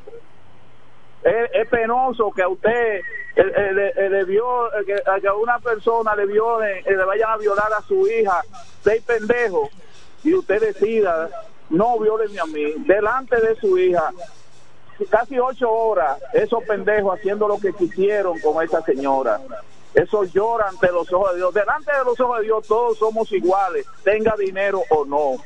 Es, 1.23 1.69
penoso 1.69 2.33
que 2.33 2.43
a 2.43 2.49
usted 2.49 3.01
le, 3.37 4.25
vio, 4.25 4.69
que, 4.85 4.95
a 4.95 5.35
una 5.35 5.59
persona 5.61 6.17
le 6.17 6.27
vio, 6.27 6.61
le 6.61 7.05
vayan 7.05 7.31
a 7.31 7.37
violar 7.37 7.73
a 7.73 7.83
su 7.83 8.07
hija, 8.09 8.43
seis 8.83 9.03
pendejos, 9.03 9.71
y 10.25 10.35
usted 10.35 10.61
decida, 10.61 11.29
no 11.71 11.99
violen 11.99 12.39
a 12.41 12.47
mí, 12.47 12.73
delante 12.87 13.41
de 13.41 13.55
su 13.57 13.79
hija, 13.79 14.11
casi 15.11 15.39
ocho 15.39 15.71
horas, 15.71 16.19
esos 16.33 16.65
pendejos 16.65 17.19
haciendo 17.19 17.47
lo 17.47 17.59
que 17.59 17.73
quisieron 17.73 18.39
con 18.41 18.63
esa 18.63 18.83
señora. 18.83 19.41
Eso 19.95 20.25
llora 20.25 20.69
ante 20.69 20.89
los 20.89 21.13
ojos 21.13 21.33
de 21.33 21.39
Dios. 21.39 21.55
Delante 21.55 21.93
de 21.93 22.05
los 22.05 22.19
ojos 22.19 22.39
de 22.39 22.45
Dios 22.45 22.67
todos 22.67 22.99
somos 22.99 23.31
iguales, 23.33 23.87
tenga 24.05 24.35
dinero 24.39 24.83
o 24.91 25.05
no. 25.05 25.43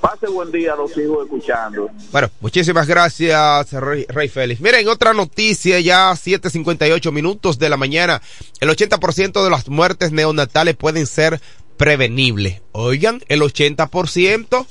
Pase 0.00 0.26
buen 0.26 0.52
día, 0.52 0.76
los 0.76 0.92
sigo 0.92 1.22
escuchando. 1.22 1.88
Bueno, 2.12 2.30
muchísimas 2.40 2.86
gracias, 2.86 3.72
Rey, 3.72 4.28
Félix. 4.28 4.60
Miren, 4.60 4.86
otra 4.88 5.14
noticia, 5.14 5.80
ya 5.80 6.10
7.58 6.12 7.10
minutos 7.12 7.58
de 7.58 7.70
la 7.70 7.78
mañana. 7.78 8.20
El 8.60 8.68
80% 8.68 9.42
de 9.42 9.50
las 9.50 9.68
muertes 9.68 10.12
neonatales 10.12 10.76
pueden 10.76 11.06
ser 11.06 11.40
prevenibles. 11.78 12.60
Oigan, 12.72 13.22
el 13.28 13.40
80%. 13.40 14.66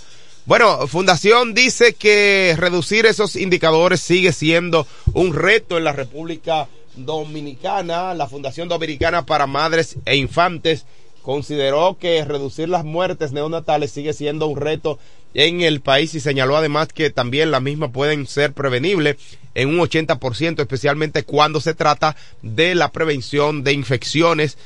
Bueno, 0.45 0.87
Fundación 0.87 1.55
dice 1.55 1.93
que 1.93 2.55
reducir 2.55 3.07
esos 3.07 3.35
indicadores 3.35 4.01
sigue 4.01 4.31
siendo 4.31 4.85
un 5.13 5.33
reto 5.33 5.79
en 5.79 5.83
la 5.83 5.91
República 5.91 6.67
la 6.97 8.27
Fundación 8.29 8.67
Dominicana 8.69 9.25
para 9.25 9.47
Madres 9.47 9.97
e 10.05 10.15
Infantes, 10.15 10.85
consideró 11.21 11.97
que 11.99 12.23
reducir 12.23 12.69
las 12.69 12.85
muertes 12.85 13.31
neonatales 13.31 13.91
sigue 13.91 14.13
siendo 14.13 14.47
un 14.47 14.57
reto 14.57 14.99
en 15.33 15.61
el 15.61 15.81
país 15.81 16.13
y 16.13 16.19
señaló 16.19 16.55
además 16.55 16.89
que 16.89 17.09
también 17.09 17.51
las 17.51 17.61
mismas 17.61 17.91
pueden 17.91 18.27
ser 18.27 18.53
prevenibles 18.53 19.17
en 19.55 19.69
un 19.69 19.79
80%, 19.79 20.59
especialmente 20.59 21.23
cuando 21.23 21.59
se 21.61 21.73
trata 21.73 22.15
de 22.41 22.75
la 22.75 22.91
prevención 22.91 23.63
de 23.63 23.73
infecciones 23.73 24.57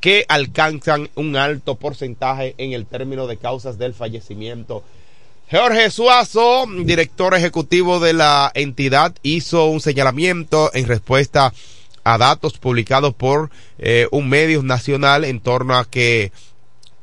que 0.00 0.26
alcanzan 0.28 1.08
un 1.14 1.36
alto 1.36 1.76
porcentaje 1.76 2.54
en 2.58 2.72
el 2.72 2.84
término 2.84 3.26
de 3.26 3.38
causas 3.38 3.78
del 3.78 3.94
fallecimiento 3.94 4.84
Jorge 5.50 5.90
Suazo, 5.90 6.66
director 6.84 7.34
ejecutivo 7.34 8.00
de 8.00 8.14
la 8.14 8.50
entidad, 8.54 9.14
hizo 9.22 9.66
un 9.66 9.80
señalamiento 9.80 10.70
en 10.72 10.86
respuesta 10.86 11.52
a 12.02 12.18
datos 12.18 12.58
publicados 12.58 13.14
por 13.14 13.50
eh, 13.78 14.08
un 14.10 14.28
medio 14.30 14.62
nacional 14.62 15.24
en 15.24 15.40
torno 15.40 15.76
a 15.76 15.84
que 15.84 16.32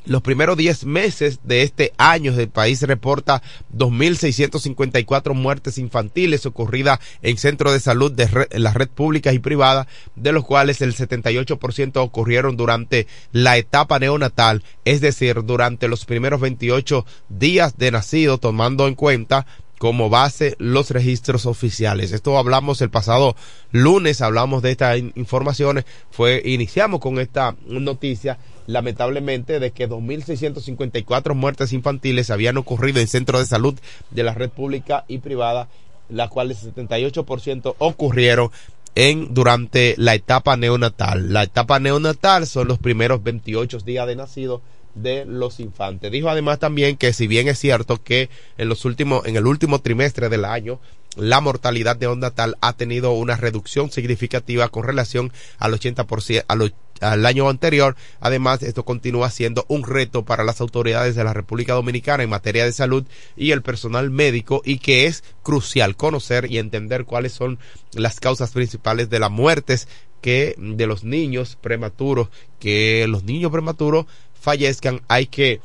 los 0.06 0.22
primeros 0.22 0.58
10 0.58 0.86
meses 0.86 1.40
de 1.44 1.64
este 1.64 1.94
año 1.98 2.34
el 2.34 2.50
país 2.50 2.82
reporta 2.82 3.42
2.654 3.76 5.34
muertes 5.34 5.78
infantiles 5.78 6.46
ocurridas 6.46 7.00
en 7.22 7.38
centros 7.38 7.74
de 7.74 7.80
salud 7.80 8.12
de 8.12 8.28
red 8.28 8.90
pública 8.90 9.32
y 9.34 9.40
privada, 9.40 9.88
de 10.16 10.32
los 10.32 10.46
cuales 10.46 10.82
el 10.82 10.96
78% 10.96 11.98
ocurrieron 11.98 12.58
durante 12.58 13.08
la 13.32 13.58
etapa 13.58 14.00
neonatal, 14.00 14.64
es 14.86 15.02
decir, 15.02 15.44
durante 15.44 15.88
los 15.88 16.06
primeros 16.06 16.42
28 16.42 17.06
días 17.30 17.78
de 17.78 17.92
nacido, 17.92 18.38
tomando 18.38 18.88
en 18.88 18.96
cuenta 18.96 19.46
como 19.82 20.10
base 20.12 20.56
los 20.60 20.92
registros 20.92 21.48
oficiales. 21.48 22.12
Esto 22.12 22.38
hablamos 22.38 22.82
el 22.82 22.92
pasado 22.92 23.36
lunes, 23.72 24.22
hablamos 24.22 24.62
de 24.62 24.70
estas 24.70 25.00
informaciones, 25.16 25.86
fue 26.12 26.40
iniciamos 26.46 27.00
con 27.00 27.18
esta 27.18 27.56
noticia 27.66 28.38
lamentablemente 28.68 29.60
de 29.60 29.72
que 29.72 29.90
2.654 29.90 31.34
muertes 31.34 31.74
infantiles 31.74 32.30
habían 32.30 32.58
ocurrido 32.58 33.00
en 33.00 33.08
centros 33.08 33.42
de 33.42 33.48
salud 33.48 33.76
de 34.10 34.24
la 34.24 34.34
red 34.34 34.50
pública 34.50 35.06
y 35.08 35.20
privada, 35.20 35.68
las 36.10 36.30
cuales 36.30 36.66
78% 36.66 37.76
ocurrieron 37.78 38.52
en 38.96 39.34
durante 39.34 39.96
la 39.98 40.16
etapa 40.16 40.58
neonatal. 40.58 41.34
La 41.34 41.44
etapa 41.44 41.80
neonatal 41.80 42.46
son 42.48 42.68
los 42.68 42.80
primeros 42.80 43.24
28 43.24 43.80
días 43.80 44.08
de 44.08 44.16
nacido 44.16 44.62
de 44.96 45.26
los 45.26 45.60
infantes. 45.60 46.12
Dijo 46.12 46.30
además 46.30 46.60
también 46.60 46.98
que 46.98 47.14
si 47.14 47.28
bien 47.28 47.48
es 47.48 47.58
cierto 47.58 48.04
que 48.04 48.30
en 48.58 48.68
los 48.68 48.84
últimos 48.86 49.26
en 49.26 49.38
el 49.38 49.48
último 49.48 49.80
trimestre 49.80 50.28
del 50.28 50.44
año 50.44 50.80
la 51.18 51.42
mortalidad 51.42 51.96
de 51.98 52.08
neonatal 52.08 52.58
ha 52.62 52.74
tenido 52.74 53.12
una 53.12 53.36
reducción 53.36 53.92
significativa 53.92 54.70
con 54.70 54.84
relación 54.84 55.32
al 55.58 55.74
80% 55.74 56.46
al, 56.48 56.74
al 57.02 57.26
año 57.26 57.50
anterior. 57.50 57.96
Además, 58.20 58.64
esto 58.64 58.86
continúa 58.86 59.30
siendo 59.30 59.66
un 59.68 59.84
reto 59.84 60.24
para 60.24 60.44
las 60.44 60.62
autoridades 60.62 61.16
de 61.16 61.24
la 61.24 61.34
República 61.34 61.74
Dominicana 61.74 62.24
en 62.24 62.30
materia 62.30 62.64
de 62.64 62.72
salud 62.72 63.06
y 63.36 63.52
el 63.52 63.62
personal 63.62 64.10
médico 64.10 64.62
y 64.64 64.80
que 64.80 65.06
es 65.08 65.24
crucial 65.44 65.96
conocer 65.96 66.50
y 66.50 66.58
entender 66.58 67.06
cuáles 67.06 67.34
son 67.34 67.60
las 67.94 68.20
causas 68.20 68.52
principales 68.52 69.10
de 69.10 69.20
las 69.20 69.32
muertes 69.32 69.88
que 70.22 70.56
de 70.58 70.88
los 70.88 71.04
niños 71.04 71.58
prematuros, 71.60 72.30
que 72.60 73.06
los 73.08 73.24
niños 73.24 73.52
prematuros 73.52 74.06
fallezcan, 74.40 75.02
hay 75.08 75.26
que 75.26 75.62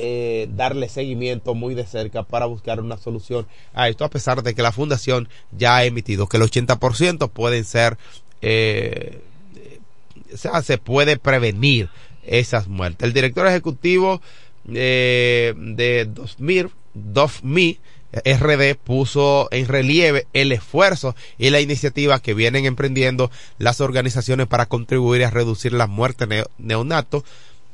eh, 0.00 0.48
darle 0.54 0.88
seguimiento 0.88 1.54
muy 1.54 1.74
de 1.74 1.84
cerca 1.84 2.22
para 2.22 2.46
buscar 2.46 2.80
una 2.80 2.96
solución 2.96 3.48
a 3.74 3.88
esto, 3.88 4.04
a 4.04 4.10
pesar 4.10 4.44
de 4.44 4.54
que 4.54 4.62
la 4.62 4.70
fundación 4.70 5.28
ya 5.50 5.76
ha 5.76 5.84
emitido 5.84 6.28
que 6.28 6.36
el 6.36 6.44
80% 6.44 7.28
pueden 7.30 7.64
ser, 7.64 7.98
eh, 8.40 9.20
o 10.32 10.36
sea, 10.36 10.62
se 10.62 10.78
puede 10.78 11.18
prevenir 11.18 11.90
esas 12.24 12.68
muertes. 12.68 13.08
El 13.08 13.12
director 13.12 13.46
ejecutivo 13.48 14.22
eh, 14.72 15.54
de 15.56 16.04
2000, 16.04 16.70
2000 16.94 17.80
RD 18.12 18.76
puso 18.76 19.48
en 19.50 19.66
relieve 19.66 20.26
el 20.32 20.52
esfuerzo 20.52 21.16
y 21.38 21.50
la 21.50 21.60
iniciativa 21.60 22.20
que 22.20 22.34
vienen 22.34 22.66
emprendiendo 22.66 23.30
las 23.58 23.80
organizaciones 23.80 24.46
para 24.46 24.66
contribuir 24.66 25.24
a 25.24 25.30
reducir 25.30 25.72
las 25.72 25.88
muertes 25.88 26.46
neonatos 26.56 27.24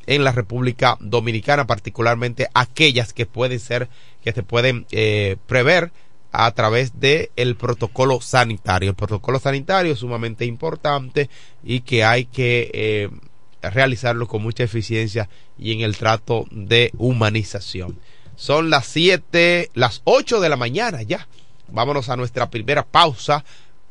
en 0.06 0.24
la 0.24 0.32
República 0.32 0.96
Dominicana, 1.00 1.66
particularmente 1.66 2.48
aquellas 2.54 3.12
que 3.12 3.26
pueden 3.26 3.60
ser, 3.60 3.88
que 4.22 4.32
se 4.32 4.42
pueden 4.42 4.86
eh, 4.90 5.36
prever 5.46 5.92
a 6.32 6.50
través 6.50 6.98
del 6.98 7.30
el 7.36 7.54
protocolo 7.54 8.20
sanitario. 8.20 8.90
El 8.90 8.96
protocolo 8.96 9.38
sanitario 9.38 9.92
es 9.92 10.00
sumamente 10.00 10.44
importante 10.44 11.30
y 11.62 11.80
que 11.80 12.04
hay 12.04 12.24
que 12.24 12.70
eh, 12.74 13.08
realizarlo 13.62 14.26
con 14.26 14.42
mucha 14.42 14.64
eficiencia 14.64 15.28
y 15.58 15.72
en 15.72 15.80
el 15.82 15.96
trato 15.96 16.46
de 16.50 16.90
humanización. 16.98 17.98
Son 18.36 18.68
las 18.68 18.86
7, 18.86 19.70
las 19.74 20.02
8 20.04 20.40
de 20.40 20.48
la 20.48 20.56
mañana 20.56 21.02
ya. 21.02 21.28
Vámonos 21.68 22.08
a 22.08 22.16
nuestra 22.16 22.50
primera 22.50 22.84
pausa 22.84 23.44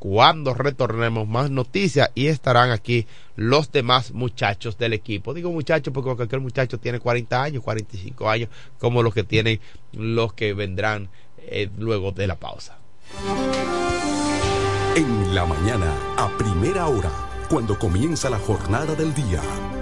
cuando 0.03 0.53
retornemos 0.53 1.29
más 1.29 1.49
noticias 1.49 2.11
y 2.13 2.27
estarán 2.27 2.71
aquí 2.71 3.07
los 3.37 3.71
demás 3.71 4.11
muchachos 4.11 4.77
del 4.77 4.91
equipo. 4.91 5.33
Digo 5.33 5.49
muchachos 5.49 5.93
porque 5.93 6.13
cualquier 6.13 6.41
muchacho 6.41 6.77
tiene 6.77 6.99
40 6.99 7.41
años, 7.41 7.63
45 7.63 8.29
años, 8.29 8.49
como 8.79 9.01
los 9.01 9.13
que 9.13 9.23
tienen 9.23 9.61
los 9.93 10.33
que 10.33 10.53
vendrán 10.53 11.07
eh, 11.37 11.69
luego 11.77 12.11
de 12.11 12.27
la 12.27 12.35
pausa. 12.35 12.77
En 14.97 15.33
la 15.33 15.45
mañana, 15.45 15.95
a 16.17 16.37
primera 16.37 16.87
hora, 16.87 17.09
cuando 17.49 17.79
comienza 17.79 18.29
la 18.29 18.39
jornada 18.39 18.95
del 18.95 19.13
día 19.13 19.39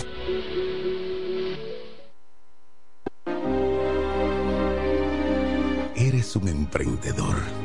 Eres 5.95 6.36
un 6.36 6.49
emprendedor. 6.49 7.64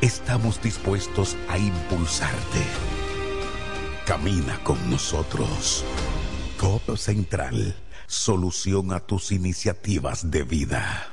Estamos 0.00 0.62
dispuestos 0.62 1.36
a 1.50 1.58
impulsarte. 1.58 2.62
Camina 4.06 4.58
con 4.64 4.90
nosotros. 4.90 5.84
Codo 6.58 6.96
Central, 6.96 7.76
solución 8.06 8.94
a 8.94 9.00
tus 9.00 9.30
iniciativas 9.30 10.30
de 10.30 10.42
vida. 10.44 11.12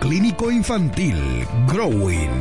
Clínico 0.00 0.50
Infantil, 0.50 1.46
Growing. 1.66 2.38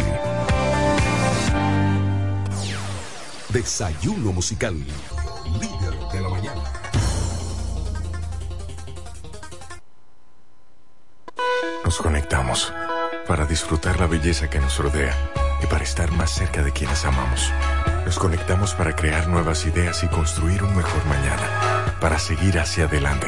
Desayuno 3.49 4.31
musical. 4.33 4.75
Líder 5.59 5.97
de 6.11 6.21
la 6.21 6.29
mañana. 6.29 6.63
Nos 11.85 11.97
conectamos 11.97 12.73
para 13.27 13.45
disfrutar 13.45 13.99
la 13.99 14.07
belleza 14.07 14.49
que 14.49 14.59
nos 14.59 14.77
rodea 14.77 15.15
y 15.63 15.67
para 15.67 15.83
estar 15.83 16.11
más 16.11 16.31
cerca 16.31 16.61
de 16.61 16.71
quienes 16.71 17.05
amamos. 17.05 17.51
Nos 18.05 18.19
conectamos 18.19 18.73
para 18.73 18.95
crear 18.95 19.27
nuevas 19.27 19.65
ideas 19.65 20.03
y 20.03 20.07
construir 20.07 20.63
un 20.63 20.75
mejor 20.75 21.05
mañana, 21.05 21.95
para 21.99 22.19
seguir 22.19 22.59
hacia 22.59 22.85
adelante. 22.85 23.27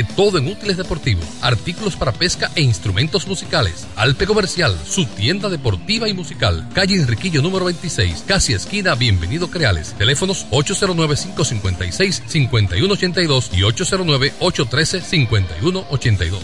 todo 0.03 0.37
en 0.37 0.47
útiles 0.47 0.77
deportivos, 0.77 1.25
artículos 1.41 1.95
para 1.95 2.11
pesca 2.11 2.51
e 2.55 2.61
instrumentos 2.61 3.27
musicales. 3.27 3.87
Alpe 3.95 4.25
Comercial, 4.25 4.77
su 4.85 5.05
tienda 5.05 5.49
deportiva 5.49 6.07
y 6.07 6.13
musical, 6.13 6.69
calle 6.73 6.95
Enriquillo 6.95 7.41
número 7.41 7.65
26, 7.65 8.23
casi 8.27 8.53
esquina 8.53 8.95
Bienvenido 8.95 9.49
Creales, 9.49 9.93
teléfonos 9.97 10.45
809-556-5182 10.51 13.49
y 13.53 13.61
809-813-5182. 13.61 16.39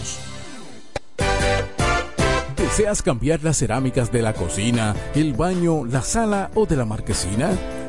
¿Deseas 2.56 3.02
cambiar 3.02 3.42
las 3.42 3.58
cerámicas 3.58 4.12
de 4.12 4.22
la 4.22 4.34
cocina, 4.34 4.94
el 5.14 5.32
baño, 5.32 5.84
la 5.84 6.02
sala 6.02 6.50
o 6.54 6.66
de 6.66 6.76
la 6.76 6.84
marquesina? 6.84 7.50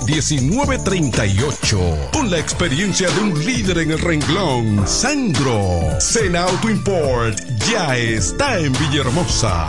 1938. 0.00 2.10
Con 2.12 2.30
la 2.30 2.38
experiencia 2.38 3.10
de 3.10 3.20
un 3.20 3.44
líder 3.44 3.78
en 3.78 3.90
el 3.90 3.98
renglón, 3.98 4.86
Sandro. 4.86 6.00
Sena 6.00 6.44
Auto 6.44 6.70
Import 6.70 7.38
ya 7.70 7.96
está 7.96 8.58
en 8.58 8.72
Villahermosa. 8.72 9.68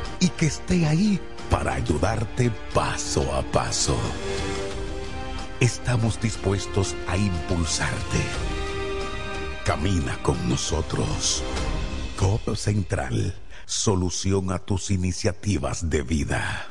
y 0.21 0.29
que 0.29 0.45
esté 0.45 0.85
ahí 0.85 1.19
para 1.49 1.73
ayudarte 1.73 2.51
paso 2.73 3.33
a 3.33 3.41
paso. 3.41 3.97
Estamos 5.59 6.21
dispuestos 6.21 6.95
a 7.07 7.17
impulsarte. 7.17 8.19
Camina 9.65 10.17
con 10.23 10.37
nosotros. 10.47 11.43
COP 12.17 12.55
Central, 12.55 13.35
solución 13.65 14.51
a 14.51 14.59
tus 14.59 14.91
iniciativas 14.91 15.89
de 15.89 16.03
vida. 16.03 16.70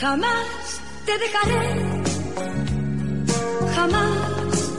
Jamás 0.00 0.80
te 1.06 1.18
dejaré, 1.18 1.60
jamás, 3.74 4.70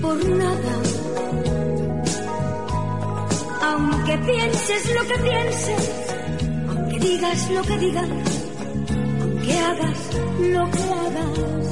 por 0.00 0.24
nada. 0.24 0.74
Aunque 3.60 4.18
pienses 4.18 4.94
lo 4.94 5.02
que 5.08 5.18
pienses, 5.18 6.14
aunque 6.68 6.98
digas 7.00 7.50
lo 7.50 7.62
que 7.62 7.78
digas, 7.78 8.08
aunque 9.20 9.58
hagas 9.58 9.98
lo 10.38 10.70
que 10.70 10.82
hagas, 11.02 11.68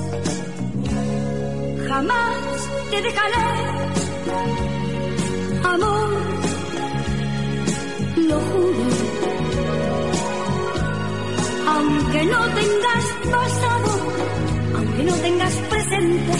jamás 1.89 2.69
te 2.91 3.03
dejaré, 3.03 3.47
amor, 5.62 6.11
lo 8.16 8.41
juro 8.41 9.10
aunque 11.81 12.24
no 12.27 12.40
tengas 12.61 13.05
pasado, 13.36 13.90
aunque 14.77 15.05
no 15.05 15.15
tengas 15.27 15.55
presente, 15.73 16.32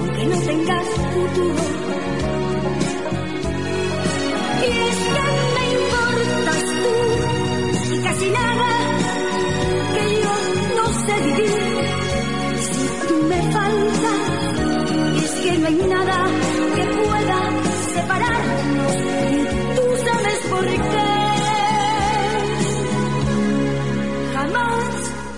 aunque 0.00 0.24
no 0.26 0.36
tengas 0.50 0.86
futuro. 1.12 1.64
Y 4.62 4.70
es 4.88 4.98
que 5.14 5.24
me 5.56 5.64
importas 5.80 6.62
tú 6.82 7.94
y 7.94 7.98
casi 8.06 8.30
nada 8.30 8.68
que 9.94 10.04
yo 10.24 10.34
no 10.78 10.86
sé 11.04 11.14
vivir 11.26 11.52
si 12.70 12.84
tú 13.08 13.16
me 13.30 13.40
faltas. 13.56 14.20
Y 15.16 15.24
es 15.24 15.34
que 15.42 15.52
no 15.58 15.66
hay 15.66 15.80
nada 15.96 16.18
que 16.76 16.84
pueda 17.04 17.38
separarnos 17.94 18.94
y 19.32 19.76
tú 19.76 19.84
sabes 20.06 20.38
por 20.50 20.66
qué. 20.66 21.05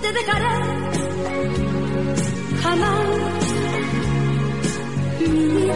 Te 0.09 0.15
dejaré, 0.15 0.57
jamás, 2.63 3.07
mi 5.21 5.27
vida, 5.27 5.75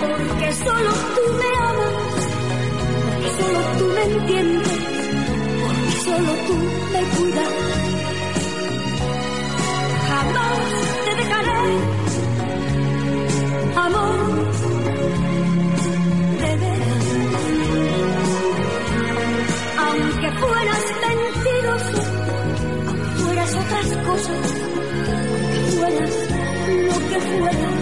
porque 0.00 0.52
solo 0.52 0.92
tú 1.14 1.24
me 1.40 1.50
amas, 1.68 1.94
porque 3.04 3.28
solo 3.38 3.60
tú 3.78 3.84
me 3.96 4.02
entiendes, 4.02 4.78
porque 5.62 5.94
solo 6.06 6.32
tú 6.46 6.56
me 6.92 7.02
cuidas, 7.16 7.54
jamás 10.08 10.58
te 11.04 11.12
dejaré, 11.20 11.62
amor. 13.86 14.18
De 16.40 16.50
veras. 16.62 17.06
Aunque 19.84 20.28
fueras 20.40 20.84
cosas, 24.12 24.54
aunque 25.32 25.60
fueras 25.70 26.10
lo 26.86 27.08
que 27.08 27.20
fueras. 27.20 27.81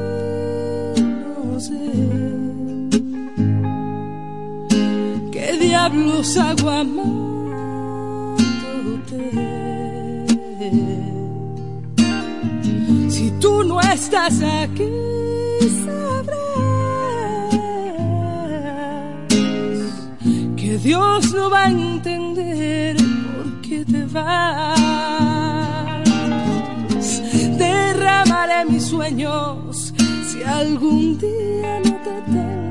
diablos. 5.89 6.37
Si 13.09 13.31
tú 13.39 13.63
no 13.63 13.81
estás 13.81 14.41
aquí, 14.41 14.89
sabrás 15.85 16.35
que 20.55 20.77
Dios 20.77 21.33
no 21.33 21.49
va 21.49 21.65
a 21.65 21.69
entender 21.69 22.97
por 22.97 23.61
qué 23.61 23.85
te 23.85 24.05
vas. 24.05 24.81
Derramaré 27.57 28.65
mis 28.65 28.83
sueños 28.85 29.93
si 30.27 30.43
algún 30.43 31.17
día 31.17 31.79
no 31.83 31.95
te 32.03 32.21
tengo. 32.31 32.70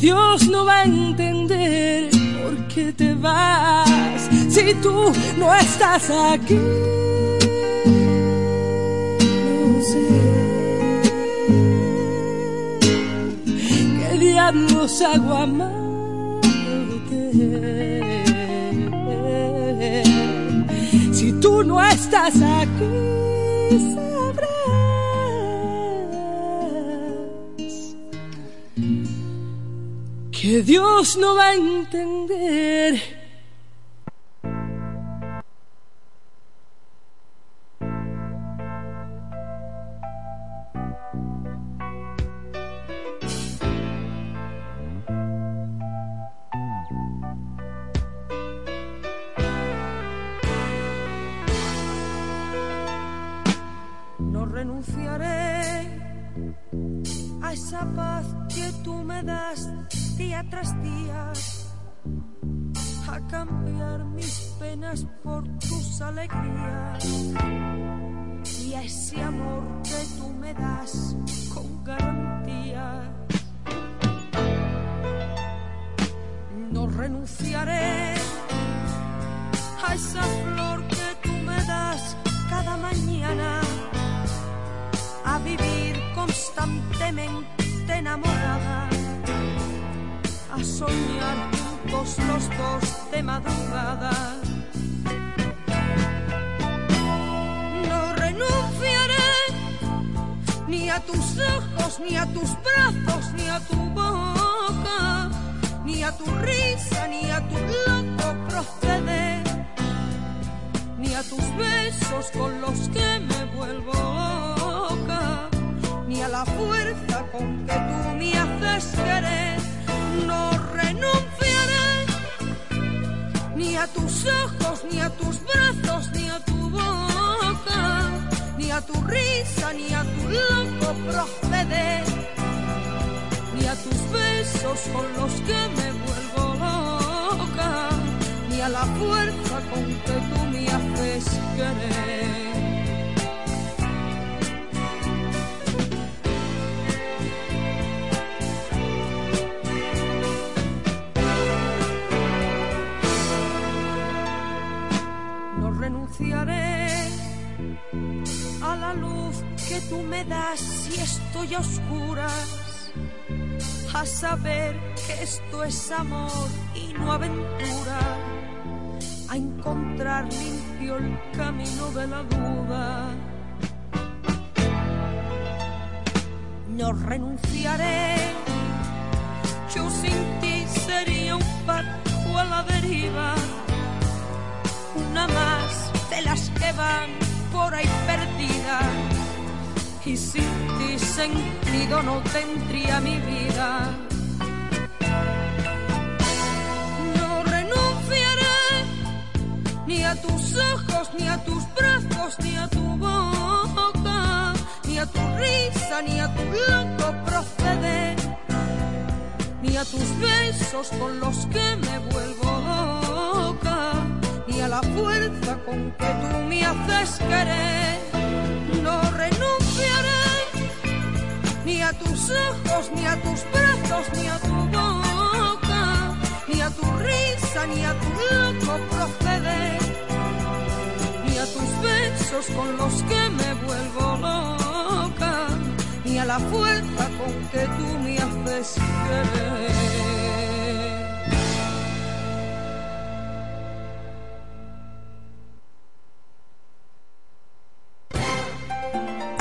Dios 0.00 0.48
no 0.48 0.64
va 0.64 0.80
a 0.80 0.84
entender 0.84 2.10
por 2.42 2.68
qué 2.68 2.92
te 2.92 3.14
vas. 3.14 4.28
Si 4.48 4.74
tú 4.82 5.12
no 5.38 5.54
estás 5.54 6.10
aquí, 6.10 6.58
no 9.34 9.82
sé 9.82 9.98
qué 13.98 14.18
diablos 14.18 15.02
hago 15.02 15.34
amándote. 15.34 15.82
Si 21.12 21.32
tú 21.40 21.62
no 21.64 21.82
estás 21.82 22.34
aquí, 22.36 22.84
que 30.44 30.60
Dios 30.60 31.16
no 31.16 31.36
va 31.36 31.48
a 31.48 31.54
entender. 31.54 33.13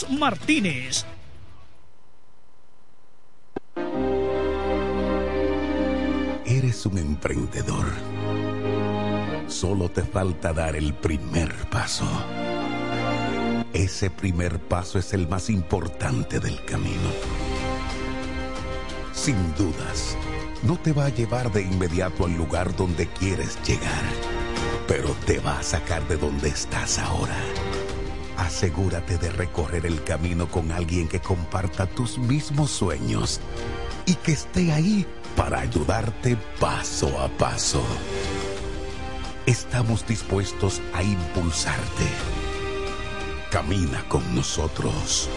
Martínez. 0.09 1.05
Eres 6.45 6.85
un 6.85 6.97
emprendedor. 6.97 7.85
Solo 9.47 9.89
te 9.89 10.03
falta 10.03 10.53
dar 10.53 10.75
el 10.75 10.93
primer 10.93 11.53
paso. 11.69 12.05
Ese 13.73 14.09
primer 14.09 14.59
paso 14.59 14.99
es 14.99 15.13
el 15.13 15.27
más 15.27 15.49
importante 15.49 16.39
del 16.39 16.63
camino. 16.65 17.09
Sin 19.13 19.53
dudas, 19.55 20.17
no 20.63 20.77
te 20.77 20.93
va 20.93 21.05
a 21.05 21.09
llevar 21.09 21.51
de 21.51 21.61
inmediato 21.61 22.25
al 22.25 22.35
lugar 22.35 22.75
donde 22.75 23.07
quieres 23.07 23.57
llegar, 23.65 24.03
pero 24.87 25.09
te 25.25 25.39
va 25.39 25.59
a 25.59 25.63
sacar 25.63 26.07
de 26.07 26.17
donde 26.17 26.49
estás 26.49 26.99
ahora 26.99 27.37
asegúrate 28.41 29.17
de 29.17 29.29
recorrer 29.29 29.85
el 29.85 30.03
camino 30.03 30.49
con 30.49 30.71
alguien 30.71 31.07
que 31.07 31.19
comparta 31.19 31.85
tus 31.85 32.17
mismos 32.17 32.71
sueños 32.71 33.39
y 34.05 34.15
que 34.15 34.31
esté 34.33 34.71
ahí 34.71 35.05
para 35.35 35.59
ayudarte 35.61 36.37
paso 36.59 37.19
a 37.19 37.29
paso. 37.29 37.83
Estamos 39.45 40.05
dispuestos 40.07 40.81
a 40.93 41.03
impulsarte. 41.03 42.05
Camina 43.51 44.03
con 44.07 44.35
nosotros. 44.35 45.29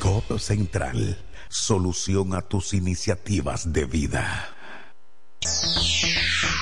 Codo 0.00 0.38
Central, 0.38 1.18
solución 1.48 2.34
a 2.34 2.42
tus 2.42 2.72
iniciativas 2.72 3.72
de 3.72 3.84
vida. 3.84 4.57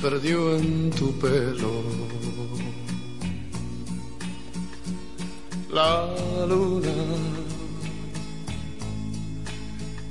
Perdió 0.00 0.56
en 0.56 0.90
tu 0.90 1.12
pelo. 1.18 1.82
La 5.70 6.06
luna 6.46 6.88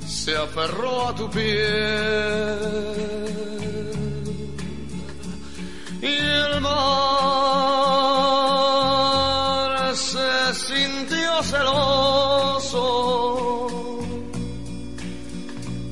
se 0.06 0.36
aferró 0.36 1.08
a 1.08 1.14
tu 1.14 1.28
piel 1.28 2.58
y 6.00 6.06
el 6.06 6.60
mar 6.60 6.76
se 9.96 10.54
sintió 10.54 11.42
celoso 11.42 12.86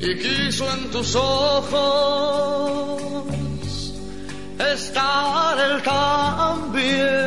y 0.01 0.17
quiso 0.17 0.71
en 0.73 0.91
tus 0.91 1.17
ojos 1.17 2.59
estar 4.59 5.59
el 5.59 5.83
también. 5.83 7.19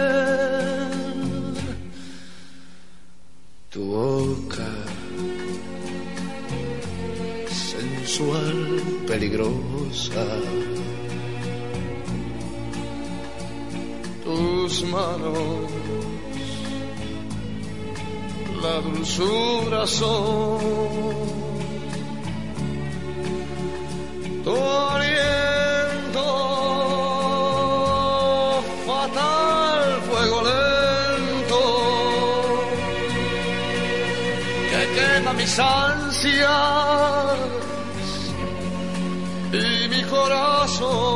Tu 3.70 3.82
boca 3.86 4.68
sensual, 7.48 8.82
peligrosa. 9.08 10.26
Tus 14.24 14.84
manos, 14.84 15.72
la 18.62 18.82
dulzura 18.82 19.88
son 19.88 20.60
tu 24.44 24.56
aliento 24.56 26.41
mis 35.52 35.60
ansias 35.60 36.48
y 39.52 39.90
mi 39.90 40.02
corazón 40.04 41.11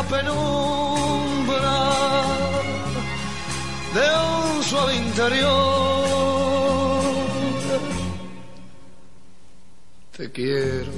la 0.00 0.08
penumbra 0.08 1.78
de 3.94 4.06
un 4.56 4.62
suave 4.62 4.96
interior 4.96 5.50
te 10.16 10.30
quiero 10.32 10.92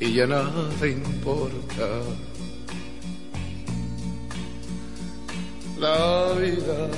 y 0.00 0.14
ya 0.14 0.26
nada 0.26 0.86
importa. 0.86 1.88
La 5.78 6.32
vida 6.34 6.88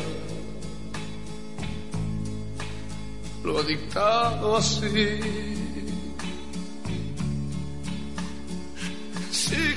lo 3.43 3.59
ha 3.59 3.63
dictado 3.63 4.57
así. 4.57 5.54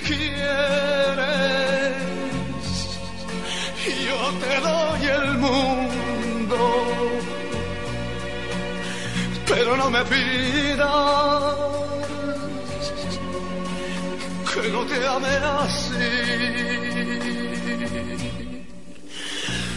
Quieres, 0.07 1.97
yo 4.07 4.19
te 4.41 4.53
doy 4.67 5.03
el 5.07 5.37
mundo 5.37 6.27
pero 9.47 9.75
no 9.77 9.89
me 9.89 10.03
pidas 10.05 11.55
que 14.53 14.69
no 14.69 14.85
te 14.85 15.07
ame 15.07 15.35
así. 15.61 15.93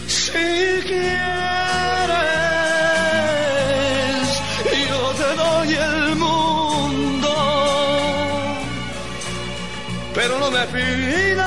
Si 0.07 0.33
quieres, 0.89 1.21
yo 4.89 5.01
te 5.21 5.29
doy 5.43 5.71
el 5.75 6.17
mundo, 6.17 6.60
pero 10.21 10.39
no 10.39 10.51
me 10.51 10.67
pidas 10.67 11.41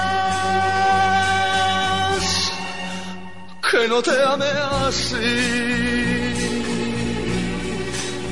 que 3.70 3.88
no 3.88 4.02
te 4.02 4.16
ame 4.32 4.52
así, 4.88 5.16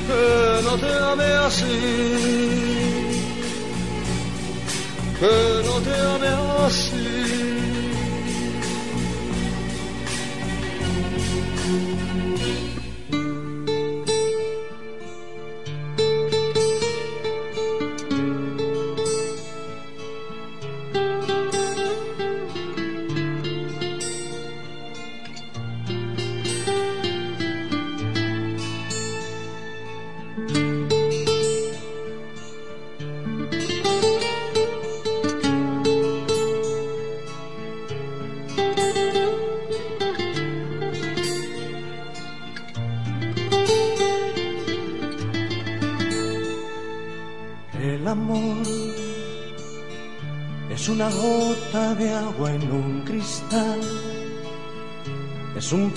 que 0.08 0.60
no 0.64 0.74
te 0.82 0.92
ame 1.10 1.28
así, 1.46 1.78
que 5.20 5.36
no 5.68 5.74
te 5.86 5.94
ame 6.12 6.30
así. 6.66 6.81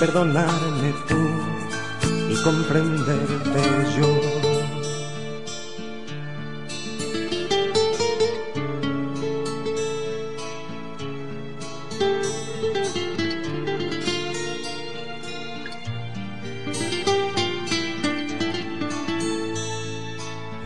perdonarme 0.00 0.94
tú 1.06 1.18
y 2.30 2.42
comprenderte 2.42 3.60
yo. 3.98 4.08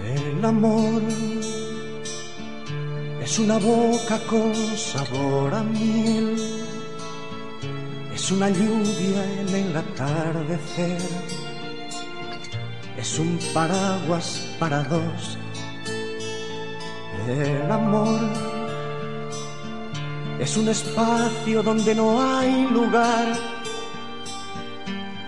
El 0.06 0.44
amor 0.44 1.02
es 3.20 3.38
una 3.40 3.58
boca 3.58 4.20
con 4.30 4.54
sabor 4.76 5.54
a 5.54 5.64
miel, 5.64 6.53
es 8.24 8.30
una 8.30 8.48
lluvia 8.48 9.22
en 9.38 9.48
el 9.54 9.76
atardecer, 9.76 10.98
es 12.96 13.18
un 13.18 13.38
paraguas 13.52 14.48
para 14.58 14.82
dos. 14.84 15.36
El 17.28 17.70
amor 17.70 18.18
es 20.40 20.56
un 20.56 20.68
espacio 20.70 21.62
donde 21.62 21.94
no 21.94 22.38
hay 22.38 22.64
lugar 22.70 23.36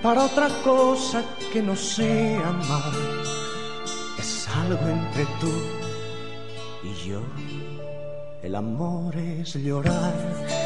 para 0.03 0.25
otra 0.25 0.49
cosa 0.65 1.23
que 1.53 1.61
no 1.61 1.77
sea 1.77 2.49
amar 2.49 2.95
es 4.19 4.49
algo 4.49 4.89
entre 4.89 5.27
tú 5.39 5.53
y 6.83 7.09
yo. 7.11 7.21
El 8.43 8.55
amor 8.55 9.15
es 9.17 9.55
llorar 9.55 10.66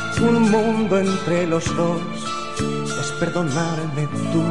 un 0.21 0.51
mundo 0.51 0.99
entre 0.99 1.47
los 1.47 1.65
dos, 1.75 2.01
es 2.99 3.11
perdonarme 3.19 4.07
tú 4.31 4.43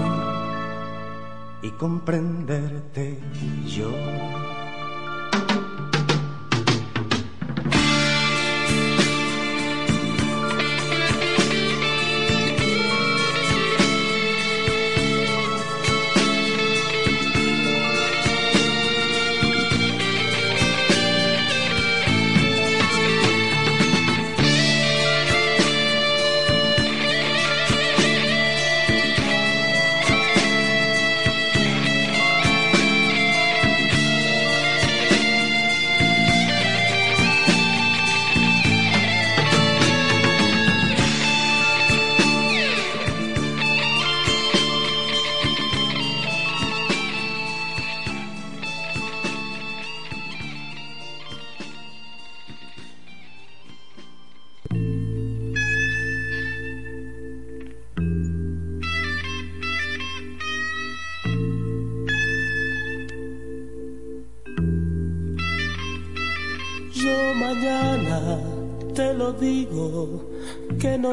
y 1.63 1.71
comprenderte 1.73 3.19
yo. 3.67 3.91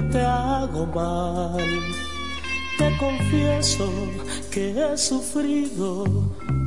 Te 0.01 0.21
hago 0.21 0.85
mal. 0.87 1.57
Te 2.77 2.97
confieso 2.97 3.89
que 4.51 4.71
he 4.71 4.97
sufrido. 4.97 6.05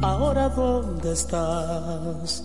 Ahora 0.02 0.48
dónde 0.48 1.12
estás? 1.12 2.44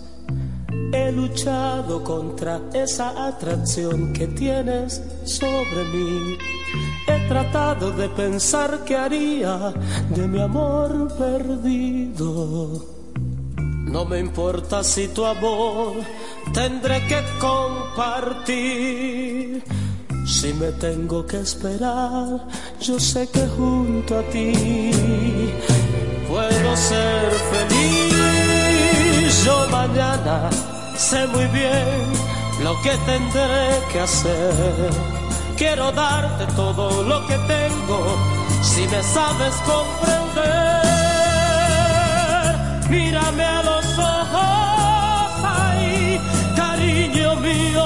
He 0.92 1.10
luchado 1.10 2.04
contra 2.04 2.60
esa 2.72 3.26
atracción 3.26 4.12
que 4.12 4.28
tienes 4.28 5.02
sobre 5.24 5.84
mí. 5.92 6.38
He 7.08 7.28
tratado 7.28 7.90
de 7.90 8.08
pensar 8.10 8.84
qué 8.84 8.96
haría 8.96 9.72
de 10.10 10.28
mi 10.28 10.40
amor 10.40 11.12
perdido. 11.16 12.84
No 13.56 14.04
me 14.04 14.18
importa 14.18 14.84
si 14.84 15.08
tu 15.08 15.24
amor 15.24 15.94
tendré 16.52 17.06
que 17.06 17.22
compartir. 17.40 18.56
Si 20.26 20.52
me 20.54 20.72
tengo 20.72 21.24
que 21.24 21.40
esperar, 21.40 22.40
yo 22.80 22.98
sé 22.98 23.28
que 23.28 23.46
junto 23.56 24.18
a 24.18 24.22
ti 24.24 24.92
puedo 26.28 26.76
ser 26.76 27.30
feliz. 27.52 29.44
Yo 29.44 29.66
mañana 29.70 30.50
sé 30.96 31.26
muy 31.28 31.46
bien 31.46 32.12
lo 32.64 32.74
que 32.82 32.90
tendré 33.06 33.80
que 33.92 34.00
hacer. 34.00 34.90
Quiero 35.56 35.92
darte 35.92 36.44
todo 36.54 37.02
lo 37.04 37.26
que 37.28 37.38
tengo 37.46 38.18
si 38.62 38.82
me 38.88 39.02
sabes 39.02 39.54
comprender. 39.64 40.46
Mírame 42.90 43.44
a 43.44 43.62
los 43.62 43.86
ojos, 43.98 45.32
ay, 45.44 46.20
cariño 46.56 47.36
mío, 47.36 47.84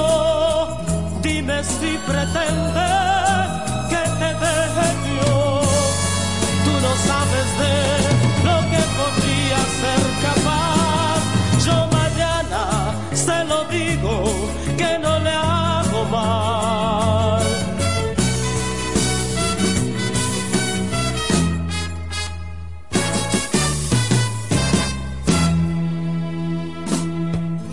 si 1.62 1.98
pretendes 2.06 3.48
que 3.90 4.02
te 4.20 4.30
deje 4.44 4.88
yo. 5.16 5.60
Tú 6.64 6.72
no 6.86 6.92
sabes 7.08 7.48
de 7.60 7.76
lo 8.46 8.56
que 8.70 8.82
podría 8.98 9.58
ser 9.80 10.02
capaz. 10.26 11.20
Yo 11.66 11.76
mañana 11.98 12.62
se 13.12 13.44
lo 13.44 13.64
digo 13.64 14.14
que 14.78 14.98
no 14.98 15.18
le 15.18 15.30
hago 15.30 16.04
mal. 16.06 17.42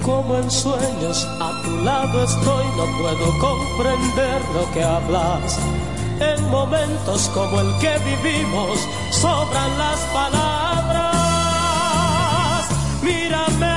Como 0.04 0.38
en 0.38 0.52
sueños 0.52 1.28
lado 1.88 2.22
estoy, 2.22 2.66
no 2.76 2.86
puedo 3.00 3.40
comprender 3.40 4.42
lo 4.54 4.70
que 4.74 4.84
hablas. 4.84 5.58
En 6.20 6.50
momentos 6.50 7.30
como 7.34 7.62
el 7.62 7.78
que 7.78 7.98
vivimos, 8.00 8.78
sobran 9.12 9.78
las 9.78 10.00
palabras. 10.18 11.16
Mírame 13.02 13.77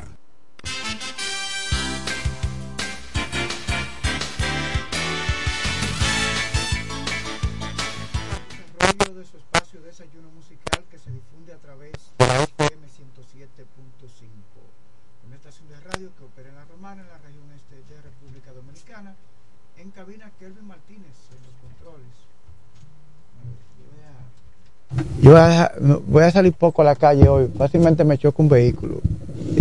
Yo 25.21 25.31
voy 25.31 25.39
a, 25.39 25.47
dejar- 25.47 25.75
no, 25.81 25.99
voy 26.07 26.23
a 26.23 26.31
salir 26.31 26.53
poco 26.53 26.81
a 26.81 26.85
la 26.85 26.95
calle 26.95 27.27
hoy. 27.27 27.47
Fácilmente 27.57 28.03
me 28.03 28.17
choca 28.17 28.41
un 28.41 28.49
vehículo. 28.49 29.01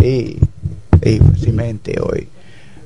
Sí, 0.01 0.39
sí, 1.03 1.19
fácilmente 1.21 1.97
hoy. 2.01 2.29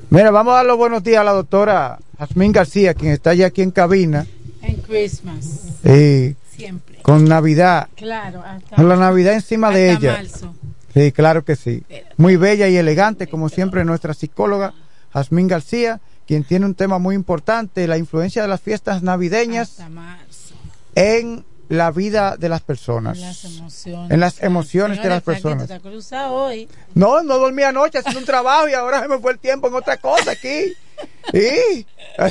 Mira, 0.09 0.31
vamos 0.31 0.53
a 0.53 0.57
dar 0.57 0.65
los 0.65 0.77
buenos 0.77 1.03
días 1.03 1.21
a 1.21 1.23
la 1.23 1.31
doctora 1.33 1.99
Jazmín 2.19 2.51
García, 2.51 2.93
quien 2.93 3.11
está 3.13 3.33
ya 3.33 3.47
aquí 3.47 3.61
en 3.61 3.71
cabina. 3.71 4.25
En 4.61 4.75
Christmas. 4.77 5.45
Sí, 5.83 6.35
Siempre. 6.55 6.99
con 7.01 7.25
Navidad. 7.25 7.87
Claro, 7.95 8.41
hasta, 8.45 8.75
Con 8.75 8.89
la 8.89 8.95
Navidad 8.97 9.33
encima 9.33 9.71
de 9.71 9.91
hasta 9.91 10.07
ella. 10.07 10.17
marzo. 10.17 10.53
Sí, 10.93 11.11
claro 11.11 11.43
que 11.43 11.55
sí. 11.55 11.83
Muy 12.17 12.35
bella 12.37 12.67
y 12.69 12.77
elegante, 12.77 13.27
como 13.27 13.49
siempre, 13.49 13.83
nuestra 13.85 14.13
psicóloga 14.13 14.73
Jazmín 15.13 15.47
García, 15.47 15.99
quien 16.27 16.43
tiene 16.43 16.65
un 16.65 16.75
tema 16.75 16.99
muy 16.99 17.15
importante, 17.15 17.87
la 17.87 17.97
influencia 17.97 18.41
de 18.41 18.47
las 18.47 18.61
fiestas 18.61 19.03
navideñas 19.03 19.71
Hasta 19.71 19.89
marzo. 19.89 20.55
en 20.95 21.43
la 21.69 21.91
vida 21.91 22.35
de 22.37 22.49
las 22.49 22.61
personas. 22.61 23.17
En 23.17 23.23
las 23.23 23.45
emociones. 23.45 24.11
En 24.11 24.19
las 24.19 24.43
emociones 24.43 25.01
de 25.01 25.09
las 25.09 25.23
personas. 25.23 25.67
te 25.67 26.15
hoy. 26.15 26.67
No, 26.93 27.23
no 27.23 27.37
dormí 27.37 27.63
anoche 27.63 27.99
haciendo 27.99 28.19
un 28.19 28.25
trabajo 28.25 28.67
y 28.69 28.73
ahora 28.73 29.01
se 29.01 29.07
me 29.07 29.17
fue 29.19 29.33
el 29.33 29.39
tiempo 29.39 29.67
en 29.67 29.75
otra 29.75 29.97
cosa 29.97 30.31
aquí. 30.31 30.73
Sí, 31.31 31.85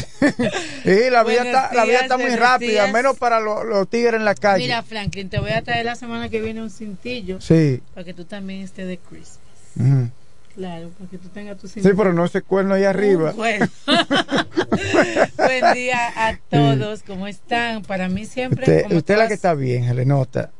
Sí, 0.84 1.10
la 1.10 1.22
vida 1.22 1.42
Buenos 1.42 1.46
está, 1.46 1.70
la 1.74 1.84
vida 1.84 2.00
está 2.00 2.16
muy 2.16 2.34
rápida, 2.36 2.70
días. 2.84 2.92
menos 2.92 3.18
para 3.18 3.40
los, 3.40 3.64
los 3.64 3.88
tigres 3.88 4.14
en 4.14 4.24
la 4.24 4.34
calle. 4.34 4.64
Mira, 4.64 4.82
Franklin, 4.82 5.28
te 5.28 5.38
voy 5.38 5.50
a 5.50 5.62
traer 5.62 5.84
la 5.84 5.94
semana 5.96 6.28
que 6.28 6.40
viene 6.40 6.62
un 6.62 6.70
cintillo. 6.70 7.40
Sí. 7.40 7.82
Para 7.92 8.04
que 8.04 8.14
tú 8.14 8.24
también 8.24 8.62
estés 8.62 8.86
de 8.86 8.98
Christmas. 8.98 9.38
Ujú. 9.76 10.10
Claro, 10.54 10.90
para 10.90 11.10
que 11.10 11.18
tú 11.18 11.28
tengas 11.30 11.58
tu 11.58 11.66
Sí, 11.66 11.80
pero 11.82 12.12
no 12.12 12.24
ese 12.24 12.42
cuerno 12.42 12.74
ahí 12.74 12.84
arriba. 12.84 13.32
Uh, 13.32 13.36
bueno. 13.36 13.68
Buen 15.36 15.74
día 15.74 16.12
a 16.16 16.38
todos. 16.48 17.02
¿Cómo 17.02 17.26
están? 17.26 17.82
Para 17.82 18.08
mí 18.08 18.24
siempre, 18.24 18.62
Usted, 18.62 18.82
como, 18.84 18.96
usted 18.98 19.16
la 19.16 19.26
que 19.26 19.34
está 19.34 19.54
bien, 19.54 19.88
se 19.88 19.94
le 19.94 20.06
nota. 20.06 20.52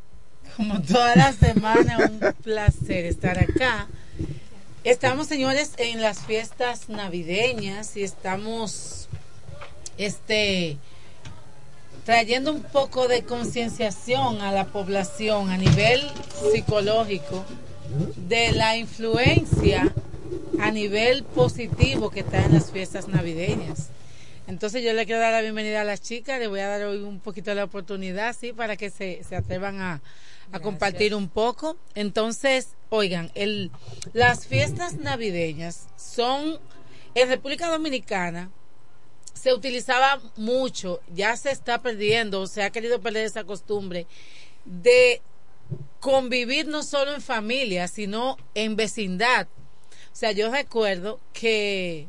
como 0.57 0.83
toda 0.83 1.15
la 1.15 1.33
semana, 1.33 1.99
un 1.99 2.21
placer 2.43 3.05
estar 3.05 3.39
acá. 3.39 3.87
Estamos, 4.83 5.29
señores, 5.29 5.75
en 5.79 6.03
las 6.03 6.21
fiestas 6.21 6.89
navideñas 6.89 7.97
y 7.97 8.03
estamos 8.03 9.09
este 9.97 10.77
trayendo 12.05 12.53
un 12.53 12.63
poco 12.63 13.09
de 13.09 13.23
concienciación 13.23 14.43
a 14.43 14.53
la 14.53 14.67
población 14.67 15.51
a 15.51 15.57
nivel 15.57 16.03
psicológico 16.53 17.45
de 18.17 18.53
la 18.53 18.77
influencia 18.77 19.93
a 20.61 20.71
nivel 20.71 21.25
positivo 21.25 22.11
que 22.11 22.21
está 22.21 22.45
en 22.45 22.55
las 22.55 22.71
fiestas 22.71 23.09
navideñas. 23.09 23.91
Entonces 24.47 24.83
yo 24.85 24.93
le 24.93 25.07
quiero 25.07 25.21
dar 25.21 25.33
la 25.33 25.41
bienvenida 25.41 25.81
a 25.81 25.85
las 25.85 26.03
chicas, 26.03 26.39
le 26.39 26.49
voy 26.49 26.61
a 26.61 26.69
dar 26.69 26.83
hoy 26.83 26.99
un 26.99 27.21
poquito 27.21 27.55
la 27.55 27.65
oportunidad, 27.65 28.37
sí, 28.39 28.53
para 28.53 28.77
que 28.77 28.91
se, 28.91 29.23
se 29.25 29.37
atrevan 29.37 29.81
a, 29.81 30.03
a 30.53 30.61
compartir 30.61 31.15
un 31.15 31.29
poco. 31.29 31.77
Entonces, 31.95 32.69
oigan, 32.91 33.31
el, 33.35 33.71
las 34.13 34.47
fiestas 34.47 34.97
navideñas 34.97 35.87
son 35.97 36.59
en 37.15 37.29
República 37.29 37.71
Dominicana 37.71 38.51
se 39.45 39.53
utilizaba 39.53 40.23
mucho, 40.37 41.01
ya 41.13 41.37
se 41.37 41.51
está 41.51 41.83
perdiendo, 41.83 42.47
se 42.47 42.63
ha 42.63 42.71
querido 42.71 43.01
perder 43.01 43.27
esa 43.27 43.45
costumbre 43.45 44.07
de 44.65 45.21
convivir 46.01 46.67
no 46.67 46.83
solo 46.83 47.15
en 47.15 47.21
familia, 47.23 47.89
sino 47.89 48.37
en 48.55 48.77
vecindad. 48.77 49.49
O 50.13 50.17
sea, 50.17 50.33
yo 50.33 50.51
recuerdo 50.51 51.21
que 51.33 52.09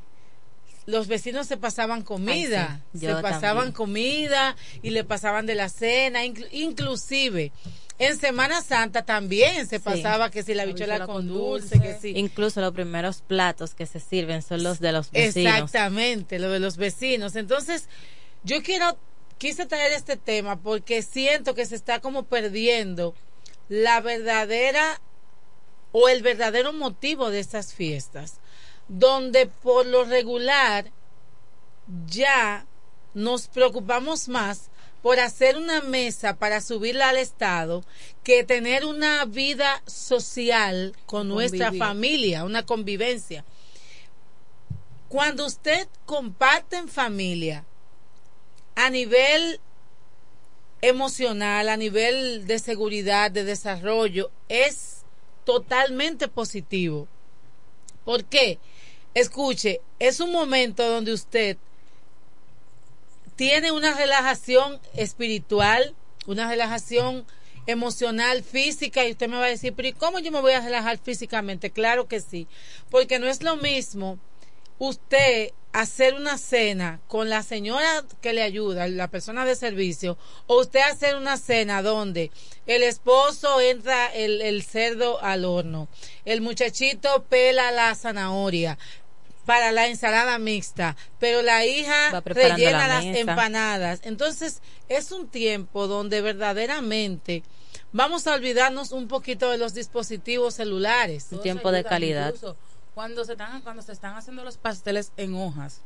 los 0.85 1.07
vecinos 1.07 1.47
se 1.47 1.57
pasaban 1.57 2.03
comida, 2.03 2.81
Ay, 2.93 2.99
sí, 2.99 3.05
se 3.07 3.13
pasaban 3.15 3.55
también. 3.55 3.71
comida 3.73 4.55
y 4.83 4.91
le 4.91 5.03
pasaban 5.03 5.45
de 5.47 5.55
la 5.55 5.69
cena, 5.69 6.23
inclu- 6.23 6.47
inclusive 6.51 7.51
en 7.97 8.19
Semana 8.19 8.61
Santa 8.61 9.03
también 9.03 9.65
se 9.67 9.77
Sí. 9.77 9.83
pasaba 9.83 10.29
que 10.29 10.43
si 10.43 10.53
la 10.53 10.65
La 10.65 10.71
bichuela 10.71 10.97
con 11.05 11.15
con 11.15 11.27
dulce, 11.29 11.79
que 11.79 11.95
sí. 11.99 12.13
Incluso 12.15 12.59
los 12.61 12.73
primeros 12.73 13.21
platos 13.21 13.73
que 13.73 13.85
se 13.87 13.99
sirven 13.99 14.41
son 14.43 14.61
los 14.61 14.79
de 14.79 14.91
los 14.91 15.09
vecinos. 15.11 15.53
Exactamente, 15.53 16.37
lo 16.37 16.51
de 16.51 16.59
los 16.59 16.75
vecinos. 16.77 17.35
Entonces, 17.37 17.87
yo 18.43 18.61
quiero, 18.61 18.97
quise 19.39 19.65
traer 19.65 19.93
este 19.93 20.17
tema 20.17 20.57
porque 20.61 21.01
siento 21.01 21.55
que 21.55 21.65
se 21.65 21.75
está 21.75 21.99
como 22.01 22.23
perdiendo 22.23 23.15
la 23.69 24.01
verdadera 24.01 25.01
o 25.91 26.09
el 26.09 26.21
verdadero 26.21 26.73
motivo 26.73 27.29
de 27.29 27.39
estas 27.39 27.73
fiestas, 27.73 28.39
donde 28.87 29.47
por 29.47 29.85
lo 29.85 30.03
regular 30.03 30.91
ya 32.07 32.65
nos 33.13 33.47
preocupamos 33.47 34.27
más 34.27 34.69
por 35.01 35.19
hacer 35.19 35.55
una 35.55 35.81
mesa 35.81 36.35
para 36.35 36.61
subirla 36.61 37.09
al 37.09 37.17
Estado 37.17 37.83
que 38.23 38.43
tener 38.43 38.85
una 38.85 39.23
vida 39.25 39.81
social 39.85 40.95
con 41.05 41.27
nuestra 41.27 41.71
familia, 41.71 42.43
una 42.43 42.65
convivencia. 42.65 43.45
Cuando 45.07 45.45
usted 45.45 45.87
comparte 46.05 46.77
en 46.77 46.89
familia, 46.89 47.65
a 48.75 48.89
nivel 48.89 49.61
emocional, 50.87 51.69
a 51.69 51.77
nivel 51.77 52.45
de 52.47 52.59
seguridad, 52.59 53.31
de 53.31 53.43
desarrollo, 53.43 54.31
es 54.49 55.03
totalmente 55.43 56.27
positivo. 56.27 57.07
¿Por 58.03 58.25
qué? 58.25 58.59
Escuche, 59.13 59.81
es 59.99 60.19
un 60.19 60.31
momento 60.31 60.87
donde 60.87 61.13
usted 61.13 61.57
tiene 63.35 63.71
una 63.71 63.93
relajación 63.93 64.79
espiritual, 64.93 65.95
una 66.25 66.47
relajación 66.49 67.25
emocional, 67.67 68.43
física, 68.43 69.05
y 69.05 69.11
usted 69.11 69.27
me 69.27 69.37
va 69.37 69.45
a 69.45 69.49
decir, 69.49 69.73
pero 69.73 69.87
¿y 69.87 69.93
cómo 69.93 70.19
yo 70.19 70.31
me 70.31 70.41
voy 70.41 70.53
a 70.53 70.61
relajar 70.61 70.97
físicamente? 70.97 71.71
Claro 71.71 72.07
que 72.07 72.19
sí, 72.19 72.47
porque 72.89 73.19
no 73.19 73.27
es 73.27 73.41
lo 73.41 73.57
mismo 73.57 74.19
usted 74.77 75.51
hacer 75.75 76.13
una 76.13 76.37
cena 76.37 77.01
con 77.09 77.29
la 77.29 77.43
señora 77.43 78.05
que 78.21 78.31
le 78.31 78.43
ayuda, 78.43 78.87
la 78.87 79.09
persona 79.09 79.43
de 79.43 79.57
servicio, 79.57 80.17
o 80.47 80.61
usted 80.61 80.79
hacer 80.79 81.17
una 81.17 81.35
cena 81.35 81.81
donde 81.81 82.31
el 82.65 82.81
esposo 82.81 83.59
entra 83.59 84.07
el, 84.07 84.41
el 84.41 84.63
cerdo 84.63 85.21
al 85.21 85.43
horno, 85.43 85.89
el 86.23 86.39
muchachito 86.39 87.23
pela 87.23 87.73
la 87.73 87.93
zanahoria 87.93 88.77
para 89.45 89.73
la 89.73 89.87
ensalada 89.87 90.39
mixta, 90.39 90.95
pero 91.19 91.41
la 91.41 91.65
hija 91.65 92.21
rellena 92.23 92.87
la 92.87 93.01
las 93.01 93.05
empanadas. 93.17 93.99
Entonces, 94.03 94.61
es 94.87 95.11
un 95.11 95.27
tiempo 95.27 95.87
donde 95.87 96.21
verdaderamente 96.21 97.43
vamos 97.91 98.27
a 98.27 98.33
olvidarnos 98.33 98.93
un 98.93 99.09
poquito 99.09 99.51
de 99.51 99.57
los 99.57 99.73
dispositivos 99.73 100.55
celulares. 100.55 101.27
Un 101.31 101.41
tiempo 101.41 101.73
de 101.73 101.83
calidad. 101.83 102.33
Incluso 102.33 102.55
cuando 102.95 103.25
se 103.25 103.33
están 103.33 103.61
cuando 103.61 103.83
se 103.83 103.91
están 103.91 104.15
haciendo 104.15 104.43
los 104.43 104.57
pasteles 104.57 105.11
en 105.17 105.35
hojas 105.35 105.81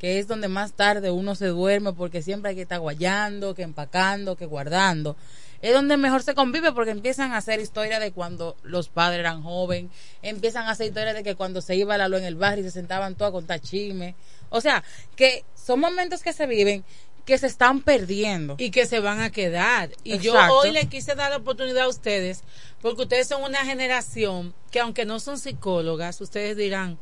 que 0.00 0.18
es 0.18 0.26
donde 0.26 0.48
más 0.48 0.72
tarde 0.72 1.10
uno 1.10 1.34
se 1.34 1.46
duerme 1.46 1.92
porque 1.92 2.22
siempre 2.22 2.50
hay 2.50 2.56
que 2.56 2.62
estar 2.62 2.80
guayando 2.80 3.54
que 3.54 3.62
empacando 3.62 4.36
que 4.36 4.46
guardando 4.46 5.16
es 5.60 5.74
donde 5.74 5.96
mejor 5.98 6.22
se 6.22 6.34
convive 6.34 6.72
porque 6.72 6.90
empiezan 6.90 7.32
a 7.32 7.38
hacer 7.38 7.60
historias 7.60 8.00
de 8.00 8.12
cuando 8.12 8.56
los 8.62 8.88
padres 8.88 9.20
eran 9.20 9.42
jóvenes 9.42 9.90
empiezan 10.22 10.66
a 10.66 10.70
hacer 10.70 10.88
historias 10.88 11.14
de 11.14 11.22
que 11.22 11.34
cuando 11.34 11.60
se 11.60 11.76
iba 11.76 11.98
la 11.98 12.08
luz 12.08 12.20
en 12.20 12.26
el 12.26 12.36
barrio 12.36 12.64
y 12.64 12.68
se 12.68 12.72
sentaban 12.72 13.14
todos 13.14 13.28
a 13.28 13.32
contar 13.32 13.60
chismes 13.60 14.14
o 14.48 14.62
sea 14.62 14.82
que 15.14 15.44
son 15.54 15.78
momentos 15.78 16.22
que 16.22 16.32
se 16.32 16.46
viven 16.46 16.84
que 17.26 17.36
se 17.38 17.48
están 17.48 17.80
perdiendo 17.82 18.54
y 18.56 18.70
que 18.70 18.86
se 18.86 19.00
van 19.00 19.20
a 19.20 19.30
quedar. 19.30 19.90
Y 20.04 20.18
yo 20.18 20.34
hoy 20.52 20.70
le 20.70 20.86
quise 20.86 21.16
dar 21.16 21.30
la 21.30 21.38
oportunidad 21.38 21.84
a 21.84 21.88
ustedes, 21.88 22.44
porque 22.80 23.02
ustedes 23.02 23.26
son 23.26 23.42
una 23.42 23.64
generación 23.64 24.54
que 24.70 24.78
aunque 24.80 25.04
no 25.04 25.18
son 25.18 25.36
psicólogas, 25.36 26.20
ustedes 26.20 26.56
dirán, 26.56 26.98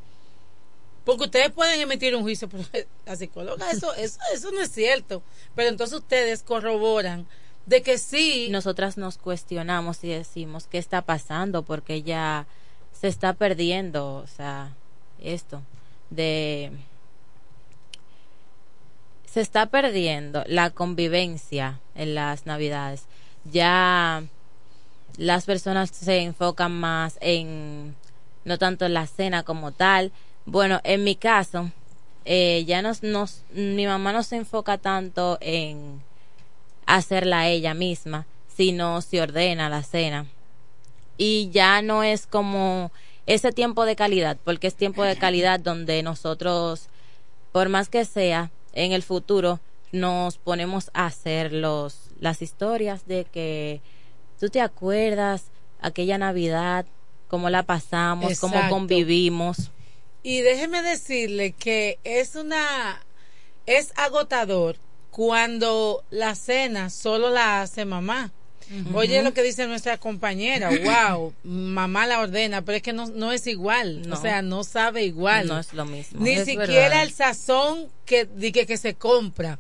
porque 1.05 1.25
ustedes 1.25 1.51
pueden 1.51 1.79
emitir 1.79 2.17
un 2.17 2.23
juicio, 2.23 2.49
pero 2.49 2.65
la 3.07 3.17
psicóloga, 3.17 3.71
eso, 3.71 3.93
eso, 3.97 4.19
eso 4.33 4.51
no 4.51 4.63
es 4.63 4.73
cierto. 4.73 5.23
Pero 5.55 5.69
entonces 5.69 5.99
ustedes 5.99 6.43
corroboran 6.43 7.27
de 7.67 7.83
que 7.83 7.99
sí. 7.99 8.49
Nosotras 8.51 8.97
nos 8.97 9.19
cuestionamos 9.19 10.03
y 10.05 10.09
decimos 10.09 10.67
qué 10.67 10.79
está 10.79 11.03
pasando 11.03 11.63
porque 11.63 12.03
ya 12.03 12.47
se 12.99 13.09
está 13.09 13.35
perdiendo, 13.35 14.17
o 14.17 14.27
sea, 14.27 14.75
esto 15.21 15.63
de 16.09 16.73
se 19.35 19.41
está 19.41 19.67
perdiendo 19.67 20.45
la 20.47 20.71
convivencia 20.71 21.81
en 21.97 22.15
las 22.15 22.47
navidades. 22.47 23.07
Ya 23.43 24.23
las 25.17 25.45
personas 25.45 25.91
se 25.91 26.19
enfocan 26.19 26.71
más 26.71 27.19
en 27.21 27.97
no 28.45 28.59
tanto 28.59 28.87
en 28.87 28.95
la 28.95 29.09
cena 29.09 29.43
como 29.43 29.73
tal. 29.73 30.13
Bueno, 30.47 30.81
en 30.85 31.03
mi 31.03 31.17
caso, 31.17 31.73
eh, 32.25 32.63
ya 32.69 32.81
nos, 32.81 33.03
nos, 33.03 33.43
mi 33.53 33.89
mamá 33.89 34.13
no 34.13 34.23
se 34.23 34.37
enfoca 34.37 34.79
tanto 34.79 35.37
en 35.41 36.01
hacerla 36.87 37.49
ella 37.49 37.75
misma, 37.75 38.27
sino 38.57 39.01
se 39.01 39.21
ordena 39.21 39.69
la 39.69 39.83
cena. 39.83 40.27
Y 41.19 41.51
ya 41.51 41.83
no 41.83 42.05
es 42.05 42.29
como 42.29 42.93
ese 43.27 43.51
tiempo 43.51 43.85
de 43.85 43.97
calidad, 43.97 44.37
porque 44.45 44.69
es 44.69 44.77
tiempo 44.77 45.03
de 45.03 45.17
calidad 45.17 45.59
donde 45.59 46.05
nosotros, 46.05 46.87
por 47.51 47.69
más 47.69 47.89
que 47.89 48.05
sea, 48.05 48.53
en 48.75 48.93
el 48.93 49.03
futuro 49.03 49.61
nos 49.93 50.39
ponemos 50.39 50.91
a 50.93 51.07
hacer 51.07 51.53
los, 51.53 52.11
las 52.21 52.43
historias 52.43 53.07
de 53.07 53.25
que 53.25 53.81
tú 54.39 54.49
te 54.49 54.61
acuerdas 54.61 55.45
aquella 55.81 56.19
Navidad, 56.19 56.87
cómo 57.29 57.51
la 57.51 57.63
pasamos, 57.63 58.39
cómo 58.41 58.57
convivimos. 58.69 59.71
Y 60.23 60.41
déjeme 60.41 60.83
decirle 60.83 61.53
que 61.53 61.99
es 62.05 62.35
una 62.35 63.01
es 63.67 63.93
agotador 63.97 64.77
cuando 65.11 66.03
la 66.11 66.35
cena 66.35 66.91
solo 66.91 67.31
la 67.31 67.63
hace 67.63 67.85
mamá. 67.85 68.33
Oye 68.95 69.23
lo 69.23 69.33
que 69.35 69.43
dice 69.43 69.67
nuestra 69.67 69.99
compañera, 69.99 70.71
wow, 71.13 71.33
mamá 71.45 72.07
la 72.07 72.21
ordena, 72.21 72.63
pero 72.63 72.77
es 72.77 72.83
que 72.83 72.93
no, 72.93 73.07
no 73.09 73.33
es 73.33 73.47
igual, 73.47 74.09
No. 74.09 74.17
o 74.17 74.21
sea, 74.21 74.43
no 74.43 74.65
sabe 74.65 75.05
igual. 75.05 75.47
No 75.49 75.59
es 75.59 75.73
lo 75.73 75.85
mismo. 75.85 76.21
Ni 76.21 76.33
Es 76.33 76.45
siquiera 76.45 76.67
verdad. 76.89 77.03
el 77.03 77.13
sazón 77.13 77.89
que, 78.07 78.29
que, 78.53 78.67
que 78.67 78.77
se 78.77 78.95
compra. 78.95 79.59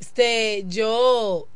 Este, 0.00 0.64
yo 0.66 1.46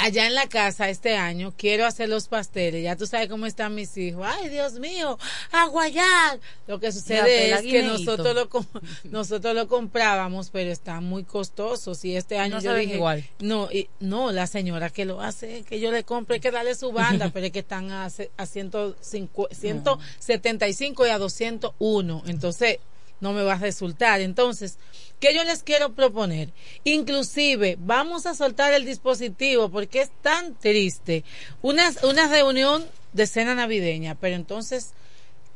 allá 0.00 0.26
en 0.26 0.34
la 0.34 0.46
casa 0.48 0.88
este 0.88 1.16
año 1.16 1.52
quiero 1.56 1.86
hacer 1.86 2.08
los 2.08 2.28
pasteles. 2.28 2.82
Ya 2.82 2.96
tú 2.96 3.06
sabes 3.06 3.28
cómo 3.28 3.46
están 3.46 3.74
mis 3.74 3.96
hijos. 3.96 4.26
Ay, 4.26 4.48
Dios 4.48 4.74
mío, 4.74 5.18
a 5.52 5.66
guayar. 5.66 6.40
Lo 6.66 6.80
que 6.80 6.92
sucede 6.92 7.52
es 7.52 7.62
que 7.62 7.82
nosotros 7.82 8.34
lo 8.34 8.48
nosotros 9.04 9.54
lo 9.54 9.68
comprábamos, 9.68 10.50
pero 10.50 10.70
están 10.70 11.04
muy 11.04 11.24
costosos 11.24 12.04
y 12.04 12.16
este 12.16 12.38
año 12.38 12.56
No 12.56 12.60
yo 12.62 12.74
dije, 12.74 12.94
igual. 12.96 13.24
no, 13.40 13.68
y- 13.70 13.88
no, 14.00 14.32
la 14.32 14.46
señora 14.46 14.90
que 14.90 15.04
lo 15.04 15.20
hace, 15.20 15.62
que 15.62 15.80
yo 15.80 15.90
le 15.92 16.04
compre, 16.04 16.40
que 16.40 16.50
darle 16.50 16.74
su 16.74 16.92
banda, 16.92 17.30
pero 17.32 17.46
es 17.46 17.52
que 17.52 17.60
están 17.60 17.90
a, 17.90 18.06
a 18.36 18.46
150 18.46 19.48
175 19.52 21.06
y 21.06 21.10
a 21.10 21.18
201. 21.18 22.22
Entonces, 22.26 22.78
no 23.20 23.32
me 23.32 23.42
va 23.42 23.54
a 23.54 23.58
resultar. 23.58 24.20
Entonces, 24.20 24.78
¿qué 25.20 25.34
yo 25.34 25.44
les 25.44 25.62
quiero 25.62 25.92
proponer? 25.94 26.52
Inclusive, 26.84 27.76
vamos 27.80 28.26
a 28.26 28.34
soltar 28.34 28.72
el 28.72 28.84
dispositivo 28.84 29.68
porque 29.68 30.02
es 30.02 30.10
tan 30.22 30.54
triste. 30.54 31.24
Una, 31.62 31.92
una 32.02 32.28
reunión 32.28 32.86
de 33.12 33.26
cena 33.26 33.54
navideña, 33.54 34.14
pero 34.14 34.36
entonces 34.36 34.92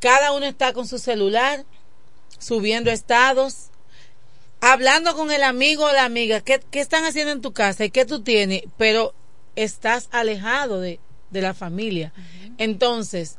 cada 0.00 0.32
uno 0.32 0.46
está 0.46 0.72
con 0.72 0.88
su 0.88 0.98
celular, 0.98 1.64
subiendo 2.38 2.90
estados, 2.90 3.68
hablando 4.60 5.14
con 5.14 5.30
el 5.30 5.42
amigo 5.42 5.84
o 5.84 5.92
la 5.92 6.04
amiga, 6.04 6.40
¿qué, 6.40 6.60
qué 6.70 6.80
están 6.80 7.04
haciendo 7.04 7.32
en 7.32 7.40
tu 7.40 7.52
casa 7.52 7.84
y 7.84 7.90
qué 7.90 8.04
tú 8.04 8.22
tienes? 8.22 8.62
Pero 8.76 9.14
estás 9.54 10.08
alejado 10.10 10.80
de, 10.80 10.98
de 11.30 11.40
la 11.40 11.54
familia. 11.54 12.12
Entonces, 12.58 13.38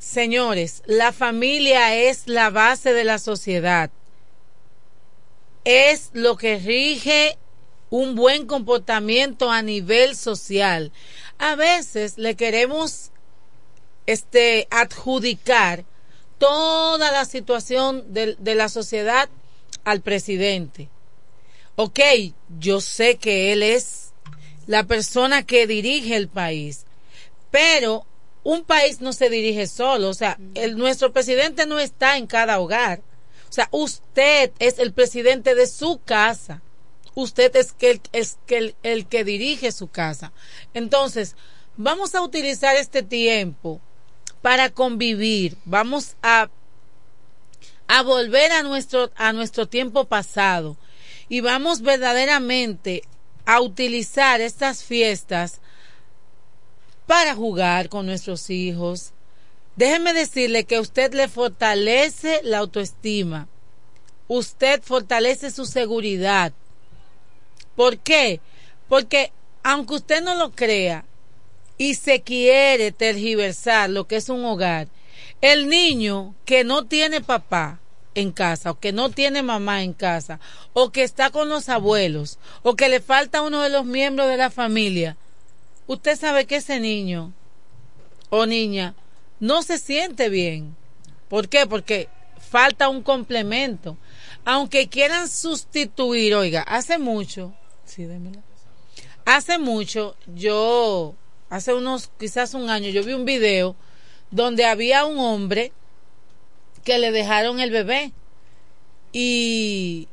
señores, 0.00 0.82
la 0.86 1.12
familia 1.12 1.94
es 1.94 2.26
la 2.26 2.50
base 2.50 2.92
de 2.92 3.04
la 3.04 3.18
sociedad. 3.18 3.90
Es 5.64 6.10
lo 6.14 6.36
que 6.36 6.58
rige 6.58 7.38
un 7.90 8.14
buen 8.16 8.46
comportamiento 8.46 9.52
a 9.52 9.62
nivel 9.62 10.16
social. 10.16 10.90
A 11.38 11.54
veces 11.54 12.16
le 12.16 12.34
queremos 12.34 13.12
este 14.06 14.66
adjudicar 14.70 15.84
toda 16.38 17.12
la 17.12 17.26
situación 17.26 18.12
de, 18.14 18.36
de 18.38 18.54
la 18.54 18.68
sociedad 18.70 19.28
al 19.84 20.00
presidente. 20.00 20.88
Ok, 21.76 22.00
yo 22.58 22.80
sé 22.80 23.16
que 23.16 23.52
él 23.52 23.62
es 23.62 24.12
la 24.66 24.84
persona 24.84 25.44
que 25.44 25.66
dirige 25.66 26.16
el 26.16 26.28
país, 26.28 26.86
pero 27.50 28.06
un 28.42 28.64
país 28.64 29.00
no 29.00 29.12
se 29.12 29.28
dirige 29.28 29.66
solo, 29.66 30.08
o 30.08 30.14
sea, 30.14 30.38
el, 30.54 30.76
nuestro 30.76 31.12
presidente 31.12 31.66
no 31.66 31.78
está 31.78 32.16
en 32.16 32.26
cada 32.26 32.58
hogar. 32.58 33.02
O 33.48 33.52
sea, 33.52 33.68
usted 33.72 34.52
es 34.58 34.78
el 34.78 34.92
presidente 34.92 35.54
de 35.54 35.66
su 35.66 36.00
casa. 36.04 36.62
Usted 37.14 37.54
es, 37.56 37.72
que, 37.72 38.00
es 38.12 38.38
que 38.46 38.58
el, 38.58 38.74
el 38.82 39.06
que 39.06 39.24
dirige 39.24 39.72
su 39.72 39.88
casa. 39.88 40.32
Entonces, 40.72 41.34
vamos 41.76 42.14
a 42.14 42.22
utilizar 42.22 42.76
este 42.76 43.02
tiempo 43.02 43.80
para 44.40 44.70
convivir. 44.70 45.56
Vamos 45.64 46.16
a, 46.22 46.48
a 47.88 48.02
volver 48.02 48.52
a 48.52 48.62
nuestro, 48.62 49.10
a 49.16 49.32
nuestro 49.32 49.66
tiempo 49.66 50.04
pasado. 50.04 50.76
Y 51.28 51.40
vamos 51.40 51.82
verdaderamente 51.82 53.02
a 53.44 53.60
utilizar 53.60 54.40
estas 54.40 54.84
fiestas 54.84 55.60
para 57.10 57.34
jugar 57.34 57.88
con 57.88 58.06
nuestros 58.06 58.50
hijos. 58.50 59.10
Déjeme 59.74 60.12
decirle 60.12 60.62
que 60.62 60.78
usted 60.78 61.12
le 61.12 61.26
fortalece 61.26 62.40
la 62.44 62.58
autoestima. 62.58 63.48
Usted 64.28 64.80
fortalece 64.80 65.50
su 65.50 65.66
seguridad. 65.66 66.52
¿Por 67.74 67.98
qué? 67.98 68.38
Porque 68.88 69.32
aunque 69.64 69.94
usted 69.94 70.22
no 70.22 70.36
lo 70.36 70.52
crea 70.52 71.04
y 71.78 71.96
se 71.96 72.20
quiere 72.20 72.92
tergiversar 72.92 73.90
lo 73.90 74.06
que 74.06 74.14
es 74.14 74.28
un 74.28 74.44
hogar, 74.44 74.86
el 75.40 75.68
niño 75.68 76.36
que 76.44 76.62
no 76.62 76.86
tiene 76.86 77.20
papá 77.20 77.80
en 78.14 78.30
casa 78.30 78.70
o 78.70 78.78
que 78.78 78.92
no 78.92 79.10
tiene 79.10 79.42
mamá 79.42 79.82
en 79.82 79.94
casa 79.94 80.38
o 80.74 80.92
que 80.92 81.02
está 81.02 81.30
con 81.30 81.48
los 81.48 81.68
abuelos 81.70 82.38
o 82.62 82.76
que 82.76 82.88
le 82.88 83.00
falta 83.00 83.42
uno 83.42 83.62
de 83.62 83.70
los 83.70 83.84
miembros 83.84 84.28
de 84.28 84.36
la 84.36 84.50
familia, 84.50 85.16
usted 85.92 86.16
sabe 86.16 86.46
que 86.46 86.56
ese 86.56 86.78
niño 86.78 87.32
o 88.28 88.46
niña 88.46 88.94
no 89.40 89.64
se 89.64 89.76
siente 89.76 90.28
bien. 90.28 90.76
¿Por 91.28 91.48
qué? 91.48 91.66
Porque 91.66 92.08
falta 92.38 92.88
un 92.88 93.02
complemento. 93.02 93.96
Aunque 94.44 94.88
quieran 94.88 95.28
sustituir, 95.28 96.36
oiga, 96.36 96.62
hace 96.62 96.98
mucho, 96.98 97.52
sí, 97.84 98.04
démela. 98.04 98.40
Hace 99.24 99.58
mucho, 99.58 100.14
yo, 100.26 101.16
hace 101.48 101.74
unos, 101.74 102.10
quizás 102.20 102.54
un 102.54 102.70
año, 102.70 102.90
yo 102.90 103.02
vi 103.02 103.12
un 103.12 103.24
video 103.24 103.74
donde 104.30 104.66
había 104.66 105.04
un 105.04 105.18
hombre 105.18 105.72
que 106.84 106.98
le 106.98 107.10
dejaron 107.10 107.58
el 107.58 107.72
bebé 107.72 108.12
y 109.12 110.06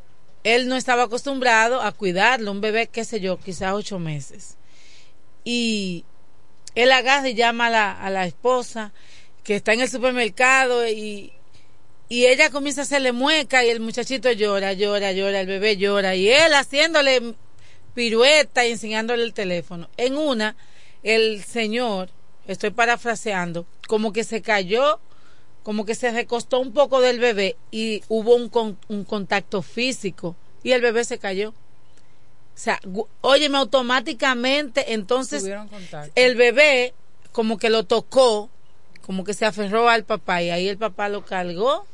él 0.44 0.68
no 0.68 0.76
estaba 0.76 1.04
acostumbrado 1.04 1.82
a 1.82 1.92
cuidarlo, 1.92 2.52
un 2.52 2.62
bebé, 2.62 2.88
qué 2.88 3.06
sé 3.06 3.20
yo, 3.20 3.38
quizás 3.38 3.74
ocho 3.74 4.00
meses 4.00 4.57
y 5.50 6.04
él 6.76 6.92
agarra 6.92 7.30
y 7.30 7.34
llama 7.34 7.68
a 7.68 7.70
la, 7.70 7.92
a 7.94 8.10
la 8.10 8.26
esposa 8.26 8.92
que 9.46 9.56
está 9.56 9.72
en 9.72 9.80
el 9.80 9.90
supermercado 9.90 10.86
y, 10.86 11.32
y 12.10 12.26
ella 12.26 12.50
comienza 12.50 12.82
a 12.82 12.84
hacerle 12.84 13.14
mueca 13.14 13.64
y 13.64 13.70
el 13.70 13.80
muchachito 13.80 14.30
llora, 14.34 14.74
llora, 14.74 15.14
llora, 15.14 15.40
el 15.40 15.48
bebé 15.48 15.78
llora 15.78 16.16
y 16.16 16.28
él 16.28 16.54
haciéndole 16.54 17.34
pirueta 17.94 18.66
y 18.66 18.74
enseñándole 18.74 19.24
el 19.24 19.34
teléfono. 19.34 19.90
En 19.96 20.18
una, 20.18 20.58
el 21.02 21.42
señor, 21.46 22.10
estoy 22.46 22.72
parafraseando, 22.72 23.66
como 23.88 24.12
que 24.12 24.26
se 24.26 24.42
cayó, 24.42 25.00
como 25.64 25.86
que 25.86 25.96
se 25.96 26.12
recostó 26.12 26.60
un 26.60 26.74
poco 26.74 27.00
del 27.00 27.20
bebé 27.20 27.56
y 27.72 28.04
hubo 28.10 28.36
un, 28.36 28.50
con, 28.50 28.78
un 28.90 29.06
contacto 29.06 29.62
físico 29.62 30.36
y 30.62 30.74
el 30.74 30.82
bebé 30.82 31.06
se 31.06 31.20
cayó. 31.20 31.54
O 32.58 32.60
sea, 32.60 32.80
óyeme, 33.22 33.60
automáticamente, 33.60 34.94
entonces 34.94 35.46
el 36.16 36.36
bebé 36.36 36.96
como 37.32 37.60
que 37.60 37.70
lo 37.70 37.84
tocó, 37.86 38.50
como 39.06 39.24
que 39.24 39.36
se 39.36 39.46
aferró 39.46 39.88
al 39.90 40.06
papá 40.06 40.42
y 40.42 40.50
ahí 40.50 40.68
el 40.68 40.80
papá 40.80 41.08
lo 41.08 41.24
cargó, 41.24 41.86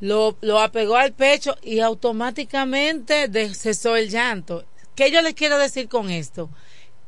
lo, 0.00 0.36
lo 0.40 0.58
apegó 0.58 0.96
al 0.96 1.12
pecho 1.12 1.56
y 1.62 1.78
automáticamente 1.78 3.30
cesó 3.54 3.94
el 3.94 4.10
llanto. 4.10 4.64
¿Qué 4.96 5.12
yo 5.12 5.22
les 5.22 5.34
quiero 5.34 5.58
decir 5.58 5.88
con 5.88 6.10
esto? 6.10 6.50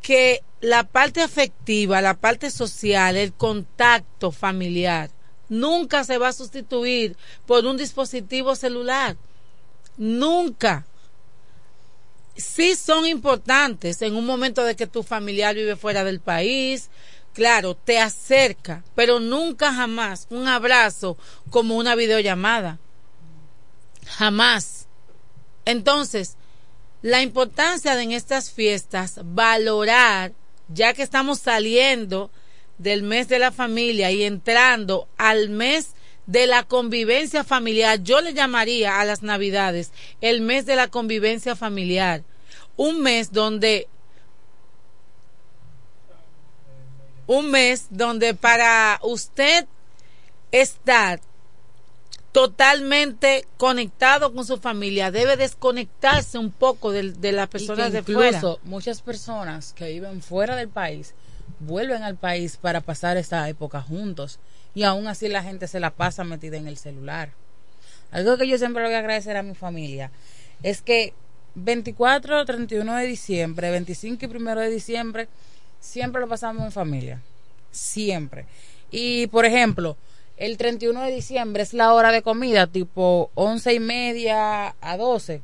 Que 0.00 0.44
la 0.60 0.84
parte 0.84 1.22
afectiva, 1.22 2.00
la 2.00 2.14
parte 2.14 2.52
social, 2.52 3.16
el 3.16 3.32
contacto 3.32 4.30
familiar, 4.30 5.10
nunca 5.48 6.04
se 6.04 6.18
va 6.18 6.28
a 6.28 6.32
sustituir 6.32 7.16
por 7.46 7.66
un 7.66 7.76
dispositivo 7.76 8.54
celular. 8.54 9.16
Nunca 9.96 10.86
sí 12.36 12.74
son 12.74 13.06
importantes 13.06 14.02
en 14.02 14.16
un 14.16 14.26
momento 14.26 14.64
de 14.64 14.76
que 14.76 14.86
tu 14.86 15.02
familiar 15.02 15.54
vive 15.54 15.76
fuera 15.76 16.04
del 16.04 16.20
país. 16.20 16.90
Claro, 17.32 17.74
te 17.74 17.98
acerca, 17.98 18.84
pero 18.94 19.20
nunca 19.20 19.72
jamás 19.72 20.26
un 20.30 20.46
abrazo 20.48 21.16
como 21.50 21.76
una 21.76 21.94
videollamada. 21.94 22.78
Jamás. 24.06 24.86
Entonces, 25.64 26.36
la 27.00 27.22
importancia 27.22 27.96
de 27.96 28.02
en 28.02 28.12
estas 28.12 28.50
fiestas, 28.50 29.20
valorar, 29.24 30.32
ya 30.68 30.92
que 30.92 31.02
estamos 31.02 31.40
saliendo 31.40 32.30
del 32.78 33.02
mes 33.02 33.28
de 33.28 33.38
la 33.38 33.52
familia 33.52 34.10
y 34.10 34.24
entrando 34.24 35.08
al 35.16 35.48
mes 35.48 35.94
de 36.26 36.46
la 36.46 36.62
convivencia 36.62 37.44
familiar. 37.44 38.02
Yo 38.02 38.20
le 38.20 38.34
llamaría 38.34 39.00
a 39.00 39.04
las 39.04 39.22
navidades 39.22 39.92
el 40.20 40.40
mes 40.40 40.66
de 40.66 40.76
la 40.76 40.88
convivencia 40.88 41.56
familiar. 41.56 42.22
Un 42.76 43.00
mes 43.00 43.32
donde 43.32 43.88
un 47.26 47.50
mes 47.50 47.86
donde 47.90 48.34
para 48.34 48.98
usted 49.02 49.66
estar 50.50 51.20
totalmente 52.32 53.46
conectado 53.58 54.32
con 54.32 54.46
su 54.46 54.56
familia 54.56 55.10
debe 55.10 55.36
desconectarse 55.36 56.38
un 56.38 56.50
poco 56.50 56.90
de, 56.90 57.12
de 57.12 57.32
las 57.32 57.48
personas 57.48 57.92
de 57.92 58.02
fuera. 58.02 58.40
muchas 58.64 59.02
personas 59.02 59.74
que 59.74 59.88
viven 59.88 60.22
fuera 60.22 60.56
del 60.56 60.68
país 60.68 61.14
vuelven 61.60 62.02
al 62.02 62.16
país 62.16 62.56
para 62.56 62.80
pasar 62.80 63.18
esta 63.18 63.48
época 63.48 63.82
juntos 63.82 64.38
y 64.74 64.84
aún 64.84 65.06
así 65.06 65.28
la 65.28 65.42
gente 65.42 65.68
se 65.68 65.80
la 65.80 65.90
pasa 65.90 66.24
metida 66.24 66.56
en 66.56 66.68
el 66.68 66.76
celular. 66.76 67.30
Algo 68.10 68.36
que 68.36 68.46
yo 68.46 68.58
siempre 68.58 68.82
le 68.82 68.88
voy 68.88 68.96
a 68.96 69.00
agradecer 69.00 69.36
a 69.36 69.42
mi 69.42 69.54
familia 69.54 70.10
es 70.62 70.82
que 70.82 71.14
24, 71.54 72.44
31 72.44 72.96
de 72.96 73.06
diciembre, 73.06 73.70
25 73.70 74.24
y 74.24 74.28
1 74.28 74.60
de 74.60 74.70
diciembre, 74.70 75.28
siempre 75.80 76.20
lo 76.20 76.28
pasamos 76.28 76.64
en 76.64 76.72
familia. 76.72 77.20
Siempre. 77.70 78.46
Y, 78.90 79.26
por 79.28 79.44
ejemplo, 79.44 79.96
el 80.36 80.56
31 80.56 81.02
de 81.02 81.10
diciembre 81.10 81.62
es 81.62 81.74
la 81.74 81.92
hora 81.92 82.12
de 82.12 82.22
comida, 82.22 82.66
tipo 82.66 83.30
11 83.34 83.74
y 83.74 83.80
media 83.80 84.74
a 84.80 84.96
12. 84.96 85.42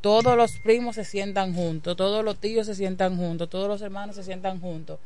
Todos 0.00 0.36
los 0.36 0.52
primos 0.58 0.94
se 0.94 1.04
sientan 1.04 1.54
juntos, 1.54 1.96
todos 1.96 2.24
los 2.24 2.38
tíos 2.38 2.66
se 2.66 2.74
sientan 2.74 3.16
juntos, 3.16 3.50
todos 3.50 3.68
los 3.68 3.82
hermanos 3.82 4.16
se 4.16 4.22
sientan 4.22 4.60
juntos 4.60 4.98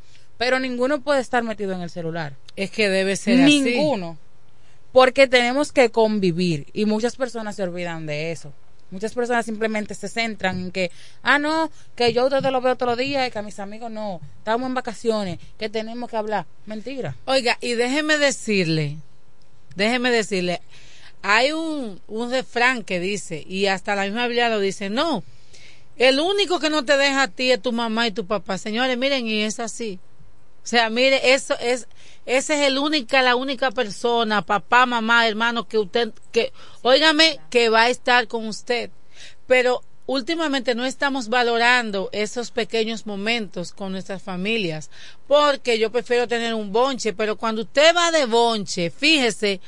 pero 0.42 0.58
ninguno 0.58 1.00
puede 1.02 1.20
estar 1.20 1.44
metido 1.44 1.72
en 1.72 1.82
el 1.82 1.88
celular. 1.88 2.34
Es 2.56 2.72
que 2.72 2.88
debe 2.88 3.14
ser 3.14 3.38
ninguno. 3.38 4.18
Porque 4.90 5.28
tenemos 5.28 5.70
que 5.70 5.90
convivir 5.90 6.66
y 6.72 6.84
muchas 6.84 7.14
personas 7.14 7.54
se 7.54 7.62
olvidan 7.62 8.06
de 8.06 8.32
eso. 8.32 8.52
Muchas 8.90 9.14
personas 9.14 9.46
simplemente 9.46 9.94
se 9.94 10.08
centran 10.08 10.58
en 10.58 10.72
que, 10.72 10.90
ah, 11.22 11.38
no, 11.38 11.70
que 11.94 12.12
yo 12.12 12.28
te 12.28 12.50
lo 12.50 12.60
veo 12.60 12.74
todos 12.74 12.90
los 12.90 12.98
días 12.98 13.28
y 13.28 13.30
que 13.30 13.38
a 13.38 13.42
mis 13.42 13.60
amigos 13.60 13.92
no, 13.92 14.20
estamos 14.38 14.66
en 14.66 14.74
vacaciones, 14.74 15.38
que 15.60 15.68
tenemos 15.68 16.10
que 16.10 16.16
hablar. 16.16 16.44
Mentira. 16.66 17.14
Oiga, 17.26 17.56
y 17.60 17.74
déjeme 17.74 18.18
decirle, 18.18 18.96
déjeme 19.76 20.10
decirle, 20.10 20.60
hay 21.22 21.52
un, 21.52 22.00
un 22.08 22.32
refrán 22.32 22.82
que 22.82 22.98
dice, 22.98 23.44
y 23.46 23.66
hasta 23.66 23.94
la 23.94 24.06
misma 24.06 24.26
Biblia 24.26 24.48
lo 24.48 24.58
dice, 24.58 24.90
no, 24.90 25.22
el 25.98 26.18
único 26.18 26.58
que 26.58 26.68
no 26.68 26.84
te 26.84 26.96
deja 26.96 27.22
a 27.22 27.28
ti 27.28 27.52
es 27.52 27.62
tu 27.62 27.70
mamá 27.70 28.08
y 28.08 28.10
tu 28.10 28.26
papá. 28.26 28.58
Señores, 28.58 28.98
miren, 28.98 29.24
y 29.28 29.42
es 29.42 29.60
así. 29.60 30.00
O 30.64 30.66
sea, 30.66 30.90
mire, 30.90 31.32
eso 31.34 31.58
es, 31.58 31.88
esa 32.24 32.54
es 32.54 32.68
el 32.68 32.78
única, 32.78 33.20
la 33.22 33.34
única 33.34 33.72
persona, 33.72 34.42
papá, 34.42 34.86
mamá, 34.86 35.26
hermano, 35.26 35.66
que 35.66 35.78
usted, 35.78 36.12
que, 36.30 36.52
óigame, 36.82 37.40
que 37.50 37.68
va 37.68 37.82
a 37.82 37.90
estar 37.90 38.28
con 38.28 38.46
usted. 38.46 38.90
Pero 39.48 39.82
últimamente 40.06 40.76
no 40.76 40.84
estamos 40.84 41.28
valorando 41.28 42.10
esos 42.12 42.52
pequeños 42.52 43.06
momentos 43.06 43.72
con 43.72 43.90
nuestras 43.90 44.22
familias, 44.22 44.88
porque 45.26 45.80
yo 45.80 45.90
prefiero 45.90 46.28
tener 46.28 46.54
un 46.54 46.72
bonche, 46.72 47.12
pero 47.12 47.36
cuando 47.36 47.62
usted 47.62 47.94
va 47.96 48.12
de 48.12 48.26
bonche, 48.26 48.90
fíjese 48.90 49.60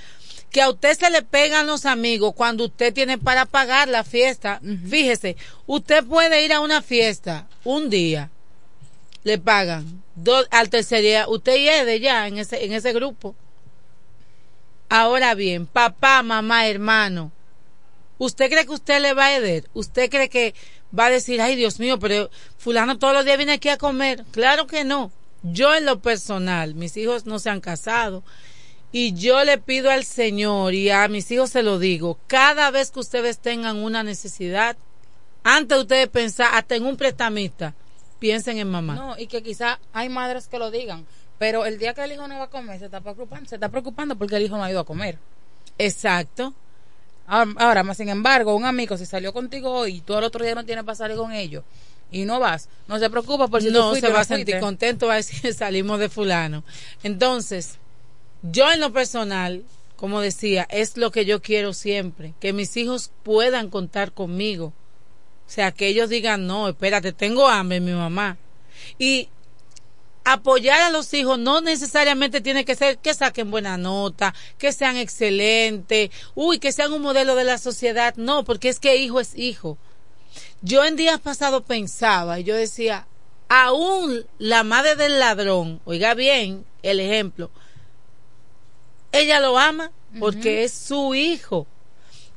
que 0.50 0.62
a 0.62 0.70
usted 0.70 0.96
se 0.96 1.10
le 1.10 1.22
pegan 1.22 1.66
los 1.66 1.86
amigos 1.86 2.34
cuando 2.36 2.66
usted 2.66 2.94
tiene 2.94 3.18
para 3.18 3.44
pagar 3.46 3.88
la 3.88 4.04
fiesta. 4.04 4.60
Fíjese, 4.88 5.36
usted 5.66 6.04
puede 6.04 6.44
ir 6.44 6.52
a 6.52 6.60
una 6.60 6.80
fiesta 6.80 7.48
un 7.64 7.90
día, 7.90 8.30
le 9.24 9.38
pagan 9.38 10.03
dos, 10.14 10.46
al 10.50 10.70
tercer 10.70 11.02
día, 11.02 11.28
usted 11.28 11.56
y 11.56 11.84
de 11.84 12.00
ya 12.00 12.26
en 12.26 12.38
ese, 12.38 12.64
en 12.64 12.72
ese 12.72 12.92
grupo. 12.92 13.34
Ahora 14.88 15.34
bien, 15.34 15.66
papá, 15.66 16.22
mamá, 16.22 16.68
hermano, 16.68 17.32
¿Usted 18.18 18.48
cree 18.48 18.64
que 18.64 18.72
usted 18.72 19.00
le 19.00 19.12
va 19.12 19.26
a 19.26 19.36
herir? 19.36 19.68
¿Usted 19.74 20.08
cree 20.08 20.28
que 20.28 20.54
va 20.96 21.06
a 21.06 21.10
decir, 21.10 21.40
ay 21.40 21.56
Dios 21.56 21.80
mío, 21.80 21.98
pero 21.98 22.30
fulano 22.58 22.98
todos 22.98 23.12
los 23.12 23.24
días 23.24 23.36
viene 23.36 23.52
aquí 23.52 23.68
a 23.68 23.76
comer? 23.76 24.24
Claro 24.30 24.66
que 24.66 24.84
no. 24.84 25.10
Yo 25.42 25.74
en 25.74 25.84
lo 25.84 26.00
personal, 26.00 26.74
mis 26.74 26.96
hijos 26.96 27.26
no 27.26 27.38
se 27.38 27.50
han 27.50 27.60
casado. 27.60 28.22
Y 28.92 29.12
yo 29.14 29.44
le 29.44 29.58
pido 29.58 29.90
al 29.90 30.04
Señor 30.04 30.74
y 30.74 30.90
a 30.90 31.08
mis 31.08 31.30
hijos 31.32 31.50
se 31.50 31.64
lo 31.64 31.80
digo, 31.80 32.18
cada 32.28 32.70
vez 32.70 32.92
que 32.92 33.00
ustedes 33.00 33.40
tengan 33.40 33.78
una 33.78 34.04
necesidad, 34.04 34.76
antes 35.42 35.76
de 35.76 35.82
ustedes 35.82 36.08
pensar 36.08 36.50
hasta 36.52 36.76
en 36.76 36.86
un 36.86 36.96
prestamista, 36.96 37.74
piensen 38.24 38.56
en 38.56 38.70
mamá. 38.70 38.94
No, 38.94 39.18
y 39.18 39.26
que 39.26 39.42
quizá 39.42 39.78
hay 39.92 40.08
madres 40.08 40.48
que 40.48 40.58
lo 40.58 40.70
digan, 40.70 41.04
pero 41.38 41.66
el 41.66 41.76
día 41.76 41.92
que 41.92 42.02
el 42.02 42.12
hijo 42.12 42.26
no 42.26 42.38
va 42.38 42.44
a 42.44 42.48
comer, 42.48 42.78
se 42.78 42.86
está 42.86 43.02
preocupando, 43.02 43.46
se 43.46 43.56
está 43.56 43.68
preocupando 43.68 44.16
porque 44.16 44.36
el 44.36 44.44
hijo 44.44 44.56
no 44.56 44.64
ha 44.64 44.70
ido 44.70 44.80
a 44.80 44.86
comer. 44.86 45.18
Exacto. 45.76 46.54
Ahora, 47.26 47.82
más 47.82 47.98
sin 47.98 48.08
embargo, 48.08 48.56
un 48.56 48.64
amigo 48.64 48.96
si 48.96 49.04
salió 49.04 49.34
contigo 49.34 49.70
hoy 49.70 49.96
y 49.96 50.00
tú 50.00 50.16
el 50.16 50.24
otro 50.24 50.42
día 50.42 50.54
no 50.54 50.64
tienes 50.64 50.84
para 50.84 50.94
salir 50.94 51.18
con 51.18 51.32
ellos 51.32 51.64
y 52.10 52.24
no 52.24 52.40
vas, 52.40 52.70
no 52.88 52.98
se 52.98 53.10
preocupa 53.10 53.48
por 53.48 53.60
si 53.60 53.68
tú 53.68 53.74
no 53.74 53.90
fuiste 53.90 54.06
se 54.06 54.12
va 54.14 54.20
a 54.20 54.24
sentir 54.24 54.58
contento, 54.58 55.08
va 55.08 55.14
a 55.14 55.16
decir 55.16 55.52
salimos 55.54 56.00
de 56.00 56.08
fulano. 56.08 56.64
Entonces, 57.02 57.76
yo 58.40 58.72
en 58.72 58.80
lo 58.80 58.90
personal, 58.90 59.64
como 59.96 60.22
decía, 60.22 60.66
es 60.70 60.96
lo 60.96 61.10
que 61.10 61.26
yo 61.26 61.42
quiero 61.42 61.74
siempre, 61.74 62.32
que 62.40 62.54
mis 62.54 62.74
hijos 62.78 63.10
puedan 63.22 63.68
contar 63.68 64.12
conmigo. 64.12 64.72
O 65.54 65.56
sea, 65.56 65.70
que 65.70 65.86
ellos 65.86 66.08
digan, 66.08 66.48
no, 66.48 66.68
espérate, 66.68 67.12
tengo 67.12 67.48
hambre, 67.48 67.78
mi 67.78 67.92
mamá. 67.92 68.38
Y 68.98 69.28
apoyar 70.24 70.80
a 70.80 70.90
los 70.90 71.14
hijos 71.14 71.38
no 71.38 71.60
necesariamente 71.60 72.40
tiene 72.40 72.64
que 72.64 72.74
ser 72.74 72.98
que 72.98 73.14
saquen 73.14 73.52
buena 73.52 73.76
nota, 73.76 74.34
que 74.58 74.72
sean 74.72 74.96
excelentes, 74.96 76.10
uy, 76.34 76.58
que 76.58 76.72
sean 76.72 76.92
un 76.92 77.02
modelo 77.02 77.36
de 77.36 77.44
la 77.44 77.58
sociedad. 77.58 78.16
No, 78.16 78.42
porque 78.42 78.68
es 78.68 78.80
que 78.80 78.96
hijo 78.96 79.20
es 79.20 79.38
hijo. 79.38 79.78
Yo 80.60 80.84
en 80.84 80.96
días 80.96 81.20
pasados 81.20 81.62
pensaba 81.62 82.40
y 82.40 82.42
yo 82.42 82.56
decía, 82.56 83.06
aún 83.48 84.26
la 84.38 84.64
madre 84.64 84.96
del 84.96 85.20
ladrón, 85.20 85.80
oiga 85.84 86.14
bien 86.14 86.64
el 86.82 86.98
ejemplo, 86.98 87.52
ella 89.12 89.38
lo 89.38 89.56
ama 89.56 89.92
porque 90.18 90.64
es 90.64 90.72
su 90.72 91.14
hijo. 91.14 91.68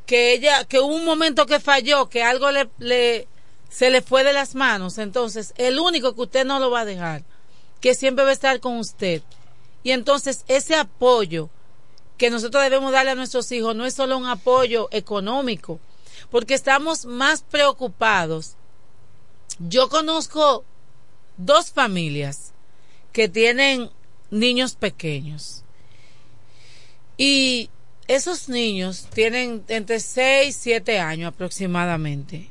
Que 0.07 0.33
ella, 0.33 0.65
que 0.65 0.79
hubo 0.79 0.95
un 0.95 1.05
momento 1.05 1.45
que 1.45 1.59
falló, 1.59 2.09
que 2.09 2.23
algo 2.23 2.49
le, 2.49 2.67
le, 2.79 3.27
se 3.69 3.91
le 3.91 4.01
fue 4.01 4.23
de 4.23 4.33
las 4.33 4.55
manos. 4.55 4.97
Entonces, 4.97 5.53
el 5.57 5.79
único 5.79 6.15
que 6.15 6.21
usted 6.21 6.45
no 6.45 6.59
lo 6.59 6.71
va 6.71 6.79
a 6.79 6.85
dejar, 6.85 7.23
que 7.81 7.93
siempre 7.93 8.23
va 8.23 8.31
a 8.31 8.33
estar 8.33 8.59
con 8.59 8.77
usted. 8.77 9.21
Y 9.83 9.91
entonces, 9.91 10.43
ese 10.47 10.75
apoyo 10.75 11.49
que 12.17 12.29
nosotros 12.29 12.63
debemos 12.63 12.91
darle 12.91 13.11
a 13.11 13.15
nuestros 13.15 13.51
hijos 13.51 13.75
no 13.75 13.85
es 13.85 13.93
solo 13.93 14.17
un 14.17 14.25
apoyo 14.25 14.87
económico, 14.91 15.79
porque 16.31 16.55
estamos 16.55 17.05
más 17.05 17.43
preocupados. 17.43 18.55
Yo 19.59 19.87
conozco 19.89 20.65
dos 21.37 21.71
familias 21.71 22.53
que 23.13 23.29
tienen 23.29 23.91
niños 24.29 24.75
pequeños 24.75 25.63
y 27.17 27.69
esos 28.07 28.49
niños 28.49 29.07
tienen 29.13 29.63
entre 29.67 29.99
6 29.99 30.47
y 30.47 30.59
7 30.59 30.99
años 30.99 31.33
aproximadamente. 31.33 32.49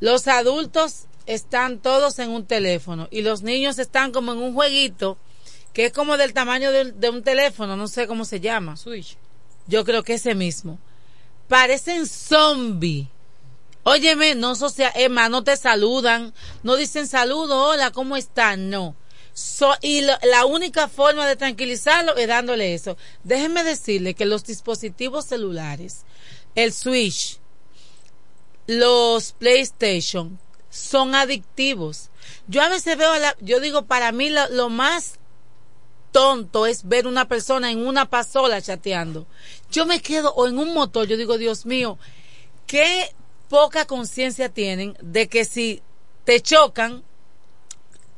Los 0.00 0.28
adultos 0.28 1.04
están 1.26 1.78
todos 1.78 2.18
en 2.18 2.30
un 2.30 2.46
teléfono 2.46 3.08
y 3.10 3.22
los 3.22 3.42
niños 3.42 3.78
están 3.78 4.12
como 4.12 4.32
en 4.32 4.38
un 4.38 4.54
jueguito 4.54 5.18
que 5.72 5.86
es 5.86 5.92
como 5.92 6.16
del 6.16 6.32
tamaño 6.32 6.72
de, 6.72 6.92
de 6.92 7.10
un 7.10 7.22
teléfono, 7.22 7.76
no 7.76 7.86
sé 7.88 8.06
cómo 8.06 8.24
se 8.24 8.40
llama. 8.40 8.76
Switch. 8.76 9.16
Yo 9.66 9.84
creo 9.84 10.02
que 10.02 10.14
ese 10.14 10.34
mismo. 10.34 10.78
Parecen 11.46 12.06
zombies. 12.06 13.06
Óyeme, 13.84 14.34
no 14.34 14.54
social, 14.54 14.92
Emma, 14.96 15.28
no 15.28 15.44
te 15.44 15.56
saludan, 15.56 16.34
no 16.62 16.76
dicen 16.76 17.06
saludo, 17.06 17.64
hola, 17.64 17.90
¿cómo 17.90 18.16
están? 18.16 18.68
No. 18.68 18.94
So- 19.38 19.76
y 19.82 20.00
la 20.00 20.46
única 20.46 20.88
forma 20.88 21.24
de 21.24 21.36
tranquilizarlo 21.36 22.16
es 22.16 22.26
dándole 22.26 22.74
eso. 22.74 22.96
Déjenme 23.22 23.62
decirle 23.62 24.14
que 24.14 24.26
los 24.26 24.42
dispositivos 24.42 25.26
celulares, 25.26 26.04
el 26.56 26.72
Switch, 26.72 27.38
los 28.66 29.30
PlayStation, 29.34 30.40
son 30.70 31.14
adictivos. 31.14 32.10
Yo 32.48 32.62
a 32.62 32.68
veces 32.68 32.98
veo, 32.98 33.14
la, 33.16 33.36
yo 33.40 33.60
digo, 33.60 33.86
para 33.86 34.10
mí 34.10 34.28
lo 34.28 34.70
más 34.70 35.20
tonto 36.10 36.66
es 36.66 36.88
ver 36.88 37.06
una 37.06 37.28
persona 37.28 37.70
en 37.70 37.86
una 37.86 38.10
pasola 38.10 38.60
chateando. 38.60 39.28
Yo 39.70 39.86
me 39.86 40.02
quedo, 40.02 40.34
o 40.34 40.48
en 40.48 40.58
un 40.58 40.74
motor, 40.74 41.06
yo 41.06 41.16
digo, 41.16 41.38
Dios 41.38 41.64
mío, 41.64 41.96
qué 42.66 43.14
poca 43.48 43.84
conciencia 43.84 44.48
tienen 44.48 44.96
de 45.00 45.28
que 45.28 45.44
si 45.44 45.80
te 46.24 46.40
chocan, 46.40 47.04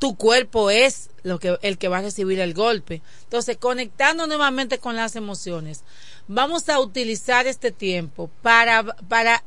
tu 0.00 0.16
cuerpo 0.16 0.70
es 0.70 1.09
lo 1.22 1.38
que, 1.38 1.58
el 1.62 1.78
que 1.78 1.88
va 1.88 1.98
a 1.98 2.02
recibir 2.02 2.40
el 2.40 2.54
golpe. 2.54 3.02
Entonces, 3.24 3.56
conectando 3.56 4.26
nuevamente 4.26 4.78
con 4.78 4.96
las 4.96 5.16
emociones, 5.16 5.82
vamos 6.28 6.68
a 6.68 6.78
utilizar 6.78 7.46
este 7.46 7.72
tiempo 7.72 8.30
para, 8.42 8.84
para 8.84 9.42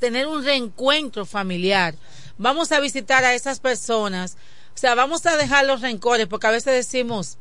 tener 0.00 0.26
un 0.26 0.44
reencuentro 0.44 1.26
familiar. 1.26 1.94
Vamos 2.38 2.72
a 2.72 2.80
visitar 2.80 3.24
a 3.24 3.34
esas 3.34 3.60
personas. 3.60 4.36
O 4.74 4.78
sea, 4.78 4.94
vamos 4.94 5.24
a 5.26 5.36
dejar 5.36 5.66
los 5.66 5.80
rencores, 5.80 6.26
porque 6.26 6.48
a 6.48 6.50
veces 6.50 6.74
decimos, 6.74 7.38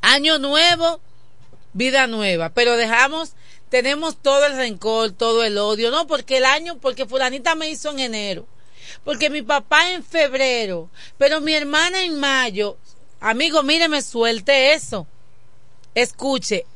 año 0.00 0.38
nuevo, 0.38 1.00
vida 1.72 2.06
nueva, 2.06 2.50
pero 2.50 2.76
dejamos, 2.76 3.34
tenemos 3.68 4.20
todo 4.20 4.46
el 4.46 4.56
rencor, 4.56 5.12
todo 5.12 5.44
el 5.44 5.58
odio, 5.58 5.90
no, 5.90 6.06
porque 6.06 6.38
el 6.38 6.44
año, 6.44 6.78
porque 6.78 7.06
fulanita 7.06 7.54
me 7.54 7.70
hizo 7.70 7.90
en 7.90 8.00
enero, 8.00 8.46
porque 9.04 9.30
mi 9.30 9.42
papá 9.42 9.92
en 9.92 10.02
febrero, 10.02 10.90
pero 11.18 11.40
mi 11.40 11.54
hermana 11.54 12.02
en 12.02 12.18
mayo, 12.18 12.76
amigo, 13.20 13.62
míreme, 13.62 14.02
suelte 14.02 14.72
eso, 14.72 15.06
escuche, 15.94 16.66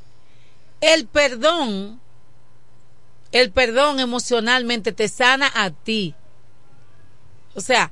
el 0.80 1.06
perdón, 1.06 2.00
el 3.32 3.50
perdón 3.50 4.00
emocionalmente 4.00 4.92
te 4.92 5.08
sana 5.08 5.50
a 5.54 5.70
ti, 5.70 6.14
o 7.54 7.60
sea, 7.60 7.90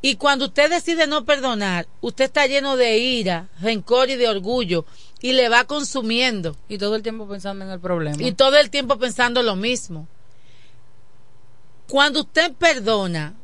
y 0.00 0.16
cuando 0.16 0.46
usted 0.46 0.68
decide 0.68 1.06
no 1.06 1.24
perdonar, 1.24 1.86
usted 2.00 2.24
está 2.24 2.46
lleno 2.46 2.76
de 2.76 2.98
ira, 2.98 3.48
rencor 3.60 4.10
y 4.10 4.16
de 4.16 4.28
orgullo 4.28 4.84
y 5.20 5.32
le 5.32 5.48
va 5.48 5.64
consumiendo. 5.64 6.56
Y 6.68 6.78
todo 6.78 6.96
el 6.96 7.02
tiempo 7.02 7.28
pensando 7.28 7.64
en 7.64 7.70
el 7.70 7.78
problema. 7.78 8.20
Y 8.20 8.32
todo 8.32 8.58
el 8.58 8.68
tiempo 8.68 8.98
pensando 8.98 9.42
lo 9.42 9.54
mismo. 9.54 10.08
Cuando 11.88 12.20
usted 12.22 12.52
perdona, 12.52 13.34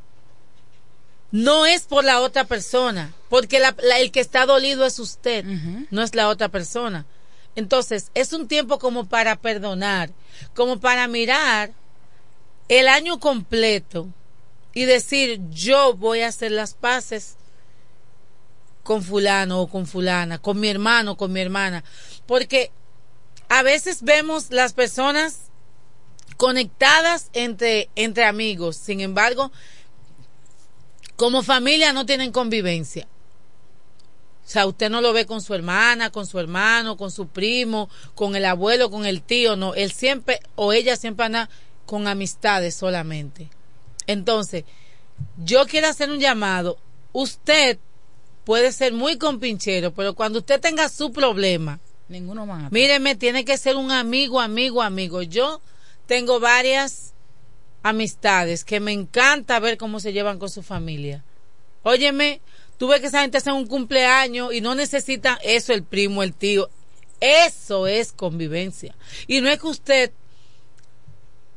no 1.31 1.67
es 1.67 1.83
por 1.83 2.05
la 2.05 2.21
otra 2.21 2.45
persona, 2.45 3.13
porque 3.29 3.59
la- 3.59 3.75
la- 3.83 3.99
el 3.99 4.11
que 4.11 4.21
está 4.21 4.47
dolido 4.47 4.87
es 4.87 4.99
usted, 4.99 5.45
no 5.91 6.03
es 6.03 6.15
la 6.15 6.29
otra 6.29 6.49
persona. 6.49 7.05
Entonces, 7.55 8.11
es 8.15 8.33
un 8.33 8.49
tiempo 8.49 8.79
como 8.79 9.09
para 9.09 9.37
perdonar, 9.37 10.11
como 10.55 10.79
para 10.81 11.07
mirar 11.09 11.73
el 12.69 12.89
año 12.89 13.19
completo 13.19 14.07
y 14.75 14.85
decir, 14.85 15.41
yo 15.51 15.95
voy 15.95 16.21
a 16.21 16.29
hacer 16.29 16.53
las 16.53 16.75
paces 16.75 17.37
con 18.83 19.03
fulano 19.03 19.61
o 19.61 19.69
con 19.69 19.87
fulana, 19.87 20.39
con 20.39 20.59
mi 20.61 20.69
hermano, 20.69 21.17
con 21.17 21.33
mi 21.33 21.41
hermana, 21.41 21.85
porque 22.27 22.71
a 23.51 23.63
veces 23.63 24.03
vemos 24.03 24.51
las 24.51 24.73
personas 24.73 25.41
conectadas 26.37 27.29
entre, 27.33 27.91
entre 27.97 28.25
amigos, 28.25 28.77
sin 28.77 29.01
embargo, 29.01 29.51
como 31.19 31.43
familia 31.43 31.93
no 31.93 32.07
tienen 32.07 32.31
convivencia. 32.31 33.09
O 34.47 34.49
sea, 34.49 34.67
usted 34.67 34.89
no 34.89 35.01
lo 35.01 35.13
ve 35.13 35.27
con 35.27 35.43
su 35.43 35.53
hermana, 35.53 36.11
con 36.11 36.27
su 36.27 36.39
hermano, 36.39 36.97
con 36.97 37.11
su 37.11 37.27
primo, 37.27 37.91
con 38.15 38.37
el 38.37 38.45
abuelo, 38.45 38.89
con 38.89 39.05
el 39.05 39.21
tío, 39.23 39.57
no. 39.57 39.75
Él 39.75 39.91
siempre 39.91 40.39
o 40.55 40.73
ella 40.73 40.95
siempre 40.95 41.27
anda 41.27 41.51
con 41.87 42.07
amistades 42.07 42.77
solamente. 42.77 43.51
Entonces, 44.07 44.63
yo 45.45 45.67
quiero 45.67 45.89
hacer 45.89 46.09
un 46.09 46.21
llamado. 46.21 46.79
Usted 47.13 47.79
puede 48.45 48.71
ser 48.71 48.93
muy 48.93 49.19
compinchero, 49.19 49.93
pero 49.93 50.15
cuando 50.15 50.39
usted 50.39 50.61
tenga 50.61 50.89
su 50.89 51.13
problema, 51.13 51.81
Ninguno 52.09 52.47
más. 52.47 52.71
Míreme, 52.71 53.17
tiene 53.17 53.45
que 53.45 53.59
ser 53.59 53.75
un 53.75 53.91
amigo, 53.91 54.41
amigo, 54.41 54.83
amigo. 54.83 55.21
Yo 55.23 55.61
tengo 56.07 56.39
varias 56.39 57.13
amistades 57.83 58.65
que 58.65 58.81
me 58.81 58.93
encanta 58.93 59.61
ver 59.61 59.77
cómo 59.77 60.01
se 60.01 60.13
llevan 60.13 60.39
con 60.39 60.51
su 60.51 60.63
familia. 60.63 61.25
Óyeme, 61.83 62.41
tú 62.77 62.89
que 62.89 63.07
esa 63.07 63.23
gente 63.23 63.39
hace 63.39 63.53
un 63.53 63.67
cumpleaños 63.67 64.53
y 64.53 64.61
no 64.61 64.75
necesita 64.75 65.39
eso, 65.43 65.73
el 65.73 65.83
primo, 65.83 66.23
el 66.23 66.35
tío. 66.35 66.71
Eso 67.21 67.87
es 67.87 68.13
convivencia. 68.13 68.95
Y 69.27 69.41
no 69.41 69.49
es 69.49 69.59
que 69.59 69.67
usted 69.67 70.13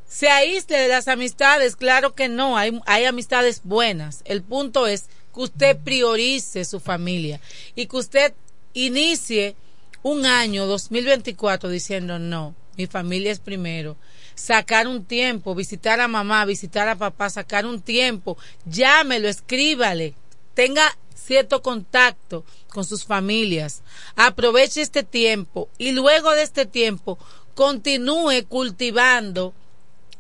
se 0.08 0.30
aísle 0.30 0.78
de 0.78 0.88
las 0.90 1.08
amistades, 1.08 1.76
claro 1.76 2.16
que 2.16 2.28
no, 2.28 2.58
hay, 2.58 2.80
hay 2.86 3.06
amistades 3.06 3.62
buenas. 3.64 4.22
El 4.26 4.42
punto 4.42 4.88
es 4.88 5.06
que 5.34 5.42
usted 5.42 5.78
priorice 5.78 6.66
su 6.66 6.80
familia 6.80 7.40
y 7.76 7.86
que 7.86 7.98
usted 7.98 8.34
inicie 8.74 9.56
un 10.04 10.26
año 10.26 10.66
2024 10.66 11.70
diciendo 11.70 12.20
no, 12.20 12.56
mi 12.78 12.88
familia 12.88 13.32
es 13.32 13.40
primero. 13.40 13.96
Sacar 14.42 14.88
un 14.88 15.06
tiempo, 15.06 15.54
visitar 15.54 16.00
a 16.00 16.08
mamá, 16.08 16.44
visitar 16.46 16.88
a 16.88 16.96
papá, 16.96 17.30
sacar 17.30 17.68
un 17.68 17.80
tiempo, 17.80 18.40
llámelo, 18.66 19.28
escríbale, 19.28 20.16
tenga 20.56 20.98
cierto 21.14 21.62
contacto 21.62 22.44
con 22.70 22.84
sus 22.84 23.06
familias, 23.06 23.84
aproveche 24.16 24.82
este 24.82 25.04
tiempo 25.04 25.70
y 25.78 25.92
luego 25.92 26.32
de 26.32 26.42
este 26.42 26.66
tiempo 26.66 27.20
continúe 27.54 28.44
cultivando 28.50 29.54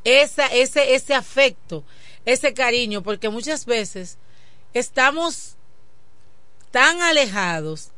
ese, 0.03 0.43
ese 0.51 1.13
afecto, 1.15 1.83
ese 2.23 2.53
cariño, 2.53 3.01
porque 3.01 3.29
muchas 3.29 3.65
veces 3.65 4.19
estamos 4.75 5.55
tan 6.69 7.01
alejados 7.01 7.89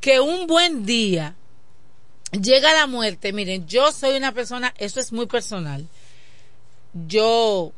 que 0.00 0.18
un 0.18 0.48
buen 0.48 0.84
día 0.84 1.36
llega 2.40 2.72
la 2.74 2.86
muerte. 2.86 3.32
Miren, 3.32 3.66
yo 3.66 3.92
soy 3.92 4.16
una 4.16 4.32
persona, 4.32 4.72
eso 4.78 5.00
es 5.00 5.12
muy 5.12 5.26
personal. 5.26 5.86
Yo 7.06 7.72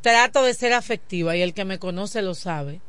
trato 0.00 0.42
de 0.42 0.54
ser 0.54 0.72
afectiva 0.72 1.36
y 1.36 1.42
el 1.42 1.54
que 1.54 1.64
me 1.64 1.78
conoce 1.78 2.22
lo 2.22 2.34
sabe. 2.34 2.80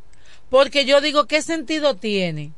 Porque 0.49 0.85
yo 0.85 1.01
digo, 1.01 1.25
¿qué 1.25 1.41
sentido 1.41 1.95
tiene? 1.95 2.51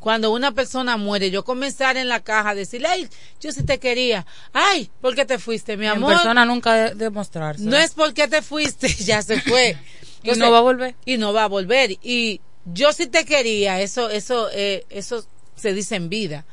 Cuando 0.00 0.32
una 0.32 0.52
persona 0.52 0.96
muere, 0.96 1.30
yo 1.30 1.44
comenzar 1.44 1.96
en 1.96 2.08
la 2.08 2.20
caja 2.20 2.50
a 2.50 2.54
decirle, 2.54 2.88
ay, 2.88 3.08
yo 3.40 3.52
sí 3.52 3.64
te 3.64 3.78
quería. 3.78 4.26
Ay, 4.52 4.90
¿por 5.00 5.14
qué 5.14 5.26
te 5.26 5.38
fuiste, 5.38 5.76
mi 5.76 5.86
amor? 5.86 6.12
En 6.12 6.16
persona 6.18 6.44
nunca 6.46 6.74
de- 6.74 6.94
demostrarse. 6.94 7.62
No 7.64 7.76
es 7.76 7.92
porque 7.92 8.26
te 8.26 8.40
fuiste, 8.40 8.88
ya 9.04 9.20
se 9.22 9.40
fue. 9.42 9.76
Y 10.22 10.30
no 10.32 10.50
va 10.50 10.58
a 10.58 10.62
volver. 10.62 10.94
Y 11.04 11.18
no 11.18 11.32
va 11.32 11.44
a 11.44 11.48
volver. 11.48 11.98
Y 12.02 12.40
yo 12.64 12.92
sí 12.92 13.06
te 13.08 13.24
quería, 13.24 13.80
eso, 13.80 14.08
eso, 14.08 14.48
eh, 14.52 14.86
eso 14.88 15.24
se 15.54 15.74
dice 15.74 15.96
en 15.96 16.08
vida. 16.08 16.46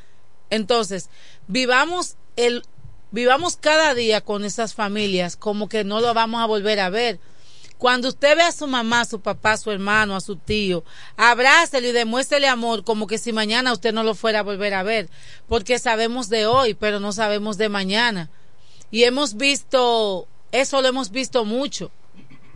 Entonces, 0.49 1.09
vivamos 1.47 2.15
el, 2.35 2.63
vivamos 3.11 3.57
cada 3.57 3.93
día 3.93 4.21
con 4.21 4.45
esas 4.45 4.73
familias 4.73 5.35
como 5.35 5.69
que 5.69 5.83
no 5.83 6.01
lo 6.01 6.13
vamos 6.13 6.41
a 6.41 6.45
volver 6.45 6.79
a 6.79 6.89
ver. 6.89 7.19
Cuando 7.77 8.09
usted 8.09 8.35
ve 8.35 8.41
a 8.41 8.51
su 8.51 8.65
mamá, 8.65 9.01
a 9.01 9.05
su 9.05 9.21
papá, 9.21 9.51
a 9.51 9.57
su 9.57 9.71
hermano, 9.71 10.15
a 10.15 10.21
su 10.21 10.35
tío, 10.35 10.83
abrácelo 11.15 11.87
y 11.87 11.91
demuéstrele 11.91 12.47
amor 12.47 12.83
como 12.83 13.05
que 13.05 13.19
si 13.19 13.31
mañana 13.31 13.71
usted 13.71 13.93
no 13.93 14.03
lo 14.03 14.15
fuera 14.15 14.39
a 14.39 14.43
volver 14.43 14.73
a 14.73 14.81
ver. 14.81 15.09
Porque 15.47 15.77
sabemos 15.77 16.27
de 16.29 16.47
hoy, 16.47 16.73
pero 16.73 16.99
no 16.99 17.11
sabemos 17.11 17.57
de 17.57 17.69
mañana. 17.69 18.31
Y 18.89 19.03
hemos 19.03 19.35
visto, 19.37 20.27
eso 20.51 20.81
lo 20.81 20.87
hemos 20.87 21.11
visto 21.11 21.45
mucho. 21.45 21.91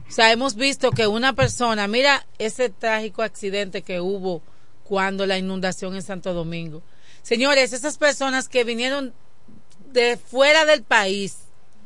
O 0.10 0.12
sea, 0.12 0.32
hemos 0.32 0.56
visto 0.56 0.92
que 0.92 1.08
una 1.08 1.34
persona, 1.34 1.88
mira 1.88 2.26
ese 2.40 2.70
trágico 2.70 3.22
accidente 3.22 3.84
que 3.84 4.02
hubo 4.02 4.42
cuando 4.84 5.26
la 5.26 5.38
inundación 5.38 5.96
en 5.96 6.02
Santo 6.02 6.34
Domingo. 6.34 6.82
Señores, 7.24 7.74
esas 7.74 7.98
personas 7.98 8.50
que 8.50 8.64
vinieron 8.64 9.14
de 9.92 10.18
fuera 10.18 10.66
del 10.66 10.84
país, 10.84 11.38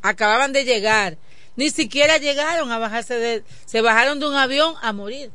acababan 0.02 0.54
de 0.54 0.66
llegar, 0.66 1.18
ni 1.56 1.70
siquiera 1.70 2.18
llegaron 2.18 2.72
a 2.72 2.78
bajarse 2.78 3.16
de, 3.18 3.44
se 3.66 3.82
bajaron 3.82 4.20
de 4.20 4.28
un 4.28 4.36
avión 4.36 4.76
a 4.82 4.94
morir. 4.94 5.32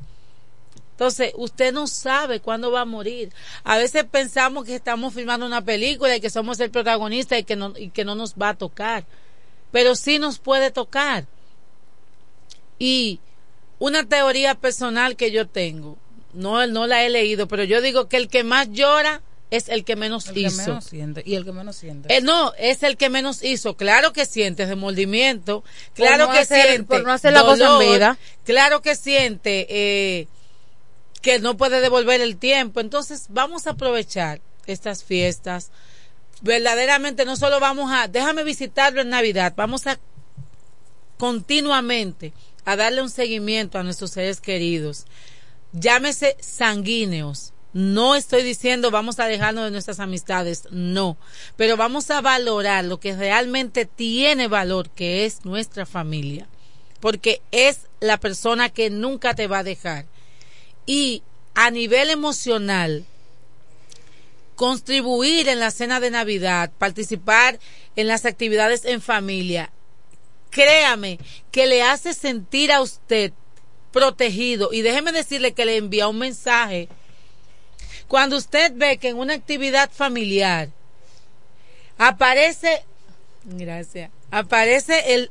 Entonces, 0.92 1.32
usted 1.36 1.72
no 1.72 1.86
sabe 1.86 2.40
cuándo 2.40 2.70
va 2.70 2.82
a 2.82 2.84
morir. 2.84 3.32
A 3.64 3.78
veces 3.78 4.04
pensamos 4.04 4.66
que 4.66 4.74
estamos 4.74 5.14
filmando 5.14 5.46
una 5.46 5.62
película 5.62 6.14
y 6.14 6.20
que 6.20 6.28
somos 6.28 6.60
el 6.60 6.70
protagonista 6.70 7.38
y 7.38 7.44
que 7.44 7.56
no, 7.56 7.72
y 7.74 7.88
que 7.88 8.04
no 8.04 8.14
nos 8.14 8.34
va 8.34 8.50
a 8.50 8.58
tocar. 8.58 9.06
Pero 9.72 9.94
sí 9.94 10.18
nos 10.18 10.38
puede 10.38 10.70
tocar. 10.70 11.26
Y 12.78 13.18
una 13.78 14.06
teoría 14.06 14.54
personal 14.54 15.16
que 15.16 15.30
yo 15.30 15.48
tengo, 15.48 15.96
no, 16.34 16.66
no 16.66 16.86
la 16.86 17.02
he 17.02 17.08
leído, 17.08 17.48
pero 17.48 17.64
yo 17.64 17.80
digo 17.80 18.08
que 18.08 18.18
el 18.18 18.28
que 18.28 18.44
más 18.44 18.70
llora 18.70 19.22
es 19.50 19.68
el 19.68 19.84
que 19.84 19.96
menos 19.96 20.28
El 20.28 20.34
que 20.34 20.40
hizo. 20.42 20.56
menos 20.62 20.84
siente. 20.84 21.22
Y 21.26 21.34
el 21.34 21.44
que 21.44 21.52
menos 21.52 21.76
siente. 21.76 22.14
Eh, 22.16 22.20
no, 22.20 22.52
es 22.58 22.82
el 22.84 22.96
que 22.96 23.10
menos 23.10 23.42
hizo. 23.42 23.76
Claro 23.76 24.12
que 24.12 24.24
siente 24.26 24.64
remordimiento, 24.66 25.64
claro 25.94 26.26
no 26.26 26.32
que 26.32 26.38
hacer- 26.38 26.66
siente 26.68 26.84
por 26.84 27.02
no 27.04 27.12
hacer 27.12 27.32
la 27.32 27.42
cosa 27.42 27.52
en 27.54 27.58
dolor, 27.70 27.94
vida. 27.94 28.18
claro 28.44 28.80
que 28.80 28.94
siente 28.94 29.66
eh, 29.68 30.28
que 31.22 31.38
no 31.40 31.56
puede 31.56 31.80
devolver 31.80 32.20
el 32.20 32.36
tiempo. 32.36 32.80
Entonces 32.80 33.26
vamos 33.28 33.66
a 33.66 33.70
aprovechar 33.70 34.40
estas 34.66 35.02
fiestas. 35.04 35.70
Verdaderamente 36.42 37.24
no 37.24 37.36
solo 37.36 37.60
vamos 37.60 37.90
a, 37.92 38.06
déjame 38.08 38.44
visitarlo 38.44 39.00
en 39.02 39.10
Navidad, 39.10 39.52
vamos 39.56 39.86
a 39.86 39.98
continuamente 41.18 42.32
a 42.64 42.76
darle 42.76 43.02
un 43.02 43.10
seguimiento 43.10 43.78
a 43.78 43.82
nuestros 43.82 44.12
seres 44.12 44.40
queridos. 44.40 45.06
Llámese 45.72 46.36
sanguíneos. 46.40 47.52
No 47.72 48.16
estoy 48.16 48.42
diciendo 48.42 48.90
vamos 48.90 49.20
a 49.20 49.26
dejarnos 49.26 49.64
de 49.64 49.70
nuestras 49.70 50.00
amistades, 50.00 50.64
no, 50.70 51.16
pero 51.56 51.76
vamos 51.76 52.10
a 52.10 52.20
valorar 52.20 52.84
lo 52.84 52.98
que 52.98 53.14
realmente 53.14 53.84
tiene 53.84 54.48
valor, 54.48 54.90
que 54.90 55.24
es 55.24 55.44
nuestra 55.44 55.86
familia, 55.86 56.48
porque 56.98 57.42
es 57.52 57.86
la 58.00 58.18
persona 58.18 58.70
que 58.70 58.90
nunca 58.90 59.34
te 59.34 59.46
va 59.46 59.58
a 59.58 59.64
dejar. 59.64 60.06
Y 60.84 61.22
a 61.54 61.70
nivel 61.70 62.10
emocional, 62.10 63.04
contribuir 64.56 65.48
en 65.48 65.60
la 65.60 65.70
cena 65.70 66.00
de 66.00 66.10
Navidad, 66.10 66.72
participar 66.76 67.60
en 67.94 68.08
las 68.08 68.24
actividades 68.24 68.84
en 68.84 69.00
familia, 69.00 69.70
créame 70.50 71.18
que 71.50 71.66
le 71.66 71.82
hace 71.82 72.14
sentir 72.14 72.72
a 72.72 72.82
usted 72.82 73.32
protegido. 73.92 74.70
Y 74.72 74.82
déjeme 74.82 75.12
decirle 75.12 75.52
que 75.52 75.64
le 75.64 75.76
envía 75.76 76.08
un 76.08 76.18
mensaje. 76.18 76.88
Cuando 78.10 78.36
usted 78.36 78.72
ve 78.74 78.98
que 78.98 79.10
en 79.10 79.18
una 79.18 79.34
actividad 79.34 79.88
familiar 79.88 80.68
aparece, 81.96 82.82
gracias, 83.44 84.10
aparece 84.32 85.14
el 85.14 85.30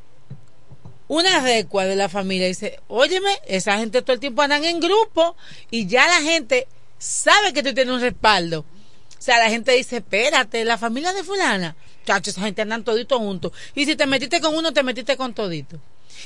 una 1.10 1.42
recua 1.42 1.84
de 1.84 1.98
la 1.98 2.08
familia 2.08 2.46
y 2.46 2.52
dice, 2.52 2.80
óyeme, 2.88 3.38
esa 3.48 3.78
gente 3.80 4.02
todo 4.02 4.14
el 4.14 4.22
tiempo 4.22 4.44
andan 4.44 4.64
en 4.64 4.80
grupo 4.80 5.36
y 5.70 5.88
ya 5.88 6.08
la 6.08 6.22
gente 6.22 6.70
sabe 6.98 7.52
que 7.52 7.64
tú 7.64 7.74
tienes 7.74 7.94
un 7.94 8.00
respaldo. 8.00 8.62
O 8.62 9.22
sea, 9.22 9.40
la 9.40 9.50
gente 9.50 9.74
dice, 9.74 9.98
espérate, 9.98 10.64
la 10.64 10.78
familia 10.78 11.12
de 11.12 11.26
fulana, 11.26 11.76
chacho, 12.06 12.30
esa 12.30 12.44
gente 12.44 12.62
andan 12.62 12.86
todito 12.86 13.20
juntos. 13.20 13.52
Y 13.76 13.88
si 13.88 13.98
te 13.98 14.06
metiste 14.06 14.40
con 14.40 14.56
uno, 14.56 14.72
te 14.72 14.84
metiste 14.84 15.18
con 15.18 15.34
todito. 15.34 15.82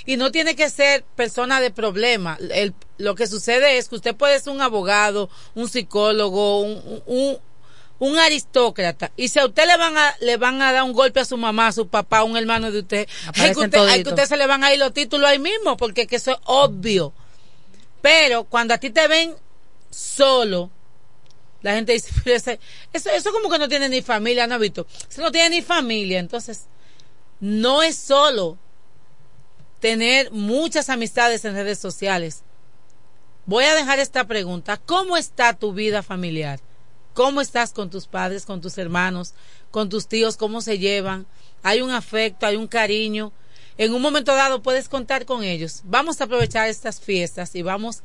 Y 0.06 0.18
no 0.18 0.32
tiene 0.32 0.56
que 0.56 0.70
ser 0.70 1.04
persona 1.16 1.60
de 1.62 1.72
problema. 1.72 2.38
El- 2.52 2.76
lo 3.04 3.16
que 3.16 3.28
sucede 3.28 3.78
es 3.78 3.90
que 3.90 3.96
usted 3.96 4.16
puede 4.16 4.40
ser 4.40 4.54
un 4.54 4.62
abogado, 4.62 5.30
un 5.56 5.68
psicólogo, 5.70 6.62
un, 6.62 7.04
un, 7.06 7.38
un 8.00 8.18
aristócrata. 8.18 9.12
Y 9.16 9.28
si 9.30 9.40
a 9.40 9.46
usted 9.46 9.68
le 9.68 9.78
van 9.78 9.98
a, 9.98 10.16
le 10.22 10.38
van 10.38 10.62
a 10.62 10.72
dar 10.72 10.84
un 10.84 10.94
golpe 10.94 11.20
a 11.20 11.26
su 11.26 11.38
mamá, 11.38 11.68
a 11.68 11.72
su 11.72 11.88
papá, 11.88 12.20
a 12.20 12.24
un 12.24 12.36
hermano 12.38 12.72
de 12.72 12.80
usted, 12.80 13.08
hay 13.44 13.50
que 13.54 13.60
usted, 13.66 13.78
hay 13.92 14.04
que 14.04 14.10
usted 14.10 14.26
se 14.28 14.38
le 14.38 14.48
van 14.48 14.64
a 14.64 14.74
ir 14.74 14.80
los 14.80 14.94
títulos 14.94 15.30
ahí 15.30 15.40
mismo, 15.40 15.78
porque 15.78 16.02
es 16.04 16.08
que 16.08 16.16
eso 16.16 16.32
es 16.32 16.38
obvio. 16.46 17.14
Pero 18.02 18.44
cuando 18.46 18.74
a 18.74 18.78
ti 18.78 18.90
te 18.90 19.08
ven 19.08 19.36
solo, 19.90 20.70
la 21.62 21.74
gente 21.76 21.94
dice, 21.94 22.10
"Pero 22.24 22.36
ese- 22.36 22.60
eso, 22.92 23.10
eso 23.10 23.32
como 23.32 23.50
que 23.50 23.60
no 23.60 23.70
tiene 23.70 23.88
ni 23.90 24.02
familia, 24.02 24.48
¿no 24.48 24.56
has 24.56 24.62
visto? 24.62 24.86
Eso 25.10 25.22
no 25.22 25.32
tiene 25.32 25.50
ni 25.58 25.62
familia. 25.62 26.20
Entonces, 26.20 26.66
no 27.40 27.84
es 27.84 27.96
solo 27.98 28.58
tener 29.80 30.32
muchas 30.32 30.90
amistades 30.90 31.44
en 31.46 31.54
redes 31.56 31.80
sociales. 31.80 32.44
Voy 33.46 33.66
a 33.66 33.76
dejar 33.76 34.00
esta 34.00 34.26
pregunta. 34.26 34.78
¿Cómo 34.78 35.18
está 35.18 35.54
tu 35.54 35.74
vida 35.74 36.02
familiar? 36.02 36.62
¿Cómo 37.14 37.42
estás 37.42 37.74
con 37.74 37.90
tus 37.90 38.08
padres, 38.08 38.46
con 38.46 38.62
tus 38.62 38.78
hermanos, 38.78 39.34
con 39.70 39.90
tus 39.90 40.08
tíos? 40.08 40.38
¿Cómo 40.38 40.62
se 40.62 40.80
llevan? 40.80 41.28
¿Hay 41.62 41.82
un 41.82 41.92
afecto, 41.92 42.46
hay 42.46 42.56
un 42.56 42.68
cariño? 42.68 43.34
En 43.78 43.94
un 43.94 44.02
momento 44.02 44.34
dado 44.34 44.62
puedes 44.62 44.88
contar 44.88 45.26
con 45.26 45.44
ellos. 45.44 45.82
Vamos 45.84 46.22
a 46.22 46.24
aprovechar 46.24 46.70
estas 46.70 47.02
fiestas 47.02 47.54
y 47.56 47.62
vamos 47.64 48.02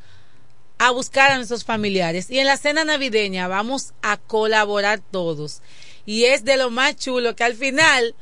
a 0.78 0.90
buscar 0.90 1.30
a 1.30 1.36
nuestros 1.36 1.64
familiares. 1.64 2.30
Y 2.30 2.40
en 2.40 2.46
la 2.46 2.56
cena 2.56 2.84
navideña 2.84 3.46
vamos 3.46 3.92
a 4.02 4.16
colaborar 4.16 5.00
todos. 5.10 5.62
Y 6.04 6.24
es 6.24 6.44
de 6.44 6.56
lo 6.56 6.70
más 6.70 6.96
chulo 6.96 7.36
que 7.36 7.44
al 7.44 7.54
final, 7.54 8.16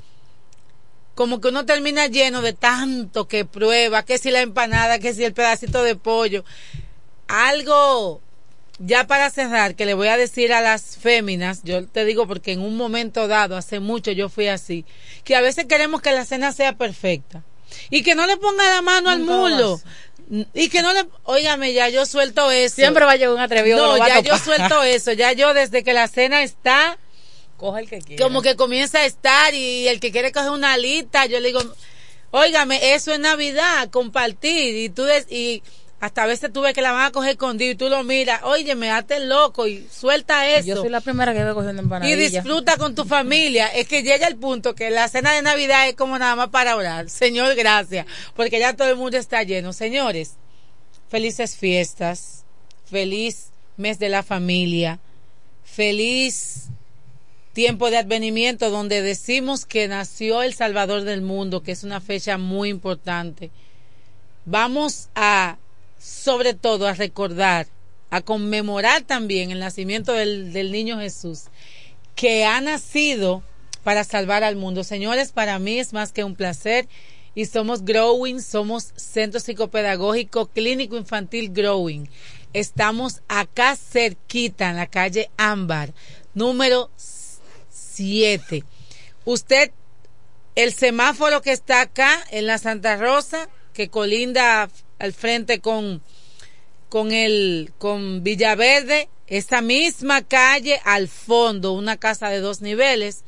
como 1.14 1.40
que 1.40 1.48
uno 1.48 1.64
termina 1.64 2.08
lleno 2.08 2.42
de 2.42 2.52
tanto 2.52 3.26
que 3.26 3.46
prueba, 3.46 4.04
que 4.04 4.18
si 4.18 4.30
la 4.30 4.42
empanada, 4.42 4.98
que 4.98 5.14
si 5.14 5.24
el 5.24 5.32
pedacito 5.32 5.82
de 5.82 5.96
pollo. 5.96 6.44
Algo, 7.28 8.20
ya 8.78 9.06
para 9.06 9.30
cerrar, 9.30 9.74
que 9.74 9.86
le 9.86 9.94
voy 9.94 10.08
a 10.08 10.16
decir 10.16 10.52
a 10.52 10.60
las 10.60 10.96
féminas, 10.96 11.62
yo 11.64 11.86
te 11.86 12.04
digo 12.04 12.26
porque 12.26 12.52
en 12.52 12.60
un 12.60 12.76
momento 12.76 13.26
dado, 13.28 13.56
hace 13.56 13.80
mucho 13.80 14.12
yo 14.12 14.28
fui 14.28 14.48
así, 14.48 14.84
que 15.24 15.34
a 15.34 15.40
veces 15.40 15.64
queremos 15.66 16.02
que 16.02 16.12
la 16.12 16.24
cena 16.24 16.52
sea 16.52 16.74
perfecta. 16.74 17.42
Y 17.90 18.02
que 18.02 18.14
no 18.14 18.26
le 18.26 18.36
ponga 18.36 18.70
la 18.70 18.80
mano 18.80 19.10
al 19.10 19.20
mulo. 19.20 19.80
Y 20.54 20.68
que 20.68 20.82
no 20.82 20.92
le, 20.92 21.04
óigame, 21.24 21.72
ya 21.72 21.88
yo 21.88 22.06
suelto 22.06 22.50
eso. 22.50 22.76
Siempre 22.76 23.04
va 23.04 23.12
a 23.12 23.16
llegar 23.16 23.34
un 23.34 23.40
atrevido 23.40 23.76
No, 23.78 23.98
ya 24.06 24.20
yo 24.20 24.38
suelto 24.38 24.82
eso. 24.84 25.12
Ya 25.12 25.32
yo 25.32 25.52
desde 25.52 25.82
que 25.82 25.92
la 25.92 26.06
cena 26.08 26.42
está, 26.44 26.96
Coja 27.56 27.80
el 27.80 27.88
que 27.88 27.98
quiera. 28.00 28.22
como 28.24 28.40
que 28.42 28.54
comienza 28.54 28.98
a 28.98 29.04
estar 29.04 29.52
y 29.54 29.88
el 29.88 29.98
que 29.98 30.12
quiere 30.12 30.30
coger 30.30 30.50
una 30.50 30.74
alita, 30.74 31.26
yo 31.26 31.40
le 31.40 31.48
digo, 31.48 31.60
óigame, 32.30 32.94
eso 32.94 33.12
es 33.12 33.18
Navidad, 33.18 33.88
compartir 33.90 34.76
y 34.76 34.88
tú 34.88 35.02
des- 35.04 35.26
y 35.30 35.62
hasta 35.98 36.24
a 36.24 36.26
veces 36.26 36.52
tú 36.52 36.60
ves 36.60 36.74
que 36.74 36.82
la 36.82 36.92
van 36.92 37.06
a 37.06 37.10
coger 37.10 37.30
escondido 37.30 37.72
y 37.72 37.74
tú 37.74 37.88
lo 37.88 38.04
miras, 38.04 38.42
oye, 38.44 38.74
me 38.74 38.90
hazte 38.90 39.18
loco 39.20 39.66
y 39.66 39.86
suelta 39.90 40.48
eso. 40.48 40.68
Yo 40.68 40.76
soy 40.76 40.90
la 40.90 41.00
primera 41.00 41.32
que 41.32 41.42
veo 41.42 41.54
cogiendo 41.54 41.80
y 41.80 41.84
empanadillas. 41.84 42.44
disfruta 42.44 42.76
con 42.76 42.94
tu 42.94 43.04
familia. 43.04 43.68
Es 43.68 43.88
que 43.88 44.02
llega 44.02 44.26
el 44.26 44.36
punto 44.36 44.74
que 44.74 44.90
la 44.90 45.08
cena 45.08 45.32
de 45.32 45.40
Navidad 45.40 45.88
es 45.88 45.94
como 45.94 46.18
nada 46.18 46.36
más 46.36 46.48
para 46.48 46.76
orar. 46.76 47.08
Señor, 47.10 47.54
gracias. 47.54 48.06
Porque 48.34 48.58
ya 48.58 48.76
todo 48.76 48.88
el 48.90 48.96
mundo 48.96 49.16
está 49.16 49.42
lleno. 49.42 49.72
Señores, 49.72 50.34
felices 51.08 51.56
fiestas. 51.56 52.44
Feliz 52.84 53.48
mes 53.78 53.98
de 53.98 54.10
la 54.10 54.22
familia. 54.22 54.98
Feliz 55.64 56.68
tiempo 57.56 57.90
de 57.90 57.96
advenimiento 57.96 58.68
donde 58.68 59.00
decimos 59.00 59.64
que 59.64 59.88
nació 59.88 60.42
el 60.42 60.52
Salvador 60.52 61.04
del 61.04 61.22
mundo, 61.22 61.62
que 61.62 61.72
es 61.72 61.84
una 61.84 62.02
fecha 62.02 62.36
muy 62.36 62.68
importante. 62.68 63.50
Vamos 64.44 65.08
a, 65.14 65.56
sobre 65.98 66.54
todo, 66.54 66.86
a 66.86 66.94
recordar, 66.94 67.66
a 68.10 68.20
conmemorar 68.20 69.02
también 69.02 69.50
el 69.50 69.60
nacimiento 69.60 70.12
del, 70.12 70.52
del 70.52 70.72
niño 70.72 70.98
Jesús, 70.98 71.44
que 72.14 72.44
ha 72.44 72.60
nacido 72.60 73.42
para 73.82 74.04
salvar 74.04 74.42
al 74.42 74.56
mundo. 74.56 74.84
Señores, 74.84 75.32
para 75.32 75.58
mí 75.58 75.78
es 75.78 75.92
más 75.92 76.12
que 76.12 76.24
un 76.24 76.34
placer 76.34 76.88
y 77.36 77.44
somos 77.44 77.84
Growing, 77.84 78.40
somos 78.40 78.92
Centro 78.96 79.38
Psicopedagógico 79.38 80.46
Clínico 80.46 80.96
Infantil 80.96 81.52
Growing. 81.52 82.08
Estamos 82.54 83.20
acá 83.28 83.76
cerquita 83.76 84.70
en 84.70 84.76
la 84.76 84.86
calle 84.86 85.30
Ámbar, 85.36 85.92
número 86.32 86.90
7. 87.68 88.64
Usted, 89.26 89.70
el 90.54 90.72
semáforo 90.72 91.42
que 91.42 91.52
está 91.52 91.82
acá 91.82 92.24
en 92.30 92.46
la 92.46 92.56
Santa 92.56 92.96
Rosa, 92.96 93.50
que 93.74 93.90
colinda 93.90 94.70
al 94.98 95.12
frente 95.12 95.60
con, 95.60 96.02
con 96.88 97.12
el, 97.12 97.72
con 97.78 98.22
Villaverde, 98.22 99.08
esa 99.26 99.60
misma 99.60 100.22
calle 100.22 100.80
al 100.84 101.08
fondo, 101.08 101.72
una 101.72 101.96
casa 101.96 102.28
de 102.28 102.40
dos 102.40 102.60
niveles, 102.60 103.24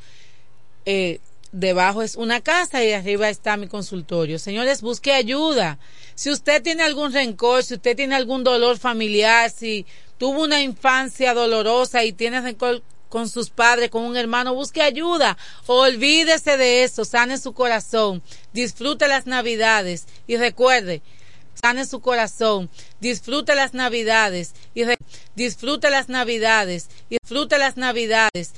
eh, 0.86 1.20
debajo 1.52 2.02
es 2.02 2.16
una 2.16 2.40
casa 2.40 2.84
y 2.84 2.92
arriba 2.92 3.28
está 3.28 3.56
mi 3.56 3.68
consultorio. 3.68 4.38
Señores, 4.38 4.82
busque 4.82 5.12
ayuda. 5.12 5.78
Si 6.14 6.30
usted 6.30 6.62
tiene 6.62 6.82
algún 6.82 7.12
rencor, 7.12 7.64
si 7.64 7.74
usted 7.74 7.96
tiene 7.96 8.14
algún 8.14 8.44
dolor 8.44 8.78
familiar, 8.78 9.50
si 9.50 9.86
tuvo 10.18 10.44
una 10.44 10.62
infancia 10.62 11.34
dolorosa 11.34 12.04
y 12.04 12.12
tiene 12.12 12.40
rencor 12.40 12.82
con 13.08 13.28
sus 13.28 13.50
padres, 13.50 13.90
con 13.90 14.04
un 14.04 14.16
hermano, 14.16 14.54
busque 14.54 14.82
ayuda. 14.82 15.38
Olvídese 15.66 16.56
de 16.56 16.84
eso, 16.84 17.04
sane 17.04 17.38
su 17.38 17.52
corazón, 17.54 18.22
disfrute 18.52 19.08
las 19.08 19.26
navidades 19.26 20.06
y 20.26 20.36
recuerde, 20.36 21.02
sane 21.60 21.84
su 21.84 22.00
corazón, 22.00 22.70
disfrute 23.00 23.54
las 23.54 23.74
navidades 23.74 24.54
y 24.74 24.84
disfrute 25.34 25.90
las 25.90 26.08
navidades 26.08 26.88
y 27.10 27.16
disfrute 27.22 27.58
las 27.58 27.76
navidades 27.76 28.52